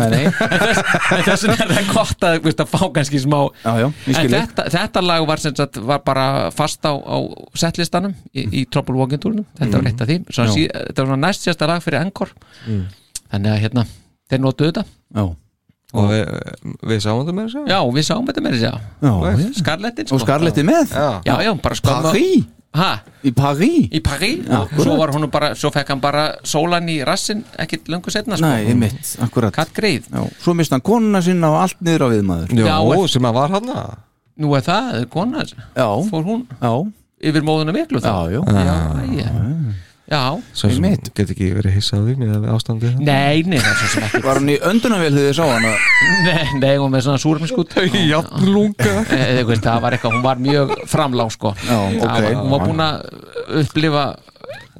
nei. 0.00 0.24
en 1.16 1.24
þess, 1.28 1.46
vegna 1.46 1.66
er 1.66 1.74
það 1.76 1.92
gott 1.92 2.26
að, 2.26 2.38
veist, 2.46 2.64
að 2.64 2.72
fá 2.72 2.82
kannski 2.96 3.22
smá 3.22 3.38
Já, 3.62 3.72
já, 3.84 3.86
en 4.16 4.34
þetta, 4.34 4.66
þetta 4.74 5.04
lag 5.04 5.28
var, 5.28 5.42
sagt, 5.46 5.80
var 5.92 6.02
bara 6.06 6.26
fast 6.54 6.86
á, 6.88 6.92
á 6.96 7.16
setlistanum 7.58 8.16
í, 8.32 8.46
í 8.62 8.64
Trouble 8.70 8.98
Walking 8.98 9.22
Tournum. 9.22 9.46
Þetta 9.58 9.80
var 9.80 9.90
eitt 9.90 10.02
af 10.02 10.10
því. 10.10 10.18
Já. 10.30 10.46
sí, 10.52 10.66
þetta 10.72 11.06
var 11.10 11.20
næst 11.22 11.46
sérsta 11.46 11.68
lag 11.70 11.84
fyrir 11.84 12.02
Encore. 12.02 12.34
Þannig 12.66 13.52
að 13.52 13.60
hérna, 13.64 13.86
þeir 14.30 14.42
notuðu 14.44 14.72
þetta. 14.72 14.86
Já, 15.16 15.24
og 15.94 16.10
við, 16.10 16.22
við 16.90 17.00
sáum 17.04 17.20
þetta 17.22 17.34
með 17.36 17.46
þessu 17.46 17.62
já, 17.70 17.78
við 17.94 18.06
sáum 18.08 18.26
þetta 18.26 18.42
með 18.42 18.56
þessi 18.56 18.66
já. 18.66 18.74
já. 19.06 19.12
Scarlettin 19.60 20.10
Og 20.12 20.20
Scarlett 20.24 20.58
er 20.58 20.66
með. 20.66 20.90
Já, 20.96 21.08
já, 21.28 21.34
já, 21.46 21.52
bara 21.62 21.78
skömmu 21.78 22.10
Paris. 22.10 22.44
ha, 22.76 22.88
Í 23.22 23.32
Paris. 23.36 23.86
í 23.94 24.00
Paris 24.04 24.42
Já, 24.50 24.58
og 24.66 24.82
svo 24.82 24.96
var 24.98 25.14
hún 25.14 25.28
bara, 25.30 25.52
svo 25.54 25.70
fekk 25.72 25.94
hann 25.94 26.02
bara 26.02 26.24
sólan 26.44 26.90
í 26.92 26.98
rassin 27.06 27.44
ekkit 27.62 27.86
löngu 27.92 28.10
setna 28.12 28.36
sko. 28.36 28.50
Nei, 28.50 28.66
einmitt, 28.72 29.14
akkurat. 29.22 29.54
katt 29.54 29.72
greið, 29.76 30.10
Já, 30.10 30.26
svo 30.42 30.54
mist 30.58 30.74
hann 30.74 30.82
konuna 30.84 31.22
sinna 31.22 31.54
og 31.54 31.62
allt 31.62 31.78
niður 31.80 32.06
á 32.06 32.08
viðmaður. 32.16 32.52
Jó, 32.58 32.66
Já, 32.66 33.06
sem 33.14 33.30
að 33.30 33.38
var 33.38 33.54
hann 33.56 33.72
nú 34.36 34.52
er 34.58 34.66
það, 34.66 35.06
kona 35.08 35.46
Já, 35.46 35.86
fór 36.10 36.26
hún 36.26 36.42
já, 36.60 36.72
yfir 37.30 37.46
móðuna 37.46 37.72
miklu 37.72 38.02
já, 38.02 38.12
já. 38.34 38.42
já, 38.44 39.24
já, 40.10 40.20
sem 40.54 40.70
Einmitt. 40.70 41.10
get 41.16 41.30
ekki 41.34 41.48
verið 41.56 41.74
hissað 41.76 41.98
á 41.98 42.04
því 42.06 42.14
með 42.20 42.46
ástandið 42.54 42.98
nei, 43.02 43.42
nei, 43.48 43.58
það 43.58 43.70
er 43.72 43.78
svo 43.80 43.88
sem 43.94 44.04
ekki. 44.06 44.20
Var 44.26 44.40
hann 44.40 44.50
í 44.52 44.56
öndunavél 44.70 45.10
þegar 45.16 45.26
þið 45.26 45.38
sá 45.38 45.44
hann 45.50 45.66
að 45.70 45.86
Nei, 46.26 46.44
nei, 46.62 46.74
hún 46.82 46.92
með 46.94 47.04
svona 47.08 47.22
súrmiskút 47.22 47.76
Jafnlunga 48.06 48.92
Eh, 49.16 49.40
veist, 49.48 49.64
það 49.66 49.80
var 49.86 49.96
eitthvað, 49.96 50.16
hún 50.18 50.26
var 50.26 50.42
mjög 50.46 50.74
framlág 50.90 51.32
sko. 51.34 51.54
Já, 51.66 51.78
Það 51.96 52.04
ok. 52.06 52.28
hún 52.42 52.52
var 52.54 52.66
búin 52.68 52.84
að 52.86 53.64
upplifa 53.64 54.04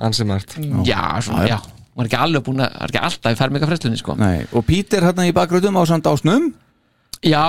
Ansi 0.06 0.26
margt. 0.28 0.54
Já, 0.84 1.00
svona, 1.24 1.46
já, 1.48 1.56
hún 1.64 2.02
var 2.02 2.08
ekki 2.10 2.18
alveg 2.20 2.42
búin 2.46 2.60
að 2.66 2.74
var 2.82 2.90
ekki 2.92 3.02
alltaf 3.08 3.32
í 3.32 3.38
fermingafræslunni 3.40 3.98
sko. 4.00 4.16
Nei, 4.20 4.44
og 4.52 4.64
Pítur 4.68 5.06
hérna 5.08 5.24
í 5.26 5.32
bakgröðum 5.36 5.78
á 5.80 5.82
samt 5.88 6.06
ásnum 6.10 6.50
já, 7.26 7.42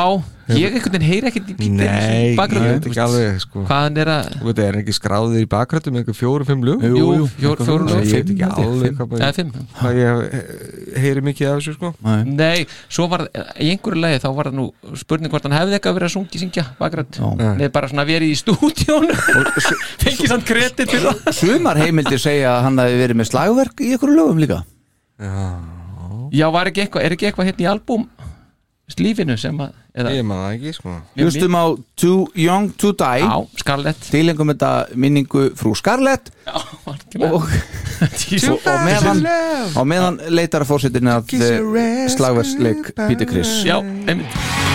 ég 0.48 0.72
einhvern 0.78 0.94
veginn 0.96 1.04
heyri 1.08 1.28
ekkert 1.28 1.50
í 1.52 1.56
Peter 1.60 1.74
Nei, 1.76 2.20
ég 2.32 2.38
bakgrunni, 2.40 2.70
veit 2.78 2.86
ekki 2.88 3.02
alveg 3.04 3.40
sko. 3.44 3.64
hvað 3.68 3.82
hann 3.84 3.98
er 4.00 4.10
að 4.14 4.28
Þú 4.38 4.46
veit, 4.48 4.60
er 4.64 4.70
hann 4.72 4.82
ekki 4.84 4.96
skráðið 4.96 5.42
í 5.42 5.48
bakrættu 5.52 5.92
með 5.92 6.02
einhver 6.04 6.18
fjóru, 6.18 6.48
fimm 6.48 6.64
lög? 6.64 6.86
Jú, 6.88 6.94
jú, 6.96 7.08
jú, 7.18 7.26
fjór, 7.34 7.52
eitthvað 7.52 7.68
fjór, 7.68 7.84
svoleiðis. 7.84 8.14
Ég 8.14 8.24
veit 8.24 8.32
ekki 8.32 8.46
alveg 8.48 9.36
fimm. 9.38 9.52
hvað, 9.82 10.00
ég 10.00 11.02
heyri 11.04 11.24
mikið 11.28 11.50
af 11.52 11.60
þessu 11.60 11.76
sko. 11.76 11.92
Nei, 12.32 12.64
svo 12.88 13.08
var 13.12 13.26
í 13.28 13.70
einhverju 13.74 14.02
lagi 14.06 14.22
þá 14.24 14.28
var 14.40 14.50
það 14.52 14.58
nú 14.62 14.68
spurning 15.04 15.34
hvort 15.36 15.48
hann 15.50 15.58
hefði 15.58 15.78
eitthvað 15.78 15.98
verið 16.00 16.10
að 16.10 16.16
sungi 16.16 16.42
syngja 16.46 16.66
bakgrætt 16.80 17.20
Já. 17.20 17.52
Nei, 17.60 17.68
bara 17.76 17.92
svona 17.92 18.08
verið 18.08 18.32
í 18.32 18.40
stúdíón 18.40 19.12
fengið 20.04 20.32
samt 20.32 20.48
kredit 20.48 20.88
fyrir 20.88 21.12
það 21.12 21.38
Sumar 21.42 21.82
heimildir 21.84 22.24
segja 22.24 22.56
að 22.56 22.64
hann 22.70 22.82
hafi 22.86 22.98
verið 23.04 23.20
með 23.20 23.30
slagverk 23.34 23.84
í 23.84 23.92
einhverju 23.98 24.16
lögum 24.16 24.42
líka 24.42 24.62
Já, 26.32 26.48
var 26.52 26.70
ekki 26.72 26.84
eitthvað, 26.86 27.04
er 27.08 27.16
ekki 27.16 27.30
eitthvað 27.30 27.52
hérna 27.52 27.64
í 27.64 27.70
albúm 27.72 28.08
lífinu 28.96 29.36
sem 29.40 29.58
að 29.60 29.74
eða, 29.98 30.12
Ég 30.16 30.24
maður 30.28 30.46
það 30.46 30.54
ekki 30.56 30.74
sko. 30.78 30.94
Hlustum 31.18 31.58
á 31.60 31.66
Too 32.00 32.20
Young 32.40 32.70
to 32.80 32.94
Die. 32.96 33.26
Já, 33.26 33.34
Scarlett. 33.60 34.08
Tilengum 34.14 34.54
þetta 34.54 34.72
minningu 34.96 35.44
frú 35.60 35.74
Scarlett. 35.76 36.32
Já, 36.48 36.56
og, 36.88 37.04
og, 37.28 37.50
og 38.64 38.80
meðan, 38.88 39.26
og 39.76 39.92
meðan 39.92 40.22
leitar 40.32 40.64
að 40.64 40.72
fórsetin 40.72 41.12
að 41.12 41.36
slagversleik 42.16 42.94
Peter 42.96 43.28
Criss 43.28 43.60
Já, 43.68 43.82
einmitt 43.82 44.67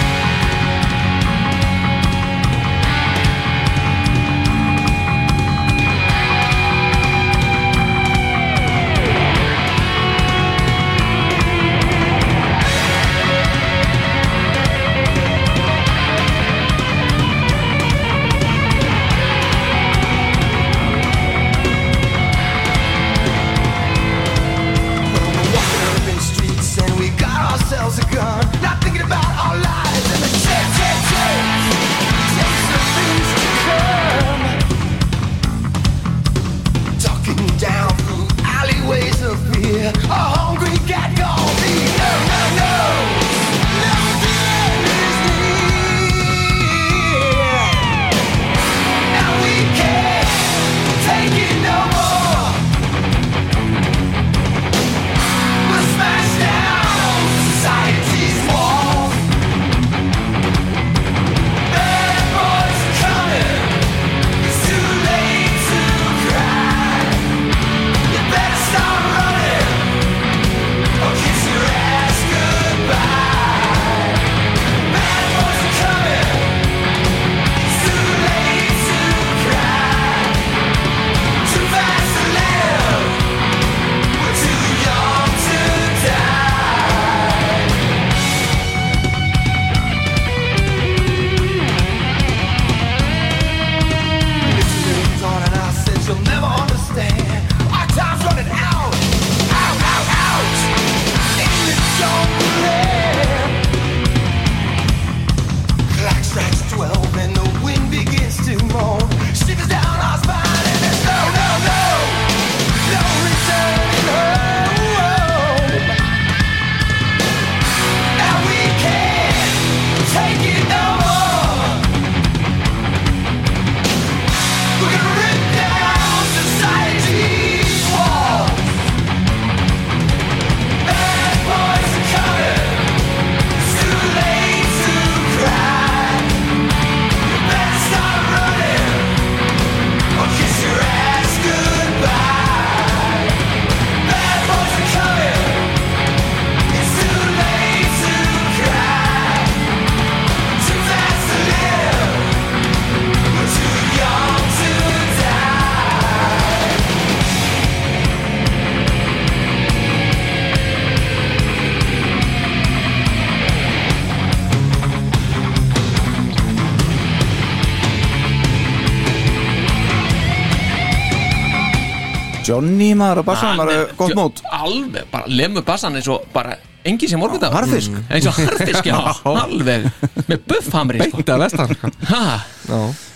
Johnny 173.02 173.14
maður 173.14 173.22
á 173.22 173.24
bassan, 173.26 173.48
Hann 173.48 173.60
maður 173.60 173.78
er- 173.78 173.94
gott 173.96 174.14
mót. 174.14 174.42
Alveg, 174.52 175.08
bara 175.10 175.24
lemur 175.26 175.62
bassan 175.66 175.96
eins 175.98 176.08
og 176.08 176.26
bara 176.32 176.56
engi 176.84 177.08
sem 177.08 177.20
morgundag 177.20 177.52
Harðfisk. 177.52 177.96
Eins 178.10 178.26
og 178.26 178.34
harfisk, 178.38 178.84
já, 178.84 178.98
alveg. 179.24 179.90
Með 180.28 180.38
buffhamri 180.46 181.02
sko. 181.08 181.16
Beint 181.16 181.32
að 181.34 181.42
vestan 181.44 181.74
sko. 181.76 181.90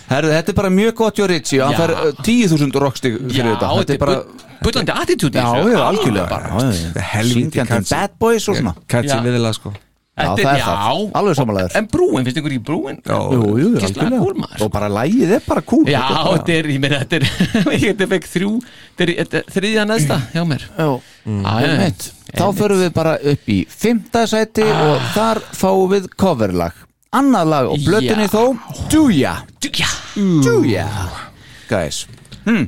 Herðu, 0.07 0.31
þetta 0.31 0.53
er 0.53 0.55
bara 0.55 0.69
mjög 0.71 0.93
gott 0.95 1.17
hjá 1.19 1.25
Ritchie. 1.27 1.61
Og 1.61 1.67
hann 1.67 1.81
fær 1.81 1.91
uh, 1.95 2.11
10.000 2.23 2.77
rockstig 2.79 3.17
Já, 3.17 3.27
fyrir 3.33 3.49
þetta. 3.55 3.71
Þetta 3.81 3.93
er 3.97 4.03
bara 4.05 4.19
Bullandi 4.57 4.91
attitúti 4.91 5.37
Já, 5.37 5.49
já, 5.69 5.81
algjörlega. 5.85 7.01
helvíti. 7.11 7.61
Bad 7.91 8.15
Boys 8.19 8.47
og 8.49 8.55
svona. 8.57 8.73
Já. 8.89 9.19
viðilega 9.21 9.53
sko 9.53 9.73
Já, 10.17 10.23
Þetta 10.33 10.43
það 10.47 10.55
er, 10.57 10.61
það. 10.65 10.77
já 10.81 11.11
Alveg 11.19 11.35
sammálaður. 11.37 11.73
En 11.77 11.87
brúin, 11.93 12.23
finnst 12.25 12.37
ykkur 12.41 12.53
í 12.55 12.59
brúin? 12.65 12.95
Já. 13.05 13.17
Jú, 13.35 13.41
jú, 13.61 13.67
algjörlega. 13.77 14.21
maður 14.41 14.63
Og 14.65 14.71
bara 14.73 14.87
lægið 14.89 15.33
er 15.37 15.43
bara 15.45 15.61
cool. 15.69 15.83
Já, 15.85 16.01
Þetta 16.33 16.55
er 16.55 16.69
ég 16.73 16.79
meina, 16.81 16.99
þetta 17.03 17.19
er 17.19 17.25
Þetta 17.83 18.05
er 18.07 18.09
fekk 18.15 18.25
þrjú 18.31 18.49
Þetta 18.97 19.37
er- 19.37 19.45
þriðja 19.53 19.83
neðsta 19.91 20.17
hjá 20.33 20.41
mér. 20.49 20.65
Já, 20.73 20.87
Já, 20.87 21.53
já, 21.61 21.69
einmitt. 21.69 22.07
Þá 22.33 22.45
förum 22.57 22.81
við 22.81 22.91
bara 22.97 23.13
upp 23.33 23.51
í 23.53 23.59
fymta 23.69 24.25
sæti 24.27 24.65
og 24.65 25.05
þar 25.13 25.41
fáum 25.55 25.93
við 25.93 26.09
coverlag. 26.17 26.73
Annað 27.17 27.45
lag 27.53 27.69
og 27.71 27.77
blötunni 27.85 28.25
Já. 28.25 28.33
þó. 28.33 28.43
Dúja. 28.91 29.35
Já, 29.77 29.87
Dúja. 30.17 30.87
Guys. 31.69 32.01
Hm. 32.47 32.65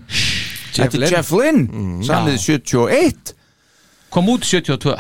Þetta 0.76 1.02
er 1.02 1.12
Jeff 1.18 1.32
Lynn 1.34 1.66
Samið 2.06 2.38
71 2.46 3.34
kom 4.14 4.28
út 4.32 4.46
72 4.48 4.94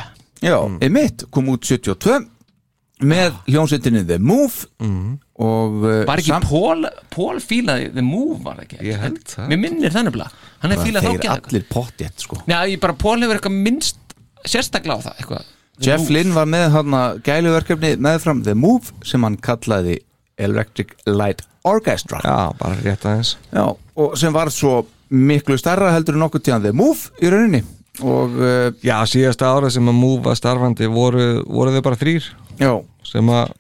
Já, 0.44 0.56
einmitt, 0.82 1.24
kom 1.32 1.50
út 1.54 1.64
72 1.68 2.26
með 3.00 3.36
hljómsveitinni 3.48 4.02
The 4.10 4.18
Move 4.20 4.66
og 5.40 5.78
uh, 5.86 6.02
Var 6.10 6.20
ekki 6.22 6.34
sam- 6.34 6.44
Paul, 6.44 6.88
Paul 7.14 7.40
fílaði 7.44 7.92
The 7.94 8.04
Move 8.04 8.42
var 8.44 8.60
ekki? 8.66 8.80
Ég 8.84 9.00
held 9.00 9.22
það. 9.30 9.46
Mér 9.54 9.62
minnir 9.62 9.94
þannig 9.96 10.16
blá 10.18 10.26
Hann 10.60 10.74
er 10.76 10.82
fílað 10.84 11.06
þá 11.06 11.10
þeir 11.14 11.22
geða 11.24 11.38
allir 11.40 11.66
pottjett 11.72 12.26
sko. 12.26 12.42
Já, 12.50 12.58
ég 12.68 12.82
bara 12.84 12.98
Paul 13.00 13.16
hefur 13.24 13.38
eitthvað 13.40 13.56
minnst 13.70 14.02
sérstaklega 14.44 15.00
á 15.00 15.06
það 15.08 15.22
eitthvað. 15.24 15.48
Jeff 15.80 16.04
Move. 16.04 16.16
Lynn 16.18 16.34
var 16.36 16.50
með 16.52 16.66
hann 16.76 16.98
gæluverkefni 17.24 17.94
meðfram 18.04 18.44
The 18.44 18.56
Move 18.60 18.92
sem 19.08 19.24
hann 19.24 19.38
kallaði 19.40 20.00
Electric 20.40 20.92
Light 21.08 21.46
Orchestra. 21.68 22.20
Já, 22.24 22.52
bara 22.60 22.76
rétt 22.84 23.08
aðeins. 23.08 23.38
Já, 23.56 23.64
og 24.00 24.18
sem 24.20 24.36
var 24.36 24.52
svo 24.52 24.82
miklu 25.10 25.56
starra 25.60 25.94
heldur 25.96 26.16
en 26.20 26.26
nokkuð 26.28 26.44
tíðan 26.50 26.68
The 26.68 26.76
Move 26.76 27.16
í 27.24 27.32
rauninni 27.32 27.64
og 28.06 28.38
uh, 28.40 28.70
Já, 28.86 28.98
síðasta 29.10 29.50
ára 29.52 29.72
sem 29.74 29.88
að 29.90 29.98
Move 30.00 30.24
var 30.30 30.38
starfandi 30.40 30.88
voru, 30.92 31.26
voru 31.48 31.74
þau 31.76 31.84
bara 31.90 32.00
þrýr 32.00 32.30
já, 32.60 32.72
sem 33.08 33.34
að 33.34 33.52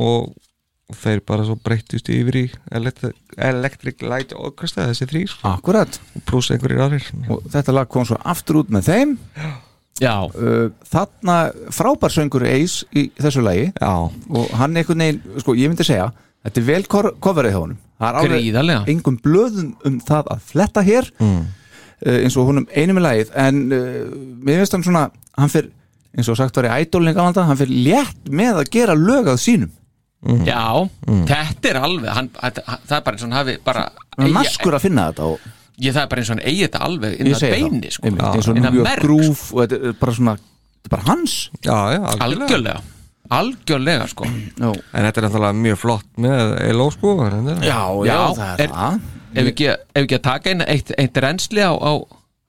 og, 0.00 0.30
þeir 1.00 1.20
bara 1.26 1.44
svo 1.46 1.54
breyttust 1.62 2.08
yfir 2.10 2.38
í 2.40 2.44
Electric, 2.74 4.02
Light 4.02 4.32
Orchestra 4.34 4.88
þessi 4.88 5.06
þrýr 5.10 5.34
akkurat. 5.46 6.00
Pluss 6.26 6.50
einhverjir 6.50 6.82
aðrir. 6.82 7.10
Og 7.30 7.44
þetta 7.52 7.74
lag 7.76 7.90
kom 7.90 8.08
svo 8.08 8.18
aftur 8.26 8.64
út 8.64 8.72
með 8.74 8.88
þeim. 8.88 9.12
Já, 10.00 10.16
uh, 10.26 10.72
þarna 10.90 11.36
frábær 11.76 12.14
söngur 12.14 12.46
Ace 12.48 12.88
í 12.96 13.06
þessu 13.20 13.44
lagi. 13.44 13.68
Já, 13.76 13.92
og 14.10 14.56
hann 14.58 14.74
einhvern 14.80 15.04
veginn, 15.04 15.22
sko 15.44 15.54
ég 15.58 15.70
myndi 15.70 15.86
segja 15.86 16.10
þetta 16.44 16.60
er 16.60 16.66
vel 16.66 16.82
coverið 17.20 17.54
hjá 17.54 17.60
honum. 17.60 17.80
Það 18.00 18.18
er 18.20 18.30
Gríðarlega. 18.30 18.82
alveg 18.82 18.94
engum 18.94 19.18
blöðum 19.20 19.72
um 19.84 19.98
það 20.04 20.30
að 20.34 20.44
fletta 20.52 20.84
hér. 20.86 21.10
Mm. 21.20 21.42
Eins 22.06 22.36
og 22.40 22.48
honum 22.48 22.66
einu 22.72 22.96
með 22.96 23.06
lagið 23.06 23.34
en 23.44 23.60
uh, 23.76 23.84
mér 24.46 24.62
finnst 24.62 24.76
hann 24.76 24.86
svona, 24.86 25.04
hann 25.36 25.52
fyrir 25.52 25.70
eins 26.16 26.30
og 26.32 26.38
sagt 26.38 26.56
var 26.58 26.66
í 26.66 26.72
ædólni 26.80 27.12
galanda 27.14 27.44
hann 27.46 27.58
fyrir 27.60 27.84
létt 27.86 28.30
með 28.34 28.62
að 28.64 28.70
gera 28.74 28.96
lög 28.98 29.28
að 29.30 29.38
sínum. 29.44 29.70
Já, 30.44 30.84
þetta 31.28 31.70
er 31.70 31.78
alveg 31.80 32.10
hann, 32.12 32.26
það 32.36 32.96
er 32.96 33.04
bara 33.06 33.14
eins 33.14 33.22
og 33.24 33.28
hann 33.30 33.38
hafi 33.38 33.54
bara 33.64 33.86
er 34.20 34.32
naskur 34.34 34.74
að 34.76 34.82
finna 34.84 35.06
þetta 35.08 35.28
og 35.30 35.44
ég, 35.80 35.94
það 35.94 36.02
er 36.02 36.10
bara 36.12 36.20
eins 36.20 36.30
og 36.30 36.34
hann 36.36 36.42
eigi 36.50 36.64
þetta 36.66 36.80
alveg 36.88 37.14
inn 37.16 37.30
ég 37.30 37.36
að 37.38 37.44
segi 37.44 37.60
beini 37.60 37.92
sko, 37.94 38.04
einmitt, 38.10 38.26
eins 38.34 38.48
og 38.50 38.58
inn 38.60 38.68
að 38.68 38.74
New 38.74 38.82
York 38.82 38.90
merg 38.90 39.06
Groove 39.06 39.46
og 39.54 39.62
þetta 39.62 39.78
er 39.92 39.96
bara 40.02 40.16
svona 40.18 40.34
þetta 40.40 40.90
er 40.90 40.94
bara 40.96 41.06
hans. 41.08 41.36
Já, 41.64 41.76
já, 41.94 42.00
algjörlega 42.10 42.26
algjörlega, 42.26 42.82
algjörlega 43.30 44.06
sko 44.10 44.26
já, 44.26 44.68
En 44.70 45.06
þetta 45.06 45.20
er 45.22 45.26
náttúrulega 45.26 45.58
mjög 45.64 45.80
flott 45.80 46.06
með 46.20 46.54
ELO 46.66 46.88
sko 46.94 47.16
já, 47.24 47.60
já, 47.64 47.80
Já, 48.10 48.20
það 48.36 48.64
er 48.66 48.74
það 48.74 49.00
ef 49.30 49.50
ekki, 49.52 49.68
ef 49.70 50.02
ekki 50.04 50.18
að 50.18 50.24
taka 50.26 50.54
inn 50.54 50.64
eitt, 50.66 50.94
eitt 50.98 51.20
reynsli 51.22 51.62
á, 51.62 51.70
á, 51.70 51.92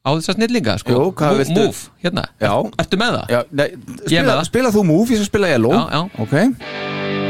á 0.02 0.10
þessa 0.18 0.34
snillinga 0.38 0.78
sko. 0.82 0.96
Jú, 0.96 1.12
hvað 1.18 1.42
viltu? 1.44 1.66
Move, 1.68 1.84
hérna, 2.02 2.26
Já. 2.42 2.54
ertu 2.82 3.02
með 3.02 3.18
það? 3.20 3.36
Já, 3.36 3.42
nei, 3.62 3.68
spila, 4.08 4.34
það. 4.34 4.46
spila 4.50 4.74
þú 4.74 4.86
Move, 4.90 5.14
ég 5.14 5.22
skal 5.22 5.30
spila 5.30 5.52
já. 5.94 6.02
ok 6.26 7.21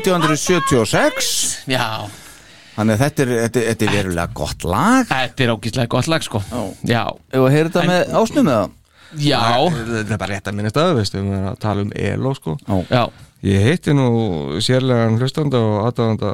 1976 0.00 1.68
Já, 1.70 1.86
Þannig 2.76 2.94
að 2.96 3.00
þetta 3.04 3.22
er, 3.24 3.30
þetta, 3.44 3.60
er- 3.60 3.66
þetta 3.74 3.84
er 3.86 3.94
verulega 3.98 4.32
gott 4.40 4.64
lag. 4.64 5.08
Þetta 5.10 5.42
er 5.44 5.50
ógíslega 5.52 5.90
gott 5.92 6.06
lag 6.08 6.22
sko. 6.24 6.40
Já, 6.88 7.02
Ef 7.32 7.40
að 7.42 7.50
heyra 7.52 7.68
þetta 7.68 7.82
með 7.90 8.12
ásnum 8.20 8.46
með 8.46 8.54
það 8.54 8.70
já, 9.26 9.40
Þetta 9.74 10.14
er 10.14 10.20
bara 10.22 10.30
rétt 10.36 10.48
að 10.48 10.56
minnast 10.56 10.78
að 10.80 10.92
veistu, 11.00 11.18
við 11.20 11.34
erum 11.34 11.48
að 11.50 11.58
tala 11.66 11.84
um 11.84 11.90
ELO 11.98 12.32
sko. 12.38 12.54
Já. 12.88 13.02
Ég 13.50 13.66
hitti 13.66 13.92
nú 13.96 14.06
sérlegan 14.62 15.18
hlustanda 15.20 15.60
og 15.60 15.76
aðdáðanda 15.90 16.32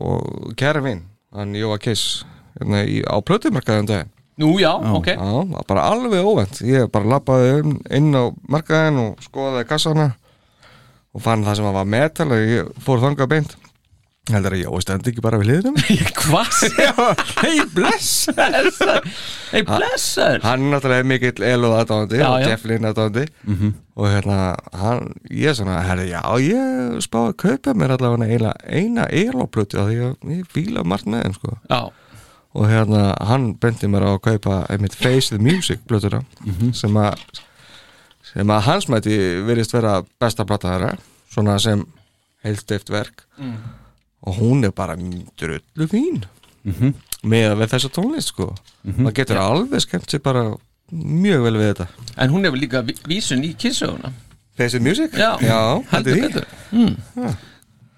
og 0.00 0.52
kæra 0.58 0.82
vinn, 0.84 1.04
hann 1.34 1.54
Jóa 1.58 1.78
Kiss 1.82 2.24
hérna 2.58 2.82
í, 2.86 3.00
á 3.06 3.16
plötumarkaðan 3.20 3.88
dag 3.90 4.12
Nú, 4.36 4.58
já, 4.60 4.74
ok. 4.76 5.06
Já, 5.14 5.16
það 5.16 5.52
var 5.54 5.64
bara 5.68 5.84
alveg 5.94 6.26
óvænt. 6.28 6.58
Ég 6.68 6.90
bara 6.92 7.08
lappaði 7.14 7.52
inn, 7.62 7.76
inn 7.88 8.10
á 8.12 8.28
markaðin 8.52 8.98
og 9.00 9.22
skoðaði 9.24 9.64
kassana 9.70 10.10
og 11.16 11.22
fann 11.24 11.46
það 11.46 11.60
sem 11.62 11.70
var 11.80 11.88
metal 11.96 12.28
og 12.36 12.42
ég 12.52 12.74
fór 12.84 13.00
þangað 13.04 13.32
beint. 13.32 13.56
Heldur 14.26 14.56
að 14.56 14.62
Jói 14.64 14.78
stendi 14.82 15.10
ekki 15.12 15.22
bara 15.22 15.38
við 15.38 15.52
hliðum 15.52 15.76
Hvað? 16.18 16.56
Hei, 17.44 17.60
blessaður 17.70 19.04
Hei, 19.52 19.60
blessaður 19.68 20.42
Hann 20.42 20.64
náttúrulega 20.72 21.04
er 21.04 21.06
mikill 21.06 21.44
eluð 21.46 21.76
aðdáðandi 21.76 22.18
og 22.26 22.34
já. 22.42 22.48
Jeff 22.50 22.66
Lynn 22.66 22.88
aðdáðandi 22.90 23.22
og 23.96 24.08
hérna, 24.10 24.38
hann, 24.76 25.06
ég 25.30 25.52
er 25.52 25.54
svona 25.60 25.76
herri, 25.86 26.08
já, 26.10 26.18
ég 26.42 26.98
spáði 27.06 27.30
að 27.30 27.38
kaupa 27.44 27.76
mér 27.78 27.94
allavega 27.94 28.26
eina, 28.34 28.50
eina 28.66 29.06
elóplötu 29.14 29.78
af 29.80 29.86
því 29.92 30.00
að 30.08 30.34
ég 30.34 30.50
fíla 30.52 30.82
margt 30.84 31.06
með 31.08 31.22
þeim 31.22 31.36
sko. 31.38 31.54
Já, 31.70 31.78
og 32.56 32.66
hérna, 32.72 33.04
hann 33.30 33.46
bendi 33.62 33.88
mér 33.94 34.04
á 34.04 34.10
að 34.16 34.22
kaupa 34.26 34.58
einmitt 34.74 34.98
Face 34.98 35.30
the 35.30 35.38
Music 35.38 35.86
plötuna 35.86 36.24
sem 36.76 36.98
að 36.98 37.14
sem 38.36 38.50
að 38.52 38.64
hans 38.68 38.86
mæti 38.92 39.16
virðist 39.48 39.72
vera 39.72 40.02
besta 40.20 40.44
plata 40.44 40.74
þeirra, 40.74 40.92
svona 41.32 41.56
sem 41.62 41.86
heilstift 42.44 42.90
verk. 42.92 43.24
Og 44.26 44.36
hún 44.40 44.64
er 44.66 44.72
bara 44.76 44.96
drullu 44.96 45.86
fín. 45.88 46.22
Með 47.26 47.48
að 47.54 47.60
við 47.62 47.72
þessa 47.72 47.90
tónlist 47.96 48.32
sko. 48.34 48.50
Maður 48.84 49.16
getur 49.20 49.40
alveg 49.40 49.82
skemmt 49.86 50.10
sér 50.12 50.22
bara 50.22 50.44
mjög 50.92 51.42
vel 51.46 51.56
við 51.58 51.70
þetta. 51.72 51.86
En 52.22 52.30
hún 52.34 52.44
hefur 52.46 52.60
líka 52.60 52.82
ví- 52.86 53.00
vísun 53.08 53.42
í 53.46 53.54
kissuguna 53.58 54.12
Face 54.56 54.72
the 54.78 54.80
Music? 54.80 55.10
Já, 55.12 55.36
Já 55.42 55.82
heldur 55.90 56.14
því. 56.14 56.20
betur. 56.28 56.46
Mm. 56.72 57.36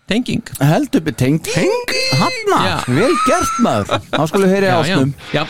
Tenging. 0.08 0.42
Heldur 0.60 1.00
við 1.04 1.16
tenging. 1.20 1.92
Hanna, 2.18 2.60
Já. 2.64 2.76
vel 2.88 3.12
gert 3.26 3.58
maður. 3.62 4.00
Þá 4.10 4.22
skulum 4.30 4.48
heyri 4.48 4.66
Já, 4.66 4.76
já, 4.86 4.96
ásnum. 4.96 5.12
Já 5.32 5.44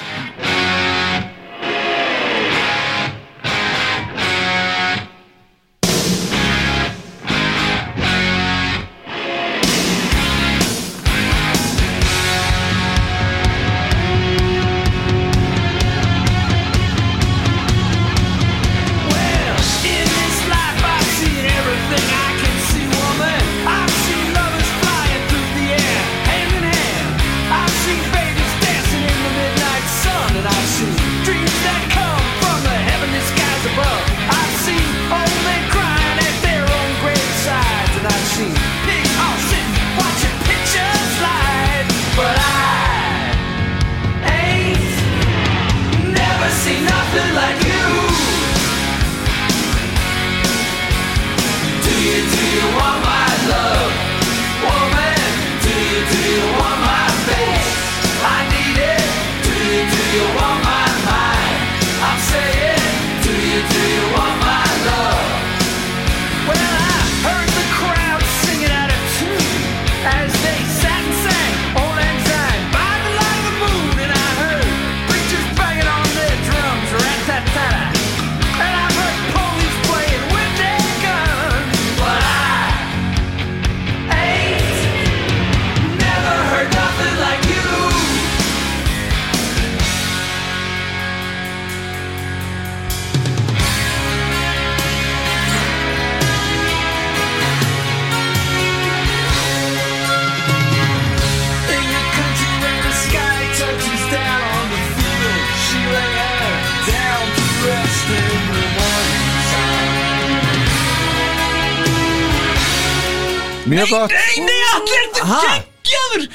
Mjög 113.78 113.90
gott 113.94 114.14
Nei, 114.18 114.44
nei, 114.44 114.60
allir 114.74 115.02
þetta 115.06 115.26
Ha? 115.32 115.40
geggjaður. 115.48 116.28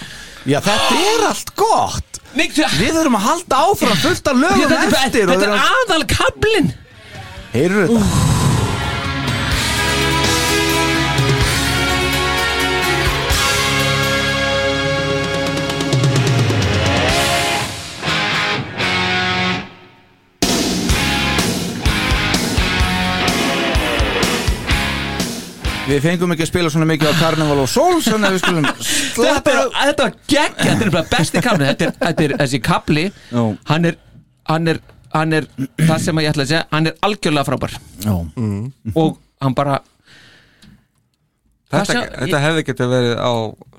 Já, 0.54 0.60
þetta 0.66 1.00
er 1.14 1.26
allt 1.30 1.54
gott. 1.60 2.20
Nei, 2.34 2.48
það- 2.50 2.78
Við 2.82 2.96
þurfum 2.98 3.18
að 3.20 3.26
halda 3.30 3.56
áfram 3.68 3.98
fullt 4.04 4.28
af 4.32 4.36
lögum 4.44 4.64
Þetta 4.64 4.80
er- 4.80 5.06
eftir 5.06 5.28
og 5.28 5.36
þetta 5.36 5.38
við 5.38 5.44
er 5.44 5.50
erum- 5.54 5.68
aðal 5.78 6.06
kablin 6.18 6.74
Heyrðu 7.54 7.84
þetta 7.88 8.33
Við 25.84 26.00
fengum 26.06 26.32
ekki 26.34 26.46
að 26.46 26.50
spila 26.54 26.70
svona 26.72 26.88
mikið 26.88 27.10
á 27.12 27.16
Carnival 27.20 27.60
og 27.66 27.70
Souls 27.72 28.06
Þannig 28.08 28.30
að 28.30 28.36
við 28.38 28.44
skulum 28.46 28.68
Þetta 28.70 28.88
sleppa 29.20 29.56
þetta 29.76 30.06
var 30.08 30.14
gegg 30.32 30.62
Þetta 30.64 30.86
er 30.88 30.92
bara 30.96 31.10
besti 31.12 31.42
kabli 31.44 31.68
Þetta 31.72 31.88
er, 31.90 31.94
þetta 32.06 32.26
er 32.30 32.36
þessi 32.44 32.60
kabli 32.64 33.04
Já. 33.12 33.44
hann 33.72 33.90
er, 33.92 33.98
hann 34.52 34.72
er 34.74 34.80
hann 35.14 35.34
er 35.38 35.46
það 35.78 35.98
sem 36.02 36.20
ég 36.24 36.32
ætla 36.32 36.42
að 36.46 36.50
segja 36.50 36.62
hann 36.74 36.88
er 36.90 36.96
algjörlega 37.06 37.46
frábær. 37.46 37.74
Já, 38.02 38.14
og 38.98 39.20
hann 39.46 39.54
bara 39.60 39.76
Þetta, 41.74 41.84
sjá- 41.90 42.10
þetta 42.24 42.40
hefði 42.42 42.64
getið 42.68 42.90
verið 42.96 43.14
á 43.18 43.32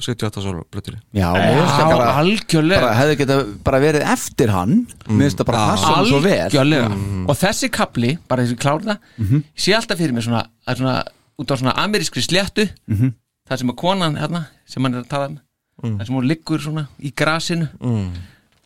78 0.03 0.43
sólu 0.45 0.63
blöttunni 0.71 1.01
já 1.15 1.29
bara, 1.35 2.07
algjörlega. 2.21 2.81
bara 2.83 2.95
hefði 2.99 3.19
geta 3.21 3.37
bara 3.67 3.81
verið 3.83 4.07
eftir 4.15 4.51
hann. 4.55 4.73
Mér 5.07 5.27
finnst 5.29 5.39
það 5.43 5.49
bara 5.51 5.67
passa 5.73 5.93
hann 5.97 6.09
svo 6.11 6.19
vel. 6.25 6.39
Algjörlega. 6.49 6.89
Og 7.31 7.39
þessi 7.43 7.71
kapli, 7.75 8.15
bara 8.31 8.47
þessi 8.47 8.59
klára 8.63 8.97
það 8.97 9.35
ég 9.35 9.45
sé 9.67 9.77
alltaf 9.79 9.99
fyrir 10.03 10.15
mig 10.17 10.27
svona, 10.27 10.43
að 10.67 10.81
svona 10.83 10.97
út 11.41 11.51
á 11.51 11.55
svona 11.59 11.75
amerískri 11.85 12.23
sléttu 12.25 12.69
það 13.45 13.59
sem 13.61 13.73
er 13.73 13.77
konan 13.81 14.17
hérna 14.21 14.45
sem 14.69 14.83
hann 14.87 14.95
er 14.99 15.03
að 15.05 15.11
tala 15.11 15.31
um 15.33 15.41
það 15.99 16.07
sem 16.07 16.15
hún 16.17 16.29
liggur 16.31 16.63
svona 16.63 16.87
í 17.03 17.11
grasinu. 17.17 17.67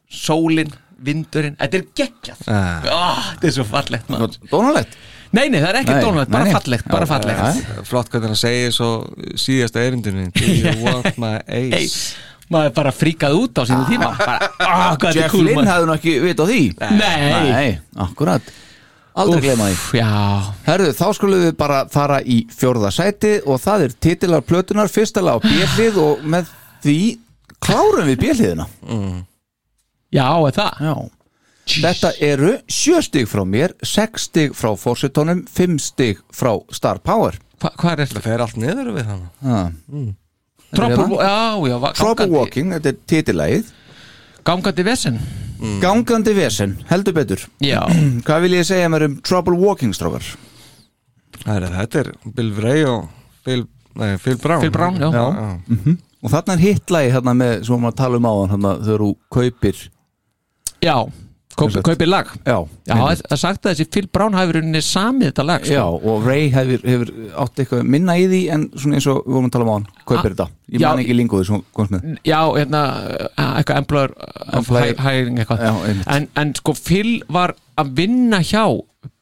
Sólin, 0.09 0.70
vindurinn 1.05 1.57
þetta 1.61 1.78
er 1.78 1.86
geggjað. 1.97 2.43
Ah. 2.49 2.86
oh, 2.89 3.23
þetta 3.35 3.49
er 3.51 3.55
svo 3.59 3.65
fallegt 3.69 4.09
Dónalegt? 4.51 4.95
Nei, 5.36 5.51
nei, 5.53 5.59
það 5.61 5.69
er 5.69 5.78
ekki 5.82 5.97
dónalegt, 6.01 6.31
bara 6.32 6.47
nei, 6.47 6.53
fallegt 6.57 6.86
bara 6.89 7.05
Já, 7.05 7.11
fallegt. 7.11 7.59
já. 7.61 7.82
Flott 7.85 8.09
hvernig 8.12 8.31
hann 8.32 8.39
segir 8.40 8.73
svo 8.73 8.89
síðasta 9.36 9.82
erindinu. 9.85 10.31
You 10.40 10.73
want 10.86 11.19
my 11.20 11.35
Hey, 11.45 11.69
ace? 11.77 12.15
maður 12.49 12.73
bara 12.78 12.93
fríkað 12.97 13.36
út 13.36 13.61
á 13.61 13.62
sínu 13.69 13.85
tíma. 13.90 14.09
Bara, 14.16 14.49
ah, 14.65 14.95
hvað 14.97 15.03
þetta 15.03 15.11
er 15.12 15.19
Jeff 15.20 15.36
Lynn 15.36 15.69
hefði 15.69 15.90
nú 15.90 15.97
ekki 15.99 16.15
vit 16.24 16.40
á 16.40 16.45
því. 16.49 16.61
Nei, 16.97 17.19
Nei, 17.53 17.69
akkurat 18.07 18.49
Aldrei 19.19 19.40
gleyma 19.43 19.69
því. 19.73 20.03
Herðu, 20.69 20.90
þá 20.99 21.07
skulum 21.19 21.43
við 21.47 21.55
bara 21.59 21.78
fara 21.93 22.20
í 22.23 22.39
fjórða 22.55 22.90
sæti 22.95 23.32
og 23.47 23.61
það 23.65 23.85
er 23.89 23.97
titilar 24.07 24.45
plötunar 24.47 24.89
fyrstala 24.93 25.35
á 25.35 25.39
bjellið 25.43 25.99
og 26.03 26.23
með 26.35 26.53
því 26.85 26.97
klárum 27.59 28.07
við 28.07 28.20
bjelliðina 28.23 28.66
já, 30.15 30.27
er 30.49 30.55
það? 30.57 30.82
Já. 30.89 30.95
Þetta 31.69 32.11
eru 32.24 32.53
sjö 32.73 33.01
stig 33.05 33.27
frá 33.28 33.43
mér, 33.45 33.74
sex 33.85 34.28
stig 34.31 34.55
frá 34.57 34.70
fórsetónum, 34.81 35.43
fimm 35.53 35.74
stig 35.82 36.23
frá 36.32 36.55
Star 36.73 36.97
Power. 37.05 37.36
Hva, 37.61 37.74
hvað 37.77 37.90
er 37.93 38.07
Það 38.07 38.15
þetta? 38.15 38.23
fer 38.24 38.45
allt 38.47 38.57
niður 38.62 38.89
við 38.97 39.11
hann 39.11 39.27
ha. 39.45 39.59
Trouble, 40.73 41.19
já, 41.19 41.69
já, 41.69 41.77
va- 41.82 41.93
Trouble 41.97 42.15
gangandi- 42.27 42.36
Walking, 42.39 42.73
þetta 42.77 42.89
er 42.95 42.97
titilægið 43.12 43.69
gangandi 44.49 44.85
vesen 45.59 45.80
Gangandi 45.82 46.35
vesen, 46.36 46.76
heldur 46.90 47.14
betur. 47.16 47.44
Já, 47.64 47.82
Hvað 48.26 48.44
vil 48.47 48.59
ég 48.59 48.66
segja 48.68 48.89
mér 48.93 49.09
um 49.09 49.16
Trouble 49.26 49.59
Walking, 49.59 49.94
strókar? 49.97 50.24
Þetta 51.44 52.02
er 52.02 52.12
Bill 52.35 52.51
Bray 52.56 52.85
og 52.89 53.09
Phil, 53.47 53.64
nei, 53.98 54.16
Phil 54.22 54.39
Brown. 54.43 54.60
Phil 54.62 54.74
Brown, 54.74 54.98
já. 54.98 55.24
Og 56.18 56.32
þarna 56.32 56.56
er 56.56 56.62
hitlægi 56.64 57.12
hérna 57.14 57.35
með, 57.39 57.52
sem 57.68 57.78
maður 57.82 57.98
tala 58.01 58.18
um 58.18 58.26
áðan 58.26 58.52
hérna, 58.56 58.72
þegar 58.82 59.05
þú 59.05 59.10
kaupir 59.36 59.82
já 60.82 60.97
Kaup, 61.59 61.74
kaupir 61.86 62.09
lag. 62.09 62.28
Já, 62.47 62.56
já, 62.86 62.94
það 62.94 63.22
er 63.35 63.40
sagt 63.43 63.66
að 63.66 63.72
þessi 63.74 63.86
Phil 63.94 64.09
Brown 64.14 64.36
hafi 64.39 64.55
rauninni 64.56 64.82
samið 64.85 65.30
þetta 65.32 65.44
lag 65.48 65.66
Já, 65.66 65.80
sko. 65.82 66.12
og 66.12 66.26
Ray 66.28 66.48
hefur, 66.55 66.85
hefur 66.93 67.10
átt 67.44 67.62
eitthvað 67.64 67.82
minna 67.94 68.14
í 68.20 68.26
því 68.30 68.40
en 68.55 68.66
svona 68.78 68.98
eins 69.01 69.09
og 69.10 69.20
við 69.26 69.35
vorum 69.36 69.48
að 69.51 69.55
tala 69.56 69.66
um 69.66 69.70
á 69.70 69.76
hann 69.78 69.89
kaupir 70.12 70.35
þetta, 70.36 70.47
ég 70.76 70.85
já, 70.85 70.89
man 70.93 71.02
ekki 71.05 71.16
linguði 71.18 71.60
komst 71.76 71.94
með. 71.97 72.06
já, 72.30 72.39
hérna 72.59 72.82
uh, 73.09 73.48
eitthvað 73.59 73.82
Employer- 73.82 74.94
hi- 74.94 75.02
hiring 75.09 75.39
eitthvað. 75.43 75.64
Já, 75.66 76.05
en, 76.16 76.28
en 76.44 76.55
sko 76.60 76.76
Phil 76.78 77.12
var 77.28 77.55
að 77.78 77.93
vinna 77.98 78.40
hjá 78.47 78.64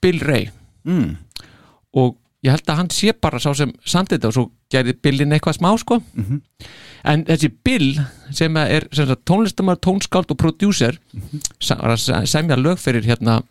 Bill 0.02 0.20
Ray. 0.24 0.50
Mm. 0.86 1.16
og 1.96 2.14
ég 2.44 2.52
held 2.54 2.68
að 2.70 2.76
hann 2.78 2.90
sé 2.94 3.10
bara 3.18 3.40
sá 3.42 3.48
sem 3.58 3.72
samtið 3.88 4.18
þetta 4.20 4.28
og 4.30 4.34
svo 4.36 4.44
gerði 4.72 4.94
Billin 5.02 5.30
eitthvað 5.32 5.59
smá 5.60 5.70
sko. 5.78 6.01
Mhm. 6.14 6.40
en 7.05 7.24
þessi 7.24 7.51
Bill 7.64 8.01
sem 8.34 8.56
er 8.56 8.88
sem 8.93 9.06
sagt, 9.06 9.24
tónlistamar, 9.24 9.76
tónskáld 9.78 10.30
og 10.30 10.36
prodúser 10.38 10.98
að 11.60 11.97
se- 11.98 12.26
semja 12.26 12.56
lög 12.56 12.78
fyrir 12.82 13.05
hérna 13.06 13.43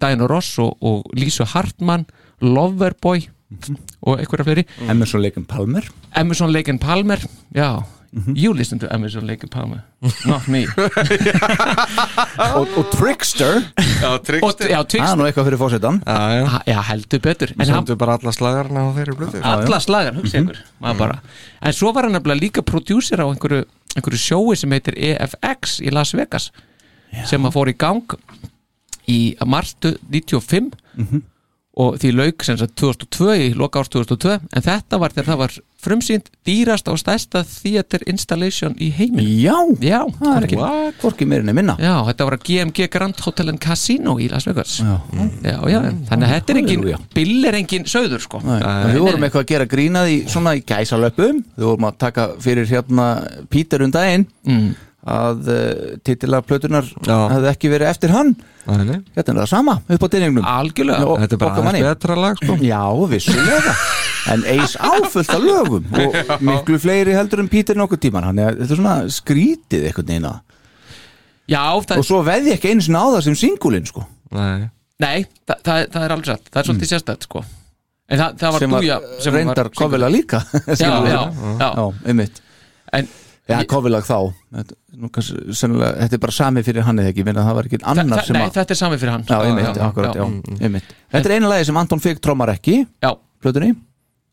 Diana 0.00 0.26
Ross 0.26 0.58
og, 0.58 0.76
og 0.82 1.04
Lísu 1.14 1.44
Hartmann 1.46 2.06
Loverboy 2.40 3.28
Mhm. 3.48 3.76
og 4.02 4.18
einhverja 4.18 4.44
fleiri. 4.44 4.64
Emerson 4.90 5.20
and 5.36 5.46
Palmer. 5.46 5.82
Emerson 6.16 6.50
and 6.68 6.80
Palmer 6.80 7.18
já, 7.54 7.84
Mhm. 8.16 8.32
you 8.34 8.54
listen 8.56 8.78
to 8.80 8.88
Emerson 8.94 9.26
Lake 9.28 9.44
Palmer 9.52 9.82
not 10.24 10.46
me. 10.48 10.62
Og, 12.56 12.68
og 12.78 12.86
Trickster? 12.94 13.58
Já, 14.00 14.14
já, 14.16 14.80
það 14.88 14.94
er 15.04 15.18
nú 15.20 15.26
eitthvað 15.28 15.48
fyrir 15.50 15.60
fósettan 15.60 15.98
Já, 16.06 16.16
já. 16.32 16.46
Já, 16.70 16.78
heldur 16.90 17.20
betur. 17.24 17.52
En 17.56 17.60
hann, 17.66 17.82
Sendu 17.82 17.96
bara 18.00 18.16
alla 18.16 18.32
slagarna 18.32 18.86
á 18.88 18.90
þeirri 18.96 19.16
blötu 19.18 19.42
alla 19.44 19.80
slagar, 19.84 20.16
hugsa 20.16 20.40
ykkur 20.40 20.62
maður 20.80 20.98
bara. 21.02 21.18
en 21.60 21.76
svo 21.76 21.92
var 21.92 22.08
hann 22.08 22.16
nefnilega 22.16 22.40
líka 22.46 22.64
prodúsir 22.64 23.20
á 23.20 23.26
einhverju, 23.28 23.64
einhverju 23.96 24.20
sjói 24.24 24.56
sem 24.56 24.72
heitir 24.72 24.96
EFX 24.96 25.78
í 25.84 25.92
Las 25.92 26.14
Vegas 26.16 26.50
sem 27.28 27.44
að 27.48 27.52
fór 27.56 27.68
í 27.72 27.76
gang 27.76 28.16
í 29.08 29.20
marstu 29.46 29.92
95 30.10 30.72
og 31.76 31.96
því 32.00 32.12
lauk 32.16 32.44
sem 32.46 32.56
sagt 32.56 32.76
2002 32.80 33.32
í 33.36 33.48
loka 33.56 33.82
árs 33.82 33.90
2002 33.92 34.36
en 34.40 34.64
þetta 34.64 35.00
var 35.00 35.12
þegar 35.12 35.28
það 35.32 35.40
var 35.42 35.56
frumsýnd 35.86 36.30
dýrast 36.48 36.88
og 36.88 36.96
stærsta 36.98 37.42
theater 37.46 38.02
installation 38.08 38.74
í 38.80 38.88
heimin 38.96 39.26
Já, 39.42 39.54
já, 39.84 40.00
það 40.16 40.38
er 40.38 40.46
ekki 40.48 40.60
hvorki 41.02 41.28
meirinn 41.28 41.52
er 41.52 41.56
minna. 41.56 41.76
Já, 41.82 41.94
þetta 42.08 42.28
var 42.28 42.38
að 42.38 42.46
GMG 42.48 42.88
Grand 42.92 43.20
Hotel 43.26 43.52
and 43.52 43.60
Casino 43.62 44.16
í 44.22 44.30
Las 44.32 44.48
Vegas. 44.48 44.78
Já. 44.80 44.96
já, 45.44 45.58
já, 45.68 45.78
þannig 46.08 46.26
að 46.26 46.32
þetta 46.32 46.54
er 46.54 46.60
engin 46.62 46.86
bill 47.14 47.50
er 47.50 47.58
engin 47.60 47.86
söður 47.90 48.24
sko. 48.24 48.40
Nei, 48.46 48.56
en 48.56 48.94
við 48.94 49.04
vorum 49.04 49.28
eitthvað 49.28 49.44
að 49.44 49.52
gera 49.52 49.68
grínað 49.76 50.12
í 50.14 50.18
svona 50.32 50.56
í 50.56 50.64
gæsalöpum 50.66 51.44
við 51.44 51.68
vorum 51.68 51.88
að 51.90 52.00
taka 52.06 52.28
fyrir 52.42 52.68
hérna 52.72 53.10
Pítur 53.52 53.84
um 53.86 53.94
daginn. 53.94 54.26
Mm. 54.48 54.74
Að 55.06 55.50
uh, 55.52 55.58
titilar 56.06 56.42
plötunar 56.46 56.86
Já. 57.06 57.16
hefði 57.30 57.50
ekki 57.52 57.70
verið 57.70 57.90
eftir 57.92 58.14
hann. 58.14 58.32
Nei, 58.66 58.82
nei. 58.88 58.96
Þetta 59.14 59.32
er 59.32 59.38
það 59.38 59.50
sama 59.52 59.76
upp 59.78 60.06
á 60.06 60.08
dýningnum 60.14 60.48
algjörlega. 60.50 60.98
Já, 61.04 61.20
Þetta 61.22 61.36
er 61.36 61.42
bara 61.42 61.62
aðeins 61.62 61.86
betra 61.86 62.16
lag 62.18 62.40
sko. 62.40 62.56
Já, 62.66 62.80
vissulega. 63.12 63.74
En 64.34 64.42
eis 64.50 64.74
áfullt 64.82 65.30
af 65.36 65.44
lögum. 65.44 65.86
Og 66.02 66.42
miklu 66.48 66.80
fleiri 66.82 67.14
heldur 67.14 67.44
en 67.44 67.50
Pítur 67.52 67.78
nokkuð 67.78 68.02
tíman 68.08 68.26
þetta 68.34 68.66
er 68.66 68.72
svona 68.72 68.96
skrítið 69.14 69.86
eitthvað 69.86 70.10
neina 70.10 70.32
já, 71.46 71.62
það, 71.86 72.00
Og 72.00 72.08
svo 72.08 72.24
veði 72.26 72.56
ekki 72.56 72.72
einu 72.72 72.82
sinni 72.82 72.98
á 72.98 73.06
það 73.06 73.22
sem 73.28 73.36
singulinn 73.38 73.86
sko. 73.86 74.02
Nei. 74.34 74.66
Nei, 75.02 75.28
það, 75.46 75.60
það, 75.62 75.84
það 75.92 76.02
er 76.02 76.14
alveg 76.16 76.30
satt. 76.32 76.50
Það 76.50 76.60
er 76.60 76.68
svolítið 76.70 76.90
sérstætt 76.90 77.28
sko. 77.28 77.44
En 78.06 78.20
það, 78.20 78.34
það 78.40 78.52
var 78.54 78.62
sem 78.62 78.74
dúja 78.76 78.96
sem 79.22 79.34
reyndar 79.34 79.68
kofila 79.74 80.08
líka 80.10 80.38
Já, 80.78 80.90
já, 81.06 81.22
já, 81.58 81.70
Já, 81.74 81.86
einmitt. 82.06 82.42
En 82.94 83.08
Já, 83.46 83.60
kofilag 83.70 84.02
þá. 84.06 84.16
Þetta, 84.56 84.76
er 86.16 86.20
bara 86.22 86.34
sami 86.34 86.62
fyrir 86.66 86.82
hann 86.86 86.98
eða 86.98 87.12
ekki? 87.12 87.24
Minna, 87.26 87.44
það 87.46 87.58
var 87.58 87.68
ekki 87.68 87.78
þa 87.78 87.92
annar 87.92 88.24
sem 88.26 88.34
Nei, 88.34 88.42
að 88.48 88.56
þetta 88.56 88.74
er 88.74 88.80
sami 88.80 88.98
fyrir 88.98 89.14
hann. 89.14 89.26
Já, 89.28 89.36
einmitt, 89.46 89.78
akkurat, 89.86 90.18
já, 90.18 90.24
einmitt. 90.66 90.88
Þetta 91.14 91.30
er 91.30 91.34
eina 91.36 91.50
lagi 91.52 91.68
sem 91.68 91.78
Anton 91.78 92.02
Figg 92.02 92.22
trómar 92.24 92.50
ekki 92.56 92.80
já, 92.82 93.12
Plötunni. 93.44 93.70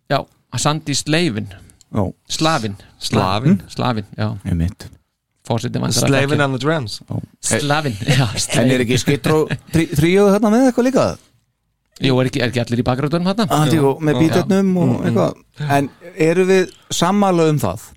Já 0.09 0.17
Sandi 0.63 0.95
Sleivin, 0.97 1.47
Já, 1.93 2.03
Slavin. 2.29 2.75
Slavin? 3.01 3.61
Slavin, 3.69 4.05
já. 4.17 4.31
Slavin 5.45 6.41
on 6.41 6.51
the 6.57 6.61
drums. 6.61 7.01
Slavin, 7.41 7.93
já, 8.01 8.25
En 8.25 8.33
er 8.33 8.39
Slavin 8.39 8.85
ekki 8.87 8.97
skittró 9.01 9.43
tríóðu 9.73 10.33
þarna 10.33 10.53
með 10.53 10.67
eitthvað 10.71 10.89
líka? 10.89 11.07
Jú, 12.01 12.17
er 12.17 12.29
ekki, 12.31 12.41
er 12.41 12.49
ekki 12.49 12.61
allir 12.63 12.81
í 12.81 12.85
bakgröndunum 12.87 13.29
þarna? 13.29 13.45
Antíku, 13.61 13.97
með 14.01 14.21
bítetnum 14.23 14.71
og 14.81 14.93
eitthvað. 15.05 15.43
En 15.69 15.89
eru 16.17 16.45
við 16.49 16.71
sammála 16.89 17.51
um 17.53 17.61
það 17.61 17.91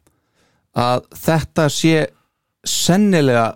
að 0.77 1.07
þetta 1.16 1.69
sé 1.73 1.94
sennilega 2.66 3.47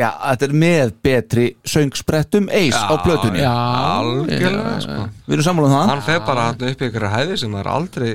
já, 0.00 0.08
þetta 0.08 0.46
er 0.46 0.54
með 0.62 0.92
betri 1.04 1.46
söngsprettum 1.68 2.48
eis 2.52 2.76
á 2.76 2.94
plötunni. 3.04 3.42
Já, 3.42 3.52
Algjörlega 4.00 4.76
sko. 4.84 5.02
Við 5.26 5.36
erum 5.36 5.46
sammála 5.48 5.68
um 5.68 5.74
það. 5.76 5.90
Hann 5.92 6.06
fer 6.06 6.22
bara 6.28 6.46
hann 6.48 6.64
upp 6.70 6.84
í 6.84 6.88
ykkur 6.88 7.08
hæði 7.14 7.36
sem 7.42 7.52
það 7.56 7.60
er 7.62 7.72
aldrei 7.74 8.08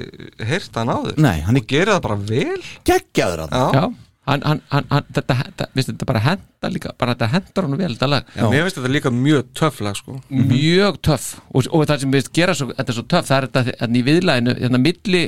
heyrt 0.49 0.81
hann 0.81 0.95
áður. 0.95 1.21
Nei, 1.25 1.37
hann 1.45 1.59
er 1.59 1.65
Og 1.65 1.69
gerir 1.69 1.93
það 1.93 2.01
bara 2.07 2.19
vel. 2.33 2.57
Geggjaður 2.89 3.45
að 3.45 3.55
Já, 3.75 3.85
Hann, 4.25 4.41
hann, 4.41 4.59
hann, 4.73 4.85
hann, 4.89 5.03
þetta, 5.13 5.35
þetta, 5.37 5.65
viðst, 5.77 5.89
þetta 5.91 6.05
bara 6.09 6.19
henda 6.25 6.69
líka 6.73 6.91
bara 6.97 7.13
þetta 7.13 7.27
hendar 7.29 7.67
hann 7.67 7.77
vel 7.77 7.89
þetta 7.91 8.07
lag. 8.09 8.29
Já, 8.33 8.45
mér 8.49 8.63
finnst 8.65 8.79
þetta 8.79 8.89
líka 8.95 9.11
mjög 9.13 9.51
töff 9.59 9.81
lag 9.85 9.99
sko. 9.99 10.15
Mjög 10.33 10.97
töff. 11.05 11.27
Og, 11.53 11.67
og 11.69 11.83
það 11.85 12.01
sem 12.01 12.15
við 12.15 12.29
gera 12.39 12.55
svo, 12.57 12.71
þetta 12.71 12.89
er 12.89 12.97
svo 12.97 13.03
töff 13.13 13.27
það 13.29 13.37
er 13.37 13.47
þetta 13.51 13.63
hérna 13.83 13.99
í 13.99 14.03
viðlæðinu 14.07 14.55
hérna 14.63 14.79
milli 14.81 15.21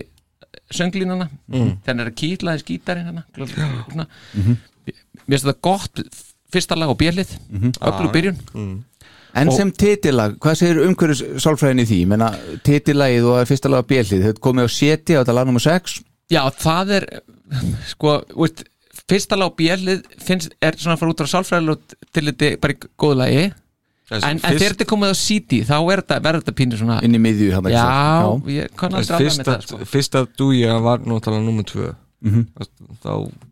sönglínana 0.72 1.30
Mm. 1.50 1.78
er 2.00 2.10
að 2.12 2.16
kýtla 2.22 2.56
þess 2.58 2.66
gítarinn 2.68 3.06
hana, 3.06 3.24
svona. 3.36 4.08
Mhm. 4.34 4.58
mér 5.28 5.40
finnst 5.40 5.46
þetta 5.46 5.62
gott 5.62 6.02
fyrsta 6.54 6.76
lag 6.78 6.90
á 6.90 6.96
björlið 6.96 7.32
Mhm. 7.50 7.72
öllu 7.82 8.12
byrjun 8.14 8.38
Mm. 8.54 8.84
En 9.36 9.52
sem 9.52 9.72
titillag, 9.72 10.38
hvað 10.40 10.56
segir 10.58 10.80
umhverjus 10.88 11.22
sálfræðin 11.44 11.82
í 11.84 11.86
því? 11.86 12.08
Menna, 12.08 12.32
titillagið 12.64 13.26
og 13.30 13.48
fyrsta 13.48 13.70
lag 13.70 13.84
á 13.86 13.90
bjellið, 13.92 14.24
þetta 14.26 14.40
komið 14.42 14.66
á 14.66 14.70
seti 14.72 15.14
á 15.14 15.22
þetta 15.22 15.34
lag 15.36 15.46
nummer 15.46 15.62
6 15.62 16.02
Já, 16.32 16.42
það 16.50 16.90
er 16.92 17.06
sko, 17.88 18.24
veist, 18.36 18.64
fyrsta 19.08 19.38
lag 19.38 19.52
á 19.54 19.58
björlið 19.60 20.02
finnst, 20.20 20.50
er 20.62 20.72
svona 20.80 20.96
að 20.96 21.00
fara 21.00 21.12
út 21.12 21.22
á 21.22 21.28
sálfræðilegt 21.34 21.94
til 22.14 22.24
þetta 22.32 22.60
bara 22.60 22.74
í 22.74 22.78
góðu 22.98 23.16
lagi 23.22 23.54
en, 24.12 24.24
en 24.24 24.40
fyrst- 24.40 24.60
þegar 24.62 24.74
þetta 24.74 24.86
er 24.86 24.92
komið 24.94 25.12
á 25.12 25.16
CD 25.20 25.62
þá 25.68 25.76
er 25.92 26.02
þetta, 26.02 26.18
verður 26.24 26.44
þetta 26.44 26.56
pínur 26.62 26.80
svona 26.82 26.98
inn 27.04 27.16
í 27.18 27.20
miðju 27.20 27.50
hann 27.58 27.70
Já, 27.74 27.86
ég 28.56 28.76
kann 28.80 28.94
aldrei 28.96 29.18
alveg 29.18 29.38
með 29.42 29.50
það 29.50 29.56
að, 29.58 29.66
sko. 29.68 29.88
fyrst 29.94 30.16
að 30.22 30.28
dúja 30.40 30.78
var 30.86 31.00
náttúrulega 31.04 31.46
nummer 31.50 31.64
tvö 31.68 31.94
Mhm. 32.18 32.48
þá, 33.04 33.12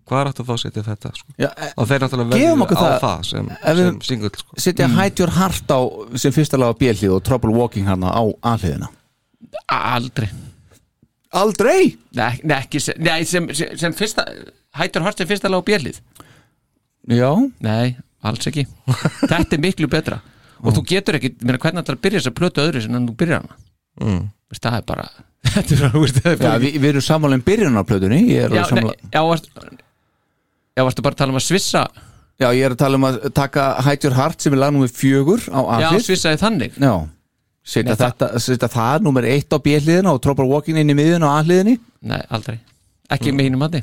hvað 0.10 0.20
er 0.24 0.28
þetta 0.32 0.44
þá 0.48 0.54
að 0.56 0.62
setja 0.64 0.82
þetta 0.88 1.10
sko? 1.14 1.28
Já, 1.38 1.50
e- 1.54 1.68
og 1.78 1.86
þeir 1.88 2.00
náttúrulega 2.02 2.30
verður 2.34 2.80
á 2.82 2.98
það- 3.04 3.26
sem, 3.30 3.50
sem 3.62 4.00
singull 4.02 4.32
sko. 4.40 4.56
Setja 4.58 4.88
Hide 4.90 5.20
Your 5.22 5.32
Heart 5.36 5.70
á 5.70 5.80
sem 6.18 6.32
fyrsta 6.34 6.58
lag 6.58 6.74
á 6.74 6.80
bjellið 6.80 7.14
og 7.14 7.22
Trouble 7.24 7.54
Walking 7.54 7.86
hann 7.86 8.02
á 8.02 8.26
aðliðina 8.42 8.90
Aldrei 9.70 10.30
Aldrei? 11.36 11.96
Nei, 12.16 12.40
nei, 12.44 12.58
ekki 12.64 12.80
sem, 12.82 12.96
nei, 13.04 13.24
sem, 13.28 13.48
sem, 13.54 13.94
fyrsta 13.94 14.24
Hættur 14.80 15.04
hort 15.06 15.18
sem 15.20 15.28
fyrsta 15.30 15.50
lag 15.52 15.62
á 15.62 15.68
björlið 15.70 16.00
Já 17.12 17.32
Nei, 17.62 17.96
alls 18.24 18.48
ekki 18.50 18.66
Þetta 19.30 19.54
er 19.54 19.62
miklu 19.62 19.88
betra 19.92 20.22
og 20.66 20.76
þú 20.78 20.84
getur 20.92 21.18
ekki, 21.20 21.32
meina, 21.42 21.60
hvernig 21.62 21.84
þetta 21.84 21.96
að 21.96 22.02
byrja 22.06 22.20
þess 22.22 22.32
að 22.32 22.38
plötu 22.40 22.64
öðru 22.66 22.82
sem 22.86 22.98
en 23.00 23.08
þú 23.10 23.16
byrjar 23.22 23.42
hana? 23.44 23.58
Mm. 24.02 24.22
Það 24.56 24.78
er 24.80 24.86
bara 24.90 25.06
er 25.56 25.80
bara, 25.86 26.08
það 26.16 26.30
er 26.32 26.44
Já, 26.46 26.52
við, 26.66 26.78
við 26.82 26.90
erum 26.94 27.06
sammála 27.06 27.38
um 27.40 27.46
byrjun 27.46 27.80
á 27.80 27.84
plötunni 27.88 28.20
Ég 28.30 28.46
er 28.48 28.56
já, 28.56 28.64
sammála. 28.70 28.94
nei, 28.96 29.10
já, 29.14 29.22
varst, 29.30 29.50
já, 30.76 30.82
varstu 30.84 31.06
bara 31.06 31.16
að 31.18 31.22
tala 31.24 31.36
um 31.36 31.40
að 31.42 31.46
svissa? 31.48 31.84
Já, 32.36 32.48
ég 32.52 32.66
er 32.68 32.74
að 32.76 32.80
tala 32.82 33.00
um 33.00 33.06
að 33.08 33.20
taka 33.36 33.66
Hide 33.86 34.08
Your 34.10 34.16
Heart 34.18 34.42
sem 34.44 34.56
er 34.56 34.60
lag 34.60 34.74
nummer 34.76 34.92
fjögur 34.92 35.46
á 35.48 35.60
Já, 35.86 35.90
svissaði 36.04 36.42
þannig. 36.42 36.80
Já 36.82 36.96
Setja 37.66 37.96
það- 37.96 38.12
þetta, 38.12 38.28
setja 38.46 38.68
það 38.70 39.06
nummer 39.08 39.26
eitt 39.26 39.50
á 39.50 39.58
bjelliðina 39.58 40.12
og 40.14 40.20
Trouble 40.22 40.46
Walking 40.46 40.78
inn 40.78 40.92
í 40.94 40.98
miðjun 40.98 41.24
á 41.26 41.42
aðliðinni 41.42 41.80
Nei, 42.06 42.20
aldrei. 42.30 42.60
Ekki 43.10 43.32
með 43.34 43.48
hínum 43.50 43.64
mati 43.66 43.82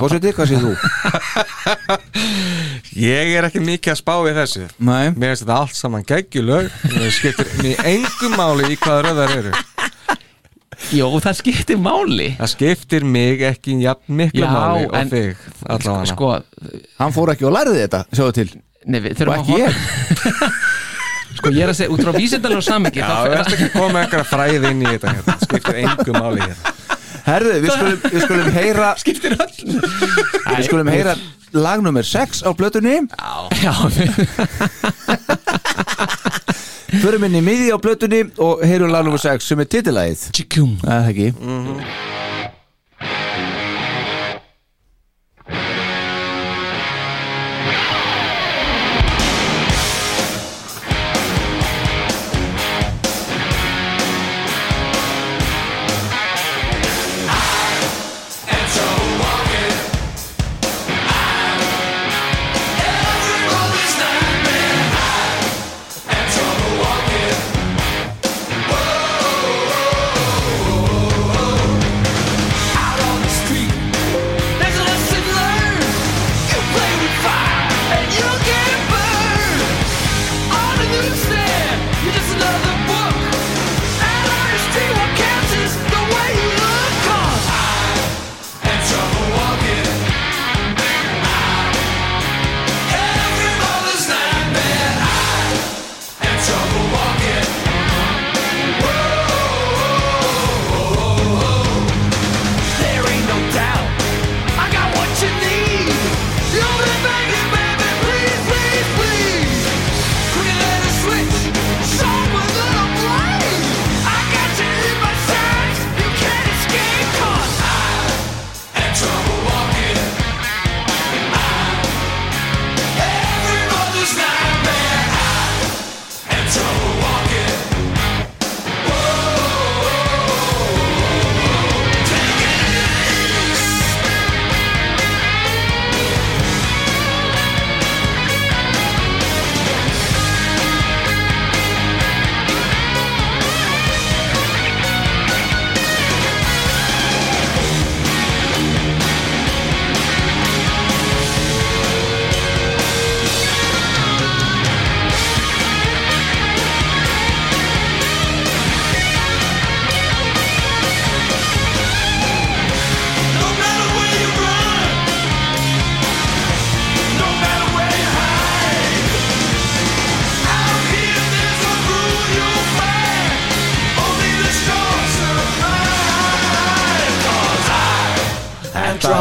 Fórseti, 0.00 0.30
hvað 0.32 0.48
séð 0.48 0.62
þú? 0.64 0.70
ég 3.12 3.32
er 3.36 3.46
ekki 3.48 3.60
mikið 3.62 3.92
að 3.92 3.98
spá 4.00 4.14
í 4.24 4.32
þessu. 4.38 4.64
Nei. 4.80 5.10
Mér 5.12 5.34
finnst 5.34 5.44
þetta 5.44 5.58
allt 5.60 5.76
saman 5.78 6.06
geggjulög. 6.08 6.70
Það 6.86 7.08
skiptir 7.18 7.50
mér 7.60 7.82
engum 7.92 8.36
máli 8.40 8.70
í 8.72 8.78
hvaða 8.80 9.02
röðar 9.10 9.34
eru. 9.36 9.52
Jó, 10.96 11.06
það 11.22 11.36
skiptir 11.38 11.78
máli. 11.78 12.30
Það 12.40 12.50
skiptir 12.56 13.04
mig 13.06 13.44
ekki 13.52 13.76
jafn 13.84 14.16
miklu 14.18 14.42
Já, 14.42 14.50
máli 14.50 14.88
og 14.88 14.96
en- 14.98 15.12
þig 15.12 15.46
allavega. 15.68 16.10
Sko, 16.14 16.32
Hann 16.98 17.14
fór 17.14 17.34
ekki 17.36 17.46
og 17.46 17.54
lærði 17.54 17.84
þetta, 17.84 18.00
sjáðu 18.16 18.36
til. 18.40 18.48
Nei, 18.90 18.98
við 19.04 19.12
Og 19.12 19.20
þurfum 19.20 19.34
að 19.36 19.40
ekki 19.42 19.60
ég. 19.60 19.72
Sko, 21.38 21.50
ég 21.54 21.62
er 21.64 21.70
að 21.72 21.78
segja, 21.78 21.92
út 21.94 22.02
frá 22.04 22.12
vísindalega 22.16 22.64
samingi 22.66 23.00
Já, 23.00 23.08
við 23.24 23.38
ætlum 23.38 23.54
ekki 23.56 23.68
að 23.68 23.76
koma 23.78 24.02
einhverja 24.02 24.26
fræði 24.28 24.72
inn 24.72 24.82
í 24.82 24.90
þetta 24.90 25.14
hérna. 25.16 25.36
Skiptir 25.46 25.78
engum 25.84 26.18
máli 26.18 26.42
hérna 26.44 26.74
Herðu, 27.26 27.52
við 27.62 27.70
skulum, 27.76 28.00
við 28.12 28.24
skulum 28.26 28.50
heyra 28.56 28.88
Skiptir 29.02 29.36
öll 29.36 29.52
Við 29.76 30.64
skulum 30.66 30.90
heyra 30.92 31.14
lag 31.52 31.82
nummer 31.84 32.02
6 32.06 32.42
á 32.48 32.50
plötunni. 32.56 32.94
Já, 33.60 33.74
Förum 37.02 37.24
inn 37.28 37.36
í 37.36 37.42
miði 37.44 37.70
á 37.72 37.78
plötunni 37.80 38.22
og 38.40 38.64
heyrum 38.64 38.92
lag 38.92 39.04
nummer 39.04 39.20
6 39.20 39.44
sem 39.52 39.60
er 39.60 39.68
titillagið. 39.68 40.26
Tjikkjum 40.36 40.74
Það 40.82 40.96
er 40.96 41.12
ekki 41.12 41.28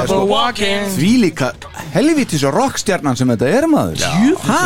Trouble 0.10 0.30
walking. 0.32 0.88
Því 0.96 1.12
líka 1.26 1.52
helvítis 1.94 2.46
og 2.48 2.56
rockstjarnan 2.56 3.18
sem 3.20 3.30
þetta 3.34 3.52
er 3.60 3.68
maður 3.70 4.02
Hæ? 4.46 4.62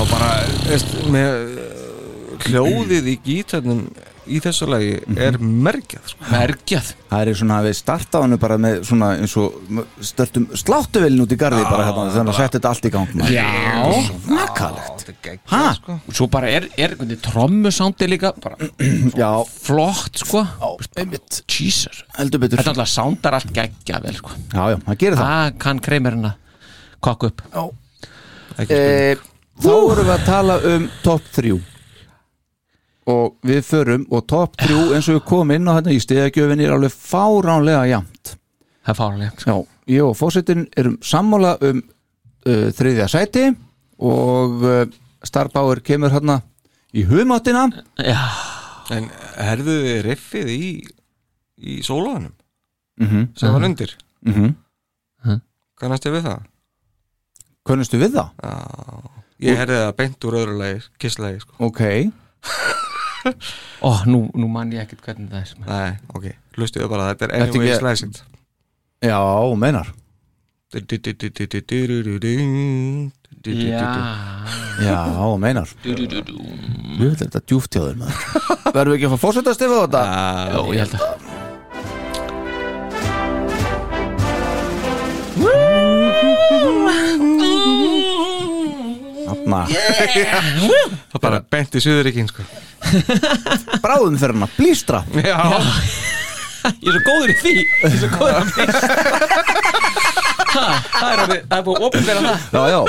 og 0.00 0.08
bara, 0.08 0.30
veist, 0.66 0.94
með 1.12 1.58
uh, 1.60 2.46
hljóðið 2.46 3.10
í 3.12 3.16
gítarnum 3.26 3.84
í 4.30 4.38
þessu 4.42 4.66
lagi 4.70 4.92
er 5.18 5.38
mergjað 5.42 6.10
sko. 6.12 6.26
Mergjað. 6.30 6.90
Það 7.10 7.30
er 7.32 7.38
svona 7.40 7.56
að 7.60 7.66
við 7.68 7.76
starta 7.78 8.20
hann 8.22 8.36
bara 8.42 8.58
með 8.62 8.78
svona 8.88 9.08
eins 9.18 9.34
og 9.40 9.80
störtum 10.04 10.46
sláttuvelin 10.58 11.24
út 11.24 11.34
í 11.34 11.38
garði 11.40 11.64
bara 11.66 11.86
hérna 11.88 12.06
þannig 12.14 12.32
að 12.34 12.38
setja 12.38 12.58
þetta 12.58 12.72
allt 12.72 12.86
í 12.88 12.92
gang 12.94 13.16
maður. 13.18 13.34
Já. 13.34 13.48
Er 13.82 14.52
Hæ? 14.52 15.16
geggjað 15.22 15.74
sko. 15.78 15.96
Og 16.08 16.16
svo 16.18 16.28
bara 16.32 16.50
er, 16.52 16.68
er 16.80 16.94
trommusándi 17.24 18.08
líka 18.10 18.32
bara 18.42 18.56
Já, 19.22 19.30
flott, 19.64 20.22
sko. 20.22 20.44
Einmitt. 20.98 21.42
Jesus. 21.50 22.02
Heldur 22.18 22.42
betur. 22.42 22.60
Þetta 22.60 22.70
er 22.70 22.74
alltaf 22.76 22.92
sándar 22.92 23.36
allt 23.38 23.52
geggja 23.54 24.00
vel, 24.04 24.14
sko. 24.18 24.36
Já, 24.52 24.62
já, 24.74 24.78
það 24.86 25.00
gerir 25.02 25.18
það. 25.20 25.34
Það 25.34 25.58
kann 25.66 25.82
kreimerinn 25.88 26.30
að 26.30 26.64
kokka 27.02 27.32
upp. 27.32 27.44
Ekki 28.62 28.70
spurning. 28.70 29.20
e, 29.20 29.28
Þá 29.62 29.68
vorum 29.68 30.08
við 30.08 30.14
að 30.16 30.24
tala 30.26 30.54
um 30.72 30.84
top 31.04 31.26
3 31.36 31.52
og 33.10 33.36
við 33.46 33.64
förum 33.66 34.04
og 34.14 34.26
topp 34.30 34.56
3 34.62 34.76
eins 34.94 35.08
og 35.10 35.18
við 35.18 35.24
komum 35.26 35.54
inn 35.56 35.68
á 35.68 35.76
þetta 35.80 35.94
í 35.94 36.00
stegagjöfinni 36.02 36.66
er 36.68 36.76
alveg 36.76 36.94
fáránlega 36.94 37.84
jæmt 37.90 38.34
Það 38.82 38.92
er 38.92 38.98
fáránlegt 38.98 39.44
Já, 39.46 39.56
ég 39.96 40.06
og 40.06 40.16
fórsetin 40.18 40.66
erum 40.76 40.98
sammála 41.02 41.56
um 41.68 41.82
uh, 41.82 42.68
þriðja 42.74 43.08
sæti 43.10 43.48
og 44.02 44.64
uh, 44.66 44.84
Starbauer 45.22 45.82
kemur 45.86 46.14
hérna 46.14 46.40
í 46.94 47.04
hugmáttina 47.06 47.68
Já, 48.02 48.18
En 48.92 49.10
herðu 49.38 49.78
riffið 50.04 50.50
í 50.52 50.64
í 51.62 51.78
sólóðanum 51.86 52.32
mm 53.00 53.28
sem 53.38 53.52
var 53.52 53.64
undir? 53.64 53.96
-hmm. 54.26 54.54
Kannast 55.82 56.06
ég 56.06 56.12
við 56.14 56.26
það? 56.26 56.42
Kunnustu 57.66 57.98
við 57.98 58.12
það? 58.14 58.28
Já, 58.42 58.52
ég 59.42 59.58
herði 59.58 59.78
það 59.80 59.96
beint 59.98 60.26
úr 60.28 60.36
öðru 60.38 60.54
lagi, 60.58 60.82
kisslagi 61.02 61.40
sko. 61.42 61.56
Ok, 61.58 61.80
ó, 63.86 63.90
nú, 64.08 64.24
nú 64.34 64.48
man 64.52 64.72
ég 64.74 64.82
ekkert 64.84 65.02
hvernig 65.06 65.30
það 65.32 65.40
er 65.42 65.48
sem 65.50 65.62
er 65.62 65.68
Nei, 65.72 65.92
ok, 66.16 66.26
hlustuðu 66.58 66.88
bara, 66.92 67.08
þetta 67.12 67.28
er 67.28 67.34
anyway 67.40 67.68
ekki- 67.70 67.80
sliced 67.82 68.22
já, 69.02 69.18
meinar. 69.58 69.88
Já, 74.82 74.96
Já, 75.12 75.24
meinar. 75.42 75.68
Þetta 75.82 75.98
er 77.10 77.16
þetta 77.24 77.42
djúftjóður 77.50 77.96
maður. 78.00 78.16
Verðum 78.72 78.92
við 78.92 78.96
ekki 78.98 79.08
að 79.08 79.12
fá 79.12 79.20
fórseta 79.26 79.54
stefið 79.56 79.76
á 79.76 79.84
þetta? 79.84 80.02
Jó, 80.54 80.60
ég 80.72 80.80
held 80.86 80.94
að 80.96 81.02
Þarna, 89.42 89.60
Það 89.68 91.16
er 91.16 91.22
bara 91.24 91.40
beint 91.50 91.74
í 91.74 91.82
Suðuríkin 91.82 92.28
sko. 92.30 92.44
bráðum 93.84 94.18
fyrir 94.20 94.36
hann 94.36 94.46
að 94.46 94.56
blístra. 94.58 95.02
Já, 95.18 95.38
Ég 96.78 96.92
er 96.92 96.94
svo 96.94 97.00
góður 97.08 97.30
í 97.32 97.34
því. 97.40 97.52
Ég 97.58 97.86
er 97.88 97.96
svo 97.98 98.08
góður 98.12 98.36
að 98.38 98.46
því. 98.54 98.64
Ha, 100.52 100.66
Það 100.92 101.08
er 101.08 101.22
orðið- 101.24 101.44
það 101.48 101.56
er 101.58 101.64
búið 101.66 101.78
að 101.80 101.86
opinbera 101.88 102.20
það. 102.22 102.38
Já, 102.52 102.62
já. 102.70 102.80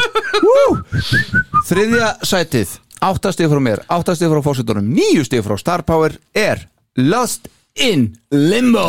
Woo! 0.45 1.63
Þriðja 1.69 2.09
sætið. 2.29 2.75
Áttastig 3.03 3.49
frá 3.51 3.59
mér, 3.59 3.81
áttastig 3.91 4.29
frá 4.31 4.39
fórsetunum 4.45 4.85
Níustig 4.95 5.41
frá 5.43 5.57
Star 5.59 5.81
Power 5.83 6.13
er 6.37 6.61
Lost 6.95 7.49
in 7.75 8.05
Limbo. 8.31 8.85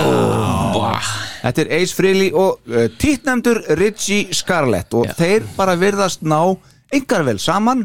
Þetta 1.40 1.64
er 1.64 1.72
Ace 1.80 1.96
Frehley 1.96 2.28
og 2.36 2.60
uh, 2.68 2.84
títnefndur 3.00 3.62
Richie 3.80 4.28
Scarlett 4.36 4.92
og 4.94 5.08
þeir 5.18 5.48
bara 5.56 5.74
virðast 5.80 6.22
ná 6.22 6.38
yngar 6.98 7.24
vel 7.26 7.38
saman 7.42 7.84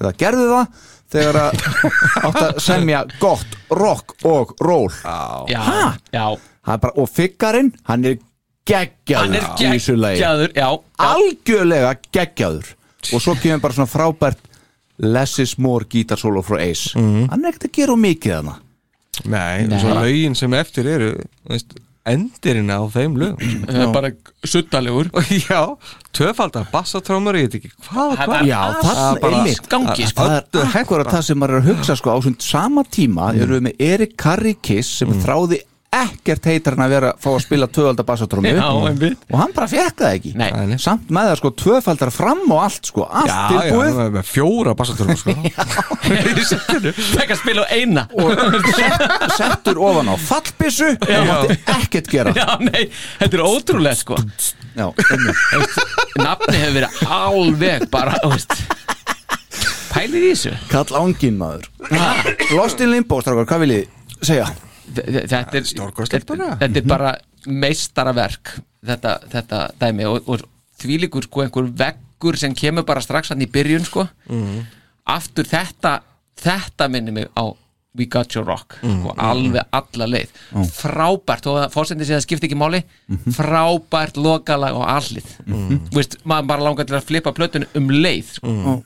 eða 0.00 0.12
gerðu 0.20 0.46
það 0.50 0.88
þegar 1.10 1.38
að 1.42 1.62
átt 2.28 2.40
að 2.44 2.58
semja 2.62 3.04
gott 3.22 3.56
rock 3.74 4.14
og 4.30 4.52
roll 4.62 4.90
Já, 5.50 5.60
Ha? 5.66 5.80
já 6.14 6.26
Það 6.60 6.74
er 6.76 6.80
bara, 6.84 6.92
og 7.00 7.08
figgarinn, 7.08 7.70
hann 7.88 8.04
er 8.04 8.18
geggjaður 8.68 9.24
Hann 9.24 9.34
er 9.38 9.46
í 9.64 9.68
þessu 9.72 9.94
lagi. 9.96 10.18
geggjaður, 10.20 10.50
já, 10.54 10.66
já. 10.68 11.06
algjörlega 11.08 11.92
geggjaður 12.14 12.68
og 13.16 13.22
svo 13.24 13.34
kemur 13.40 13.62
bara 13.64 13.76
svona 13.78 13.88
frábært 13.90 14.42
less 15.00 15.38
is 15.40 15.54
more 15.58 15.86
gítarsólo 15.88 16.42
frá 16.44 16.58
Ace 16.60 16.92
hann 17.00 17.40
er 17.40 17.54
ekkert 17.54 17.70
að 17.70 17.76
gera 17.78 17.96
mikið 17.96 18.34
hana 18.36 18.58
nei, 19.24 19.64
Nei. 19.66 19.78
svo 19.80 19.94
lögin 19.96 20.36
sem 20.38 20.52
eftir 20.60 20.86
eru 20.92 21.08
þú 21.16 21.54
veist, 21.54 21.72
endirinn 22.08 22.70
á 22.72 22.80
þeim 22.90 23.16
lögum 23.20 23.64
Það 23.68 23.80
er 23.84 23.90
bara 23.92 24.10
suttalegur 24.48 25.10
Já, 25.50 25.60
tvöfaldar 26.16 26.68
bassatrómur, 26.72 27.36
ég 27.36 27.48
veit 27.50 27.58
ekki 27.60 27.72
hvað, 27.88 28.14
Það 28.16 28.24
hvað? 28.24 28.36
er 28.40 28.48
já, 28.48 28.58
allt 28.60 28.84
þarna 28.86 29.20
bara- 29.20 29.42
gangi, 29.74 30.06
sko. 30.08 30.28
það 30.28 30.62
er 30.64 30.78
akkurat 30.80 31.12
það 31.12 31.26
sem 31.28 31.38
maður 31.42 31.56
er 31.58 31.60
að 31.60 31.68
hugsa 31.74 31.96
sko, 32.00 32.14
á 32.14 32.18
svona 32.24 32.46
sama 32.50 32.86
tíma 32.88 33.30
erum 33.36 33.58
við 33.58 33.66
með 33.68 33.84
Erik 33.90 34.16
Carri 34.20 34.54
Kiss 34.64 34.96
sem 35.02 35.12
þráði 35.22 35.60
ekkert 35.90 36.44
heitar 36.46 36.76
en 36.76 36.82
að 36.84 36.92
vera 36.92 37.08
að 37.10 37.16
fá 37.24 37.28
að 37.32 37.40
spila 37.42 37.66
tvöfaldar 37.66 38.06
bassatrómu 38.06 38.50
Já, 38.54 38.66
einmitt. 38.86 39.24
og 39.26 39.40
hann 39.40 39.50
bara 39.56 39.66
fekk 39.72 39.96
það 39.98 40.12
ekki 40.20 40.30
Nei. 40.38 40.46
Nei. 40.70 40.76
samt 40.78 41.08
með 41.10 41.30
það 41.32 41.38
sko 41.40 41.50
tvöfaldar 41.64 42.12
fram 42.14 42.44
og 42.46 42.60
allt 42.62 42.86
sko 42.92 43.06
allt 43.10 43.26
Já, 43.26 43.38
já, 43.40 43.48
tilbúið 43.64 43.96
með- 43.98 44.12
með 44.14 44.28
fjóra 44.30 44.74
bassatrómur 44.78 45.18
sko. 45.18 45.34
Fekk 47.18 47.34
að 47.34 47.40
spila 47.40 47.64
á 47.66 47.68
eina 47.74 48.04
og 48.14 48.30
settur 49.34 49.82
ofan 49.82 50.12
á 50.12 50.16
fallbissu 50.30 50.92
og 50.94 51.26
mátti 51.32 51.58
ekkert 51.74 52.12
gera 52.14 52.36
Já, 52.38 52.46
nei, 52.62 52.86
þetta 53.18 53.40
er 53.40 53.44
ótrúlega 53.50 53.98
sko 53.98 54.20
Já. 54.78 54.86
Nafni 56.22 56.54
hefur 56.62 56.78
verið 56.78 57.04
alveg 57.18 57.88
bara, 57.90 58.14
Pælir 59.90 60.22
í 60.22 60.32
þessu 60.36 60.54
Kall 60.70 60.94
ángin 61.02 61.34
maður 61.42 61.66
Lost 62.54 62.78
in 62.86 62.94
Limbo, 62.94 63.18
strákar, 63.26 63.50
hvað 63.50 63.66
viljið 63.66 63.88
þið 64.20 64.28
segja? 64.30 64.50
Þe- 64.90 65.06
þe- 65.06 65.24
Þetta 65.30 65.56
er, 65.60 65.68
Stórkostlegt 65.70 66.26
þetta, 66.26 66.36
bara. 66.36 66.56
þetta 66.60 66.82
er 66.82 66.88
bara 66.90 67.12
meistaraverk 67.46 68.54
þetta, 68.86 69.14
þetta 69.32 69.60
dæmi. 69.80 70.06
Og, 70.10 70.28
og 70.28 70.44
þvílíkur 70.80 71.26
sko 71.28 71.44
einhver 71.44 71.70
veggur 71.84 72.38
sem 72.40 72.54
kemur 72.56 72.86
bara 72.88 73.02
strax 73.04 73.32
hann 73.34 73.42
í 73.44 73.48
byrjun 73.52 73.84
sko. 73.88 74.06
Aftur 75.10 75.48
þetta 75.48 75.98
þetta 76.40 76.88
minnir 76.92 77.12
mig 77.16 77.28
á 77.36 77.44
We 77.98 78.04
Got 78.06 78.36
Your 78.36 78.46
Rock 78.46 78.76
sko, 78.78 79.14
alveg 79.18 79.66
alla 79.74 80.06
leið. 80.06 80.30
Frábært 80.76 81.48
og 81.50 81.56
það 81.58 81.72
fórsendi 81.74 82.06
sig 82.06 82.14
að 82.14 82.20
það 82.20 82.26
skipti 82.28 82.46
ekki 82.48 82.58
máli. 82.60 82.80
Frábært 83.34 84.16
lokalag 84.22 84.76
og 84.78 84.84
allið 84.86 85.26
Vist, 85.96 86.16
maður 86.24 86.46
bara 86.52 86.62
langar 86.68 86.86
til 86.86 86.96
að 87.00 87.08
flippa 87.08 87.32
plötun 87.36 87.66
um 87.74 87.90
leið 87.90 88.30
sko. 88.38 88.76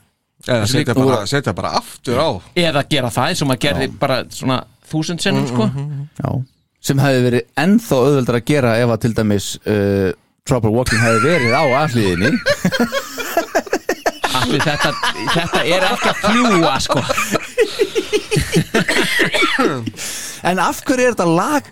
Eða 0.45 0.65
setja 0.69 0.93
bara, 0.97 1.21
setja 1.29 1.53
bara 1.57 1.71
aftur 1.79 2.17
á. 2.21 2.29
Eða 2.59 2.83
gera 2.89 3.09
það 3.13 3.29
eins 3.31 3.41
og 3.45 3.47
maður 3.49 3.63
gerði 3.67 3.87
bara 4.01 4.17
svona 4.29 4.57
þúsund 4.91 5.23
sinnum 5.23 5.47
sko. 5.49 5.69
Já. 6.21 6.29
Sem 6.85 6.99
hefði 7.01 7.21
verið 7.25 7.47
ennþá 7.63 7.95
auðveldar 8.03 8.37
að 8.39 8.45
gera 8.51 8.75
ef 8.83 8.91
að 8.93 8.99
til 9.05 9.13
dæmis 9.17 9.47
uh, 9.65 10.11
Trouble 10.45 10.69
Walking 10.75 11.01
hefði 11.01 11.21
verið 11.31 11.55
á 11.57 11.63
aflýðinni 11.81 12.31
Allir, 14.35 14.61
þetta, 14.67 14.91
þetta 15.33 15.63
er 15.65 15.87
ekki 15.87 16.11
að 16.11 16.19
fljúa 16.27 16.75
sko. 16.85 17.01
En 20.45 20.61
af 20.61 20.81
hverju 20.85 21.07
er 21.07 21.15
þetta 21.15 21.27
lag 21.31 21.69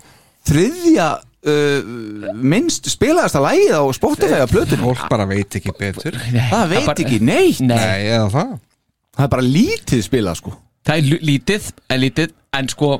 þriðja 0.48 1.08
uh, 1.20 1.94
minnst 2.34 2.88
spilaðasta 2.92 3.42
lagið 3.44 3.76
á 3.78 3.82
Spotify 3.96 4.40
að 4.42 4.52
plötunum? 4.56 4.90
Fólk 4.90 5.06
bara 5.12 5.28
veit 5.30 5.58
ekki 5.60 5.74
betur. 5.78 6.18
Það 6.18 6.66
veit 6.74 6.86
bara- 6.88 6.98
ekki 7.06 7.20
neitt. 7.22 7.62
Nei, 7.62 7.76
Nei, 7.78 8.06
eða 8.16 8.28
það. 8.34 8.54
Það 9.14 9.26
er 9.28 9.32
bara 9.36 9.46
lítið 9.46 10.00
spilað 10.08 10.40
sko 10.42 10.56
það 10.86 10.96
er 10.96 11.26
lítið 11.30 11.68
en 11.90 12.02
lítið, 12.04 12.34
en 12.58 12.72
sko 12.72 12.94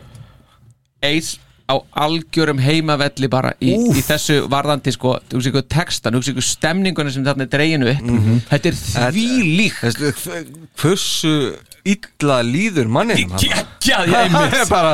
Ace 1.04 1.40
á 1.64 1.80
algjörum 2.04 2.58
heimavelli 2.60 3.28
bara 3.32 3.54
í, 3.64 3.72
í 3.72 4.02
þessu 4.04 4.42
varðandi 4.52 4.92
sko, 4.92 5.14
textan, 5.72 6.16
stemningunni 6.20 7.12
sem 7.12 7.24
þarna 7.24 7.46
er 7.46 7.52
dreginu 7.52 7.88
upp. 7.92 8.10
Þetta 8.50 8.70
er 8.70 8.80
því 9.14 9.28
lík 9.60 9.78
Þessi, 9.80 10.12
Hversu 10.80 11.32
illa 11.84 12.40
líður 12.44 12.88
mannin 12.92 13.32
Gekkjað, 13.40 14.12
ég 14.12 14.20
einmitt. 14.26 14.58
Er 14.60 14.68
bara 14.68 14.92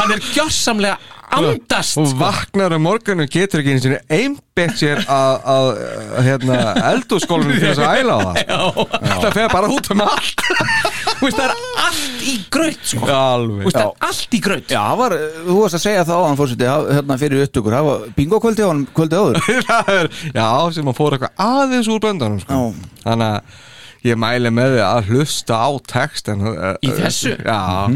hann 0.00 0.14
er 0.16 0.28
gjörsamlega 0.32 0.98
andast 1.30 1.98
og 2.00 2.08
sko. 2.10 2.18
vaknar 2.18 2.74
um 2.74 2.82
morgunu 2.82 3.26
getur 3.30 3.62
ekki 3.62 3.74
einu 3.76 3.82
sinni 3.84 3.98
einbett 4.10 4.80
sér 4.80 5.02
að, 5.06 5.78
hérna, 6.26 6.56
eldúskólunum 6.90 7.54
til 7.54 7.68
þess 7.68 7.84
að 7.86 8.00
æla 8.00 8.16
á 8.16 8.20
það. 8.26 8.40
Það 9.22 9.36
fer 9.36 9.52
bara 9.52 9.70
út 9.70 9.90
um 9.94 10.02
allt 10.04 10.44
veist, 11.20 11.38
það 11.38 11.44
er 11.46 11.54
allt 11.84 12.24
í 12.26 12.34
graut 12.52 12.90
sko. 12.92 13.08
Alveg. 13.14 13.64
Veist, 13.66 13.76
það 13.78 13.86
er 13.86 14.08
allt 14.10 14.36
í 14.36 14.40
graut. 14.46 14.74
Já, 14.74 14.82
var, 15.00 15.16
þú 15.46 15.58
varst 15.60 15.78
að 15.78 15.84
segja 15.84 16.06
það 16.08 16.22
á 16.22 16.26
hann 16.28 16.40
fórseti 16.40 16.70
hérna 16.70 17.18
fyrir 17.20 17.44
upptökur, 17.46 17.76
það 17.78 17.88
var 17.90 18.06
bingo 18.16 18.40
kvöldi 18.44 18.66
á 18.66 18.70
hann 18.70 18.86
kvöldi 18.96 19.20
áður 19.20 19.40
er, 20.00 20.10
já, 20.34 20.48
sem 20.76 20.90
að 20.92 20.98
fóra 21.00 21.18
eitthvað 21.18 21.46
aðeins 21.46 21.92
úr 21.92 22.02
böndanum 22.04 22.42
sko. 22.44 22.60
Þannig 23.04 23.30
að 23.30 24.10
ég 24.10 24.20
mæli 24.20 24.52
með 24.56 24.76
því 24.76 24.84
að 24.88 25.14
hlusta 25.14 25.60
á 25.60 25.70
textin 25.94 26.44
Í 26.80 26.92
þessu? 26.98 27.36
Já. 27.44 27.88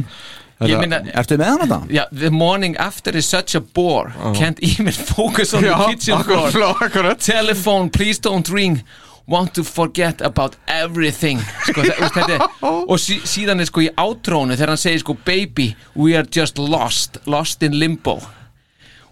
Ég 0.64 0.78
minna, 0.80 1.00
Ertu 1.18 1.36
með 1.36 1.50
hann 1.50 1.62
þetta? 1.64 1.78
yeah, 1.92 2.06
the 2.12 2.30
morning 2.30 2.76
after 2.80 3.14
is 3.16 3.26
such 3.26 3.56
a 3.56 3.60
bore. 3.60 4.12
Can't 4.38 4.60
even 4.62 4.92
focus 4.92 5.52
on 5.52 5.62
the 5.62 5.74
kitchen 5.90 6.22
floor. 6.22 7.14
telephone, 7.18 7.90
please 7.90 8.18
don't 8.18 8.48
ring 8.48 8.82
want 9.26 9.54
to 9.54 9.64
forget 9.64 10.20
about 10.20 10.56
everything. 10.68 11.40
Sko, 11.68 11.82
þetta, 11.82 12.48
og 12.90 12.98
sí, 13.00 13.18
síðan 13.24 13.62
er 13.62 13.70
sko 13.70 13.84
í 13.84 13.90
átrónu 13.96 14.56
þegar 14.56 14.74
hann 14.74 14.80
segir 14.80 15.04
sko 15.04 15.16
baby, 15.24 15.72
we 15.96 16.16
are 16.16 16.26
just 16.28 16.58
lost 16.58 17.18
lost 17.26 17.62
in 17.62 17.78
limbo. 17.78 18.20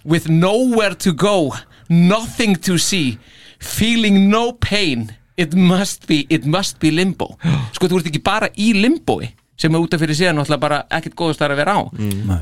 With 0.05 0.29
nowhere 0.29 0.95
to 1.07 1.13
go 1.15 1.55
nothing 1.89 2.57
to 2.67 2.79
see 2.79 3.19
feeling 3.59 4.29
no 4.29 4.53
pain 4.53 5.13
it 5.37 5.55
must 5.55 6.07
be, 6.07 6.27
it 6.29 6.45
must 6.45 6.79
be 6.79 6.91
limbo. 6.91 7.37
Sko 7.77 7.89
þú 7.89 8.01
ert 8.01 8.11
ekki 8.11 8.21
bara 8.25 8.51
í 8.61 8.73
limboi 8.77 9.31
sem 9.63 9.75
er 9.75 9.85
út 9.85 9.95
af 9.95 10.01
fyrir 10.03 10.17
síðan 10.19 10.41
náttúrulega 10.41 10.63
bara 10.65 10.79
ekkert 10.97 11.15
góðust 11.19 11.43
þar 11.43 11.53
að 11.55 11.61
vera 11.63 11.75
á. 11.79 11.81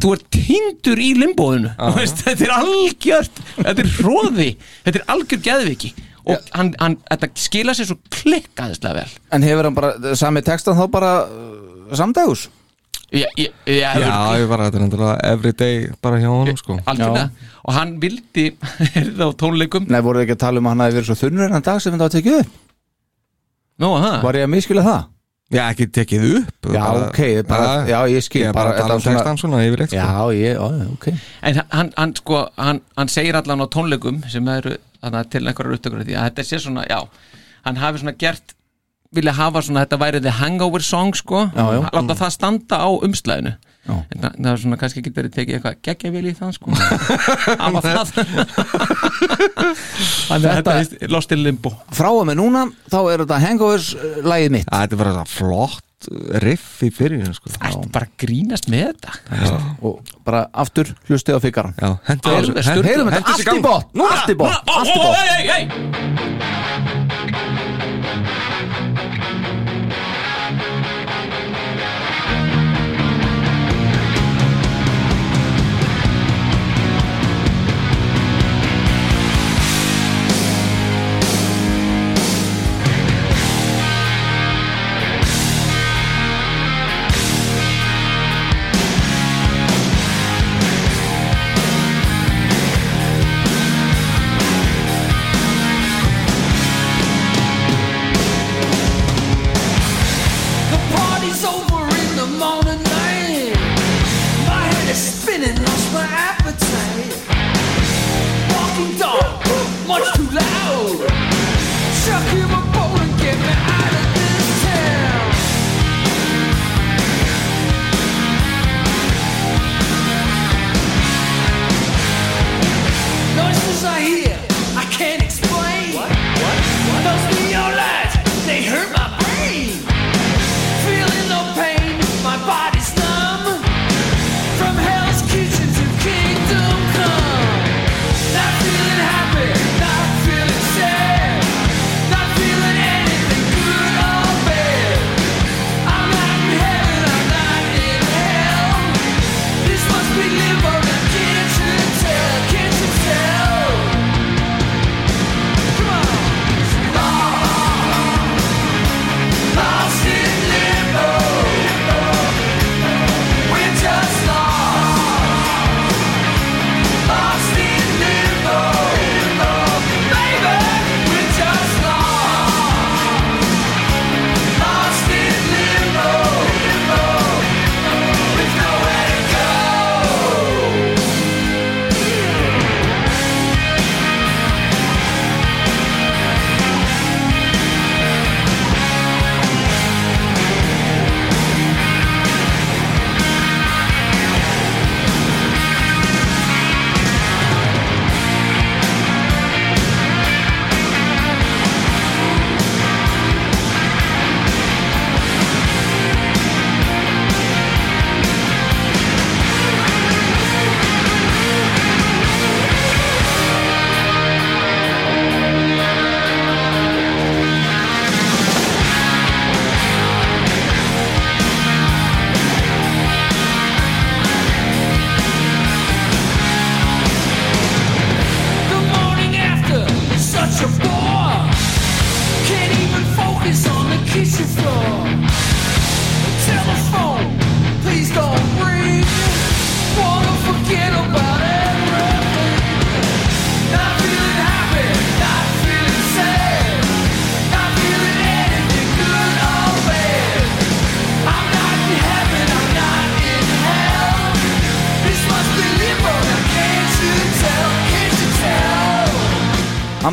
Þú 0.00 0.12
ert 0.16 0.28
tindur 0.32 1.00
í 1.02 1.10
limbóinu 1.18 1.72
veist, 1.98 2.22
þetta 2.24 2.46
er 2.46 2.52
algjört 2.54 3.42
þetta 3.58 3.84
er 3.84 3.90
hróði, 3.98 4.48
þetta 4.86 5.02
er 5.02 5.06
algjört 5.14 5.44
geðviki 5.44 5.90
og 6.26 6.48
hann, 6.56 6.72
hann, 6.80 6.96
þetta 7.10 7.30
skila 7.40 7.74
sér 7.76 7.90
svo 7.90 7.98
klikkaðislega 8.20 9.02
vel 9.02 9.18
En 9.36 9.46
hefur 9.46 9.68
hann 9.68 9.76
bara 9.76 10.16
sami 10.18 10.42
textan 10.46 10.78
þá 10.78 10.86
bara 10.92 11.12
uh, 11.26 11.92
samdagus? 11.96 12.48
Já, 13.10 13.26
já, 13.34 13.48
já, 13.66 13.88
Já, 13.98 14.18
ég 14.38 14.46
var 14.46 14.60
að 14.62 14.68
þetta 14.68 14.78
er 14.78 14.84
endilega 14.86 15.14
everyday 15.32 15.78
bara 16.02 16.18
hjá 16.22 16.28
honum 16.30 16.58
sko 16.60 16.76
og 16.80 17.72
hann 17.74 17.96
vildi 18.02 18.44
er 19.00 19.08
það 19.16 19.24
á 19.26 19.38
tónleikum 19.40 19.88
Nei, 19.90 19.98
voruð 20.04 20.24
ekki 20.24 20.36
að 20.36 20.44
tala 20.44 20.62
um 20.62 20.68
að 20.68 20.76
hann 20.76 20.84
hafi 20.84 20.98
verið 21.00 21.08
svo 21.10 21.16
þunnur 21.24 21.56
en 21.56 21.64
dag 21.66 21.80
sem 21.82 21.96
þetta 21.96 22.06
var 22.06 22.14
tekið 22.14 22.36
upp? 22.42 22.52
Nú, 23.80 23.90
aha. 23.96 24.12
Var 24.22 24.38
ég 24.38 24.46
að 24.46 24.52
miskila 24.52 24.84
það? 24.86 25.00
Já, 25.50 25.64
ekki 25.72 25.88
tekið 25.90 26.24
upp 26.38 26.68
Já, 26.70 26.84
ok, 27.08 27.18
bara, 27.48 27.70
já, 27.90 27.98
ég 28.12 28.22
skil 28.22 28.44
Ég 28.44 28.52
er 28.52 28.54
bara 28.54 28.76
að 28.76 28.84
tala 28.84 28.98
um 29.00 29.02
textan 29.02 29.40
svona 29.40 29.64
yfirleitt 29.66 29.90
sko. 29.90 29.98
Já, 29.98 30.38
ég, 30.38 30.54
já, 30.54 30.86
ok 30.94 31.08
En 31.10 31.60
hann, 31.74 31.90
hann, 31.96 32.12
sko, 32.20 32.44
hann, 32.54 32.80
hann 33.00 33.10
segir 33.10 33.38
allan 33.40 33.64
á 33.64 33.66
tónleikum 33.66 34.20
sem 34.30 34.46
eru 34.54 34.76
til 35.32 35.44
einhverjar 35.46 35.76
upptökur 35.78 36.02
af 36.02 36.06
því 36.08 36.14
að 36.20 36.26
þetta 36.30 36.42
sé 36.50 36.56
svona, 36.64 36.82
já 36.90 36.98
hann 37.66 37.80
hafi 37.80 37.96
svona 38.02 38.16
gert 38.20 38.48
vilja 39.10 39.32
hafa 39.34 39.58
svona, 39.66 39.82
þetta 39.84 39.98
væri 39.98 40.20
the 40.22 40.30
hangover 40.38 40.82
song 40.86 41.10
sko, 41.18 41.48
Já, 41.56 41.64
já. 41.74 41.80
láta 41.96 42.14
það 42.20 42.30
standa 42.36 42.76
á 42.78 42.88
umslæðinu 42.94 43.52
Já. 43.88 43.94
en 43.96 44.20
það, 44.22 44.46
er 44.52 44.60
svona 44.62 44.76
kannski 44.78 45.02
getur 45.02 45.24
verið 45.24 45.32
tekið 45.34 45.54
eitthvað 45.56 45.78
geggja 45.88 46.10
vel 46.14 46.26
í 46.30 46.34
það 46.36 46.50
sko. 46.54 46.66
Hafa 47.64 47.80
það 47.86 48.10
Þannig 50.30 50.46
að 50.46 50.56
þetta 50.60 50.72
er 50.78 51.10
lost 51.10 51.32
in 51.34 51.42
limbo. 51.42 51.70
Frá 51.96 52.10
að 52.12 52.22
með 52.30 52.36
núna, 52.42 52.62
þá 52.92 52.98
er 53.00 53.18
þetta 53.24 53.38
Hangovers 53.46 53.88
uh, 53.96 54.00
lagið 54.30 54.50
mitt. 54.58 54.68
Þetta 54.70 54.94
er 54.96 55.00
bara 55.02 55.14
það 55.16 55.32
flott 55.34 55.84
riff 56.40 56.80
í 56.86 56.90
byrjun 56.96 57.34
sko. 57.36 57.50
Ætti 57.60 57.90
bara 57.92 58.06
að 58.08 58.14
grínast 58.24 58.68
með 58.72 58.86
þetta 58.92 59.10
og 59.84 60.00
bara 60.24 60.40
aftur 60.62 60.86
hlustið 61.08 61.36
á 61.36 61.40
fikaran 61.44 61.74
Já, 61.76 61.90
hendur. 62.08 62.30
Heyrum 62.86 63.10
þetta 63.12 63.34
allt 63.34 63.52
í 63.52 63.60
bótt 63.66 63.86
Allt 64.08 64.30
í 64.30 64.36
bótt 64.40 64.60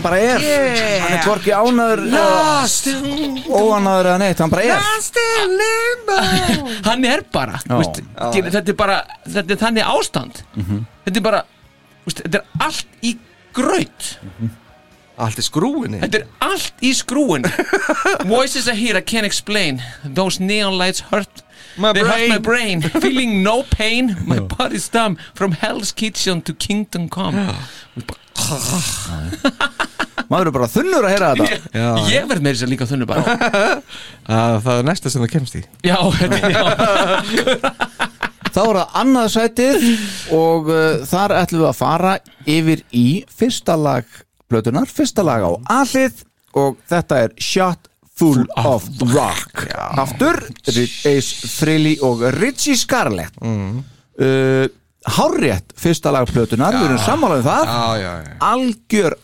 bara 0.08 0.20
er. 0.24 0.40
Hann 1.04 1.14
er 1.18 1.24
hvorki 1.28 1.52
ánaður 1.54 2.02
Óanaður 3.48 4.10
eða 4.12 4.20
neitt 4.24 4.40
Hann 4.44 4.52
bara 4.54 4.64
er. 4.64 4.80
Hann 6.88 7.06
er 7.06 7.24
bara 7.34 7.60
Já. 7.64 7.76
veist, 7.80 8.00
til- 8.00 8.52
Þetta 8.52 8.72
er 8.74 8.78
bara 8.80 8.98
Þetta 9.28 9.52
er 9.58 9.62
þannig 9.66 9.90
ástand. 9.96 10.44
Þetta 10.58 11.18
er 11.22 11.26
bara 11.32 11.42
veist, 12.06 12.22
Þetta 12.26 12.38
er 12.42 12.46
allt 12.68 13.04
í 13.04 13.16
graut. 13.58 14.14
Allt 15.18 15.40
í 15.42 15.44
skrúinni 15.48 15.98
Þetta 16.04 16.20
er 16.20 16.26
allt 16.46 16.84
í 16.86 16.92
skrúin 16.94 17.46
Voices 18.30 18.68
I 18.70 18.76
hear 18.78 18.98
I 19.00 19.02
can't 19.02 19.26
explain. 19.26 19.80
Those 20.06 20.38
neon 20.44 20.78
lights 20.78 21.02
hurt. 21.10 21.42
My 21.78 21.92
They 21.94 22.02
hurt 22.06 22.30
my 22.30 22.38
brain. 22.38 22.82
brain. 22.82 23.02
Feeling 23.02 23.42
no 23.44 23.64
pain. 23.64 24.16
My 24.26 24.40
body's 24.40 24.90
numb. 24.94 25.18
From 25.34 25.52
hell's 25.54 25.92
kitchen 25.92 26.42
to 26.44 26.54
kingdom 26.54 27.10
come 27.10 27.36
Maður 30.28 30.50
er 30.50 30.56
bara 30.58 30.70
þunnur 30.72 31.08
að 31.08 31.14
heyra 31.14 31.32
þetta. 31.38 31.58
Já. 31.72 31.90
Ég 32.12 32.28
verð 32.30 32.44
með 32.46 32.56
þess 32.56 32.66
að 32.68 32.72
líka 32.74 32.88
þunnu 32.90 33.08
bara. 33.10 33.36
Það 34.28 34.58
það 34.66 34.80
er 34.82 34.88
næsta 34.90 35.12
sem 35.14 35.24
það 35.24 35.34
kemst 35.38 35.56
í. 35.56 35.64
Já, 35.88 35.98
þetta 36.18 36.52
já. 36.52 36.64
Þá 38.58 38.62
er 38.64 38.78
það 38.80 38.96
annað 39.02 39.28
sætið 39.36 39.84
og 40.34 40.70
uh, 40.72 41.04
þar 41.06 41.34
ætlum 41.44 41.62
við 41.62 41.68
að 41.70 41.78
fara 41.78 42.14
yfir 42.50 42.82
í 42.96 43.06
fyrsta 43.30 43.76
lag 43.78 44.08
blötunar, 44.50 44.90
fyrsta 44.90 45.26
lag 45.28 45.46
á 45.46 45.52
allið 45.78 46.24
og 46.58 46.80
þetta 46.90 47.20
er 47.28 47.36
Shot 47.44 47.92
Full 48.18 48.48
of 48.58 48.88
Rock. 49.12 49.68
Aftur, 50.02 50.40
Ace 50.66 51.52
Frehley 51.54 52.00
og 52.02 52.24
Richie 52.40 52.74
Scarlett. 52.80 53.38
Mm. 53.46 53.84
uh, 54.18 54.66
Hárrétt 55.08 55.72
fyrsta 55.80 56.12
lag 56.12 56.26
plötunar, 56.28 56.76
við 56.76 56.90
erum 56.90 57.04
sammálaðið 57.06 57.46
það. 57.48 57.70
Já, 57.70 58.02
já, 58.02 58.10
já, 58.26 58.34
Algjör 58.44 59.16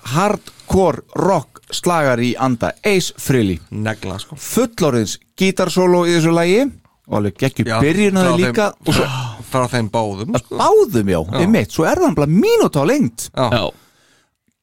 hardcore 0.74 1.04
rock 1.16 1.62
slagar 1.74 2.20
í 2.22 2.34
anda 2.40 2.72
Ace 2.86 3.14
Frehley. 3.18 3.60
Negla 3.70 4.18
sko. 4.22 4.38
Fullorðins 4.40 5.20
gítarsóló 5.38 6.04
í 6.08 6.16
þessu 6.16 6.34
lagi 6.34 6.64
og 7.10 7.18
alveg 7.20 7.38
geggjur 7.38 7.70
Já, 7.70 7.76
byrjunaði 7.84 8.26
frá 8.26 8.40
líka 8.40 8.66
þeim, 8.72 8.88
og 8.88 8.98
svo 8.98 9.08
Frá 9.54 9.66
þeim 9.70 9.90
báðum 9.94 10.38
sko. 10.40 10.58
báðum 10.58 11.10
já, 11.14 11.20
einmitt, 11.38 11.74
svo 11.76 11.86
er 11.86 12.00
það 12.02 12.16
bara 12.18 12.32
mínúta 12.32 12.82
á 12.82 12.86
lengt 12.90 13.26
Já, 13.28 13.46
Já, 13.54 13.64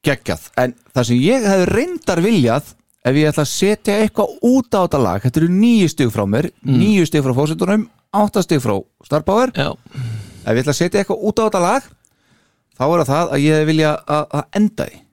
geggjað, 0.08 0.46
en 0.64 0.74
það 0.96 1.06
sem 1.10 1.20
ég 1.22 1.46
hefði 1.46 1.68
reyndar 1.70 2.22
viljað 2.24 2.72
ef 3.06 3.20
ég 3.20 3.30
ætla 3.30 3.44
að 3.44 3.52
setja 3.52 3.98
eitthvað 4.00 4.32
út 4.50 4.74
á 4.74 4.80
þetta 4.82 5.02
lag 5.04 5.22
þetta 5.26 5.40
eru 5.42 5.50
nýju 5.60 5.92
stig 5.92 6.10
frá 6.14 6.24
mér, 6.28 6.50
níu 6.64 7.04
stig 7.06 7.22
frá 7.24 7.36
fósitunum, 7.36 7.86
átta 8.16 8.42
stig 8.42 8.64
frá 8.64 8.74
já, 9.54 9.70
ef 9.70 10.50
ég 10.50 10.64
ætla 10.64 10.74
að 10.74 10.80
setja 10.80 11.04
eitthvað 11.04 11.22
út 11.28 11.38
á 11.38 11.46
þetta 11.46 11.62
lag 11.68 11.86
þá 12.80 12.84
er 12.88 12.96
það 13.04 13.12
það 13.12 13.36
að 13.36 13.46
ég 13.46 13.70
vilja 13.70 13.94
að, 14.00 14.26
að 14.40 14.60
enda 14.62 14.88
því 14.90 15.04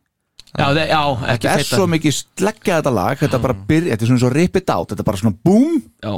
já, 0.57 0.65
þe- 0.73 0.87
já 0.89 1.01
ekki 1.33 1.47
þetta 1.47 1.59
er 1.61 1.67
svo 1.69 1.87
mikið 1.93 2.15
sleggja 2.17 2.79
þetta 2.81 2.93
lag 2.97 3.19
þetta 3.21 3.37
er 3.39 3.43
bara 3.45 3.57
byrja, 3.69 3.93
þetta 3.93 4.03
er 4.07 4.11
svona 4.11 4.23
svo 4.25 4.31
rip 4.33 4.55
it 4.61 4.69
out 4.73 4.89
þetta 4.91 5.03
er 5.05 5.09
bara 5.11 5.21
svona 5.21 5.37
boom. 5.45 5.79
Já, 6.03 6.13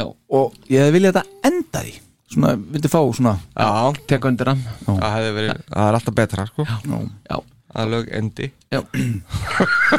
já, 0.00 0.06
og 0.40 0.54
ég 0.72 0.92
viljað 0.96 1.18
þetta 1.20 1.50
enda 1.50 1.82
því. 1.86 1.94
Svona, 2.26 2.54
vildi 2.58 2.88
fá 2.90 2.98
svona 3.14 3.36
já. 3.54 3.68
Tek 4.10 4.24
undir 4.26 4.48
hann. 4.50 4.62
Það 4.86 5.12
hefði 5.14 5.34
verið 5.36 5.60
Það 5.70 5.88
er 5.90 5.98
alltaf 6.00 6.14
betra 6.18 6.46
sko. 6.48 6.64
Já, 6.66 7.36
að 7.76 7.92
lög 7.92 8.08
endi. 8.18 8.48
Já. 8.74 8.80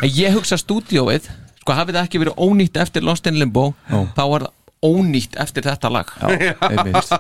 En 0.02 0.10
Ég 0.12 0.34
hugsa 0.36 0.58
stúdíóið 0.60 1.30
Sko 1.62 1.76
hafið 1.78 1.96
það 1.98 2.06
ekki 2.08 2.20
verið 2.26 2.38
ónýtt 2.44 2.78
eftir 2.84 3.04
Lost 3.08 3.28
in 3.32 3.38
Limbo 3.40 3.70
Þá 3.88 4.22
var 4.32 4.46
það 4.48 4.54
ónýtt 4.88 5.38
eftir 5.42 5.66
þetta 5.66 5.90
lag. 5.92 6.12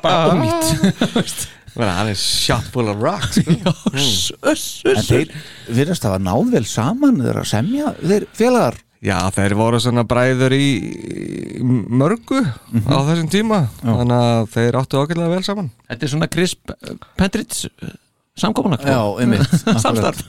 Bara 0.03 0.33
ónýtt 0.33 1.47
hann 1.85 2.09
er 2.11 2.17
shot 2.17 2.65
full 2.73 2.89
of 2.89 2.99
rock 3.03 3.27
sko. 3.35 3.73
Uss 4.49 4.81
þeir 5.09 5.31
virðast 5.69 6.07
að 6.07 6.15
hafa 6.15 6.23
náð 6.25 6.51
vel 6.55 6.65
saman 6.69 7.21
þeir 7.21 7.41
að 7.43 7.49
semja, 7.51 7.93
þeir 8.01 8.27
félagar. 8.37 8.79
Já, 9.05 9.17
þeir 9.29 9.53
voru 9.59 9.77
svona 9.81 10.07
bræður 10.09 10.55
í, 10.57 10.67
í 10.81 11.61
mörgu 11.61 12.39
á 12.41 12.97
þessum 13.05 13.27
tíma 13.29 13.59
Þannig 13.83 14.15
að 14.17 14.47
þeir 14.55 14.77
áttu 14.79 14.97
ágætlega 15.03 15.35
vel 15.35 15.45
saman. 15.45 15.69
Þetta 15.85 16.07
er 16.07 16.13
svona 16.15 16.29
Chris 16.33 16.55
Pendrits 17.19 17.67
já, 18.85 19.01
einmitt. 19.21 19.53
Samstarf 19.83 20.25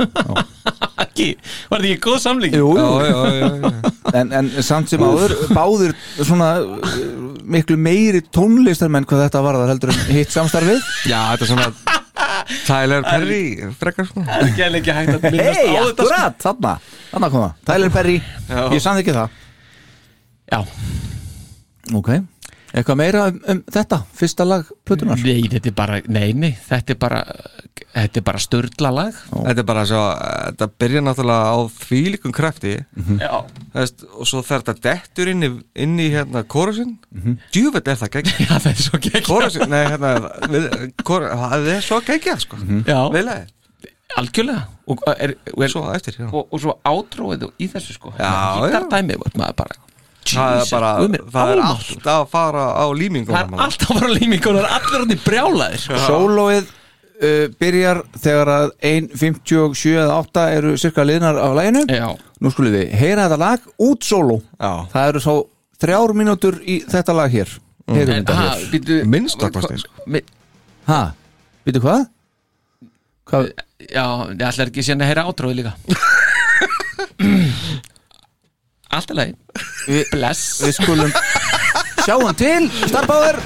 Ekki, 0.98 1.26
var 1.70 1.82
þetta 1.84 1.92
ekki 1.94 2.02
góð 2.08 2.16
samling? 2.24 2.54
Jú, 2.58 2.68
Já, 2.74 2.84
jú. 2.84 2.94
já, 3.06 3.34
já, 3.38 3.50
já. 3.62 3.92
En, 4.18 4.32
en 4.40 4.48
samt 4.66 4.90
sem 4.90 5.02
áður 5.04 5.34
báður 5.54 5.92
svona 6.26 6.48
uh, 6.64 6.96
miklu 7.46 7.76
meiri 7.78 8.22
tónlistarmenn 8.34 9.06
hvað 9.08 9.26
þetta 9.28 9.42
var 9.46 9.58
það 9.60 9.72
heldur 9.74 9.92
en 9.94 10.00
hitt 10.16 10.34
samstarfið. 10.34 10.80
Já, 11.10 11.20
þetta 11.36 11.46
er 11.46 11.52
svona 11.52 11.68
Tyler 12.66 13.04
Perry 13.04 13.42
frekar 13.78 14.08
sko. 14.08 14.22
Ekki 14.40 14.64
er 14.66 14.78
ekki 14.80 14.94
hægt 14.96 15.14
að 15.18 15.26
minnast 15.28 15.60
Hei, 15.60 15.68
á 15.76 15.82
þetta 15.84 15.92
sko. 15.92 16.08
akkurat, 16.08 16.38
þarna 16.42 16.72
Þarna 17.12 17.28
koma, 17.34 17.50
Tyler 17.68 17.92
Perry 17.94 18.16
Ég 18.74 18.82
sann 18.84 19.00
ekki 19.02 19.14
það. 19.16 19.36
Já, 20.48 20.60
Ok, 21.98 22.10
eitthvað 22.72 23.00
meira 23.00 23.26
um, 23.32 23.40
um 23.54 23.62
þetta 23.72 24.02
Fyrsta 24.18 24.46
lag 24.48 24.68
Plutunar 24.84 25.20
nei, 25.24 25.46
þetta 25.48 25.72
er 25.72 25.76
bara 25.78 26.02
Nei, 26.08 26.32
nei, 26.36 26.52
þetta 26.68 26.94
er 26.94 27.00
bara 27.00 27.22
Þetta 27.88 28.20
er 28.20 28.24
bara 28.26 28.40
störla 28.42 28.90
lag. 28.92 29.18
Þetta 29.32 29.62
er 29.62 29.66
bara 29.66 29.82
svo, 29.88 30.00
þetta 30.20 30.68
byrja 30.82 31.02
náttúrulega 31.02 31.52
á 31.56 31.58
þvílíkum 31.80 32.34
krafti. 32.36 32.74
Já, 33.18 33.32
Veist, 33.72 34.04
og 34.12 34.28
svo 34.28 34.42
þegar 34.44 34.64
þetta 34.66 34.84
dettur 34.84 35.30
inn 35.32 35.46
í, 35.46 35.50
inn 35.84 35.94
í 36.02 36.08
hérna 36.12 36.44
kórusin 36.44 36.96
mm 37.14 37.38
djúveld 37.54 37.88
er 37.88 37.98
það 37.98 38.12
geggjað. 38.18 38.40
Já 38.48 38.54
það 38.58 38.70
er 38.70 38.82
svo 38.84 39.00
gegn 39.06 39.26
kórusin, 39.26 39.72
nei 39.72 39.84
hérna 39.88 40.12
við, 40.52 40.68
kór, 41.08 41.26
það 41.32 41.70
er 41.74 41.86
svo 41.88 42.00
geggjað 42.06 42.44
sko. 42.44 42.60
Já, 42.86 43.00
viðlega, 43.14 43.48
algjörlega. 44.20 44.62
Og, 44.88 45.04
er, 45.14 45.34
og, 45.54 45.64
er, 45.64 45.72
svo 45.72 45.84
eftir 45.92 46.16
já. 46.20 46.28
og, 46.28 46.46
og 46.52 46.62
svo 46.62 46.78
átróið 46.86 47.48
í 47.58 47.68
þessu 47.72 47.96
sko. 47.96 48.14
Já, 48.20 48.32
Gítardæmi, 48.62 49.18
maður 49.34 49.58
bara 49.64 49.80
það 50.34 50.56
er 50.58 50.66
bara, 50.72 50.90
það 51.34 51.52
er 51.54 51.60
alltaf 51.64 52.08
að 52.14 52.26
fara 52.32 52.64
á 52.76 52.84
límingum 52.98 53.34
Það 53.36 53.54
er 53.54 53.62
alltaf 53.66 53.92
bara 54.00 54.10
límingur 54.14 54.58
og 54.60 54.66
allir 54.78 54.98
hann 55.02 55.14
í 55.14 55.18
brjálaðir 55.24 55.84
Sólóið 56.04 56.68
uh, 56.68 57.44
byrjar 57.60 58.02
þegar 58.22 58.52
að 58.54 58.68
1.57 58.92 59.94
eða 59.94 60.18
8 60.22 60.44
eru 60.58 60.74
cirka 60.80 61.06
liðnar 61.08 61.40
af 61.42 61.56
læginu 61.58 61.82
Já, 61.90 62.08
Nú 62.38 62.52
skulum 62.54 62.74
við 62.76 62.92
heyra 62.94 63.24
þetta 63.26 63.38
lag 63.42 63.64
út 63.82 64.04
sóló. 64.06 64.36
Já. 64.62 64.70
Það 64.92 65.08
eru 65.10 65.20
svo 65.24 65.32
þrjár 65.82 66.12
mínútur 66.14 66.60
í 66.62 66.76
þetta 66.86 67.16
lag 67.18 67.32
hér. 67.34 67.50
Heyrum 67.90 68.12
en 68.14 68.20
þetta 68.28 68.36
hér. 68.44 68.60
býtu 68.70 68.98
Minnst 69.10 69.42
að 69.42 69.56
kosti, 69.56 69.80
sko. 69.82 70.04
Mi- 70.06 70.22
Ha, 70.86 71.00
veitu 71.66 71.82
hvað? 71.82 72.04
Hvað? 73.28 73.50
Já, 73.90 74.04
ég 74.30 74.46
ætla 74.48 74.64
ekki 74.70 74.84
síðan 74.86 75.02
að 75.04 75.10
heyra 75.10 75.26
átróið 75.28 75.58
líka 75.58 75.72
Alltaf 78.88 79.18
leið 79.18 79.34
Bless. 80.12 80.62
við 80.64 80.78
skulum 80.78 81.12
sjáum 82.04 82.30
til 82.40 82.70
Starbáður 82.86 83.42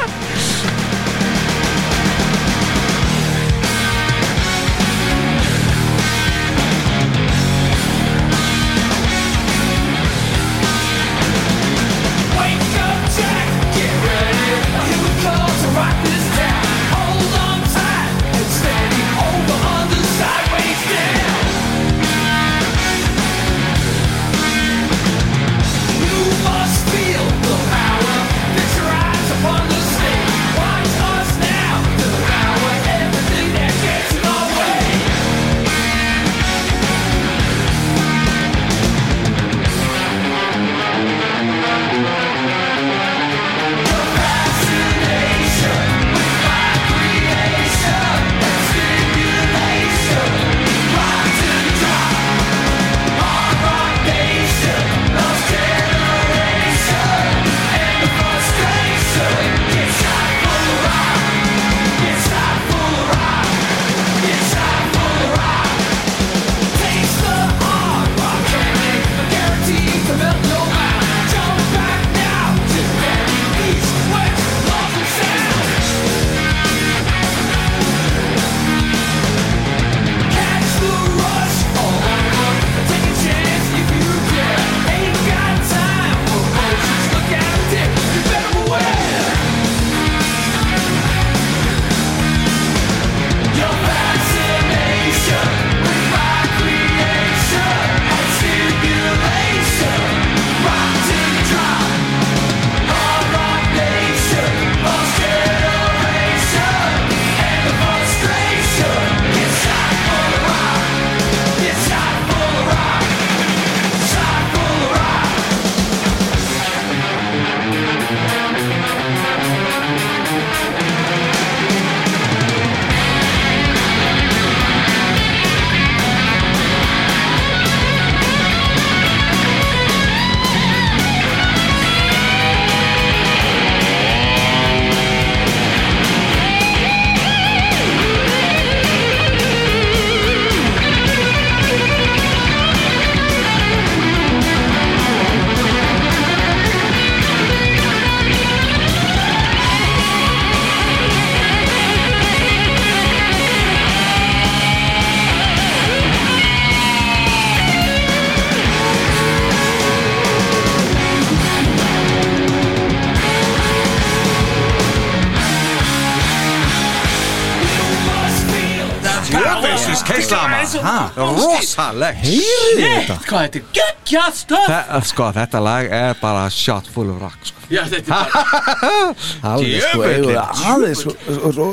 Rosalegt. 171.73 172.19
Heyrið 172.23 172.83
þetta? 172.85 173.17
Hvað 173.27 173.43
þetta 173.47 173.59
er 173.59 173.67
geggjað 173.79 174.35
stöð 174.37 174.67
Þe- 174.69 175.01
Sko, 175.13 175.27
þetta 175.37 175.61
lag 175.65 175.87
er 175.99 176.15
bara 176.21 176.43
shot 176.53 176.89
full 176.93 177.11
of 177.15 177.21
rock 177.23 177.47
sko. 177.49 177.59
Já, 177.73 177.83
þetta 177.89 178.13
er 178.13 178.27
bara 178.29 178.93
Alveg 179.53 179.85
sko, 179.87 180.03
eigum 180.05 180.27
við 180.29 180.41
aðeins 180.43 181.01
sko, 181.03 181.15
sko, 181.25 181.53
sko, 181.57 181.69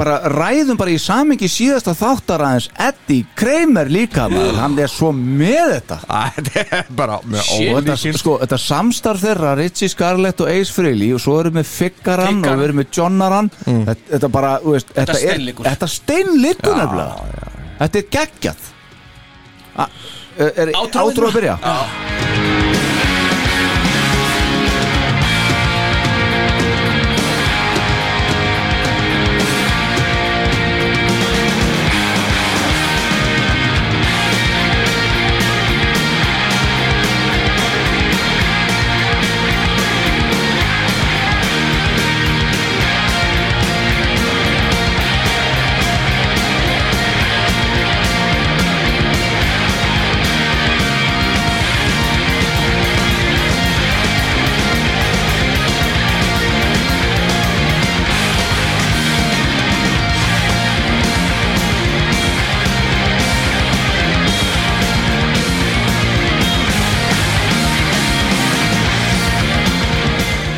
bara 0.00 0.16
ræðum 0.32 0.80
bara 0.80 0.90
í 0.90 0.98
samingi 1.02 1.48
síðasta 1.52 1.94
þáttar 1.98 2.42
aðeins. 2.48 2.66
Eddie 2.88 3.26
Kramer 3.38 3.90
líka 3.92 4.26
maður, 4.32 4.58
hann 4.58 4.74
er 4.82 4.90
svo 4.90 5.12
með 5.14 5.76
þetta. 5.76 6.00
Æ, 6.10 6.42
Þetta 6.42 6.66
er 6.80 6.90
bara 6.98 7.20
með 7.22 7.52
og 7.54 7.78
þetta, 7.86 8.16
sko, 8.18 8.36
þetta 8.42 8.60
samstarf 8.64 9.22
þeirra 9.22 9.54
Ritchie 9.60 9.92
Scarlett 9.92 10.42
og 10.42 10.50
Ace 10.50 10.74
Frehley 10.74 11.12
og 11.14 11.22
svo 11.22 11.38
erum 11.44 11.60
við 11.60 11.70
Figgaran 11.70 12.42
og 12.42 12.58
við 12.58 12.66
erum 12.68 12.82
við 12.82 12.90
Johnaran 12.98 13.52
þetta, 13.62 13.98
þetta 14.16 14.32
bara, 14.34 14.52
þú 14.64 14.74
veist, 14.76 14.92
þetta, 14.96 15.14
er 15.14 15.22
steinliggur. 15.22 15.68
þetta 15.70 15.88
steinliggur 15.94 16.78
nefnilega. 16.82 17.50
þetta 17.82 18.02
er 18.02 18.10
geggjað 18.18 18.70
er, 20.36 20.72
átróð 20.76 21.28
að 21.28 21.36
byrja? 21.38 21.58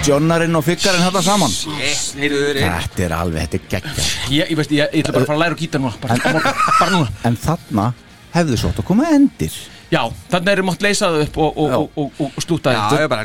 Johnarinn 0.05 0.57
og 0.59 0.65
Figgarin 0.67 1.01
þetta 1.01 1.21
saman. 1.25 1.53
Heyrðu, 2.19 2.41
þetta 2.59 3.05
er 3.07 3.13
alveg, 3.17 3.47
þetta 3.47 3.57
er 3.57 3.69
geggjað. 3.73 4.09
Ég, 4.35 4.51
ég 4.51 4.59
veist, 4.59 4.73
ég, 4.75 4.91
ég 4.93 5.05
ætla 5.07 5.15
bara 5.15 5.25
að 5.25 5.31
fara 5.31 5.39
að 5.39 5.45
læra 5.45 5.57
á 5.57 5.61
gítar 5.63 5.81
núna. 5.81 6.01
Bara, 6.03 6.19
bara, 6.21 6.53
bara 6.81 6.91
núna. 6.93 7.15
en 7.31 7.39
þarna 7.41 7.87
hefðu 8.35 8.59
svo 8.61 8.73
átt 8.73 8.83
að 8.83 8.89
koma 8.91 9.07
endir. 9.17 9.57
Já, 9.95 10.03
þannig 10.33 10.53
erum 10.53 10.69
mátt 10.69 10.85
leysa 10.85 11.09
það 11.09 11.25
upp 11.25 11.39
og, 11.41 11.61
og, 11.63 11.75
og, 11.79 11.89
og, 12.05 12.27
og 12.27 12.45
slúta 12.45 12.73
Já, 12.75 12.83
ég 12.93 13.05
er 13.05 13.11
bara 13.13 13.25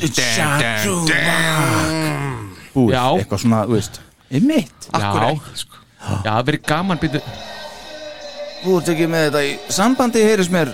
búið, 2.76 2.94
eitthvað 2.94 3.44
svona, 3.44 3.62
þú 3.66 3.76
veist 3.76 4.00
er 4.30 4.44
mitt, 4.46 4.90
Já, 4.94 5.00
já, 5.10 6.20
það 6.28 6.44
verið 6.52 6.66
gaman 6.70 7.02
byrju 7.02 7.22
þú 8.60 8.76
ert 8.78 8.94
ekki 8.94 9.08
með 9.10 9.26
þetta 9.26 9.44
í 9.48 9.52
sambandi, 9.74 10.24
heyris 10.28 10.52
mér. 10.54 10.72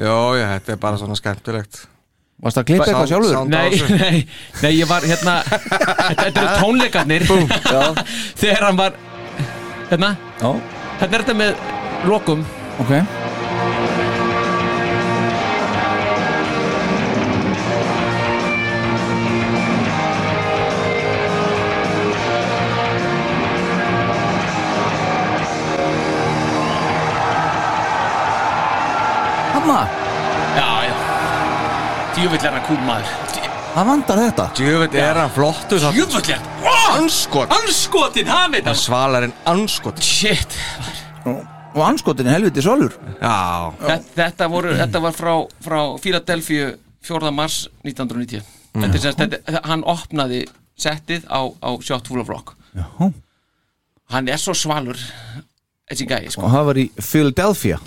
Jó, 0.00 0.18
já, 0.40 0.46
þetta 0.56 0.74
er 0.74 0.80
bara 0.82 1.00
svona 1.00 1.16
skemmtilegt 1.20 1.84
varst 2.44 2.60
að 2.60 2.68
klippa 2.70 2.88
eitthvað 2.90 3.10
sjálfur? 3.12 3.40
Nei, 3.48 3.98
nei, 4.04 4.22
nei, 4.62 4.72
ég 4.76 4.88
var 4.90 5.06
hérna 5.08 5.40
Þetta, 5.48 6.30
eru 6.30 6.46
tónleikarnir. 6.62 7.26
Þegar 8.40 8.68
hann 8.68 8.80
var 8.80 9.02
Hérna, 9.90 10.14
hérna 10.40 11.10
er 11.10 11.20
þetta 11.20 11.38
með 11.38 11.54
lokum. 12.08 12.44
Ok 12.82 13.23
Djöfull 32.24 32.46
er 32.48 32.54
hann 32.56 32.62
kúl 32.64 32.78
maður 32.80 33.08
það 33.74 33.88
vandar 33.90 34.20
þetta. 34.22 34.44
Djöfut 34.56 34.94
er 34.96 35.18
hann 35.20 35.32
flottur 35.34 35.80
samt. 35.82 35.96
Djöfull 35.98 36.30
er 36.32 36.38
hann 36.38 37.02
Anskot 37.02 37.50
Anskotin, 37.52 38.28
hann 38.32 38.54
veit 38.54 38.64
hann 38.64 38.78
Svalarinn 38.80 39.34
anskot 39.50 40.00
Shit 40.00 40.54
og 41.28 41.82
anskotin 41.84 42.30
er 42.30 42.38
helviti 42.38 42.62
svolur 42.64 42.94
Já. 43.18 43.34
Þetta, 43.76 43.98
þetta, 44.14 44.48
voru, 44.54 44.72
þetta 44.78 45.02
var 45.04 45.16
frá, 45.18 45.32
frá 45.66 45.78
Philadelphia 46.00 46.70
4. 47.04 47.32
mars 47.36 47.58
1990 47.84 48.40
þetta 48.72 48.88
er 48.88 49.02
semst, 49.04 49.20
þetta, 49.20 49.60
hann 49.68 49.84
opnaði 49.84 50.46
settið 50.80 51.26
á, 51.28 51.44
á 51.44 51.70
Shot 51.84 52.08
Full 52.08 52.22
of 52.22 52.32
Rock. 52.32 52.54
Já. 52.72 52.86
hann 54.16 54.32
er 54.32 54.40
svo 54.40 54.56
svalur 54.56 54.96
þessi 54.96 56.08
gæi 56.08 56.32
sko. 56.32 56.46
og 56.46 56.56
það 56.56 56.70
var 56.70 56.80
í 56.80 56.86
Philadelphia 57.02 57.82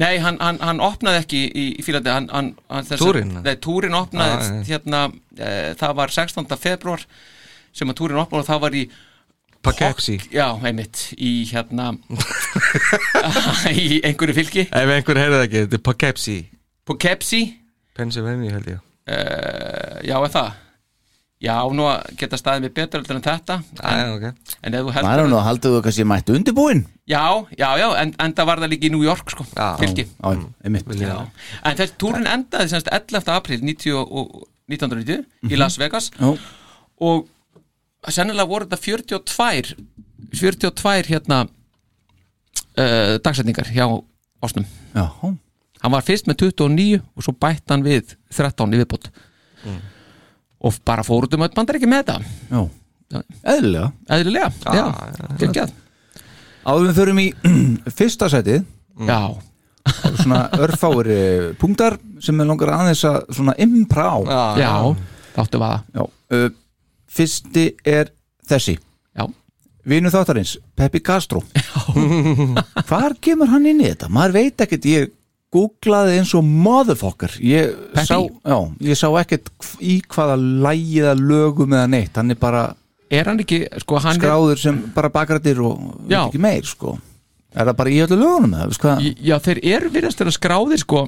nei, 0.00 0.18
hann, 0.18 0.38
hann, 0.42 0.58
hann 0.64 0.80
opnaði 0.82 1.20
ekki 1.22 1.40
í, 1.50 1.64
í 1.78 1.82
Philadelphia 1.86 2.14
hann, 2.18 2.28
hann, 2.34 2.48
hann, 2.70 2.84
þess 2.88 2.98
að- 2.98 3.04
Túrinn? 3.06 3.32
nei, 3.44 3.54
túrin 3.62 3.94
opnaði 3.98 4.36
Ah, 4.36 4.62
hérna, 4.68 5.02
e, 5.38 5.50
það 5.80 5.94
var 6.00 6.14
16. 6.16 6.56
februar 6.58 7.04
sem 7.74 7.90
að 7.90 7.98
túrin 8.00 8.18
opnaði 8.22 8.42
og 8.44 8.48
það 8.52 8.60
var 8.66 8.78
í 8.80 8.84
Poughkeepsie 9.64 10.18
já, 10.34 10.44
einmitt, 10.60 11.06
í 11.16 11.30
hérna 11.48 11.92
í 13.72 14.00
einhverju 14.04 14.34
fylki. 14.36 14.66
Ef 14.68 14.90
einhver 14.98 15.20
heyrði 15.22 15.38
það 15.38 15.46
ekki, 15.46 15.62
þetta 15.64 15.78
er 15.78 15.84
Poughkeepsie 15.88 16.42
Poughkeepsie 16.84 17.46
Pennsylvania 17.96 18.52
held 18.58 18.68
ég. 18.74 18.82
Uh, 19.08 20.00
já, 20.04 20.16
er 20.18 20.32
það? 20.34 20.52
Já, 21.44 21.54
nú 21.76 21.84
að 21.86 22.12
geta 22.20 22.38
staðið 22.40 22.64
mér 22.64 22.72
betur 22.76 23.00
heldur 23.02 23.18
en 23.18 23.24
þetta. 23.24 23.56
Æ, 23.78 23.88
en, 23.92 24.12
ok. 24.16 24.54
En 24.64 24.74
ef 24.78 24.84
þú 24.86 24.92
það 24.94 25.00
er 25.00 25.08
heldur 25.10 25.30
nú 25.30 25.38
að 25.38 25.46
halda 25.48 25.72
þú 25.74 25.80
kannski 25.86 26.06
mættu 26.12 26.36
undirbúin 26.38 26.84
já, 27.06 27.44
já, 27.58 27.68
já, 27.78 27.88
en, 28.00 28.14
en 28.18 28.32
það 28.32 28.46
var 28.48 28.62
það 28.62 28.72
líka 28.72 28.88
í 28.88 28.92
New 28.94 29.04
York 29.04 29.30
sko, 29.34 29.44
Já. 29.52 29.74
fylki 29.80 30.06
já, 30.08 30.30
einmitt. 30.64 30.88
Já. 31.00 31.18
en 31.62 31.76
þessi 31.76 31.96
túrin 32.00 32.28
endaði 32.30 32.72
semst 32.72 32.88
11. 32.88 33.28
april 33.34 33.60
90 33.60 33.98
og, 34.00 34.38
1990 34.72 35.52
í 35.52 35.58
Las 35.60 35.76
Vegas 35.80 36.08
Já. 36.16 36.30
og 37.04 37.28
sennilega 38.08 38.48
voru 38.48 38.68
þetta 38.70 38.80
42 39.20 39.74
42 40.34 41.10
hérna 41.12 41.42
uh, 41.44 43.16
dagsetningar 43.20 43.68
hjá 43.74 43.86
Ásnum. 44.44 44.64
Já, 44.92 45.06
hann 45.80 45.92
var 45.94 46.04
fyrst 46.04 46.26
með 46.28 46.42
29 46.50 46.98
og 47.00 47.24
svo 47.24 47.32
bætt 47.40 47.70
hann 47.72 47.84
við 47.84 48.16
13 48.28 48.74
í 48.76 48.80
viðbót. 48.82 49.06
Og 50.64 50.76
bara 50.84 51.04
fór 51.04 51.24
út 51.24 51.36
um 51.36 51.44
öll 51.46 51.54
bandar 51.54 51.78
ekki 51.78 51.88
með 51.88 52.02
þetta. 52.02 52.16
Já, 52.50 53.22
eðlilega. 53.54 53.88
Eðlilega, 54.18 54.50
já, 54.68 54.84
geggjað 55.40 55.72
áður 56.64 56.86
við 56.88 56.98
förum 57.00 57.20
í 57.22 57.26
fyrsta 57.98 58.28
setið 58.32 58.64
já, 59.08 59.20
svona 60.22 60.42
örfáir 60.64 61.10
eh, 61.12 61.46
punktar 61.60 61.98
sem 62.24 62.40
er 62.40 62.48
langar 62.48 62.72
aðeins 62.78 63.04
að 63.08 63.20
svona 63.36 63.56
impra 63.60 64.06
á 64.10 64.18
já, 64.60 64.72
þáttu 65.36 65.60
vaða. 65.62 65.80
Já, 65.94 66.04
uh, 66.38 66.50
fyrsti 67.14 67.66
er 67.84 68.12
þessi. 68.48 68.76
Já, 69.16 69.26
Vinu 69.84 70.08
þáttarins, 70.08 70.54
Peppi 70.78 71.02
Castro. 71.04 71.42
Hvar 72.88 73.14
kemur 73.20 73.50
hann 73.52 73.66
inn 73.68 73.82
í 73.82 73.90
þetta? 73.90 74.08
Maður 74.12 74.36
veit 74.38 74.62
ekkert, 74.64 74.86
ég 74.88 75.10
googlaði 75.54 76.16
eins 76.18 76.32
og 76.34 76.46
motherfucker. 76.48 77.34
Ég 77.44 77.74
Peppi? 77.92 78.06
sá, 78.08 78.16
já, 78.24 78.56
ég 78.88 78.98
sá 78.98 79.08
ekkert 79.20 79.52
í 79.84 79.98
hvaða 80.08 80.38
lægið 80.40 81.10
að 81.12 81.22
lögum 81.28 81.76
eða 81.76 81.90
neitt. 81.92 82.16
Hann 82.16 82.32
er 82.34 82.40
bara 82.40 82.64
er 83.14 83.30
hann 83.30 83.42
ekki 83.42 83.60
sko, 83.82 83.98
hann 84.02 84.16
er, 84.16 84.20
skráður 84.20 84.60
sem 84.60 84.80
bara 84.94 85.10
bakrættir 85.12 85.60
og 85.64 86.08
ekki 86.10 86.40
meir 86.42 86.66
sko. 86.68 86.96
Er 87.54 87.68
það 87.68 87.76
bara 87.78 87.92
í 87.94 88.00
öllu 88.02 88.18
lögunum 88.18 88.56
eða, 88.58 88.96
já, 89.22 89.36
þeir 89.42 89.60
eru 89.76 89.92
virðast 89.94 90.20
þeirra 90.20 90.34
skráðir 90.34 90.82
sko. 90.82 91.04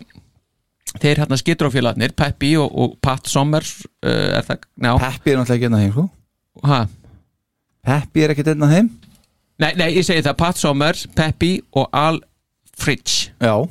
Þeir 0.97 1.25
hérna 1.25 1.37
skitrófélagarnir, 1.41 2.15
Peppi 2.17 2.53
og, 2.61 2.71
og 2.71 2.95
Pat 3.03 3.27
Sommers 3.29 3.81
uh, 4.07 4.39
er 4.39 4.47
það, 4.47 4.69
Peppi 5.03 5.33
er 5.33 5.41
náttúrulega 5.41 5.57
ekki 5.57 5.67
einn 5.67 5.77
af 5.77 5.83
þeim 5.83 5.97
sko. 5.97 6.07
Ha? 6.71 6.79
Peppi 7.91 8.23
er 8.25 8.33
ekkert 8.33 8.53
einn 8.55 8.65
af 8.65 8.73
þeim. 8.73 8.93
Nei, 9.61 9.73
nei, 9.81 9.89
ég 9.97 10.07
segi 10.07 10.25
það, 10.25 10.39
Pat 10.41 10.61
Sommers, 10.61 11.05
Peppi 11.17 11.51
og 11.77 11.91
Al 11.97 12.23
Fridge 12.77 13.33
Já, 13.41 13.67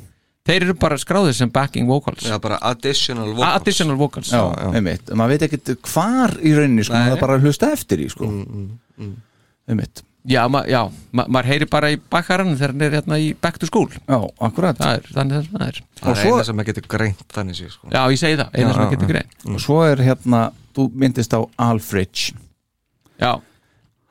Þeir 0.46 0.62
eru 0.68 0.74
bara 0.78 0.96
skráðir 1.02 1.34
sem 1.34 1.50
backing 1.50 1.88
vocals. 1.90 2.22
Já, 2.28 2.36
bara 2.42 2.58
additional 2.62 3.32
vocals. 3.34 3.60
Additional 3.60 3.96
vocals. 3.98 4.28
Já, 4.30 4.42
einmitt. 4.72 5.08
Maður 5.10 5.32
veit 5.34 5.46
ekkert 5.48 5.72
hvar 5.90 6.36
í 6.38 6.52
rauninni 6.54 6.84
sko, 6.86 6.94
Nei. 6.94 7.08
maður 7.10 7.24
bara 7.24 7.38
hlusta 7.42 7.72
eftir 7.74 8.04
í 8.04 8.10
sko. 8.12 8.28
Mm, 8.30 9.16
einmitt. 9.68 10.04
Já, 10.26 10.40
ma 10.50 10.64
já. 10.66 10.80
Ma 11.14 11.22
maður 11.30 11.46
heyri 11.52 11.66
bara 11.70 11.90
í 11.94 11.98
bakkarann 12.10 12.54
þegar 12.58 12.72
hann 12.74 12.82
er 12.82 12.94
hérna 12.96 13.18
í 13.22 13.28
back 13.42 13.58
to 13.62 13.66
school. 13.68 13.86
Já, 14.06 14.16
akkurat. 14.42 14.78
Það 14.78 14.94
er, 15.00 15.10
þannig 15.18 15.36
að 15.38 15.50
það 15.52 15.66
er. 15.66 15.82
Það 16.00 16.10
er 16.12 16.22
svo- 16.22 16.32
eina 16.36 16.44
sem 16.48 16.56
maður 16.58 16.70
getur 16.72 16.86
greint 16.96 17.26
þannig 17.34 17.58
sé 17.60 17.68
sko. 17.70 17.90
Já, 17.94 18.00
ég 18.10 18.18
segi 18.22 18.38
það, 18.40 18.50
eina 18.54 18.68
Já, 18.68 18.72
sem 18.74 18.82
já, 18.82 18.86
að 18.86 18.94
getur 18.96 19.06
já. 19.06 19.12
grein 19.12 19.54
og 19.54 19.60
svo 19.62 19.76
er 19.86 20.02
hérna, 20.02 20.40
þú 20.74 20.88
myndist 20.94 21.34
á 21.34 21.40
Alfridge 21.58 22.34
Já, 23.22 23.32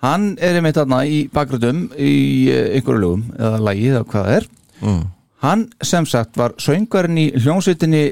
hann 0.02 0.38
er 0.40 0.56
einmitt 0.60 0.76
þarna 0.80 1.02
í 1.06 1.20
bakgröndum 1.36 1.82
í 2.00 2.14
eh, 2.50 2.78
einhverju 2.80 3.02
lögum 3.04 3.26
eða 3.38 3.60
lagi 3.68 3.88
eða 3.92 4.04
hvað 4.08 4.26
það 4.26 4.36
er. 4.40 4.48
Mm. 4.82 5.04
Hann 5.46 5.68
sem 5.86 6.06
sagt 6.10 6.38
var 6.38 6.54
söngarinn 6.62 7.18
í 7.22 7.30
hljómsveitinni 7.38 8.06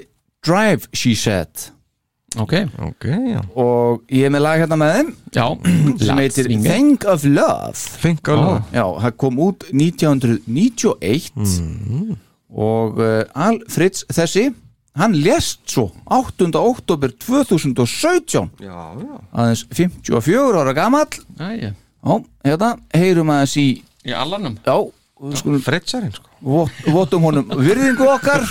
Drive 0.43 0.89
She 0.93 1.13
Said. 1.15 1.69
Ok, 2.41 2.53
Ok, 2.81 3.05
já. 3.29 3.41
Og 3.61 4.01
ég 4.09 4.25
er 4.25 4.31
með 4.33 4.41
lag 4.41 4.57
hérna 4.63 4.77
með 4.81 4.95
þeim. 4.95 5.09
Já. 5.35 5.43
Sem 6.07 6.17
heitir. 6.17 6.47
Think 6.65 7.03
of 7.05 7.21
Love. 7.29 7.77
Think 8.01 8.27
of 8.33 8.39
love. 8.41 8.63
Já, 8.73 8.85
það 9.03 9.13
kom 9.21 9.37
út 9.45 9.67
1991 9.69 11.31
Mm. 11.37 12.15
og 12.53 12.97
uh, 13.01 13.23
Alfreds 13.33 14.03
þessi 14.13 14.47
hann 14.99 15.15
lést 15.25 15.61
svo 15.73 15.87
8. 16.13 16.49
oktober 16.59 17.09
2017 17.17 18.49
Já, 18.61 18.81
já. 18.97 19.15
Aðeins 19.33 19.63
54 19.73 20.59
ára 20.61 20.73
gamall. 20.77 21.09
Æja, 21.39 21.71
Já, 22.03 22.17
hérna, 22.45 22.73
heyrum 22.93 23.29
aðeins 23.33 23.55
í 23.57 23.67
í 24.03 24.11
allanum. 24.17 24.57
Já, 24.65 24.75
skulum 25.39 25.61
Fretsarinn 25.63 26.11
sko 26.13 26.29
votum 26.43 27.23
honum 27.23 27.47
virðingu 27.55 28.07
okkar. 28.15 28.43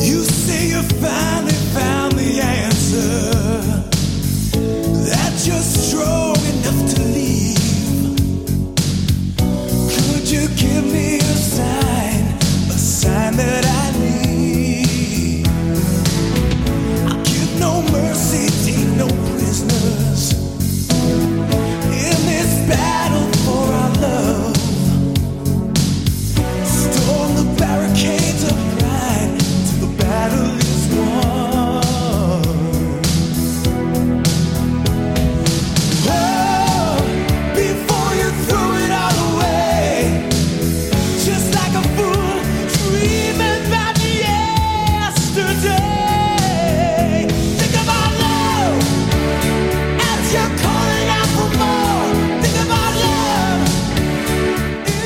You 0.00 0.22
say 0.24 0.72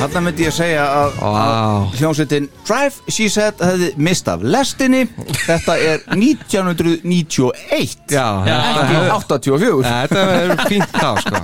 Þarna 0.03 0.21
myndi 0.27 0.43
ég 0.49 0.55
segja 0.57 0.83
að, 0.83 1.13
Vá. 1.23 1.33
að 1.39 1.93
hljómsveitin 2.01 2.47
Drive 2.67 3.13
She 3.15 3.29
Said 3.31 3.61
hefði 3.63 3.91
mist 4.03 4.27
af 4.33 4.41
lestinni. 4.43 5.05
Þetta 5.45 5.77
er 5.79 6.01
1991 6.17 8.11
Já, 8.11 8.25
Ekki 8.51 8.97
84 9.15 9.85
Þetta 9.87 10.25
er 10.35 10.55
fínt 10.67 10.97
þá 10.97 11.11
sko. 11.23 11.43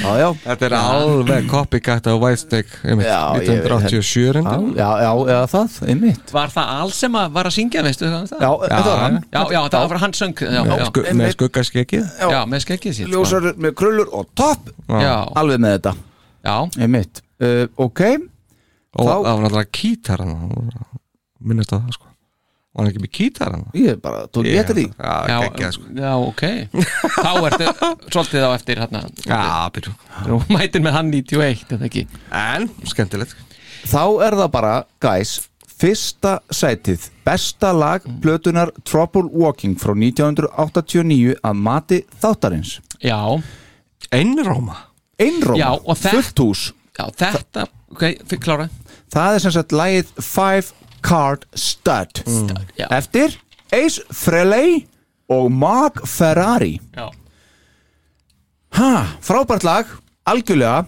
Já, 0.00 0.10
já. 0.22 0.28
Þetta 0.46 0.66
er 0.70 0.76
alveg 0.78 1.48
copycat 1.52 2.08
á 2.08 2.14
Whitesnake 2.16 2.80
einmitt, 2.88 3.08
Já, 3.10 3.20
ég- 3.36 3.52
1987 3.52 4.40
Já, 4.40 4.56
já, 4.80 4.88
já, 5.04 5.10
eða 5.34 5.44
það, 5.52 5.76
einmitt. 5.92 6.32
Var 6.38 6.54
það 6.56 6.72
alls 6.78 7.02
sem 7.04 7.20
að 7.20 7.36
var 7.36 7.50
að 7.50 7.56
syngja, 7.58 7.84
veistu 7.84 8.08
það? 8.08 8.32
Já, 8.32 8.50
þetta 8.64 8.80
var 8.88 9.02
hann. 9.04 9.20
Já, 9.28 9.42
já 9.58 9.60
það 9.76 9.88
var 9.92 10.02
hann 10.06 10.16
söng 10.22 10.34
Já, 10.44 10.62
já, 10.64 10.84
Sku, 10.88 11.04
með 11.20 11.36
skuggaskekið 11.36 12.08
já. 12.32 12.40
Með 12.48 12.64
skeggið 12.64 12.96
sko. 13.02 13.10
Ljósar 13.12 13.50
með 13.60 13.76
krullur 13.76 14.08
og 14.16 14.32
topp. 14.38 14.72
Já, 14.88 15.14
Alveg 15.36 15.60
með 15.60 15.76
þetta, 15.78 15.94
já, 16.44 16.56
einmitt 16.80 17.23
uh, 17.40 17.66
Ok, 17.76 18.00
og 18.94 19.06
Þá- 19.06 19.12
það 19.12 19.22
var 19.24 19.44
náttúrulega 19.44 19.70
kítar 19.74 20.22
minnast 21.44 21.72
á 21.74 21.78
það 21.78 21.94
sko. 21.96 22.10
Var 22.74 22.82
hann 22.82 22.90
ekki 22.90 23.02
með 23.04 23.12
kítar 23.14 23.52
hann 23.54 23.64
ég 23.78 23.98
bara 24.02 24.24
tók 24.26 24.46
ég 24.50 24.58
eftir 24.58 24.74
því. 24.80 24.84
Já, 24.98 25.14
já, 25.62 25.70
sko. 25.76 25.84
já, 25.94 26.12
ok. 26.18 26.42
Þá 27.14 27.32
ertu 27.48 27.68
svolítið 28.10 28.46
á 28.46 28.50
eftir 28.56 28.80
hérna 28.82 29.02
Já, 29.22 29.42
byrju. 29.76 29.92
Þú 30.26 30.38
mætir 30.50 30.82
með 30.82 30.96
hann 30.98 31.10
91, 31.14 31.66
þetta 31.70 31.86
ekki? 31.90 32.06
En, 32.34 32.66
skemmtilegt. 32.90 33.36
Þá 33.86 34.02
er 34.26 34.38
það 34.42 34.50
bara, 34.56 34.74
guys 35.04 35.36
Fyrsta 35.74 36.36
sætið. 36.54 37.08
Besta 37.26 37.72
lag 37.74 38.04
plötunar 38.22 38.70
Trouble 38.86 39.26
Walking 39.34 39.74
frá 39.78 39.90
1989 39.98 41.34
að 41.42 41.58
mati 41.58 41.98
þáttarins. 42.22 42.76
Já, 43.02 43.18
Einróma. 44.14 44.76
Einróma, 45.18 45.72
og 45.82 45.98
fullt 45.98 46.40
hús 46.42 46.62
já, 46.98 47.04
þetta 47.20 47.66
Ok, 47.94 48.00
fyrir 48.26 48.40
klára. 48.42 48.68
Það 49.14 49.34
er 49.36 49.42
sem 49.44 49.52
sagt 49.54 49.72
lagið 49.76 50.08
Five 50.18 50.72
Card 51.04 51.44
Stud. 51.54 52.22
Já, 52.78 52.86
Eftir 52.90 53.36
Ace 53.72 54.02
Frehley 54.10 54.80
og 55.30 55.50
Mark 55.52 56.00
Ferrari. 56.06 56.80
Já, 56.96 57.10
Ha, 58.74 59.04
frábært 59.22 59.62
lag, 59.62 59.86
algjörlega 60.26 60.86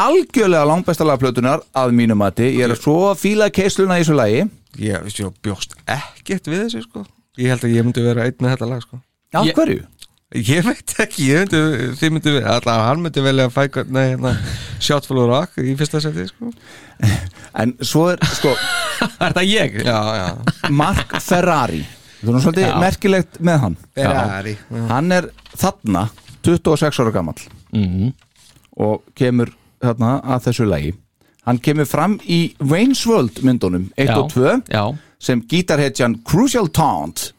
algjörlega 0.00 0.64
langbesta 0.68 1.04
lagplötunar 1.04 1.64
að 1.76 1.90
mínu 1.98 2.14
mati, 2.16 2.46
ég 2.56 2.70
er 2.70 2.78
svo 2.78 3.10
að 3.10 3.18
fíla 3.24 3.48
keisluna 3.52 3.98
í 3.98 4.04
þessu 4.04 4.14
lagi. 4.16 4.44
Ég, 4.80 5.02
veist, 5.04 5.18
ég 5.20 5.32
bjóst 5.44 5.74
ekkert 5.90 6.46
við 6.48 6.62
þessu 6.68 6.84
sko. 6.86 7.02
Ég 7.40 7.50
held 7.52 7.66
að 7.66 7.74
ég 7.74 7.84
myndi 7.88 8.04
vera 8.04 8.28
einn 8.28 8.38
með 8.38 8.54
þetta 8.54 8.68
lag 8.70 8.84
sko. 8.84 9.00
Af 9.34 9.46
Ég- 9.50 9.58
hverju? 9.58 9.82
Ég 10.30 10.62
veit 10.62 10.92
ekki, 11.02 11.24
ég 11.26 11.40
myndi, 11.42 11.60
þið 11.98 12.12
myndi 12.14 12.32
allavega 12.38 12.82
hann 12.86 13.00
myndi 13.02 13.22
velja 13.24 13.48
að 13.48 13.54
fæka 13.56 13.82
nei, 13.90 14.12
hérna, 14.12 14.30
Shotful 14.78 15.18
of 15.24 15.26
Rock 15.26 15.56
í 15.58 15.72
fyrsta 15.78 15.98
seti 16.04 16.28
sko. 16.28 16.52
En 17.58 17.72
svo 17.82 18.04
er, 18.12 18.20
sko, 18.38 18.52
er 19.26 19.34
það 19.34 19.48
ég? 19.50 19.80
Já, 19.82 19.96
já 20.20 20.70
Mark 20.70 21.16
Ferrari 21.24 21.80
Það 22.20 22.28
er 22.30 22.36
nú 22.36 22.42
svolítið 22.44 22.66
Já. 22.68 22.74
merkilegt 22.84 23.38
með 23.48 23.58
hann 23.64 23.76
Ferrari 23.96 24.54
Hann 24.92 25.12
er 25.16 25.26
þarna 25.58 26.04
26 26.46 27.00
ára 27.02 27.14
gamall 27.18 27.42
Mhm. 27.74 28.12
og 28.82 29.02
kemur 29.18 29.50
þarna 29.82 30.12
að 30.22 30.46
þessu 30.46 30.66
lagi 30.70 30.94
Hann 31.48 31.58
kemur 31.64 31.86
fram 31.90 32.18
í 32.28 32.52
Wayne's 32.60 33.02
World 33.08 33.42
myndunum 33.46 33.88
1 33.96 34.06
Já. 34.12 34.16
og 34.20 34.30
2 34.34 34.54
Já, 34.70 34.84
sem 35.18 35.42
gítarhetjan 35.42 36.20
Crucial 36.22 36.68
Taunt 36.68 37.32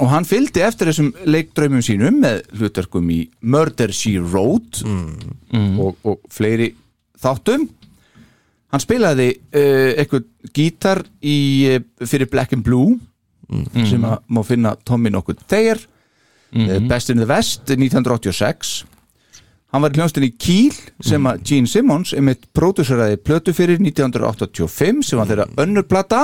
og 0.00 0.06
hann 0.12 0.26
fylgdi 0.28 0.62
eftir 0.64 0.90
þessum 0.90 1.10
leikdraumum 1.28 1.82
sínum 1.84 2.20
með 2.22 2.42
hlutverkum 2.58 3.08
í 3.14 3.20
Murder 3.40 3.92
She 3.94 4.18
Wrote 4.20 4.84
og, 5.80 5.96
og 6.04 6.20
fleiri 6.32 6.72
þáttum. 7.18 7.68
Hann 8.68 8.84
spilaði 8.84 9.30
uh, 9.32 9.94
eitthvað 9.96 10.26
gítar 10.56 11.02
í, 11.24 11.38
uh, 11.78 12.06
fyrir 12.06 12.28
Black 12.32 12.52
and 12.56 12.66
Blue 12.66 12.98
sem 13.88 14.02
að 14.04 14.18
má 14.28 14.42
finna 14.44 14.74
Tommy 14.84 15.12
nokkuð 15.14 15.40
þegar. 15.48 15.80
Mm 16.52 16.88
Best 16.88 17.10
in 17.10 17.18
the 17.20 17.26
West 17.28 17.68
1986 17.68 18.84
hann 19.72 19.82
var 19.84 19.92
í 19.92 19.98
hljónstinni 19.98 20.30
Kiel 20.40 20.72
sem 21.04 21.26
að 21.28 21.42
Gene 21.48 21.68
Simmons 21.68 22.14
einmitt 22.16 22.46
próduseraði 22.56 23.18
plötu 23.20 23.52
fyrir 23.56 23.78
1985 23.84 25.02
sem 25.04 25.18
var 25.20 25.28
þeirra 25.28 25.46
önnur 25.64 25.84
plata. 25.88 26.22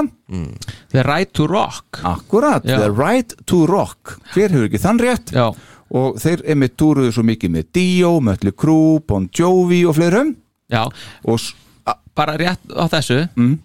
The 0.93 1.03
Right 1.05 1.33
to 1.37 1.47
Rock. 1.51 2.01
Akkurat, 2.09 2.65
Já. 2.65 2.79
The 2.81 2.91
Right 2.93 3.35
to 3.51 3.67
Rock. 3.69 4.17
Hver 4.35 4.49
hefur 4.55 4.69
ekki 4.71 4.81
þann 4.81 5.03
rétt? 5.03 5.35
Já, 5.37 5.51
og 5.95 6.17
þeir 6.23 6.43
einmitt 6.51 6.77
túruðu 6.81 7.13
svo 7.13 7.23
mikið 7.29 7.53
með 7.59 7.69
Dio, 7.77 8.15
Mötli 8.25 8.53
Crue, 8.57 9.03
Bon 9.07 9.29
Jovi 9.33 9.83
og 9.87 9.95
fleirum. 9.99 10.33
Já, 10.73 10.87
og 11.29 11.95
bara 12.17 12.39
rétt 12.41 12.65
á 12.73 12.89
þessu 12.89 13.29
Mm. 13.37 13.59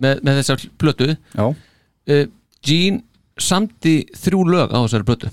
með, 0.00 0.20
með 0.22 0.38
þessar 0.42 0.68
plötu. 0.78 1.16
Uh, 1.38 2.24
Gene 2.62 3.02
samti 3.38 4.04
þrjú 4.14 4.44
lög 4.46 4.70
á 4.70 4.78
þessari 4.86 5.04
plötu. 5.08 5.28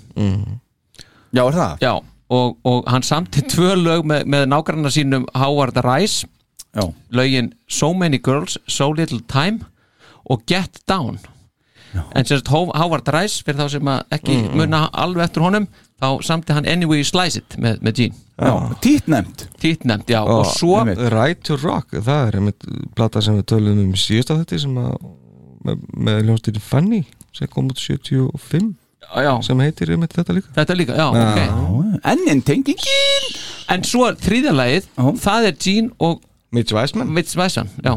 Já 1.35 1.43
er 1.47 1.53
það? 1.53 1.77
Já, 1.81 1.93
og, 2.29 2.57
og 2.65 2.83
hann 2.89 3.03
samti 3.05 3.41
tvö 3.51 3.75
lög 3.77 4.05
með, 4.09 4.25
með 4.25 4.47
nágrannar 4.49 4.93
sínum 4.95 5.25
Howard 5.37 5.77
Rice 5.85 6.25
já, 6.75 6.85
lögin 7.11 7.51
So 7.67 7.93
Many 7.93 8.17
Girls, 8.25 8.57
So 8.67 8.91
Little 8.93 9.21
Time 9.27 9.59
og 10.25 10.41
Get 10.49 10.79
Down. 10.89 11.19
En 12.15 12.25
sem 12.25 12.37
sagt 12.41 12.49
Ho- 12.51 12.73
Howard 12.75 13.07
Rice 13.13 13.43
fyrir 13.45 13.61
þá 13.61 13.69
sem 13.71 13.87
að 13.87 14.01
ekki 14.17 14.35
muna 14.57 14.81
alveg 14.91 15.29
eftir 15.29 15.45
honum 15.45 15.67
þá 16.01 16.07
samti 16.27 16.51
hann 16.57 16.65
Anyway 16.67 16.99
You 16.99 17.07
Slice 17.07 17.39
It 17.39 17.55
með, 17.61 17.77
með 17.85 17.93
Gene. 18.01 18.15
Já. 18.35 18.51
nefnd 19.07 19.45
títnefnd, 19.63 20.09
já, 20.11 20.19
og 20.27 20.45
svo. 20.51 20.81
Right 21.13 21.39
to 21.47 21.55
Rock, 21.61 21.93
það 22.03 22.27
er 22.27 22.35
einmitt 22.41 22.65
plata 22.97 23.21
sem 23.23 23.37
við 23.37 23.45
tölum 23.53 23.79
um 23.85 23.93
síðast 23.95 24.33
af 24.33 24.41
þetta 24.41 24.59
sem 24.65 24.75
að 24.81 24.97
með, 25.65 25.85
með 25.95 26.19
hljónstýri 26.25 26.61
Fanny 26.61 26.99
sem 27.35 27.47
kom 27.53 27.69
út 27.71 27.79
75 27.79 28.73
já, 29.25 29.31
sem 29.45 29.59
heitir 29.63 29.91
einmitt 29.95 30.13
þetta 30.15 30.35
líka. 30.37 30.51
Þetta 30.55 30.77
líka, 30.77 30.95
já, 30.99 31.07
ok. 31.09 31.99
Enn 32.11 32.23
en 32.31 32.41
tengingin? 32.45 33.27
En 33.71 33.83
svo 33.87 34.07
þriðja 34.21 34.53
lagið, 34.55 34.87
Já. 34.93 35.05
það 35.25 35.47
er 35.49 35.55
Gene 35.65 35.91
og 36.05 36.21
Mitch 36.55 36.73
Weissman. 36.75 37.11
Mitch 37.13 37.35
Weissan, 37.39 37.69
já. 37.83 37.95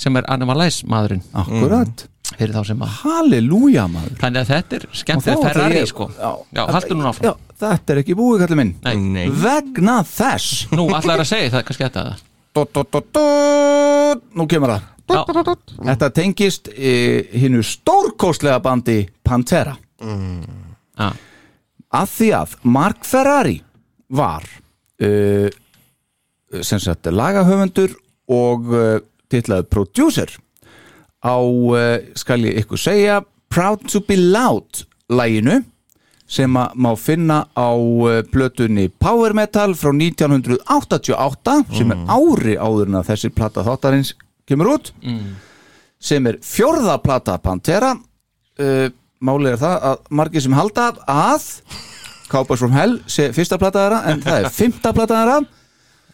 Sem 0.00 0.16
er 0.16 0.26
Animalize 0.32 0.86
maðurinn. 0.88 1.22
Akkurat. 1.36 2.06
Fyrir 2.30 2.54
þá 2.54 2.62
sem 2.68 2.82
að 2.84 2.92
Halleluja 3.02 3.84
maður. 3.90 4.14
Þannig 4.20 4.40
að 4.44 4.50
þetta 4.54 4.76
er 4.78 4.84
ætla 4.90 5.36
Ferrari 5.44 5.80
ég- 5.80 5.88
sko. 5.90 6.06
Já, 6.14 6.30
já 6.56 6.62
haldur 6.70 6.96
núna 6.96 7.10
áfram. 7.10 7.26
Já, 7.26 7.34
þetta 7.64 7.94
er 7.94 8.00
ekki 8.02 8.16
búið 8.16 8.44
kallið 8.44 8.60
minn. 8.60 8.74
Nei. 8.84 8.96
Nei. 8.96 9.28
Vegna 9.28 9.98
þess. 10.06 10.66
Nú 10.70 10.88
allar 10.94 11.24
að 11.24 11.30
segja 11.32 11.50
það 11.56 11.64
kannski 11.68 11.86
þetta 11.88 12.06
Nú 14.34 14.46
kemur 14.50 14.74
það. 14.74 14.88
Já, 15.10 15.24
Þetta 15.90 16.08
tengist 16.14 16.68
e, 16.70 16.90
hinnu 17.34 17.64
stórkostlega 17.66 18.60
bandi 18.62 19.08
Pantera 19.26 19.72
já, 20.00 21.10
að 22.00 22.12
því 22.16 22.28
að 22.38 22.54
Mark 22.62 23.04
Ferrari 23.08 23.58
var 24.10 24.46
uh, 25.02 25.48
sem 26.62 26.80
sagt 26.82 27.10
lagahöfundur 27.10 27.94
og 28.30 28.70
uh, 28.74 29.00
titlaði 29.30 29.68
producer 29.70 30.32
á, 31.22 31.36
uh, 31.38 31.98
skal 32.18 32.46
ég 32.46 32.62
ykkur 32.64 32.80
segja 32.80 33.20
Proud 33.50 33.88
to 33.90 34.00
be 34.06 34.14
Loud 34.16 34.84
læginu 35.10 35.60
sem 36.30 36.54
að 36.54 36.76
má 36.78 36.92
finna 36.94 37.40
á 37.58 37.74
plötunni 38.30 38.84
Power 39.02 39.34
Metal 39.34 39.74
frá 39.74 39.90
1988 39.90 41.56
sem 41.74 41.90
er 41.90 42.04
ári 42.06 42.54
áður 42.54 42.92
en 42.92 43.00
að 43.00 43.08
þessi 43.08 43.30
plata 43.34 43.64
þáttarins 43.66 44.12
kemur 44.46 44.76
út 44.76 44.92
sem 45.98 46.26
er 46.30 46.38
fjórða 46.46 46.94
plata 47.02 47.34
Pantera 47.42 47.90
uh, 47.98 48.86
málið 49.20 49.54
er 49.54 49.60
það 49.60 49.86
að 49.90 50.02
margir 50.20 50.44
sem 50.44 50.56
halda 50.56 50.86
að 51.10 51.46
Cowboys 52.30 52.62
from 52.62 52.74
Hell 52.76 52.98
sé 53.10 53.30
fyrsta 53.34 53.58
plata 53.60 53.84
þeirra 53.84 54.00
en 54.12 54.22
það 54.24 54.44
er 54.44 54.54
fymta 54.54 54.92
plata 54.96 55.20
þeirra 55.20 55.38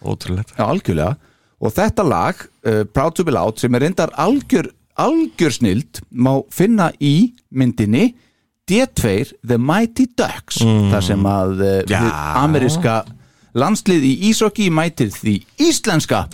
Ótrúlegt. 0.06 0.52
Já, 0.52 0.66
algjörlega. 0.68 1.14
Og 1.64 1.72
þetta 1.72 2.04
lag, 2.04 2.42
uh, 2.68 2.82
Proud 2.92 3.16
to 3.16 3.24
be 3.24 3.32
Loud 3.32 3.56
sem 3.58 3.74
er 3.74 3.86
reyndar 3.86 4.12
algjör, 4.20 4.68
algjör 5.00 5.54
snild 5.56 6.02
má 6.12 6.34
finna 6.52 6.90
í 7.00 7.32
myndinni 7.48 8.10
D2 8.68 9.32
The 9.46 9.56
Mighty 9.62 10.08
Ducks 10.18 10.60
þar 10.60 11.04
sem 11.06 11.26
að 11.30 11.62
uh, 11.62 11.74
Já. 11.88 12.00
hið 12.02 12.12
ameríska 12.42 12.96
landslið 13.56 14.04
í 14.04 14.12
Ísokki 14.30 14.66
mætir 14.74 15.08
því 15.14 15.34
íslenska. 15.66 16.24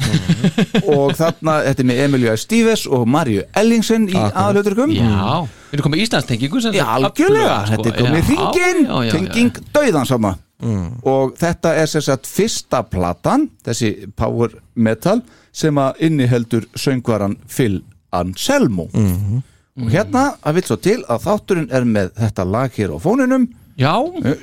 Og 0.96 1.12
þarna, 1.18 1.58
þetta 1.68 1.84
er 1.84 1.88
með 1.92 2.00
Emilio 2.06 2.36
Stíves 2.40 2.84
og 2.90 3.04
Mario 3.10 3.44
Ellingsen 3.58 4.08
í 4.10 4.16
aðalauturkum 4.18 4.94
já. 4.96 5.42
Við 5.70 5.78
erum 5.78 5.86
komið 5.88 6.02
Íslandstengingu 6.06 6.60
sem 6.64 6.74
Já, 6.76 6.82
sagt? 6.84 6.96
algjörlega, 6.98 7.58
sko. 7.66 7.76
þetta 7.76 7.92
er 7.92 8.00
komið 8.02 8.18
Já, 8.18 8.26
hringin, 8.30 8.82
já, 8.84 8.92
já, 8.92 9.06
já. 9.06 9.12
tenging 9.16 9.62
dauðan 9.76 10.08
sama 10.10 10.34
og 10.62 11.32
þetta 11.40 11.72
er 11.74 11.88
sem 11.90 12.02
sagt 12.06 12.28
fyrsta 12.30 12.84
platan, 12.86 13.48
þessi 13.66 13.88
power 14.14 14.52
metal 14.78 15.16
sem 15.50 15.74
að 15.82 16.04
inniheldur 16.06 16.68
söngvaran 16.78 17.34
Phil 17.50 17.80
Anselmo. 18.14 18.84
Og 18.92 19.88
hérna 19.90 20.36
að 20.44 20.60
vill 20.60 20.64
svo 20.68 20.76
til 20.84 20.98
að 21.10 21.24
þátturinn 21.24 21.66
er 21.74 21.88
með 21.88 22.12
þetta 22.20 22.44
lag 22.46 22.78
hér 22.78 22.94
á 22.94 22.98
fóninum 23.02 23.48
já, 23.78 23.94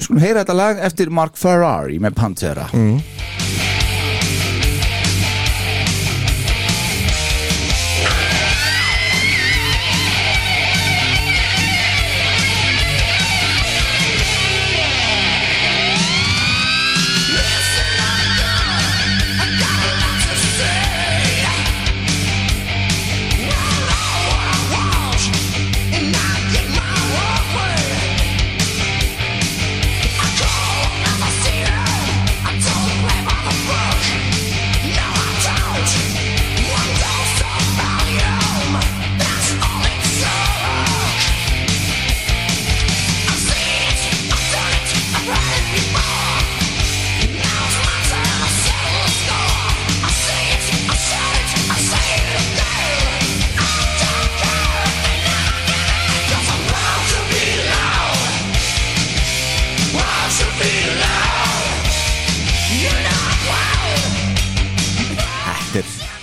skulum 0.04 0.22
heyra 0.24 0.44
þetta 0.44 0.56
lag 0.58 0.82
eftir 0.90 1.10
Mark 1.14 1.38
Ferrari 1.40 2.00
með 2.02 2.16
Pantera. 2.18 2.68
Þetta 2.72 3.79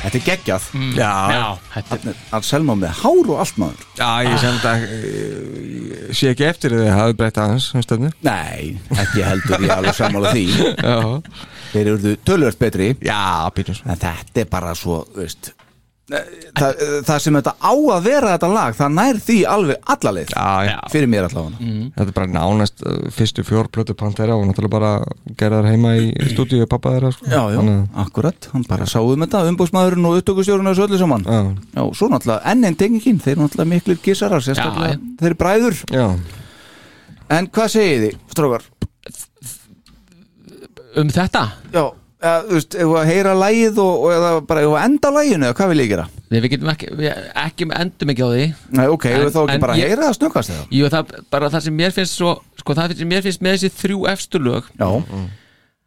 þetta 0.07 0.19
er 0.19 0.25
geggjað. 0.31 0.69
Já, 0.97 1.13
já, 1.35 1.45
þetta 1.75 1.99
er 1.99 2.23
Anselmo 2.39 2.77
með 2.79 2.95
hár 3.03 3.33
og 3.35 3.43
allt 3.45 3.61
maður. 3.61 3.85
Já 3.99 4.11
ég 4.27 4.39
sem 4.43 4.57
þetta 4.57 4.75
eh, 4.87 6.09
sé 6.17 6.33
ekki 6.33 6.49
eftir 6.49 6.77
þið 6.79 6.91
hafið 6.95 7.21
breytt 7.21 7.43
aðeins 7.43 7.69
um 7.97 8.09
Nei, 8.27 8.73
ekki 8.95 9.27
heldur 9.27 9.67
ég 9.67 9.77
alveg 9.77 9.99
sammála 9.99 10.35
því. 10.37 10.47
Já, 10.87 10.99
Þeir 11.75 11.93
eru 11.93 12.17
tölvöld 12.25 12.59
betri. 12.61 12.91
Já 13.05 13.21
býtum 13.55 13.79
þetta 13.85 14.17
er 14.43 14.51
bara 14.51 14.75
svo, 14.79 15.03
veist 15.17 15.53
það, 16.07 16.83
það 17.09 17.19
sem 17.25 17.37
þetta 17.39 17.53
á 17.59 17.73
að 17.75 18.05
vera 18.07 18.33
þetta 18.37 18.51
lag 18.53 18.77
það 18.79 18.93
nær 18.95 19.17
því 19.27 19.37
alveg 19.51 19.89
allaleið 19.95 20.29
Já, 20.37 20.45
já, 20.69 20.77
fyrir 20.93 21.11
mér 21.11 21.27
allavega. 21.27 21.71
Þetta 21.97 22.05
er 22.07 22.13
bara 22.21 22.31
nánast 22.37 22.85
uh, 22.87 22.95
fyrstu 23.17 23.43
fjórplötu 23.49 23.97
Pantera 23.99 24.37
og 24.39 24.45
náttúrulega 24.47 24.75
bara 24.77 24.93
gerðar 25.41 25.67
heima 25.73 25.97
í 25.99 26.13
stúdíu 26.33 26.69
pappa 26.71 26.95
þeirra 26.95 27.11
sko. 27.17 27.27
Já, 27.27 27.41
já, 27.51 27.59
Þannig 27.59 27.99
akkurat, 28.07 28.49
hann 28.55 28.67
bara 28.71 28.87
sáum 28.87 29.27
þetta 29.27 29.43
umbúsmaðurinn 29.51 30.07
og 30.13 30.21
upptökustjórun 30.23 30.71
og 30.71 30.77
þessu 30.79 30.87
öllu 30.87 31.03
saman. 31.03 31.27
Að- 31.27 31.53
Já, 31.75 31.83
svo 31.99 32.11
náttúrulega 32.15 32.55
enn 32.55 32.65
einn 32.71 32.79
tengingin 32.85 33.19
þeir 33.27 33.35
eru 33.35 33.49
náttúrulega 33.49 34.41
sérstaklega, 34.47 34.95
Já, 34.95 35.03
þeir 35.21 35.33
eru 35.33 35.41
bræður. 35.43 35.83
Já, 35.91 36.07
En 37.35 37.49
hvað 37.51 37.73
segið 37.75 38.03
þið, 38.07 38.19
strókar? 38.31 38.63
um 40.97 41.09
þetta? 41.13 41.41
Já, 41.75 41.83
eða, 42.23 42.39
þú 42.49 42.55
veist, 42.57 42.75
ef 42.81 42.93
að 43.01 43.09
heyra 43.11 43.33
lægið 43.37 43.79
og, 43.83 44.05
og 44.07 44.13
eða 44.17 44.31
bara 44.49 44.63
ef 44.65 44.71
að 44.77 44.85
enda 44.87 45.11
læginu 45.17 45.47
eða 45.49 45.57
hvað 45.59 45.69
vil 45.73 45.81
ég 45.85 45.91
gera? 45.93 46.07
Nei, 46.31 46.39
við 46.41 46.51
getum 46.55 46.71
ekki, 46.73 46.89
við 46.97 47.11
ekki 47.45 47.69
endum 47.77 48.13
ekki 48.15 48.25
á 48.25 48.31
því 48.33 48.47
Nei, 48.79 48.87
ok, 48.95 49.05
En- 49.11 49.21
en, 49.21 49.31
þá 49.35 49.41
ekki 49.45 49.61
bara 49.67 49.77
ég- 49.77 49.91
heyra 49.93 50.07
það 50.09 50.17
snöggast 50.21 50.51
eða? 50.55 50.65
Jú, 50.79 50.89
það, 50.95 51.13
bara 51.31 51.51
það 51.53 51.61
sem 51.67 51.77
mér 51.77 51.93
finnst 51.93 52.17
svo 52.19 52.33
sko, 52.63 52.75
það 52.75 52.97
sem 52.99 53.09
mér 53.13 53.23
finnst 53.27 53.43
með 53.45 53.59
þessi 53.59 53.71
þrjú 53.83 54.01
efstu 54.15 54.39
lög 54.43 54.71
Já, 54.81 54.89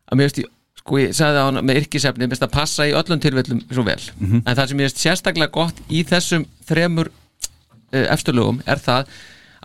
að 0.09 0.15
mér 0.21 0.29
finnst, 0.29 0.43
sko, 0.79 0.99
ég 1.01 1.15
sagði 1.17 1.41
það 1.43 1.59
með 1.69 1.81
yrkisefni 1.81 2.23
mér 2.25 2.31
finnst 2.35 2.45
að 2.47 2.53
passa 2.55 2.87
í 2.87 2.93
öllum 2.95 3.19
tilfellum 3.25 3.59
svo 3.73 3.83
vel 3.89 3.99
Mhm. 4.19 4.43
en 4.45 4.55
það 4.55 4.67
sem 4.69 4.77
mér 4.77 4.87
finnst 4.89 5.03
sérstaklega 5.03 5.51
gott 5.51 5.81
í 5.89 6.03
þessum 6.07 6.45
þremur 6.69 7.09
uh, 7.09 8.05
efstu 8.13 8.31
lögum 8.37 8.61
er 8.69 8.77
það 8.77 9.05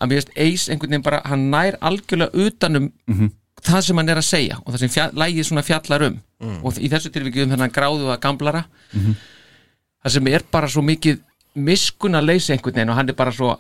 að 0.00 0.08
mér 0.10 0.20
finnst 0.20 0.34
Ace 0.36 0.72
einhvern 0.72 0.90
veginn 0.90 1.04
bara, 1.06 1.20
hann 1.28 1.50
nær 1.52 1.76
algjörlega 1.80 2.34
utanum 2.34 2.90
Mhm. 3.06 3.30
Það 3.64 3.84
sem 3.86 4.00
hann 4.00 4.12
er 4.12 4.20
að 4.20 4.26
segja 4.28 4.58
og 4.60 4.72
það 4.72 4.82
sem 4.84 4.92
fjall, 4.94 5.10
lægið 5.22 5.46
svona 5.48 5.64
fjallar 5.66 6.06
um. 6.08 6.18
Og 6.64 6.76
í 6.78 6.90
þessu 6.92 7.12
tilvikið 7.14 7.46
um 7.46 7.54
þennan 7.54 7.72
gráðu 7.74 8.10
að 8.12 8.20
gamblara. 8.24 8.64
Mhm. 8.92 9.14
það 10.04 10.12
sem 10.18 10.26
er 10.28 10.42
bara 10.52 10.68
svo 10.68 10.82
mikið 10.84 11.20
miskun 11.54 12.18
að 12.18 12.26
leysa 12.28 12.52
einhvern 12.52 12.74
veginn 12.74 12.90
og 12.92 12.96
hann 12.98 13.08
er 13.08 13.16
bara 13.16 13.32
svo 13.32 13.54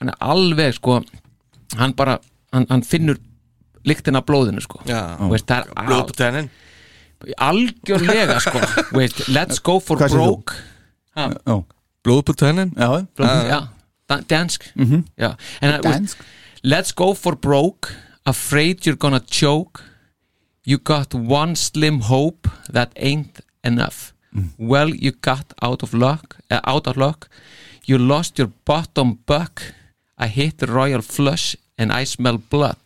hann 0.00 0.10
er 0.12 0.16
alveg 0.20 0.74
sko 0.76 0.98
hann 1.78 1.94
bara, 1.96 2.18
hann, 2.52 2.66
hann 2.68 2.82
finnur 2.84 3.16
lyktin 3.86 4.16
af 4.18 4.26
blóðinu 4.26 4.60
sko. 4.60 4.80
Já. 4.84 5.16
Þú 5.16 5.30
veist, 5.32 5.46
það 5.46 5.70
er 5.70 5.86
blóðputennin 5.88 6.50
algjörlega 7.40 8.40
sko. 8.44 8.60
Veist, 8.98 9.22
let's 9.32 9.62
go 9.62 9.78
for 9.80 9.96
Hvað 9.96 10.16
broke. 10.18 10.56
Ha, 11.16 11.30
já, 11.32 11.56
Blóðputennin 12.04 12.74
já, 12.76 12.88
blóð, 13.16 13.48
já, 13.48 13.60
da, 14.06 14.18
dansk? 14.28 14.66
veist, 14.76 16.18
let's 16.62 16.92
go 16.94 17.14
for 17.14 17.34
broke 17.34 17.94
afraid 18.26 18.84
you're 18.84 18.96
gonna 18.96 19.20
choke. 19.20 19.82
You 20.64 20.78
got 20.78 21.14
one 21.14 21.54
slim 21.54 22.00
hope 22.00 22.48
that 22.72 22.90
ain't 22.96 23.40
enough. 23.62 24.12
Well 24.58 24.90
you 24.90 25.12
got 25.12 25.54
out 25.62 25.82
of 25.82 25.94
luck 25.94 26.36
uh, 26.50 26.60
out 26.64 26.86
of 26.86 26.96
luck. 26.96 27.28
You 27.86 27.96
lost 27.98 28.36
your 28.38 28.50
bottom 28.64 29.18
buck. 29.26 29.62
I 30.18 30.26
hit 30.26 30.58
the 30.58 30.66
royal 30.66 31.02
flush 31.02 31.56
and 31.78 31.92
I 31.92 32.04
smell 32.04 32.38
blood. 32.38 32.84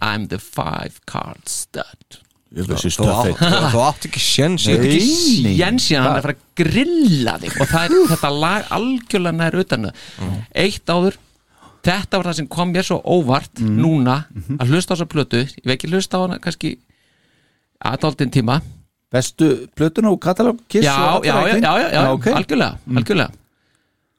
I'm 0.00 0.28
the 0.28 0.38
five 0.38 1.00
card 1.06 1.48
stud. 1.48 2.18
Þú 2.52 3.06
átt, 3.08 3.74
átt 3.80 4.06
ekki 4.10 4.20
sjens 4.20 4.66
í 4.68 4.74
Nei. 4.76 4.82
ekki 4.84 5.52
jens 5.56 5.86
síðan 5.88 6.04
hann 6.04 6.12
er 6.12 6.18
að 6.18 6.26
fara 6.26 6.34
að 6.36 6.42
grilla 6.60 7.34
þig. 7.40 7.54
Og 7.64 7.70
það 7.70 7.84
er 7.86 8.10
þetta 8.12 8.30
lag 8.44 8.72
algjörlega 8.76 9.38
nær 9.38 9.56
utan. 9.62 9.86
Það 9.88 10.34
eitt 10.64 10.92
áður 10.92 11.16
þetta 11.86 12.18
var 12.18 12.28
það 12.30 12.38
sem 12.40 12.48
kom 12.52 12.72
mér 12.72 12.86
svo 12.86 12.98
óvart 13.02 13.62
núna 13.62 14.22
að 14.58 14.72
hlusta 14.72 14.92
á 14.92 14.96
þessa 14.96 15.08
plötu. 15.10 15.42
Ég 15.42 15.66
veit 15.66 15.76
ekki 15.76 15.90
hlusta 15.92 16.20
á 16.20 16.22
hana 16.24 16.38
kannski 16.42 16.76
aðdaldin 17.82 18.32
tíma. 18.34 18.60
Bestu 19.12 19.48
plötuna 19.76 20.12
og 20.14 20.20
katalog 20.24 20.60
Kiss 20.72 20.86
já, 20.86 20.94
og 21.18 21.26
já, 21.26 21.34
já, 21.34 21.56
já, 21.58 21.72
já, 21.82 21.88
já, 21.92 22.02
ok. 22.12 22.26
algjörlega, 22.32 22.78
algjörlega. 22.96 23.30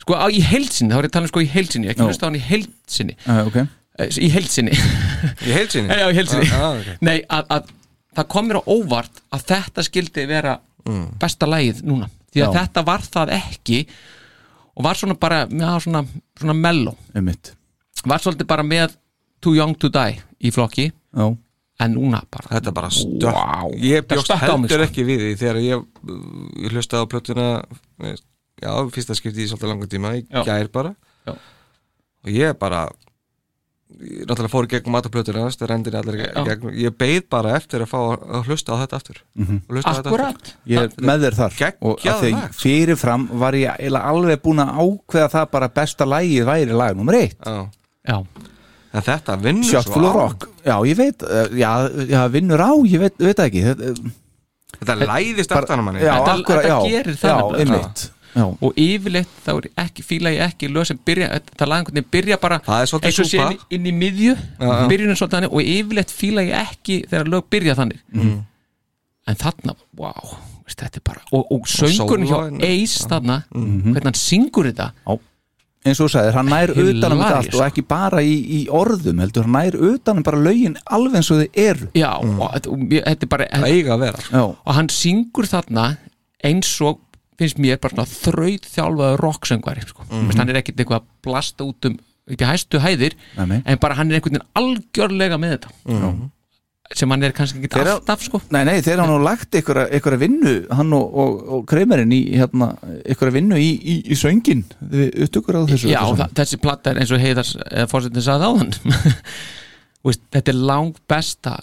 Sko 0.04 0.18
á, 0.20 0.28
í 0.30 0.42
heilsinni, 0.44 0.92
þá 0.92 1.00
er 1.00 1.08
ég 1.08 1.10
að 1.10 1.16
tala 1.16 1.26
um 1.26 1.32
sko 1.32 1.42
í 1.42 1.48
heilsinni. 1.50 1.90
Ekki 1.90 2.06
hlusta 2.10 2.26
á 2.26 2.30
hann 2.30 2.38
í 2.38 2.44
heilsinni. 2.44 3.16
Uh, 3.24 3.40
ok. 3.48 3.58
Eh, 4.04 4.12
í 4.20 4.30
heilsinni. 4.34 4.76
Í 5.48 5.56
heilsinni? 5.56 5.98
Já, 6.04 6.10
í 6.12 6.18
heilsinni. 6.18 6.50
Ah, 6.52 6.66
ah, 6.68 6.82
ok. 6.82 7.00
Nei, 7.08 7.16
að, 7.32 7.48
að 7.56 7.72
það 8.20 8.30
kom 8.36 8.50
mér 8.50 8.60
á 8.60 8.64
óvart 8.68 9.24
að 9.34 9.48
þetta 9.54 9.86
skildi 9.88 10.28
vera 10.30 10.58
besta 11.22 11.48
lagið 11.50 11.82
núna. 11.88 12.10
Því 12.34 12.44
að 12.44 12.50
Já. 12.50 12.60
þetta 12.60 12.84
var 12.90 13.06
það 13.16 13.34
ekki 13.38 13.80
og 13.88 13.94
var 14.82 14.98
svona 14.98 15.16
bara 15.20 15.44
já, 15.48 15.70
svona, 15.84 16.04
svona 16.40 16.54
mellow 16.58 16.96
um 17.16 17.26
mitt 17.30 17.54
var 18.06 18.20
svolítið 18.20 18.48
bara 18.50 18.64
með 18.68 18.96
Too 19.44 19.56
Young 19.56 19.76
to 19.80 19.90
Die 19.94 20.18
í 20.44 20.52
flokki 20.52 20.90
Já, 21.14 21.26
en 21.84 21.94
núna 21.94 22.24
bara 22.32 22.50
Þetta 22.56 22.74
bara 22.76 22.90
stökk 22.92 23.30
Vá. 23.36 23.70
Ég 23.78 24.02
Þetta 24.02 24.16
bjóst 24.16 24.30
stökk 24.32 24.44
á 24.50 24.56
mig, 24.58 24.70
heldur 24.72 24.84
sko. 24.86 24.90
ekki 24.90 25.06
við 25.08 25.24
því 25.24 25.34
þegar 25.44 25.60
ég, 25.64 25.86
ég 26.64 26.74
hlustaði 26.76 27.04
á 27.06 27.12
plötuna 27.12 27.48
eh, 28.04 28.16
Já, 28.64 28.72
fyrsta 28.96 29.16
skipti 29.18 29.44
í 29.44 29.48
svolítið 29.52 29.72
langan 29.74 29.92
tíma 29.92 30.14
Í 30.18 30.26
Já. 30.26 30.44
gær 30.48 30.70
bara 30.74 30.94
Já. 31.28 31.34
Og 32.24 32.32
ég 32.32 32.58
bara 32.60 32.86
náttúrulega 34.28 34.52
fór 34.52 34.66
í 34.68 34.70
gegnum 34.74 34.96
mataplötuna 34.98 35.44
það 35.54 35.68
rendir 35.70 35.96
allir 36.00 36.18
gegnum. 36.48 36.74
Ég 36.76 36.96
beið 36.98 37.22
bara 37.30 37.54
eftir 37.58 37.84
að 37.86 37.92
fá 37.92 37.98
að 38.16 38.48
hlusta 38.50 38.74
á 38.74 38.82
þetta 38.84 39.00
aftur. 39.00 39.20
Og 39.40 39.76
hlusta 39.76 39.90
á 39.90 39.94
þetta 40.00 40.10
Akkurat. 40.12 40.34
aftur. 40.34 40.56
ég 40.74 40.98
með 41.10 41.26
þér 41.28 41.38
þar. 41.40 41.58
Geggjað 41.60 41.92
og 41.92 42.00
þegar 42.24 42.58
fyrirfram 42.64 43.28
var 43.44 43.54
ég 43.60 44.00
alveg 44.02 44.42
búin 44.44 44.64
að 44.64 44.74
ákveða 44.84 45.30
það 45.36 45.52
bara 45.58 45.70
besta 45.82 46.06
lagið 46.10 46.46
væri 46.50 46.80
lag 46.84 46.98
nummer 46.98 47.20
eitt. 47.22 47.38
Já. 47.46 47.70
Já, 48.04 48.18
En 48.94 49.02
þetta 49.02 49.38
vinnur 49.42 49.82
svo 49.82 50.02
á. 50.06 50.14
rock. 50.14 50.50
Já, 50.66 50.76
ég 50.86 50.96
veit, 51.00 51.24
uh, 51.24 51.48
já, 51.58 51.72
já, 52.10 52.28
vinnur 52.30 52.62
á 52.62 52.72
ég 52.86 53.00
veit, 53.02 53.16
veit 53.18 53.38
það 53.40 53.48
ekki. 53.50 53.64
Þetta, 53.64 54.12
Þetta 54.84 55.08
læðist 55.08 55.52
aftan 55.56 55.80
á 55.80 55.84
manni. 55.86 56.00
Já, 56.04 56.14
Þetta- 56.14 56.34
akkurat, 56.34 56.64
þetta 56.64 56.68
já, 56.68 56.92
gerir 56.92 57.18
það 57.18 57.30
Já, 57.30 57.60
einmitt 57.64 58.12
Já, 58.36 58.46
og 58.62 58.74
yfirleitt 58.80 59.30
þá 59.46 59.52
ekki, 59.78 60.04
fíla 60.04 60.32
ég 60.34 60.42
ekki 60.48 60.70
lög 60.74 60.86
sem 60.90 60.98
byrja, 61.06 61.28
þetta 61.40 61.68
lag 61.70 61.78
einhvern 61.84 62.00
veginn 62.00 62.12
byrja 62.12 62.38
bara 62.42 62.60
Það 62.66 62.80
eins 62.82 62.94
og 63.20 63.28
sé 63.30 63.44
inn, 63.70 63.86
í 63.86 63.94
miðju 63.94 64.34
já. 64.36 64.88
byrjunin 64.90 65.16
svolítið 65.20 65.38
þannig 65.38 65.54
og 65.54 65.62
yfirleitt 65.76 66.12
fíla 66.12 66.42
ég 66.48 66.56
ekki 66.64 66.98
þegar 67.12 67.30
lög 67.30 67.44
byrja 67.54 67.76
þannig 67.76 68.00
Mhm. 68.14 68.40
en 69.28 69.36
þarna, 69.36 69.76
wow 69.96 70.34
veist, 70.66 70.80
þetta 70.80 70.98
er 70.98 71.04
bara, 71.04 71.22
og, 71.32 71.46
og 71.52 71.68
söngurinn 71.68 72.26
hjá 72.28 72.40
Ace 72.64 73.06
þarna, 73.08 73.44
Mhm. 73.54 73.94
hvernig 73.94 74.04
hann 74.04 74.14
syngur 74.20 74.66
þetta 74.72 74.92
eins 75.86 76.00
og 76.00 76.08
þú 76.08 76.12
sagðir, 76.14 76.34
hann 76.40 76.48
nær 76.48 76.72
utanum 76.72 77.20
þetta 77.20 77.38
allt 77.38 77.48
og 77.54 77.60
sko. 77.60 77.64
ekki 77.68 77.82
bara 77.88 78.22
í, 78.24 78.36
í 78.64 78.68
orðum 78.72 79.20
heldur, 79.20 79.44
hann 79.44 79.52
nær 79.52 79.76
utanum 79.76 80.24
bara 80.24 80.38
lögin 80.40 80.78
alveg 80.90 81.16
eins 81.20 81.30
og 81.32 81.42
þið 81.44 81.50
eru 81.60 81.88
já, 81.94 82.12
og, 82.18 82.52
þetta- 82.54 82.72
og 82.72 82.80
mér- 82.80 83.04
þetta 83.04 83.24
er 83.24 83.28
bara 83.28 83.48
Það 83.52 83.68
eiga 83.68 83.92
að 83.94 84.00
vera. 84.00 84.20
Já, 84.32 84.44
og 84.66 84.74
hann 84.74 84.88
syngur 84.88 85.46
þarna 85.52 85.98
eins 86.44 86.82
og 86.82 87.00
finnst 87.40 87.60
mér 87.62 87.80
bara 87.82 87.96
svona 87.96 88.10
þraut 88.10 88.68
þjálfaður 88.76 89.24
rocksöngvari 89.26 89.86
sko. 89.88 90.06
mm 90.10 90.32
hann 90.38 90.50
er 90.54 90.60
ekkit 90.62 90.80
eitthvað 90.84 91.02
að 91.02 91.10
blasta 91.26 91.64
út 91.68 91.90
um 91.90 91.98
í 92.32 92.38
hæstu 92.40 92.80
hæðir 92.80 93.18
Nei, 93.36 93.60
en 93.66 93.80
bara 93.84 93.98
hann 94.00 94.12
er 94.12 94.20
einhvern 94.22 94.38
veginn 94.40 94.50
algjörlega 94.56 95.38
með 95.42 95.58
þetta. 95.58 96.30
Sem 96.94 97.10
hann 97.10 97.24
er 97.26 97.32
kannski 97.34 97.58
ekki 97.64 97.72
Þeir- 97.74 97.90
alltaf 97.94 98.22
sko. 98.22 98.40
Nei, 98.54 98.62
nei, 98.68 98.76
þeir 98.86 99.00
hafa 99.02 99.10
nú 99.10 99.24
lagt 99.24 99.56
ykkur, 99.58 99.80
ykkur 99.98 100.16
vinnu 100.22 100.52
hann 100.78 100.92
og, 100.94 101.14
og, 101.24 101.38
og 101.56 101.62
kreimerinn 101.72 102.12
í 102.14 102.20
hérna, 102.38 102.68
ykkur 103.10 103.32
vinnu 103.34 103.58
í, 103.58 103.70
í, 103.82 103.96
í 104.14 104.18
söngin 104.20 104.62
við 104.92 105.10
upptökur 105.26 105.58
á 105.58 105.62
þessu 105.72 105.90
já, 105.90 106.00
saman. 106.04 106.36
þessi 106.38 106.60
platta 106.62 106.92
er 106.94 107.00
eins 107.02 107.12
og 107.16 107.24
heiðars 107.24 107.56
eða 107.66 107.88
fórsetin 107.90 108.26
sagði 108.28 108.50
áðan. 108.52 108.74
Veist, 110.06 110.22
þetta 110.36 110.52
er 110.54 110.60
langt 110.70 111.00
besta 111.10 111.56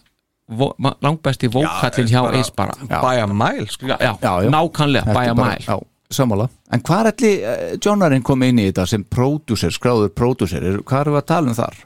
langt 0.51 1.23
besti 1.23 1.49
vókallin 1.49 2.09
hjá 2.11 2.23
Ace 2.41 2.53
bara 2.57 2.73
By 2.89 3.21
a 3.23 3.27
mile 3.27 3.67
sko. 3.71 3.87
já, 3.87 3.97
já, 4.01 4.13
Já, 4.23 4.33
já. 4.43 4.51
er 4.51 5.15
bæja 5.15 5.35
mæl 5.35 5.59
Já, 5.67 5.79
sammála 6.11 6.49
En 6.73 6.81
hvað 6.81 7.01
er 7.07 7.13
allir 7.13 7.37
uh, 7.45 7.79
Johnarinn 7.85 8.23
kom 8.23 8.43
inn 8.43 8.59
í 8.59 8.67
þetta 8.71 8.87
sem 8.87 9.05
pródúser, 9.05 9.71
skráður 9.75 10.11
pródúser 10.15 10.63
er- 10.63 10.83
hvað 10.83 11.01
erum 11.07 11.15
við 11.15 11.23
að 11.23 11.27
tala 11.27 11.49
um 11.49 11.55
þar? 11.55 11.77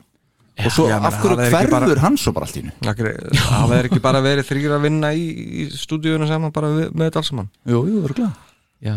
og 0.64 0.70
svo 0.70 0.84
Já, 0.88 0.96
af 1.02 1.16
hverju 1.18 1.38
er 1.42 1.50
hverfur 1.50 1.70
bara- 1.70 2.00
hann 2.00 2.16
svo 2.16 2.32
bara 2.32 2.46
allt 2.46 2.56
í 2.56 2.60
hennu? 2.62 2.72
Það 2.80 3.68
verður 3.72 3.88
ekki 3.90 4.00
bara 4.04 4.20
verið 4.22 4.46
þrýr 4.46 4.74
að 4.76 4.84
vinna 4.86 5.08
í, 5.12 5.24
í 5.34 5.64
stúdíunum 5.74 6.28
saman 6.30 6.52
bara 6.54 6.68
við, 6.70 6.92
með 6.94 7.08
þetta 7.10 7.18
alls 7.22 7.30
saman 7.32 7.48
Jú, 7.66 7.80
jú, 7.90 8.02
örgulega 8.06 8.32
já, 8.80 8.94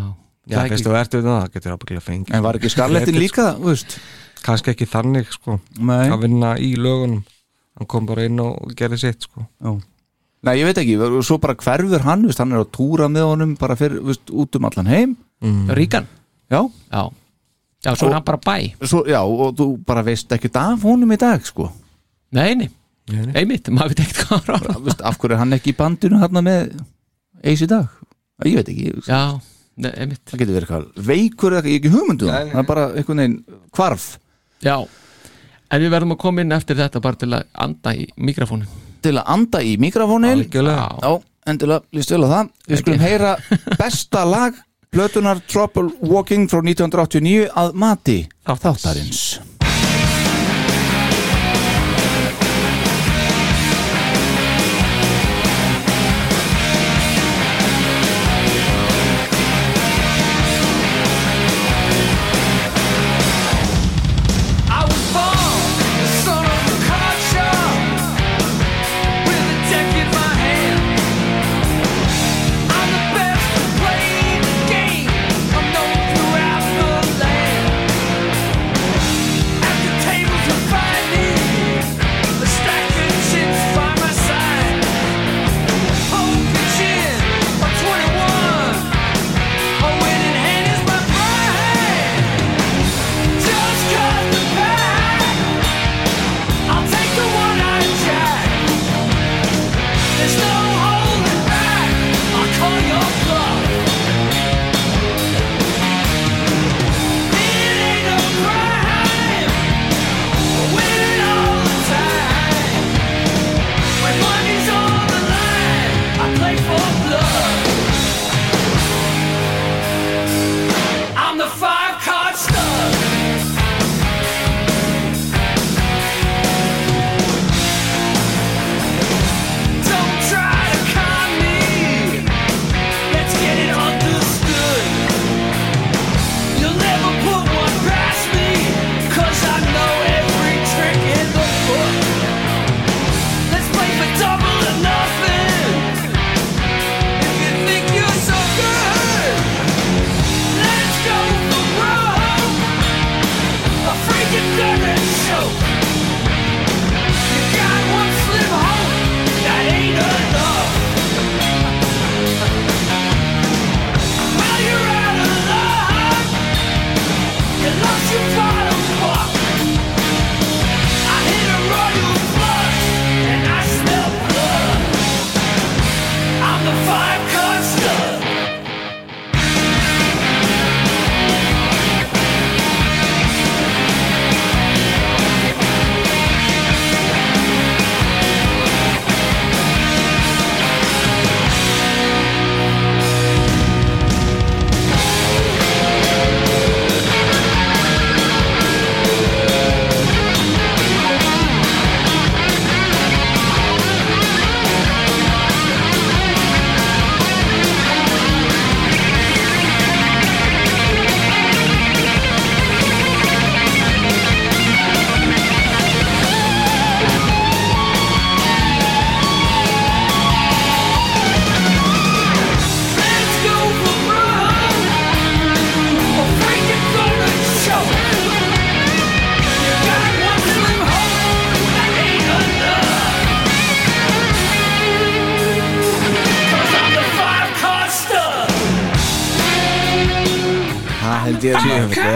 Já, 0.48 0.56
Það 0.56 0.64
er 0.64 0.70
fyrst 0.70 0.86
ekki- 0.86 0.88
þú 0.92 1.00
ert 1.02 1.16
við 1.18 1.26
það, 1.28 1.48
getur 1.56 1.74
ábyggilega 1.76 2.06
fengið 2.06 2.36
En 2.38 2.44
var 2.46 2.60
ekki 2.60 2.70
skarlettin 2.72 3.16
Letir, 3.18 3.24
líka, 3.26 3.48
þú 3.58 3.72
veist? 3.74 3.98
Kannski 4.46 4.72
ekki 4.76 4.86
þannig, 4.88 5.32
sko 5.34 5.58
Nei. 5.82 6.08
Að 6.14 6.22
vinna 6.28 6.54
í 6.62 6.70
lögunum 6.78 7.24
Hann 7.78 7.88
kom 7.88 8.06
bara 8.10 8.26
inn 8.26 8.40
og 8.42 8.74
gerði 8.78 8.98
sitt, 9.04 9.28
sko. 9.28 9.46
Já. 9.62 9.76
Nei, 10.48 10.54
ég 10.60 10.66
veit 10.70 10.78
ekki, 10.82 10.96
svo 11.26 11.38
bara 11.42 11.56
hverfur 11.58 12.04
hann 12.06 12.24
veist, 12.26 12.40
hann 12.42 12.54
er 12.56 12.62
að 12.64 12.72
túra 12.78 13.08
með 13.12 13.26
honum 13.32 13.56
bara 13.60 13.76
fyrir, 13.78 14.00
veist, 14.06 14.30
út 14.32 14.56
um 14.58 14.66
allan 14.70 14.90
heim. 14.90 15.16
Ríkan? 15.78 16.06
Já, 16.50 16.62
já, 16.94 17.04
já, 17.84 17.92
svo 17.96 18.08
Og- 18.08 18.12
er 18.12 18.14
hann 18.18 18.24
bara 18.26 18.38
bæ. 18.38 18.58
svo, 18.88 19.04
já 19.06 19.20
og 19.22 19.56
þú 19.58 19.68
bara 19.86 20.02
veist 20.04 20.30
ekkert 20.32 20.56
af 20.56 20.82
honum 20.88 21.12
í 21.12 21.18
dag 21.18 21.44
sko. 21.46 21.72
nei, 22.32 22.54
nei, 22.56 22.70
einmitt, 23.36 23.70
maður 23.70 23.94
veit 23.96 24.00
ekkert 24.06 24.26
hvað 24.28 24.48
hann 24.48 24.76
á 24.76 24.80
veist, 24.86 25.02
af 25.02 25.18
hverju 25.18 25.34
er 25.34 25.38
hann 25.44 25.54
ekki 25.54 25.74
í 25.74 25.78
bandinu 25.78 26.20
hann 26.20 26.32
með 26.44 26.80
eis 27.44 27.62
í 27.62 27.68
dag? 27.68 27.88
Ég 28.46 28.56
veit 28.56 28.70
ekki, 28.70 28.94
já, 29.08 29.40
nei, 29.78 29.92
einmitt. 29.92 30.24
Það 30.26 30.40
getur 30.40 30.56
verið 30.58 30.68
eitthvað 30.70 31.06
veikur 31.12 31.52
eða 31.52 31.62
eitthvað, 31.62 31.74
ég 31.74 31.82
ekki 31.82 31.94
hugmyndu 31.94 32.26
Nei, 32.32 32.44
nei. 32.46 32.54
það 32.54 32.60
er 32.64 32.68
bara 32.72 32.88
einhvern 32.94 33.18
veginn 33.18 33.38
hvarf. 33.74 34.08
Já, 34.62 34.78
en 35.72 35.84
við 35.84 35.94
verðum 35.94 36.16
að 36.16 36.22
koma 36.24 36.44
inn 36.44 36.56
eftir 36.56 36.80
þetta 36.80 37.02
bara 37.04 37.20
til 37.22 37.32
að 37.34 37.48
anda 37.68 37.96
í 37.96 38.08
mikrofónin. 38.18 38.70
Til 39.04 39.16
að 39.18 39.34
anda 39.36 39.62
í 39.64 39.76
mikrofónin. 39.82 40.46
Já, 41.04 41.12
endilega, 41.48 41.86
líst 41.96 42.14
vel 42.14 42.24
á 42.26 42.30
það. 42.34 42.54
Við 42.68 42.82
skulum 42.84 43.04
heyra 43.04 43.36
besta 43.80 44.24
lag 44.28 44.64
Plötunar 44.92 45.42
Trouble 45.52 45.92
Walking 46.08 46.48
frá 46.48 46.62
1989 46.64 47.52
að 47.60 47.76
mati 47.76 48.18
þáttarins 48.48 49.57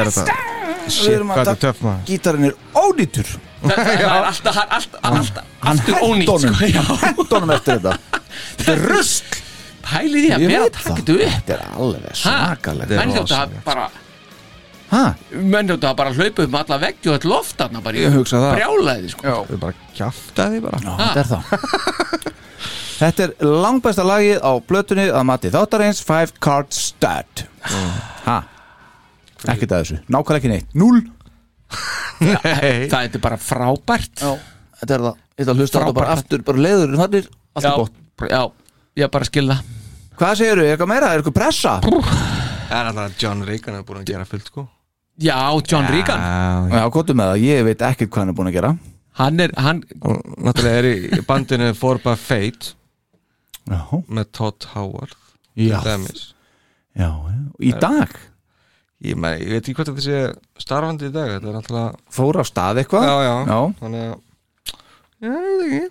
er 0.01 0.11
þetta? 0.17 0.35
Shit, 0.91 1.21
hvað 1.21 1.37
þetta 1.37 1.51
er 1.53 1.61
töff 1.65 1.81
maður? 1.85 2.03
Gítarinn 2.09 2.47
er 2.49 2.55
ónýtur 2.81 3.31
Það 3.61 3.77
það 3.77 3.91
er 4.01 4.25
alltaf, 4.25 4.55
hann- 4.57 4.71
alltaf, 4.77 5.03
alltaf 5.11 5.67
aftur 5.71 5.97
ónýtt 6.01 6.31
hendónum 6.31 6.55
sko, 6.57 6.69
já. 6.71 6.83
Hendónum 7.03 7.51
eftir 7.55 7.77
þetta. 7.77 8.21
Þetta 8.57 8.71
er 8.73 8.81
rusl. 8.89 9.35
Pælið 9.85 10.23
því 10.25 10.31
að 10.33 10.41
Ég 10.41 10.51
bera 10.51 10.63
að 10.65 10.71
taka 10.77 10.95
þetta 10.97 11.13
upp. 11.13 11.21
Þetta 11.35 11.53
er 11.55 11.61
alveg 11.83 12.15
svakalegt. 12.21 12.95
Menn 12.97 13.13
þjóttu 13.17 13.37
að 13.37 13.53
bara 13.67 13.85
Ha? 14.91 15.03
Menn 15.31 15.69
þjóttu 15.71 15.87
að 15.87 15.95
bara 16.01 16.11
hlaupa 16.17 16.45
um 16.49 16.57
alla 16.59 16.77
veggi 16.81 17.07
og 17.11 17.15
þetta 17.15 17.29
loft 17.31 17.55
þarna 17.61 17.81
bara 17.85 17.95
í 17.95 18.01
Ég 18.03 18.15
hugsa 18.17 18.41
það. 18.43 18.55
Brjálaði 18.57 19.11
sko. 19.13 19.35
Við 19.51 19.61
bara 19.61 19.85
kjafta 19.95 20.47
því 20.51 20.59
bara. 20.65 20.81
Já, 20.83 20.91
þetta 21.01 21.21
er 21.21 21.29
það. 21.31 21.43
Þetta 23.01 23.23
er 23.25 23.31
langbæsta 23.63 24.03
lagið 24.05 24.43
á 24.45 24.51
blötunni 24.69 25.05
að 25.09 25.23
mati 25.25 25.49
þáttarins 25.53 26.01
Five 26.05 26.35
Card 26.43 26.69
Stud 26.77 27.45
Ha? 28.27 28.35
Ekkert 29.49 29.73
að 29.73 29.83
þessu, 29.83 29.99
nákvæmlega 30.13 30.39
ekki 30.41 30.51
neitt. 30.51 30.69
Nei 32.21 32.87
Það 32.91 33.05
er 33.05 33.21
bara 33.23 33.37
frábært. 33.41 34.21
Já, 34.21 34.33
þetta 34.81 34.97
er 34.97 35.05
það. 35.07 35.21
Þetta 35.39 35.53
að 35.53 35.61
hlusta 35.61 35.79
þetta 35.79 35.95
bara 35.97 36.15
aftur, 36.17 36.43
bara 36.45 36.61
leiður 36.61 36.97
Þannig, 36.99 37.29
allt 37.55 37.65
er 37.65 37.77
gott 37.79 38.29
já, 38.29 38.41
ég 38.99 39.11
bara 39.15 39.27
skil 39.29 39.47
það. 39.49 39.71
Hvað 40.19 40.35
segirðu, 40.37 40.67
eitthvað 40.69 40.91
meira, 40.91 41.09
er 41.09 41.21
eitthvað 41.23 41.37
pressa? 41.39 41.77
Það 41.81 42.77
er 42.77 42.89
alltaf 42.91 43.07
að 43.07 43.15
John 43.23 43.41
Reagan 43.47 43.77
er 43.79 43.85
búin 43.87 44.01
að 44.03 44.11
gera 44.11 44.27
fullt 44.29 44.51
sko. 44.51 44.67
Já, 45.21 45.37
John 45.67 45.89
Regan 45.91 46.21
Já, 46.21 46.77
Já, 46.77 46.83
gottum 46.93 47.17
með 47.19 47.31
það, 47.31 47.45
ég 47.47 47.65
veit 47.67 47.85
ekkert 47.87 48.11
hvað 48.11 48.21
hann 48.21 48.33
er 48.33 48.37
búin 48.37 48.51
að 48.51 48.57
gera. 48.59 48.71
Hann 49.21 49.43
er, 49.43 49.55
hann, 49.59 49.81
og 50.07 50.21
náttúrulega 50.39 50.83
er 50.83 51.17
í 51.17 51.23
bandinu 51.27 51.71
For 51.75 51.99
by 52.03 52.13
Fate 52.19 52.75
Já, 53.67 53.81
með 54.07 54.29
Todd 54.37 54.69
Howard 54.71 55.17
já, 55.59 55.81
já, 56.95 57.09
í 57.59 57.73
dag 57.75 58.13
ég, 59.01 59.15
með, 59.17 59.39
ég 59.43 59.53
veit 59.55 59.61
ekki 59.65 59.75
hvort 59.77 59.91
þetta 59.91 60.05
sé 60.05 60.19
starfandi 60.61 61.09
í 61.09 61.13
dag 61.15 61.31
þetta 61.35 61.49
er 61.51 61.55
náttúrulega 61.57 62.15
Fór 62.17 62.39
á 62.41 62.43
stað 62.47 62.81
eitthvað? 62.83 63.07
Já, 63.07 63.15
já, 63.25 63.33
Já. 63.49 63.59
þannig 63.81 64.03
að 64.05 64.19
ég 65.21 65.35
veit 65.35 65.63
ekki. 65.67 65.83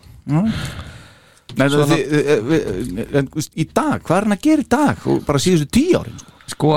Nei, 1.59 1.67
Svona- 1.67 1.87
þið, 1.91 3.11
en, 3.19 3.29
veist, 3.35 3.53
Í 3.59 3.65
dag, 3.75 3.99
hvað 4.07 4.17
er 4.21 4.27
hann 4.29 4.37
að 4.37 4.45
gera 4.47 4.63
í 4.63 4.69
dag? 4.71 5.01
Og 5.11 5.25
bara 5.27 5.41
síðustu 5.43 5.67
tíu 5.75 5.99
árin 5.99 6.19
sko. 6.21 6.31
sko, 6.55 6.71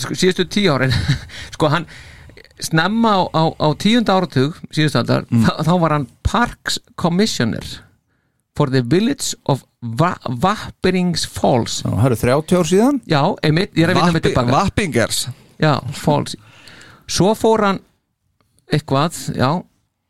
sko 0.00 0.16
síðustu 0.16 0.46
tíu 0.48 0.72
árin 0.72 0.94
sko 1.54 1.68
hann 1.72 1.86
snemma 2.64 3.12
á, 3.20 3.22
á, 3.36 3.42
á 3.52 3.68
tíunda 3.76 4.16
áratug 4.16 4.56
síðustu 4.72 5.02
aldar, 5.02 5.26
þá, 5.28 5.52
þá 5.68 5.72
var 5.82 5.96
hann 5.98 6.06
Parks 6.24 6.78
Commissioner 6.96 7.64
for 8.56 8.70
the 8.72 8.80
Village 8.86 9.34
of 9.50 9.64
Va 9.84 10.14
Vappirings 10.24 11.26
Falls. 11.28 11.82
Það 11.84 12.04
eru 12.08 12.16
30 12.22 12.56
ár 12.60 12.68
síðan. 12.70 13.00
Já, 13.10 13.20
einmitt, 13.44 13.74
ég 13.76 13.84
er 13.84 13.90
að 13.92 13.98
vinna 13.98 14.14
með 14.14 14.28
tilbaka 14.30 14.54
Vappingers 14.54 15.24
já, 15.60 15.78
Falls 15.92 16.36
svo 17.06 17.34
fór 17.36 17.64
hann 17.66 17.80
eitthvað, 18.72 19.16
já 19.36 19.50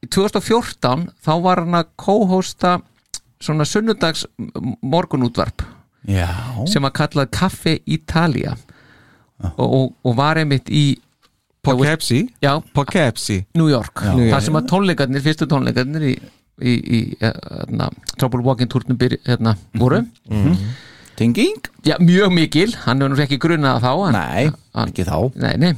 í 0.04 0.08
2014 0.12 1.08
þá 1.24 1.32
var 1.42 1.64
hann 1.64 1.78
að 1.80 1.88
co-hosta 2.00 2.78
svona 3.42 3.66
sunnudags 3.68 4.26
morgunútvarp 4.82 5.64
Já, 6.04 6.28
sem 6.68 6.84
að 6.84 6.92
kallað 6.98 7.30
Café 7.32 7.78
Italia. 7.88 8.52
Og, 9.40 9.64
og, 9.64 9.86
og 10.04 10.16
var 10.18 10.36
einmitt 10.36 10.68
í 10.68 10.98
Poughkeepsie 11.64 12.28
já, 12.44 12.58
Poughkeepsie 12.76 13.46
New 13.56 13.70
York, 13.72 14.02
þar 14.04 14.20
York. 14.20 14.44
sem 14.44 14.58
að 14.58 14.66
tónleikarnir 14.68 15.24
fyrstu 15.24 15.48
tónleikarnir 15.48 16.04
í, 16.10 16.14
í, 16.60 16.74
í 16.76 17.00
hérna, 17.22 17.88
Trouble 18.18 18.44
Walking 18.44 18.68
turnum 18.72 19.00
byrj, 19.00 19.16
hérna, 19.24 19.56
voru 19.80 20.02
tenging? 21.18 21.60
já, 21.86 21.96
mjög 22.02 22.32
mikil, 22.34 22.74
hann 22.84 23.00
hefur 23.02 23.12
nú 23.14 23.22
ekki 23.24 23.38
grunnað 23.42 23.82
þá 23.84 23.90
hann, 23.92 24.16
Nei, 24.18 24.44
hann, 24.74 24.92
ekki 24.92 25.06
þá. 25.08 25.16
Nei, 25.40 25.54
nei. 25.60 25.72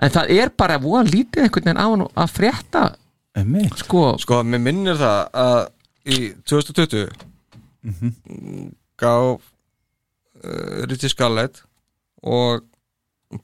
En 0.00 0.12
það 0.14 0.30
er 0.36 0.52
bara 0.56 0.78
voða 0.80 1.04
lítið 1.10 1.44
einhvern 1.44 1.66
veginn 1.68 1.80
á 1.82 1.86
hann 1.86 2.06
að 2.08 2.32
frétta. 2.32 2.84
Einmitt. 3.36 3.76
sko, 3.78 4.04
sko, 4.18 4.40
mér 4.42 4.62
minnir 4.64 4.96
það 4.98 5.20
að 5.38 5.60
í 6.10 6.16
2020 6.48 7.12
gaf 9.00 9.40
uh, 10.44 10.80
Ritchie 10.88 11.12
Scarlett 11.12 11.62
og 12.26 12.64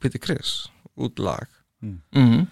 Peter 0.01 0.19
Criss 0.21 0.67
út 0.99 1.21
lag 1.23 1.47
mm, 1.85 2.47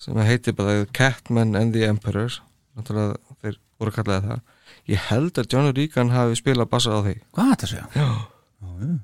sem 0.00 0.18
heitir 0.26 0.56
bara 0.56 0.82
The 0.82 0.90
Catman 0.96 1.54
and 1.56 1.76
the 1.76 1.86
Emperor 1.86 2.40
náttúrulega 2.74 3.38
þeir 3.44 3.58
voru 3.78 3.92
að 3.92 3.98
kalla 4.00 4.18
það 4.24 4.42
ég 4.88 5.00
held 5.10 5.38
að 5.40 5.48
Johnny 5.52 5.72
Regan 5.76 6.10
hafi 6.12 6.36
spilað 6.40 6.68
bassa 6.72 6.90
á 6.92 7.00
því 7.04 7.14
Hvað 7.36 7.50
þetta 7.52 7.66
að 7.66 7.72
segja? 7.74 8.98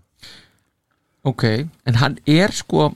ok 1.25 1.45
en 1.87 1.95
hann 2.01 2.19
er 2.27 2.53
sko 2.57 2.91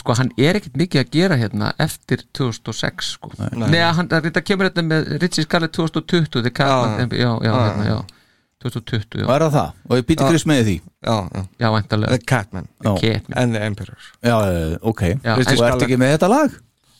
sko 0.00 0.14
hann 0.16 0.30
er 0.40 0.56
ekkert 0.56 0.76
mikið 0.80 1.02
að 1.02 1.10
gera 1.12 1.36
hérna 1.36 1.72
eftir 1.82 2.22
2006 2.36 3.10
sko 3.18 3.30
Nei. 3.36 3.68
Nei, 3.74 3.80
hann, 3.84 4.08
þetta 4.08 4.40
kemur 4.44 4.70
þetta 4.70 4.84
með 4.86 5.10
Ritchie 5.20 5.44
Scarlett 5.44 5.74
2020 5.76 6.40
The 6.46 6.52
Catman, 6.56 7.10
já, 7.12 7.28
já, 7.28 7.32
Já, 7.44 7.52
hérna, 7.52 7.84
já. 7.84 7.96
já 7.98 8.04
2020, 8.64 9.20
Og 9.20 9.28
já, 9.28 9.34
er 9.36 9.42
það 9.44 9.52
það? 9.58 9.72
Og 9.90 9.98
ég 10.00 10.06
býti 10.08 10.24
Já. 10.24 10.28
Chris 10.32 10.46
með 10.48 10.62
því 10.64 10.76
já, 10.80 11.16
já. 11.36 11.42
já, 11.60 11.66
væntalega 11.76 12.14
The 12.16 12.22
Catman 12.32 12.68
Já. 12.86 12.92
Catman 13.02 13.36
and 13.42 13.54
the 13.58 13.60
Emperor 13.68 13.98
Já, 14.24 14.36
eh, 14.48 14.78
ok 14.80 15.02
Já, 15.12 15.34
Og 15.36 15.42
en- 15.44 15.66
ertu 15.68 15.84
ekki 15.90 15.98
með 16.00 16.14
þetta 16.16 16.30
lag? 16.32 16.56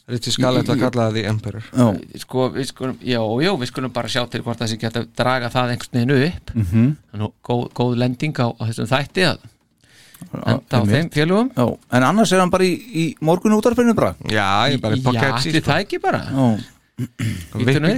Ritchie 0.07 0.37
Scarlett 0.37 0.69
var 0.71 0.79
kallað 0.79 1.17
The 1.19 1.27
Emperor. 1.27 1.65
Já, 1.67 1.87
sko, 2.23 2.47
við 2.55 2.69
skulum, 2.71 2.99
já, 3.03 3.19
já, 3.43 3.51
við 3.59 3.71
skulum 3.73 3.93
bara 3.95 4.11
sjá 4.13 4.23
til 4.31 4.45
hvort 4.47 4.61
það 4.61 4.71
sé 4.71 4.79
geta 4.79 5.03
draga 5.19 5.51
það 5.51 5.73
einhvern 5.75 5.99
veginn 5.99 6.29
upp. 6.29 6.55
Mm. 6.55 6.67
-hmm. 6.71 7.33
góð, 7.43 7.65
góð 7.75 7.97
lending 8.05 8.39
á, 8.39 8.47
á 8.55 8.63
þessum 8.69 8.91
þætti 8.93 9.27
að 9.27 9.45
enda 10.47 10.81
á 10.81 10.83
þeim 10.87 11.11
félugum 11.13 11.51
já 11.53 11.67
En 11.93 12.03
annars 12.07 12.33
er 12.33 12.41
hann 12.41 12.53
bara 12.53 12.65
í, 12.65 12.73
í 12.73 13.05
morgun 13.21 13.57
útarpinu 13.57 13.95
bara? 13.95 14.15
Já, 14.31 14.71
ég 14.73 14.81
bara 14.81 14.97
í 14.97 15.01
já, 15.01 15.05
Poughkeepsie 15.05 15.53
ætli 15.53 15.65
það 15.67 15.83
ekki 15.85 16.01
bara? 16.01 16.23
Já, 16.31 16.47
nú 16.97 17.91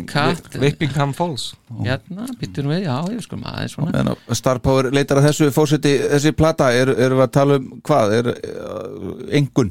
Whippingham 0.58 1.12
Falls. 1.14 1.52
Hérna, 1.84 2.26
býttu 2.40 2.64
nú 2.64 2.72
við, 2.72 2.88
já, 2.88 2.96
ég 3.14 3.22
skulum 3.22 3.44
aðeins 3.46 3.76
svona. 3.76 4.16
Star 4.34 4.58
Power 4.58 4.90
leitar 4.90 5.20
að 5.20 5.28
þessu 5.28 5.50
fórseti 5.54 5.92
Þessi 6.16 6.32
plata, 6.34 6.72
er- 6.74 6.96
erum 6.96 7.20
við 7.20 7.26
að 7.28 7.36
tala 7.36 7.60
um 7.60 7.68
hvað? 7.86 8.14
Er 8.18 8.30
uh, 8.32 9.36
engun. 9.38 9.70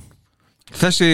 Þessi 0.71 1.09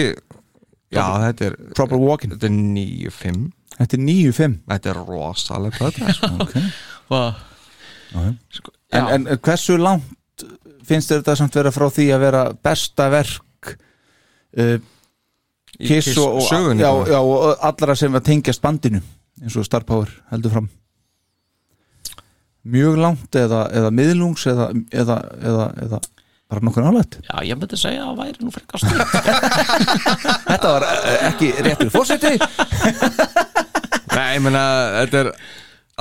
já, 0.92 1.04
þetta 1.28 1.46
er 1.48 1.56
Proper 1.76 2.00
Walking 2.00 2.34
þetta 2.36 2.50
er 2.50 2.56
9-5 2.58 3.44
Þetta 3.74 3.96
er 3.96 4.02
9-5 4.06 4.52
þetta 4.70 4.90
er 4.92 5.00
rosalega 5.08 5.78
plata 5.80 6.12
sko. 6.14 6.30
okay. 6.44 6.68
Vá. 7.10 7.22
en, 8.14 8.36
Já. 8.92 9.04
en 9.16 9.26
hversu 9.42 9.78
langt 9.80 10.44
finnst 10.84 11.10
þér 11.10 11.22
þetta 11.22 11.36
samt 11.40 11.58
vera 11.58 11.72
frá 11.74 11.88
því 11.90 12.06
að 12.14 12.22
vera 12.26 12.44
besta 12.68 13.08
verk 13.12 13.74
uh, 14.60 14.78
Kiss 15.74 16.12
Kiss 16.12 16.20
og, 16.22 16.38
sögunni 16.46 16.84
já, 16.84 16.92
já, 17.10 17.18
og 17.18 17.66
allra 17.66 17.96
sem 17.98 18.14
að 18.14 18.26
tengjast 18.30 18.62
bandinu 18.62 19.00
eins 19.42 19.56
og 19.58 19.66
Star 19.66 19.82
Power 19.88 20.10
heldur 20.30 20.54
fram 20.54 20.68
mjög 22.64 22.96
langt 23.00 23.36
eða, 23.36 23.66
eða 23.76 23.90
miðlungs 23.92 24.46
eða, 24.48 24.70
eða, 24.94 25.18
eða, 25.50 25.66
eða 25.84 26.00
bara 26.50 26.60
nokkur 26.64 26.84
nálægt. 26.84 27.18
Já, 27.24 27.36
ég 27.48 27.58
myndi 27.58 27.78
segja 27.80 28.04
að 28.04 28.10
það 28.10 28.18
væri 28.22 28.44
nú 28.44 28.52
frekar 28.54 28.82
stutt. 28.82 29.14
Þetta 30.50 30.72
var 30.74 30.86
eh, 30.88 31.28
ekki 31.30 31.50
réttur 31.66 31.92
fórseti 31.94 32.34
Nei, 34.14 34.28
ég 34.36 34.42
meina, 34.44 34.64
þetta 35.00 35.22
er 35.24 35.30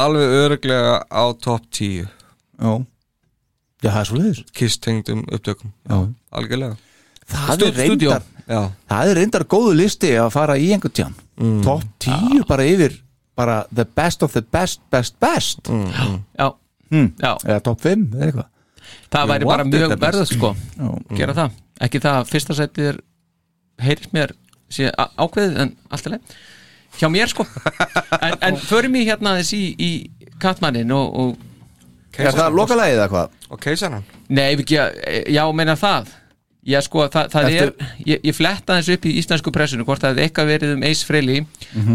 alveg 0.04 0.36
öruglega 0.44 0.98
á 1.10 1.24
top 1.42 1.64
10 1.74 2.04
já, 2.04 2.74
já 3.82 3.90
það 3.90 4.00
er 4.04 4.10
svo 4.10 4.20
leiðis 4.20 4.44
Kiss 4.54 4.78
tengdum 4.84 5.24
upptökum. 5.34 5.74
Já. 5.90 5.98
algjörlega. 6.38 6.78
Það 7.34 7.66
er 7.70 7.78
reyndar 7.80 8.28
já, 8.46 8.62
það 8.92 9.10
er 9.10 9.20
reyndar 9.22 9.48
góðu 9.50 9.74
listi 9.80 10.12
að 10.20 10.30
fara 10.36 10.60
í 10.62 10.72
einhvern 10.76 10.98
tján 11.02 11.20
Mm. 11.34 11.64
top 11.66 11.82
10 11.98 12.44
bara 12.46 12.62
yfir 12.70 13.00
bara 13.34 13.64
the 13.74 13.86
best 13.98 14.22
of 14.22 14.34
the 14.38 14.44
best 14.54 14.82
best 14.94 15.16
best. 15.20 15.66
Mm. 15.66 16.20
já, 16.38 16.52
hmm. 16.92 17.08
já, 17.18 17.32
eða 17.48 17.60
top 17.66 17.82
5 17.82 18.04
eða 18.14 18.28
eitthvað 18.28 18.50
það 19.14 19.30
væri 19.34 19.50
bara 19.50 19.66
mjög 19.68 19.96
verðast 20.02 20.36
sko 20.38 20.54
Já. 20.78 20.90
gera 21.18 21.36
það, 21.38 21.60
ekki 21.88 22.02
það 22.04 22.20
að 22.22 22.32
fyrsta 22.34 22.58
sætið 22.60 22.90
er 22.94 23.00
heyrist 23.84 24.14
mér 24.16 24.36
ákveðið 24.74 25.58
en 25.64 25.74
allt 25.94 26.08
er 26.10 26.16
leið 26.16 26.36
hjá 27.00 27.08
mér 27.10 27.30
sko. 27.32 27.46
En, 28.24 28.36
en 28.46 28.58
förum 28.62 28.96
í 29.00 29.06
hérna 29.08 29.36
þess 29.40 29.54
í, 29.58 29.64
í 29.82 29.92
Katmannin 30.42 30.92
og, 30.94 31.16
og 31.18 32.20
er 32.22 32.36
það 32.36 32.58
lokalagið 32.58 33.00
eða 33.00 33.08
hvað? 33.10 33.38
og 33.50 33.62
keisaran 33.64 34.04
nei, 34.30 34.52
við 34.58 34.62
ekki, 34.66 34.78
já, 35.34 35.44
meina 35.54 35.74
það. 35.80 36.12
Já, 36.64 36.78
sko, 36.86 37.08
það, 37.12 37.26
það 37.34 37.48
Ertu- 37.50 37.74
er 37.84 38.06
ég, 38.08 38.22
ég 38.30 38.36
fletta 38.38 38.78
þessu 38.78 38.96
upp 38.96 39.06
í 39.10 39.14
íslensku 39.20 39.52
pressinu 39.52 39.84
hvort 39.84 40.00
það 40.00 40.14
hefði 40.14 40.24
eitthvað 40.28 40.52
verið 40.54 40.76
um 40.78 40.86
Ace 40.88 41.04
Frehley 41.10 41.42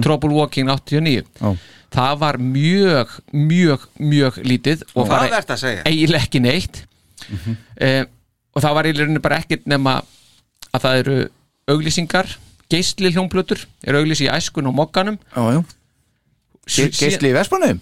Trouble 0.04 0.34
Walking 0.36 0.68
89 0.68 1.22
Já. 1.38 1.54
það 1.94 2.18
var 2.20 2.38
mjög, 2.42 3.14
mjög, 3.32 3.86
mjög 3.96 4.40
lítið 4.44 4.82
og 4.92 5.06
Hvað 5.06 5.14
bara 5.14 5.38
ertu 5.40 5.54
að 5.56 5.62
segja? 5.62 5.86
eiginlega 5.88 6.26
ekki 6.28 6.42
neitt 6.44 6.82
eh, 7.80 8.04
og 8.54 8.62
það 8.64 8.74
var 8.78 8.88
í 8.90 8.94
rauninni 8.98 9.22
bara 9.24 9.38
ekkert 9.42 9.66
nema 9.70 9.98
að 10.74 10.84
það 10.84 11.00
eru 11.02 11.18
auglýsingar 11.68 12.30
geisli 12.68 13.10
hljómplötur, 13.14 13.62
eru 13.86 14.00
auglýsi 14.02 14.26
í 14.28 14.32
æskun 14.32 14.66
og 14.68 14.74
mokkanum 14.76 15.18
Já, 15.36 15.42
já. 15.58 15.60
Ge 16.68 16.68
Sí- 16.68 16.90
sí- 16.92 17.04
Geisli 17.06 17.30
í 17.30 17.36
Vespanum? 17.36 17.78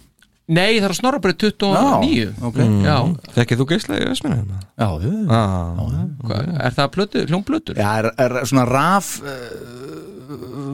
Nei, 0.47 0.76
það 0.78 0.84
er 0.86 0.92
að 0.92 0.99
snorra 1.00 1.18
bara 1.18 1.34
29 1.34 2.34
ok. 2.47 2.58
Já, 2.86 2.97
Þekkið 3.34 3.58
þú 3.58 3.65
geisla 3.73 3.97
í 3.99 4.05
Vestmennum? 4.07 4.52
Já, 4.78 4.86
já, 5.02 5.15
Já, 5.26 6.05
Hvað, 6.23 6.52
er 6.68 6.76
það 6.76 6.91
plötu, 6.94 7.25
hljómplötur? 7.26 7.81
Já, 7.83 7.89
er, 7.99 8.07
er 8.23 8.36
svona 8.47 8.62
raf 8.70 9.08
uh, 9.26 9.97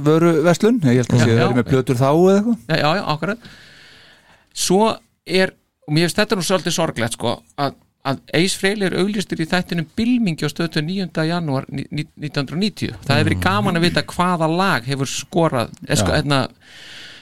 vöru 0.05 0.35
verslun 0.45 0.77
ég 0.85 1.01
held 1.01 1.09
að 1.15 1.23
Já, 1.23 1.25
sé 1.25 1.31
að 1.31 1.33
já. 1.33 1.41
vera 1.47 1.57
með 1.57 1.71
plötur 1.71 1.97
þá 2.03 2.09
eða 2.11 2.35
eitthvað 2.37 2.59
Já, 2.69 2.77
já, 2.83 2.91
já, 2.99 3.03
akkurat 3.15 3.49
Svo 4.53 4.83
er, 5.25 5.55
og 5.89 5.95
mér 5.97 6.05
finnst 6.11 6.21
þetta 6.21 6.37
nú 6.37 6.45
svolítið 6.45 6.77
sorglegt 6.77 7.17
sko, 7.17 7.33
að, 7.57 7.73
að 8.03 8.19
Frehley 8.59 8.87
er 8.89 8.97
auglistur 8.99 9.39
í 9.39 9.47
þættinum 9.47 9.87
Bilmingi 9.97 10.43
á 10.43 10.51
stöðu 10.51 10.83
9. 10.83 11.23
janúar 11.29 11.67
ní- 11.71 11.87
ní- 11.95 12.09
1990 12.19 12.97
það 13.05 13.19
hefur 13.21 13.29
verið 13.31 13.43
gaman 13.45 13.77
að 13.79 13.85
vita 13.87 14.03
hvaða 14.03 14.49
lag 14.51 14.83
hefur 14.91 15.07
skorað 15.07 15.71
eh, 15.87 15.95
sko, 15.97 16.11
hérna, 16.17 16.41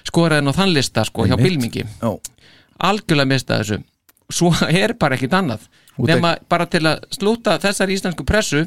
skorað 0.08 0.38
en 0.40 0.48
á 0.48 0.52
þann 0.56 0.72
lista 0.72 1.04
sko, 1.04 1.26
hjá. 1.28 1.36
Bilmingi 1.36 1.84
algjörlega 2.80 3.28
mista 3.28 3.58
þessu. 3.60 3.82
Svo 4.32 4.52
er 4.70 4.94
bara 4.96 5.16
ekkit 5.18 5.34
annað. 5.36 5.66
Nema 6.00 6.36
bara 6.48 6.64
til 6.70 6.80
að 6.86 7.02
slúta 7.12 7.58
þessar 7.60 7.90
íslensku 7.92 8.24
pressu 8.24 8.62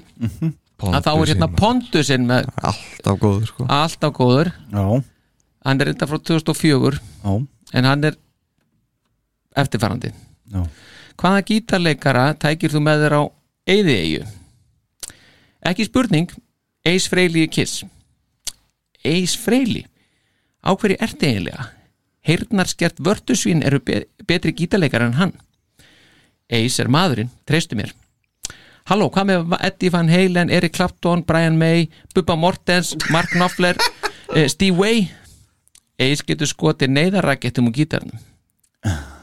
að 0.84 1.02
þá 1.08 1.10
er 1.16 1.32
hérna 1.32 1.48
Pondusinn 1.58 2.26
með 2.30 2.50
Alltaf 2.62 3.18
góður 3.22 3.48
sko. 3.48 3.66
Alltaf 3.72 4.14
góður. 4.14 4.52
Já, 4.70 5.02
hann 5.66 5.82
er 5.82 5.90
reynda 5.90 6.06
frá 6.06 6.20
2004 6.20 7.00
já, 7.24 7.48
en 7.74 7.86
hann 7.90 8.04
er 8.04 8.18
eftirfarandi. 9.56 10.12
Já. 10.54 10.64
Hvaða 11.20 11.44
gítarleikara 11.50 12.26
tækir 12.40 12.74
þú 12.74 12.82
með 12.84 13.06
þér 13.06 13.16
á 13.20 13.24
Eyðieyju? 13.74 14.26
Ekki 15.64 15.88
spurning. 15.88 16.34
Frehley 16.84 17.48
í 17.48 17.50
Kiss. 17.52 17.86
Ace 19.04 19.40
Frehley? 19.40 19.86
Á 20.64 20.76
hverju 20.76 21.00
ertu 21.00 21.28
eiginlega? 21.28 21.70
Heyrnarskert 22.24 23.00
vörtusvín 23.04 23.64
eru 23.64 23.80
be 23.80 24.06
betri 24.28 24.52
gítarleikar 24.56 25.04
en 25.04 25.18
hann. 25.20 25.34
Ace 26.52 26.80
er 26.84 26.92
maðurinn, 26.92 27.32
treystu 27.48 27.76
mér. 27.76 27.94
Halló, 28.88 29.08
hvað 29.12 29.30
með 29.30 29.58
Eddie 29.64 29.92
Van 29.92 30.12
Halen, 30.12 30.52
Eric 30.52 30.76
Clapton, 30.76 31.24
Brian 31.24 31.58
May 31.58 31.88
Bubba 32.16 32.36
Mortens, 32.36 32.96
Mark 33.12 33.32
Knopfler 33.32 33.80
eh, 34.36 34.48
Steve 34.52 34.76
Way 34.76 35.08
Ace 36.04 36.26
getur 36.28 36.50
skotið 36.50 36.92
neyðarrakettum 36.92 37.70
úr 37.70 37.76
gítarnum. 37.76 38.20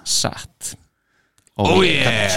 Satt 0.06 0.74
Oh 1.60 1.82
yeah. 1.84 2.30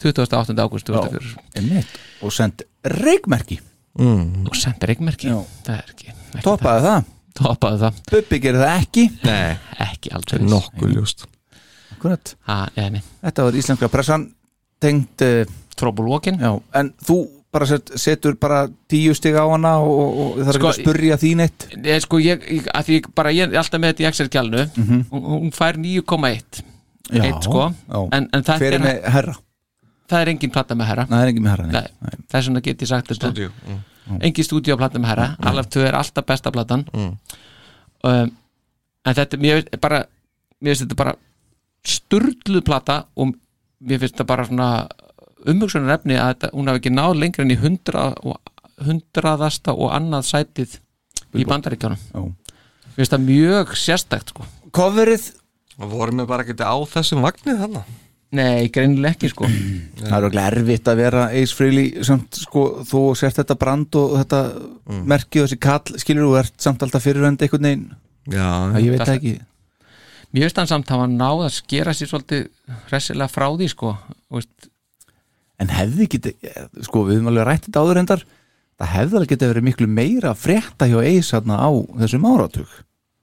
28. 0.00 0.56
ágúst 0.64 0.86
2004 0.88 1.34
einmitt. 1.58 1.98
Og 2.24 2.32
send 2.32 2.62
reikmerki 2.84 3.58
og 4.00 4.54
sendi 4.56 4.86
reikmerki 4.88 5.28
Já. 5.28 5.40
það 5.66 5.74
er 5.74 5.88
toppaði 6.46 6.84
það, 6.86 7.08
toppaði 7.40 7.80
það? 7.82 7.98
Bubbi 8.12 8.38
gerir 8.40 8.62
það 8.62 8.76
ekki? 8.84 9.04
Nei, 9.26 9.56
ekki 9.88 10.12
aldrei 10.16 10.40
nokkuð 10.46 10.94
eða, 12.80 13.02
þetta 13.26 13.44
var 13.48 13.58
íslenska 13.60 13.90
pressan 13.92 14.28
tengt 14.80 15.24
uh, 15.26 15.42
Trouble 15.76 16.06
Walking 16.08 16.38
já, 16.40 16.54
en 16.80 16.92
þú 17.04 17.18
bara 17.52 17.66
set, 17.66 17.90
setur 17.98 18.36
bara 18.40 18.62
tíu 18.88 19.12
stig 19.18 19.34
á 19.36 19.42
hana 19.50 19.74
og, 19.82 19.90
og, 19.90 20.18
og 20.22 20.38
það 20.38 20.52
er 20.54 20.56
Sko, 20.56 20.68
ekki 20.70 20.70
að 20.70 20.80
spurja 20.84 21.16
þín 21.20 21.42
eitt? 21.44 21.66
Nei, 21.82 21.98
sko, 22.04 22.20
ég, 22.22 22.46
ég, 22.46 22.68
ég 22.94 23.10
bara 23.18 23.32
ég 23.34 23.50
er 23.50 23.58
alltaf 23.60 23.82
með 23.82 23.92
þetta 23.96 24.06
í 24.06 24.08
Excel-gjálnu 24.14 24.64
Mhm. 24.78 25.02
hún, 25.10 25.26
hún 25.34 25.52
fær 25.56 25.76
9,1 25.82 26.62
Já, 27.10 27.22
Eitt, 27.26 27.42
sko. 27.46 27.62
já. 27.72 28.00
en, 28.16 28.26
en 28.36 28.44
það, 28.46 28.62
er, 28.66 28.74
er 28.76 28.82
með 28.84 28.98
herra? 29.16 29.34
það 30.10 30.20
er 30.24 30.30
engin 30.34 30.52
platta 30.54 30.76
með 30.78 30.90
herra 30.90 31.04
Nei, 31.08 31.14
það 31.16 31.22
er 31.24 31.30
ekki 31.32 31.42
með 31.46 31.50
herra 31.54 31.66
nei. 31.70 31.88
Nei, 32.04 32.18
þess 32.30 32.50
vegna 32.50 32.62
get 32.66 32.84
ég 32.84 32.90
sagt 32.90 33.08
þetta 33.10 33.30
Stúdíu 33.30 33.48
mm. 33.50 33.80
engin 34.28 34.46
stúdíoplata 34.46 35.00
með 35.02 35.12
herra 35.14 35.26
Alaf 35.50 35.70
2 35.74 35.86
er 35.88 35.98
alltaf 35.98 36.26
besta 36.28 36.52
platan 36.54 36.84
Mm. 36.92 37.10
um, 38.04 38.30
en 39.06 39.16
þetta 39.16 39.38
mér 39.40 39.60
finnst 39.62 39.80
bara 39.82 40.02
mér 40.60 40.74
finnst 40.74 40.84
þetta 40.86 40.98
bara 41.00 41.14
sturluð 41.86 42.64
plata 42.66 42.98
og 43.16 43.32
mér 43.80 44.02
finnst 44.02 44.14
þetta 44.18 44.28
bara 44.28 44.46
svona 44.48 44.68
umhugsunar 45.48 45.94
efni 45.96 46.18
að 46.20 46.34
þetta, 46.34 46.50
hún 46.52 46.68
hafi 46.68 46.82
ekki 46.82 46.92
náð 46.92 47.14
lengra 47.22 47.46
en 47.46 47.54
í 47.54 47.58
hundra 47.62 48.06
og, 48.20 48.36
hundraðasta 48.84 49.72
og 49.76 49.90
annað 49.96 50.26
sætið 50.30 50.78
í 51.40 51.46
bandaríkjónum 51.48 52.00
Já. 52.12 52.20
mér 52.20 52.98
finnst 52.98 53.14
það 53.16 53.26
mjög 53.28 53.74
sérstækt 53.80 54.34
sko 54.34 54.46
Coverið, 54.76 55.30
Og 55.80 55.90
vorum 55.90 56.20
við 56.22 56.28
bara 56.30 56.44
ekki 56.44 56.56
á 56.60 56.76
þessum 56.92 57.22
vagnið 57.24 57.60
þarna. 57.64 57.82
Nei, 58.30 58.68
greinileg 58.70 59.16
ekki 59.16 59.30
sko. 59.32 59.48
Það 60.00 60.16
er 60.18 60.26
okkur 60.28 60.42
erfitt 60.44 60.88
að 60.92 61.00
vera 61.00 61.22
Ace 61.34 61.56
Frehley 61.56 62.04
samt 62.06 62.36
sko, 62.44 62.64
þú 62.86 63.00
sért 63.18 63.40
þetta 63.40 63.56
brand 63.58 63.96
og 63.98 64.16
þetta 64.20 64.42
Mm. 64.90 65.04
merki 65.06 65.38
og 65.38 65.44
þessi 65.46 65.58
kall, 65.62 65.92
skilur 66.02 66.24
þú 66.26 66.32
ert 66.40 66.54
samt 66.58 66.80
alltaf 66.82 67.04
fyrirönd 67.06 67.38
einhvern 67.44 67.62
veginn, 67.68 67.82
Já, 68.26 68.46
að 68.74 68.78
ég 68.82 68.90
veit 68.96 69.02
Það- 69.06 69.12
ekki. 69.20 69.32
Mér 70.34 70.42
finnst 70.48 70.58
hann 70.58 70.66
samt 70.70 70.88
hafa 70.90 71.06
náð 71.06 71.44
að 71.46 71.52
skera 71.54 71.92
sér 71.94 72.10
svolítið 72.10 72.48
hressilega 72.90 73.30
frá 73.30 73.46
því 73.54 73.68
sko. 73.70 73.92
Þú 74.30 74.40
veist, 74.40 74.68
en 75.62 75.68
hefði 75.74 76.08
ekki, 76.08 76.20
sko 76.88 77.04
við 77.06 77.20
höfum 77.20 77.30
alveg 77.30 77.46
rætt 77.46 77.68
þetta 77.68 77.82
áður 77.84 78.00
endar 78.02 78.24
það 78.80 78.92
hefði 78.96 79.16
alveg 79.20 79.30
getið 79.34 79.52
verið 79.54 79.66
miklu 79.70 79.88
meira 79.94 80.30
að 80.34 80.42
frétta 80.42 80.90
hjá 80.90 80.98
Ace 81.06 81.34
hérna 81.36 81.58
á 81.62 81.70
þessum 82.02 82.26
áratug. 82.30 82.70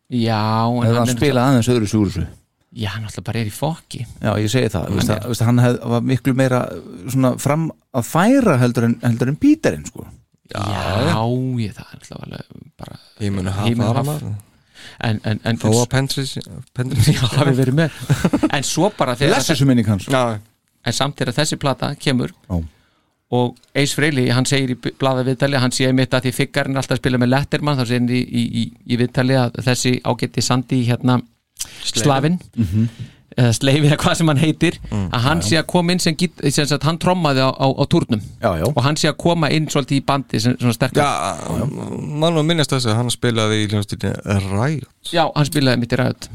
Já, 0.08 0.40
en 0.72 0.84
eða 0.84 0.88
hann 0.88 0.95
hann 1.03 1.10
er 1.11 1.18
spila 1.19 1.45
aðeins 1.52 1.68
öðru 1.76 1.88
súrsu 1.92 2.27
já, 2.76 2.90
hann 2.94 3.08
alltaf 3.08 3.26
bara 3.28 3.42
er 3.42 3.50
í 3.50 3.54
fokki. 3.54 4.04
Já 4.22 4.32
ég 4.42 4.52
segi 4.52 4.72
það, 4.74 4.90
veist, 4.98 5.14
að, 5.14 5.28
veist, 5.32 5.44
að 5.44 5.52
hann 5.52 5.64
hef, 5.64 5.78
var 5.94 6.08
miklu 6.12 6.34
meira 6.38 6.62
svona 7.08 7.34
fram 7.42 7.70
að 7.96 8.10
færa 8.10 8.58
heldur 8.62 8.90
en, 8.90 8.98
heldur 9.06 9.32
en 9.32 9.40
Píterinn 9.42 9.88
sko. 9.88 10.08
Já, 10.48 10.64
ég, 11.60 11.74
það 11.76 11.88
er 11.88 12.02
alltaf 12.02 12.20
alveg 12.24 12.68
bara 12.80 13.00
fara 13.82 14.04
haf. 14.04 14.22
en, 15.04 15.20
en, 15.24 15.42
en, 15.44 15.60
Þó 15.60 15.68
að 15.82 15.90
Pendris 16.78 17.10
já, 17.12 17.24
hafi 17.34 17.56
verið 17.58 17.76
með. 17.82 17.98
En 18.56 18.68
svo 18.68 18.92
bara 18.96 19.18
þegar 19.20 19.42
Já, 20.14 20.40
en 20.88 20.96
samt 20.96 21.20
þegar 21.20 21.36
þessi 21.42 21.60
plata 21.60 21.92
kemur 22.00 22.32
Já. 22.48 22.60
og 23.38 23.58
Ace 23.76 23.98
Frehley, 23.98 24.30
hann 24.32 24.48
segir 24.48 24.76
í 24.76 24.94
blaða 25.00 25.26
viðtali 25.28 25.60
hann 25.60 25.76
sé 25.76 25.90
mitt 25.96 26.16
að 26.16 26.30
því 26.30 26.36
figgarinn 26.38 26.78
er 26.78 26.84
alltaf 26.84 26.96
að 26.98 27.02
spila 27.04 27.20
með 27.22 27.34
Letterman 27.34 27.80
þá 27.80 27.84
segir 27.84 28.04
hann 28.04 28.14
í, 28.16 28.22
í, 28.24 28.46
í, 28.62 28.68
í 28.88 29.00
viðtali 29.02 29.40
að 29.42 29.60
þessi 29.68 29.98
ágætti 30.08 30.46
Sandi 30.46 30.84
hérna 30.88 31.20
Slavin. 31.88 32.40
Eða 33.38 33.52
Sleifi 33.53 33.86
eða 33.86 34.00
hvað 34.02 34.16
sem 34.18 34.32
hann 34.32 34.40
heitir. 34.42 34.80
Að 34.90 35.26
hann 35.27 35.44
sé 35.45 35.60
að 35.60 35.68
koma 35.69 35.94
inn 35.94 36.02
sem, 36.02 36.16
gít, 36.18 36.40
sem 36.50 36.66
sagt, 36.66 36.88
hann 36.88 36.98
trommaði 37.02 37.44
á, 37.45 37.53
á, 37.53 37.68
á 37.69 37.84
túrnum. 37.86 38.24
Já, 38.42 38.50
já. 38.64 38.66
og 38.72 38.82
hann 38.86 38.98
sé 38.98 39.11
að 39.11 39.19
koma 39.22 39.52
inn 39.53 39.69
svolítið 39.69 40.00
í 40.00 40.06
bandi 40.08 40.42
sem, 40.42 40.58
svona 40.58 40.74
sterkar. 40.74 41.06
Já 41.06 41.38
mann 42.18 42.38
var 42.40 42.45
minnast 42.48 42.74
þess 42.74 42.90
að 42.90 42.98
hann 42.98 43.14
spilaði 43.14 43.61
í 43.61 43.69
hljómsveitinni 43.69 44.42
Riot. 44.48 44.90
Já, 45.14 45.27
hann 45.36 45.50
spilaði 45.50 45.84
mitt 45.84 45.94
í 45.94 46.00
ræðut 46.02 46.30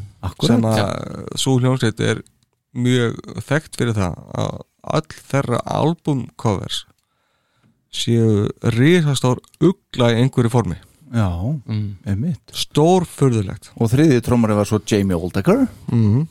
sem 0.47 0.67
að 0.69 0.81
svo 1.41 1.57
hljómsveit 1.59 2.01
er 2.07 2.23
mjög 2.73 3.19
þekkt 3.49 3.79
fyrir 3.79 3.97
það 3.97 4.21
að 4.39 4.61
all 4.83 5.17
þeirra 5.33 5.61
albumcovers 5.79 6.85
séu 7.93 8.47
risastór 8.75 9.43
ugla 9.63 10.13
í 10.15 10.23
einhverju 10.23 10.53
formi 10.53 10.79
já, 11.13 11.29
Mm. 11.67 12.35
stór 12.53 13.05
furðulegt 13.05 13.71
og 13.77 13.91
þriðið 13.93 14.23
trómari 14.27 14.57
var 14.57 14.69
svo 14.69 14.81
Jamie 14.87 15.17
Oldaker 15.17 15.67
mm. 15.93 16.27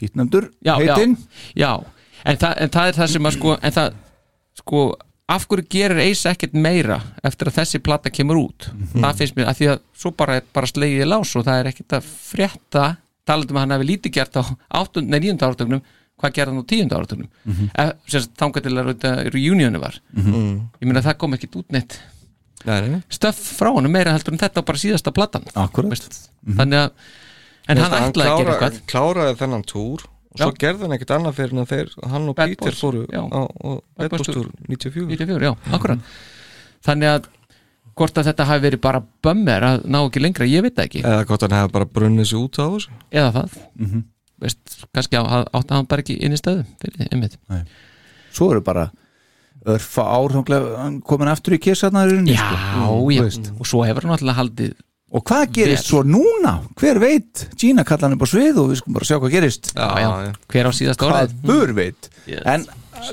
dýtnefndur, 0.00 0.50
já, 0.64 0.74
heitinn 0.80 1.16
já, 1.54 1.66
já. 1.66 1.72
En, 2.24 2.36
það, 2.38 2.54
en 2.62 2.70
það 2.70 2.88
er 2.88 2.98
það 3.00 3.10
sem 3.12 3.26
að 3.26 3.36
sko 3.36 3.56
en 3.58 3.72
það, 3.72 3.94
sko, 4.62 4.82
af 5.32 5.46
hverju 5.50 5.68
gerir 5.70 6.02
Ace 6.04 6.30
ekkert 6.30 6.54
meira 6.54 7.00
eftir 7.22 7.50
að 7.50 7.58
þessi 7.60 7.82
plata 7.82 8.10
kemur 8.10 8.40
út 8.40 8.70
það 8.94 9.16
finnst 9.20 9.36
mér, 9.36 9.48
að 9.50 9.58
því 9.60 9.70
að 9.72 9.80
svo 10.02 10.12
bara 10.16 10.40
bara 10.52 10.66
slegið 10.70 11.04
í 11.04 11.08
lás 11.08 11.36
og 11.36 11.44
það 11.48 11.58
er 11.60 11.70
ekkert 11.72 11.96
að 11.98 12.12
frétta 12.30 12.84
talandum 13.28 13.56
að 13.58 13.66
hann 13.66 13.76
hefði 13.76 13.90
lítið 13.90 14.12
gert 14.16 14.38
á 14.38 14.42
8, 14.82 15.02
nei, 15.06 15.20
9. 15.20 15.36
áratögnum 15.46 15.82
hvað 16.22 16.34
gerði 16.36 16.52
hann 16.52 16.62
á 16.62 16.70
10. 16.72 16.96
áratögnum 16.96 17.28
mm 17.44 17.52
-hmm. 17.52 18.26
þangað 18.38 18.62
til 18.62 18.78
að 18.78 19.30
reunionu 19.34 19.78
var 19.78 20.00
ég 20.80 20.86
meina 20.86 21.02
það 21.02 21.18
kom 21.18 21.34
ekkert 21.34 21.56
út 21.56 21.72
neitt 21.72 22.00
Stöff 23.12 23.40
frá 23.58 23.70
hann 23.74 23.90
meira 23.92 24.12
heldur 24.14 24.34
en 24.36 24.40
þetta 24.42 24.62
á 24.62 24.68
bara 24.68 24.78
síðasta 24.82 25.12
platan. 25.14 25.44
Akkurat. 25.58 25.90
Veist, 25.92 26.30
þannig 26.46 26.78
að 26.78 26.90
en 27.72 27.78
hann 27.82 27.92
ætlaði 28.08 28.30
að 28.32 28.38
gera 28.42 28.56
klára, 28.56 28.70
eitthvað. 28.70 28.80
kláraði 28.92 29.36
þennan 29.42 29.64
túr 29.70 30.02
og 30.32 30.40
svo 30.40 30.48
Já. 30.50 30.56
gerði 30.64 30.86
hann 30.86 30.94
ekkert 30.96 31.14
annað 31.18 31.36
fyrir 31.38 31.58
en 31.60 31.68
þeir 31.68 31.90
hann 32.14 32.28
og 32.32 32.36
Bad 32.38 32.48
Peter 32.54 32.72
fóru 32.78 33.02
á, 33.12 33.22
á 33.22 33.70
Bad 34.00 34.10
Boys 34.14 34.26
túr 34.30 34.48
94 34.68 35.06
94, 35.12 35.42
já, 35.44 35.52
akkurat. 35.76 35.98
Þannig 36.86 37.10
að 37.12 37.28
hvort 37.92 38.16
að 38.18 38.30
þetta 38.30 38.46
hafi 38.48 38.64
verið 38.64 38.80
bara 38.82 39.02
bömmer 39.22 39.66
að 39.68 39.82
ná 39.92 39.98
ekki 40.06 40.22
lengra, 40.24 40.46
ég 40.48 40.64
veit 40.64 40.78
ekki. 40.80 41.02
Eða 41.04 41.26
hvort 41.28 41.44
hann 41.44 41.54
hefði 41.58 41.74
bara 41.76 41.90
brunnið 41.98 42.30
sér 42.30 42.40
út 42.40 42.56
á 42.58 42.64
þessu. 42.72 42.96
Eða 43.12 43.30
það. 43.36 43.58
Veist, 44.42 44.78
kannski 44.96 45.20
á- 45.20 45.46
átti 45.52 45.76
hann 45.76 45.86
bara 45.86 46.02
ekki 46.02 46.16
inn 46.24 46.32
í 46.34 46.40
stöðu 46.40 46.64
fyrir 46.80 47.12
einmitt. 47.12 47.36
Svo 48.32 48.48
eru 48.54 48.62
bara 48.64 48.88
örfa 49.66 50.02
árhanglega 50.16 50.86
komin 51.06 51.28
aftur 51.30 51.54
í 51.54 51.60
kissarnar 51.62 52.10
já, 52.26 52.38
sko. 52.38 53.10
já, 53.12 53.22
Veist. 53.22 53.52
og 53.58 53.66
svo 53.68 53.84
hefur 53.86 54.02
hann 54.08 54.16
alltaf 54.16 54.36
haldið 54.40 54.72
og 55.12 55.24
hvað 55.28 55.50
gerist 55.52 55.84
Vel. 55.84 55.88
svo 55.90 56.00
núna? 56.08 56.54
Hver 56.80 56.98
veit, 56.98 57.42
Gina 57.60 57.84
kalla 57.84 58.08
hann 58.08 58.16
upp 58.16 58.24
á 58.24 58.28
svið 58.32 58.56
og 58.62 58.70
við 58.70 58.78
skulum 58.80 58.94
bara 58.96 59.04
sjá 59.04 59.18
hvað 59.20 59.34
gerist. 59.34 59.72
Já, 59.76 59.88
já, 60.00 60.08
hver 60.48 60.64
á 60.64 60.72
síðast 60.72 61.02
hvað 61.02 61.12
orðið? 61.18 61.34
bur 61.50 61.72
veit? 61.76 62.08
Yes. 62.24 62.40
en 62.48 62.64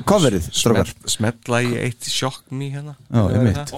coverið, 0.08 0.48
strókar 0.54 0.88
Smet- 0.88 1.12
Smetla 1.12 1.60
í 1.66 1.74
eitt 1.76 2.08
sjokk 2.08 2.46
mý 2.56 2.70
hérna. 2.72 2.96
Já, 3.12 3.26
einmitt. 3.36 3.74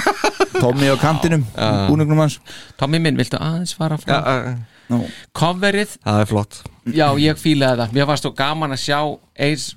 Tommy 0.60 0.88
á 0.90 0.96
kantinum, 0.98 1.44
búningnum 1.86 2.18
hans. 2.24 2.40
Tommy 2.80 2.98
minn, 2.98 3.16
viltu 3.20 3.38
aðeins 3.38 3.76
fara 3.78 3.98
frá 4.00 4.16
Já, 4.18 4.56
Nú. 4.90 5.00
Coverið, 5.34 5.96
Það 6.02 6.20
er 6.22 6.28
flott. 6.30 6.58
Já 6.94 7.06
ég 7.18 7.38
fílaði 7.42 7.80
það. 7.82 7.94
Mér 7.96 8.06
varst 8.06 8.22
svo 8.26 8.30
gaman 8.38 8.74
að 8.74 8.82
sjá 8.84 8.98
Ace 9.34 9.74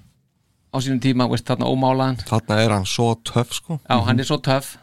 á 0.69 0.77
sínum 0.81 0.99
tíma, 1.01 1.25
veist, 1.31 1.45
þarna 1.49 1.65
ómálaðan. 1.71 2.19
Þarna 2.29 2.59
er 2.63 2.69
hann 2.77 2.85
svo 2.85 3.15
töff 3.25 3.53
sko. 3.57 3.79
Já, 3.89 3.97
hann 4.05 4.19
er 4.19 4.25
svo 4.29 4.37
töff. 4.45 4.77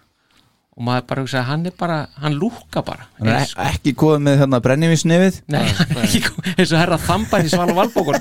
Og 0.76 0.84
maður 0.84 1.06
bara 1.08 1.22
hugsaði, 1.24 1.44
hann 1.48 1.62
er 1.66 1.72
bara, 1.78 1.94
hann 2.20 2.34
lúka 2.36 2.82
bara. 2.84 3.06
Hann 3.18 3.28
er 3.32 3.38
ek- 3.46 3.54
ekki 3.70 3.94
komið 3.96 4.26
með 4.26 4.34
hérna 4.42 4.58
brennivinsnefið 4.60 5.38
Nei, 5.48 5.62
hann 5.72 5.94
er 5.96 6.02
ekki 6.04 6.20
eins 6.58 6.72
og 6.74 6.78
herra 6.82 6.98
þamban 7.00 7.46
í 7.46 7.48
sval 7.48 7.70
og 7.72 7.78
valbókun 7.78 8.18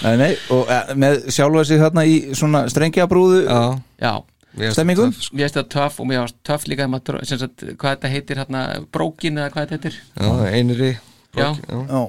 Nei, 0.00 0.16
nei, 0.20 0.30
og 0.52 0.68
með 1.00 1.22
sjálfa 1.32 1.64
sig 1.68 1.80
þarna 1.80 2.04
í 2.08 2.18
svona 2.36 2.62
strengjabrúðu 2.72 3.40
Já, 3.46 3.60
Já, 4.00 4.12
mér 4.52 4.68
finnst 4.68 4.76
Stemmingu? 4.78 5.08
það 5.08 5.68
töff, 5.72 5.96
sko. 5.96 6.02
og 6.04 6.08
mér 6.10 6.22
varst 6.24 6.38
töff 6.46 6.68
líka 6.70 6.88
maður, 6.90 7.20
sem 7.28 7.40
sagt, 7.40 7.64
hvað 7.80 7.96
þetta 7.96 8.12
heitir 8.14 8.40
hérna, 8.42 8.62
brókin 8.92 9.40
eða 9.40 9.50
hvað 9.54 9.66
þetta 9.66 9.78
heitir? 9.78 9.98
Já, 10.12 10.30
einri 10.60 10.90
Já. 11.36 11.46
Já, 11.46 11.50
veist, 11.72 12.06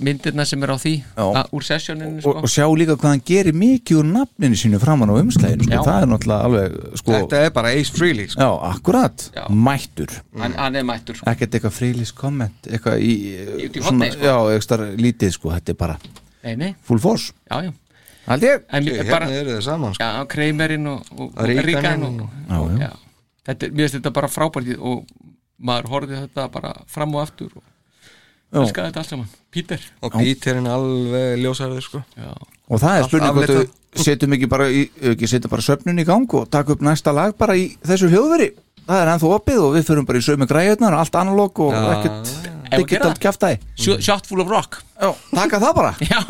myndirna 0.00 0.44
sem 0.48 0.62
er 0.64 0.70
á 0.72 0.76
því 0.80 0.92
að, 1.20 1.48
úr 1.52 1.64
sessjóninu 1.66 2.16
og, 2.16 2.22
sko. 2.24 2.32
og 2.42 2.48
sjá 2.48 2.64
líka 2.80 2.94
hvað 2.96 3.10
hann 3.12 3.22
gerir 3.28 3.56
mikið 3.60 3.98
úr 4.00 4.06
nafninu 4.08 4.56
sínu 4.56 4.78
framan 4.80 5.12
á 5.12 5.14
umslæðinu 5.20 5.66
sko. 5.68 5.80
Það 5.84 5.98
er 6.02 6.08
náttúrulega 6.12 6.46
alveg 6.48 6.76
sko, 7.02 7.12
Þetta 7.16 7.40
er 7.44 7.50
bara 7.58 7.72
Ace 7.76 7.92
Frehley 7.92 8.28
sko. 8.32 8.40
já, 8.40 8.50
akkurat, 8.70 9.26
Já. 9.36 9.44
mættur 9.52 10.14
hann, 10.38 10.54
hann 10.56 10.76
er 10.80 10.86
mættur 10.88 11.18
sko. 11.20 11.28
ekkert 11.30 11.58
eitthvað 11.58 11.76
frílis 11.76 12.12
komment 12.16 12.70
eitthvað 12.70 13.04
í, 13.04 13.12
Í- 13.12 13.68
í 13.68 13.82
svona, 13.82 13.90
horni, 13.90 14.10
sko. 14.12 14.24
já, 14.24 14.36
eitthvað 14.56 14.96
lítið 15.04 15.36
sko, 15.36 15.52
þetta 15.58 15.74
er 15.76 15.80
bara 15.84 15.98
nei, 16.44 16.56
nei, 16.56 16.72
full 16.82 16.98
force, 16.98 17.32
já, 17.50 17.62
já 17.68 17.72
mér 18.26 19.04
Hérna 19.06 19.30
eru 19.30 19.50
þið 19.58 19.62
saman 19.62 19.94
sko. 19.94 20.02
já, 20.02 20.24
Kreimerinn 20.26 20.86
og, 20.90 21.04
og, 21.12 21.28
og 21.36 21.46
Ríkan 21.46 22.02
og, 22.02 22.20
og- 22.50 22.70
mér 23.46 23.86
finnst 23.86 24.00
þetta 24.00 24.10
bara 24.12 24.28
frábært 24.28 24.72
og 24.80 25.04
maður 25.62 25.86
horfði 25.92 26.16
þetta 26.24 26.48
bara 26.52 26.72
fram 26.90 27.14
og 27.14 27.22
aftur 27.22 27.52
og. 27.56 27.62
Elskaði 28.52 28.90
þetta 28.90 29.02
allt 29.02 29.10
saman. 29.10 29.28
Peter. 29.50 29.80
Og 30.02 30.12
Peterinn 30.12 30.68
alveg 30.70 31.40
ljósarður 31.42 31.82
sko. 31.84 32.02
já. 32.16 32.30
og 32.68 32.80
það 32.82 32.98
er 32.98 33.08
spurning 33.08 33.34
hvort 33.36 33.52
við 33.56 33.66
setjum 34.06 34.36
ekki 34.36 34.48
bara 34.50 34.66
ekki 34.70 35.48
bara 35.48 35.62
söfnun 35.64 36.02
í 36.02 36.04
gang 36.06 36.34
og 36.34 36.48
taka 36.50 36.72
upp 36.74 36.82
næsta 36.84 37.12
lag 37.14 37.36
bara 37.38 37.56
í 37.56 37.76
þessu 37.86 38.10
hljóðveri. 38.12 38.50
Það 38.86 39.00
er 39.02 39.08
ennþá 39.14 39.30
opið 39.34 39.62
og 39.64 39.72
við 39.74 39.86
förum 39.88 40.06
bara 40.06 40.18
í 40.18 40.22
sömu 40.22 40.46
græðunar 40.46 40.94
allt 40.94 41.16
analóg 41.18 41.58
og 41.58 41.72
Já. 41.74 41.80
ekkert 41.96 42.28
Ef 42.66 42.72
við 42.72 42.82
digital 42.82 42.98
gera 42.98 43.14
það? 43.14 43.22
kjaftaði 43.24 44.02
Shot- 44.02 44.26
full 44.26 44.40
of 44.42 44.48
rock. 44.50 44.78
Já, 45.00 45.10
taka 45.34 45.58
það 45.62 45.74
bara. 45.74 45.92
Já, 46.10 46.20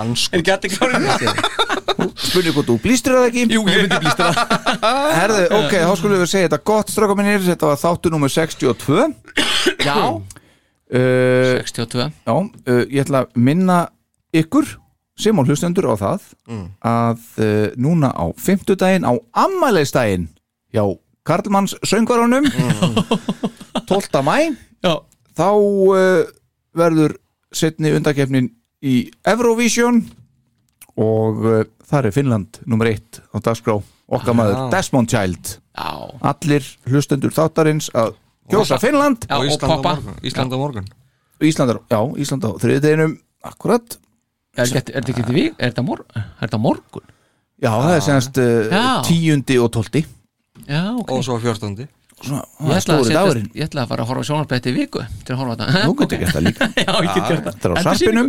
Ansko 0.00 0.36
er 0.38 0.42
ekki 0.42 0.52
allir 0.54 0.70
klárið 0.74 1.79
spurning 2.16 2.56
hvort 2.56 2.68
þú 2.68 2.76
blýstur 2.82 3.16
það 3.18 3.28
ekki? 3.30 3.46
Jú, 3.54 3.62
ég 3.68 3.84
myndi 3.84 4.00
blístra. 4.02 4.30
Herðu, 5.20 5.46
ok, 5.60 5.74
þá 5.84 5.94
skulum 6.00 6.22
við 6.22 6.30
segja 6.32 6.48
þetta 6.48 6.60
gott 6.72 6.92
stráka 6.92 7.16
minnir, 7.18 7.42
þetta 7.46 7.70
var 7.70 7.80
þáttu 7.80 8.12
nummer 8.14 8.32
62 8.32 9.08
já, 9.84 9.96
uh, 9.96 11.56
62 11.66 12.08
Já, 12.08 12.34
uh, 12.34 12.84
ég 12.86 13.02
ætla 13.04 13.24
að 13.24 13.40
minna 13.48 13.80
ykkur 14.36 14.68
sem 15.20 15.36
á 15.36 15.42
hlustendur 15.44 15.90
á 15.92 15.94
það 16.00 16.26
að 16.80 17.24
uh, 17.44 17.68
núna 17.76 18.12
á 18.16 18.24
fimmtudaginn 18.40 19.04
á 19.04 19.12
ammæleistaginn 19.36 20.30
hjá 20.72 20.84
Karlmanns 21.26 21.76
söngvarunum 21.84 22.46
12. 23.86 24.22
mæ 24.28 24.56
já, 24.80 24.94
þá 25.36 25.50
uh, 25.52 26.24
verður 26.76 27.18
setni 27.52 27.92
undakefnin 27.96 28.48
í 28.80 29.10
Eurovision 29.28 30.04
og 31.00 31.44
uh, 31.48 31.62
þar 31.90 32.08
er 32.10 32.14
Finnland 32.14 32.60
nummer 32.68 32.90
1 32.90 33.20
á 33.32 33.36
dagskrá. 33.40 33.78
Okkar 34.10 34.34
maður 34.34 34.64
Desmond 34.72 35.08
Child. 35.12 35.52
Já, 35.78 35.90
allir 36.32 36.66
hlustendur 36.90 37.30
þáttarins 37.34 37.88
að 37.94 38.16
kjósa 38.50 38.78
Finnland. 38.82 39.26
Já 39.30 39.36
Og 39.38 39.44
og 39.44 39.50
Ísland 39.52 39.70
á 39.70 39.76
poppa. 39.76 39.92
morgun. 39.96 40.16
Ísland 40.26 40.50
á 40.52 40.58
morgun. 40.58 40.88
Íslandar, 41.40 41.78
já, 41.88 42.00
Ísland 42.20 42.44
á 42.44 42.50
þriðdeginum 42.60 43.14
akkurat, 43.48 43.94
er 44.58 44.66
þetta 44.68 44.92
er 44.92 44.98
þetta 45.00 45.12
ekki 45.14 45.22
til 45.30 45.36
vík, 45.38 45.54
er 45.56 45.70
þetta 45.70 45.84
mor- 45.86 46.02
er 46.18 46.24
þetta 46.42 46.58
morgun? 46.60 47.06
Já, 47.62 47.70
það 47.80 47.94
er 47.94 48.02
semst 48.04 48.40
uh, 48.42 48.66
Já. 48.68 48.82
tíundi 49.08 49.56
og 49.62 49.70
tólti 49.72 50.02
já, 50.66 50.82
ok. 51.00 51.14
Og 51.16 51.24
svo 51.24 51.38
fjórtandi 51.40 51.86
Svona, 52.20 52.42
Ég 52.44 52.66
það 52.66 52.74
er 52.74 52.80
ætla, 52.80 52.96
setjast, 53.06 53.54
ég 53.56 53.64
ætla 53.64 53.82
að 53.82 53.92
fara 53.94 54.04
að 54.04 54.10
horfa 54.10 54.24
sjónarbretti 54.28 54.68
í 54.68 54.74
viku 54.76 55.04
til 55.24 55.32
að 55.32 55.38
horfa 55.40 55.54
þetta. 55.56 55.84
Nú 55.86 55.94
getur 56.00 56.20
gert 56.20 56.34
það 56.36 56.44
líka. 56.44 56.68
Já, 56.84 56.90
ég 57.00 57.14
get 57.14 57.30
gert 57.30 57.46
Þetta 57.46 57.64
er 57.64 57.72
á 57.72 57.76
það 57.78 57.86
sarpinum 57.88 58.28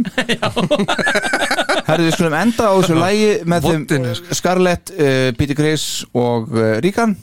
Herðu, 1.90 2.06
við 2.06 2.16
skulum 2.16 2.38
enda 2.40 2.70
á 2.72 2.74
þessu 2.78 2.96
lægi 3.02 3.28
með 3.52 3.68
þeim 3.68 3.84
Voddinu, 3.84 4.16
Scarlett, 4.40 4.94
uh, 4.96 5.28
Peter 5.36 5.60
Chris 5.60 5.86
og 6.16 6.56
uh, 6.56 6.72
Ríkan 6.86 7.18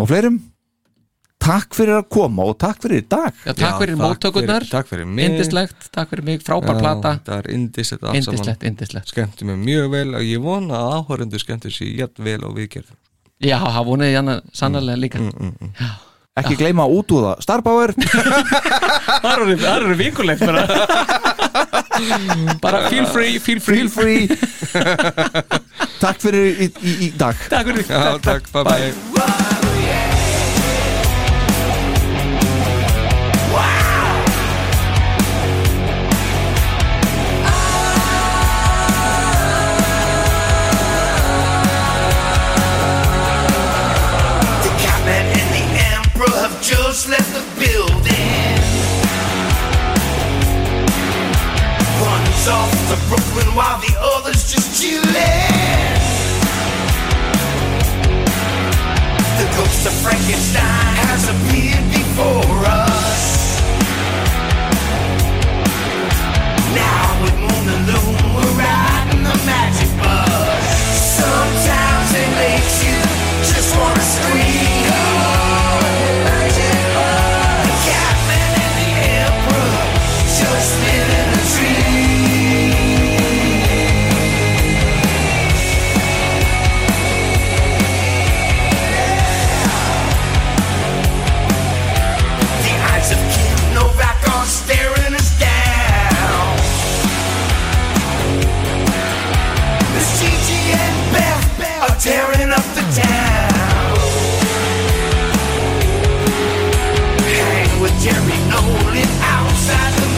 og 0.00 0.08
fleirum. 0.08 0.40
Takk 1.44 1.76
fyrir 1.76 1.98
að 1.98 2.06
koma 2.16 2.48
og 2.48 2.56
takk 2.64 2.80
fyrir 2.80 3.02
í 3.02 3.04
dag. 3.04 3.36
Já, 3.44 3.52
takk 3.52 3.82
fyrir 3.82 3.98
móttökurnar. 4.00 4.64
Takk 4.70 4.88
fyrir 4.88 5.04
mig. 5.04 5.26
Indislegt, 5.28 5.90
takk 5.92 6.14
fyrir 6.14 6.24
mig, 6.24 6.40
frábær 6.46 6.80
plata. 6.80 7.18
Það 7.26 7.42
er 7.42 7.50
indislegt 7.58 8.00
allt 8.00 8.24
saman. 8.24 8.38
Indislegt, 8.38 8.64
indislegt 8.70 9.12
Skemmti 9.12 9.48
mig 9.50 9.60
mjög 9.60 9.92
vel 9.92 10.08
og 10.16 10.24
ég 10.24 10.40
vona 10.40 10.80
að 10.80 10.94
áhörundu 11.02 11.42
skemmti 11.42 11.74
sér 11.74 11.92
jætt 12.00 12.24
vel 12.24 12.40
og 12.48 12.56
við 12.56 12.70
gerðum 12.78 13.03
Já, 13.44 13.58
það 13.60 13.84
vonuði 13.90 14.16
hann 14.18 14.32
sannarlega 14.56 15.00
líka. 15.04 15.20
Ekki 16.40 16.56
gleyma 16.58 16.82
að 16.88 16.94
útúða 16.98 17.32
Starbauer. 17.44 17.92
Það 19.24 19.76
eru- 19.76 19.94
vikulegt 20.00 20.42
bara. 20.42 20.64
Bara 22.64 22.80
feel 22.90 23.06
free, 23.06 23.38
feel 23.38 23.60
free. 23.62 23.86
Feel 23.86 23.90
free. 23.94 24.26
Takk 26.02 26.18
fyrir 26.26 26.64
í, 26.66 26.70
í, 26.82 26.96
í 27.06 27.12
dag. 27.20 27.38
Takk 27.52 27.70
fyrir. 27.70 27.86
Já, 27.86 28.18
takk, 28.26 28.50
bye 28.50 28.66
bye 28.66 30.23
to 52.94 53.00
Brooklyn 53.08 53.54
while 53.54 53.80
the 53.80 53.94
other's 53.98 54.52
just 54.52 54.80
chilling. 54.80 55.02
The 59.38 59.46
ghost 59.56 59.86
of 59.86 59.94
Frankenstein 60.04 60.94
has 61.10 61.24
appeared 61.32 61.86
before 61.90 62.60
us. 62.66 63.58
Now 66.74 67.22
with 67.22 67.36
Moon 67.42 67.64
and 67.74 67.82
Loom, 67.88 68.14
we're 68.36 68.54
riding 68.62 69.22
the 69.24 69.36
magic 69.42 69.90
bus. 69.98 70.62
Sometimes 71.18 72.10
it 72.14 72.30
makes 72.38 72.76
you 72.84 72.98
just 73.42 73.76
wanna 73.76 74.02
scream. 74.02 74.43
Tearing 101.98 102.50
up 102.50 102.64
the 102.74 102.82
town. 102.92 103.96
Hang 107.22 107.80
with 107.80 107.94
Jerry 108.02 108.38
Nolan 108.50 109.10
outside 109.22 109.92
the 109.94 110.08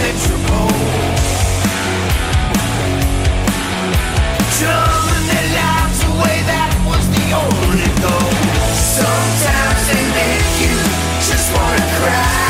their 5.29 5.49
lives 5.61 6.01
away, 6.13 6.37
that 6.49 6.73
was 6.89 7.05
the 7.13 7.27
only. 7.45 7.89
Sometimes 8.97 9.83
they 9.91 10.05
make 10.17 10.53
you 10.63 10.77
just 11.29 11.53
wanna 11.55 11.85
cry. 12.01 12.46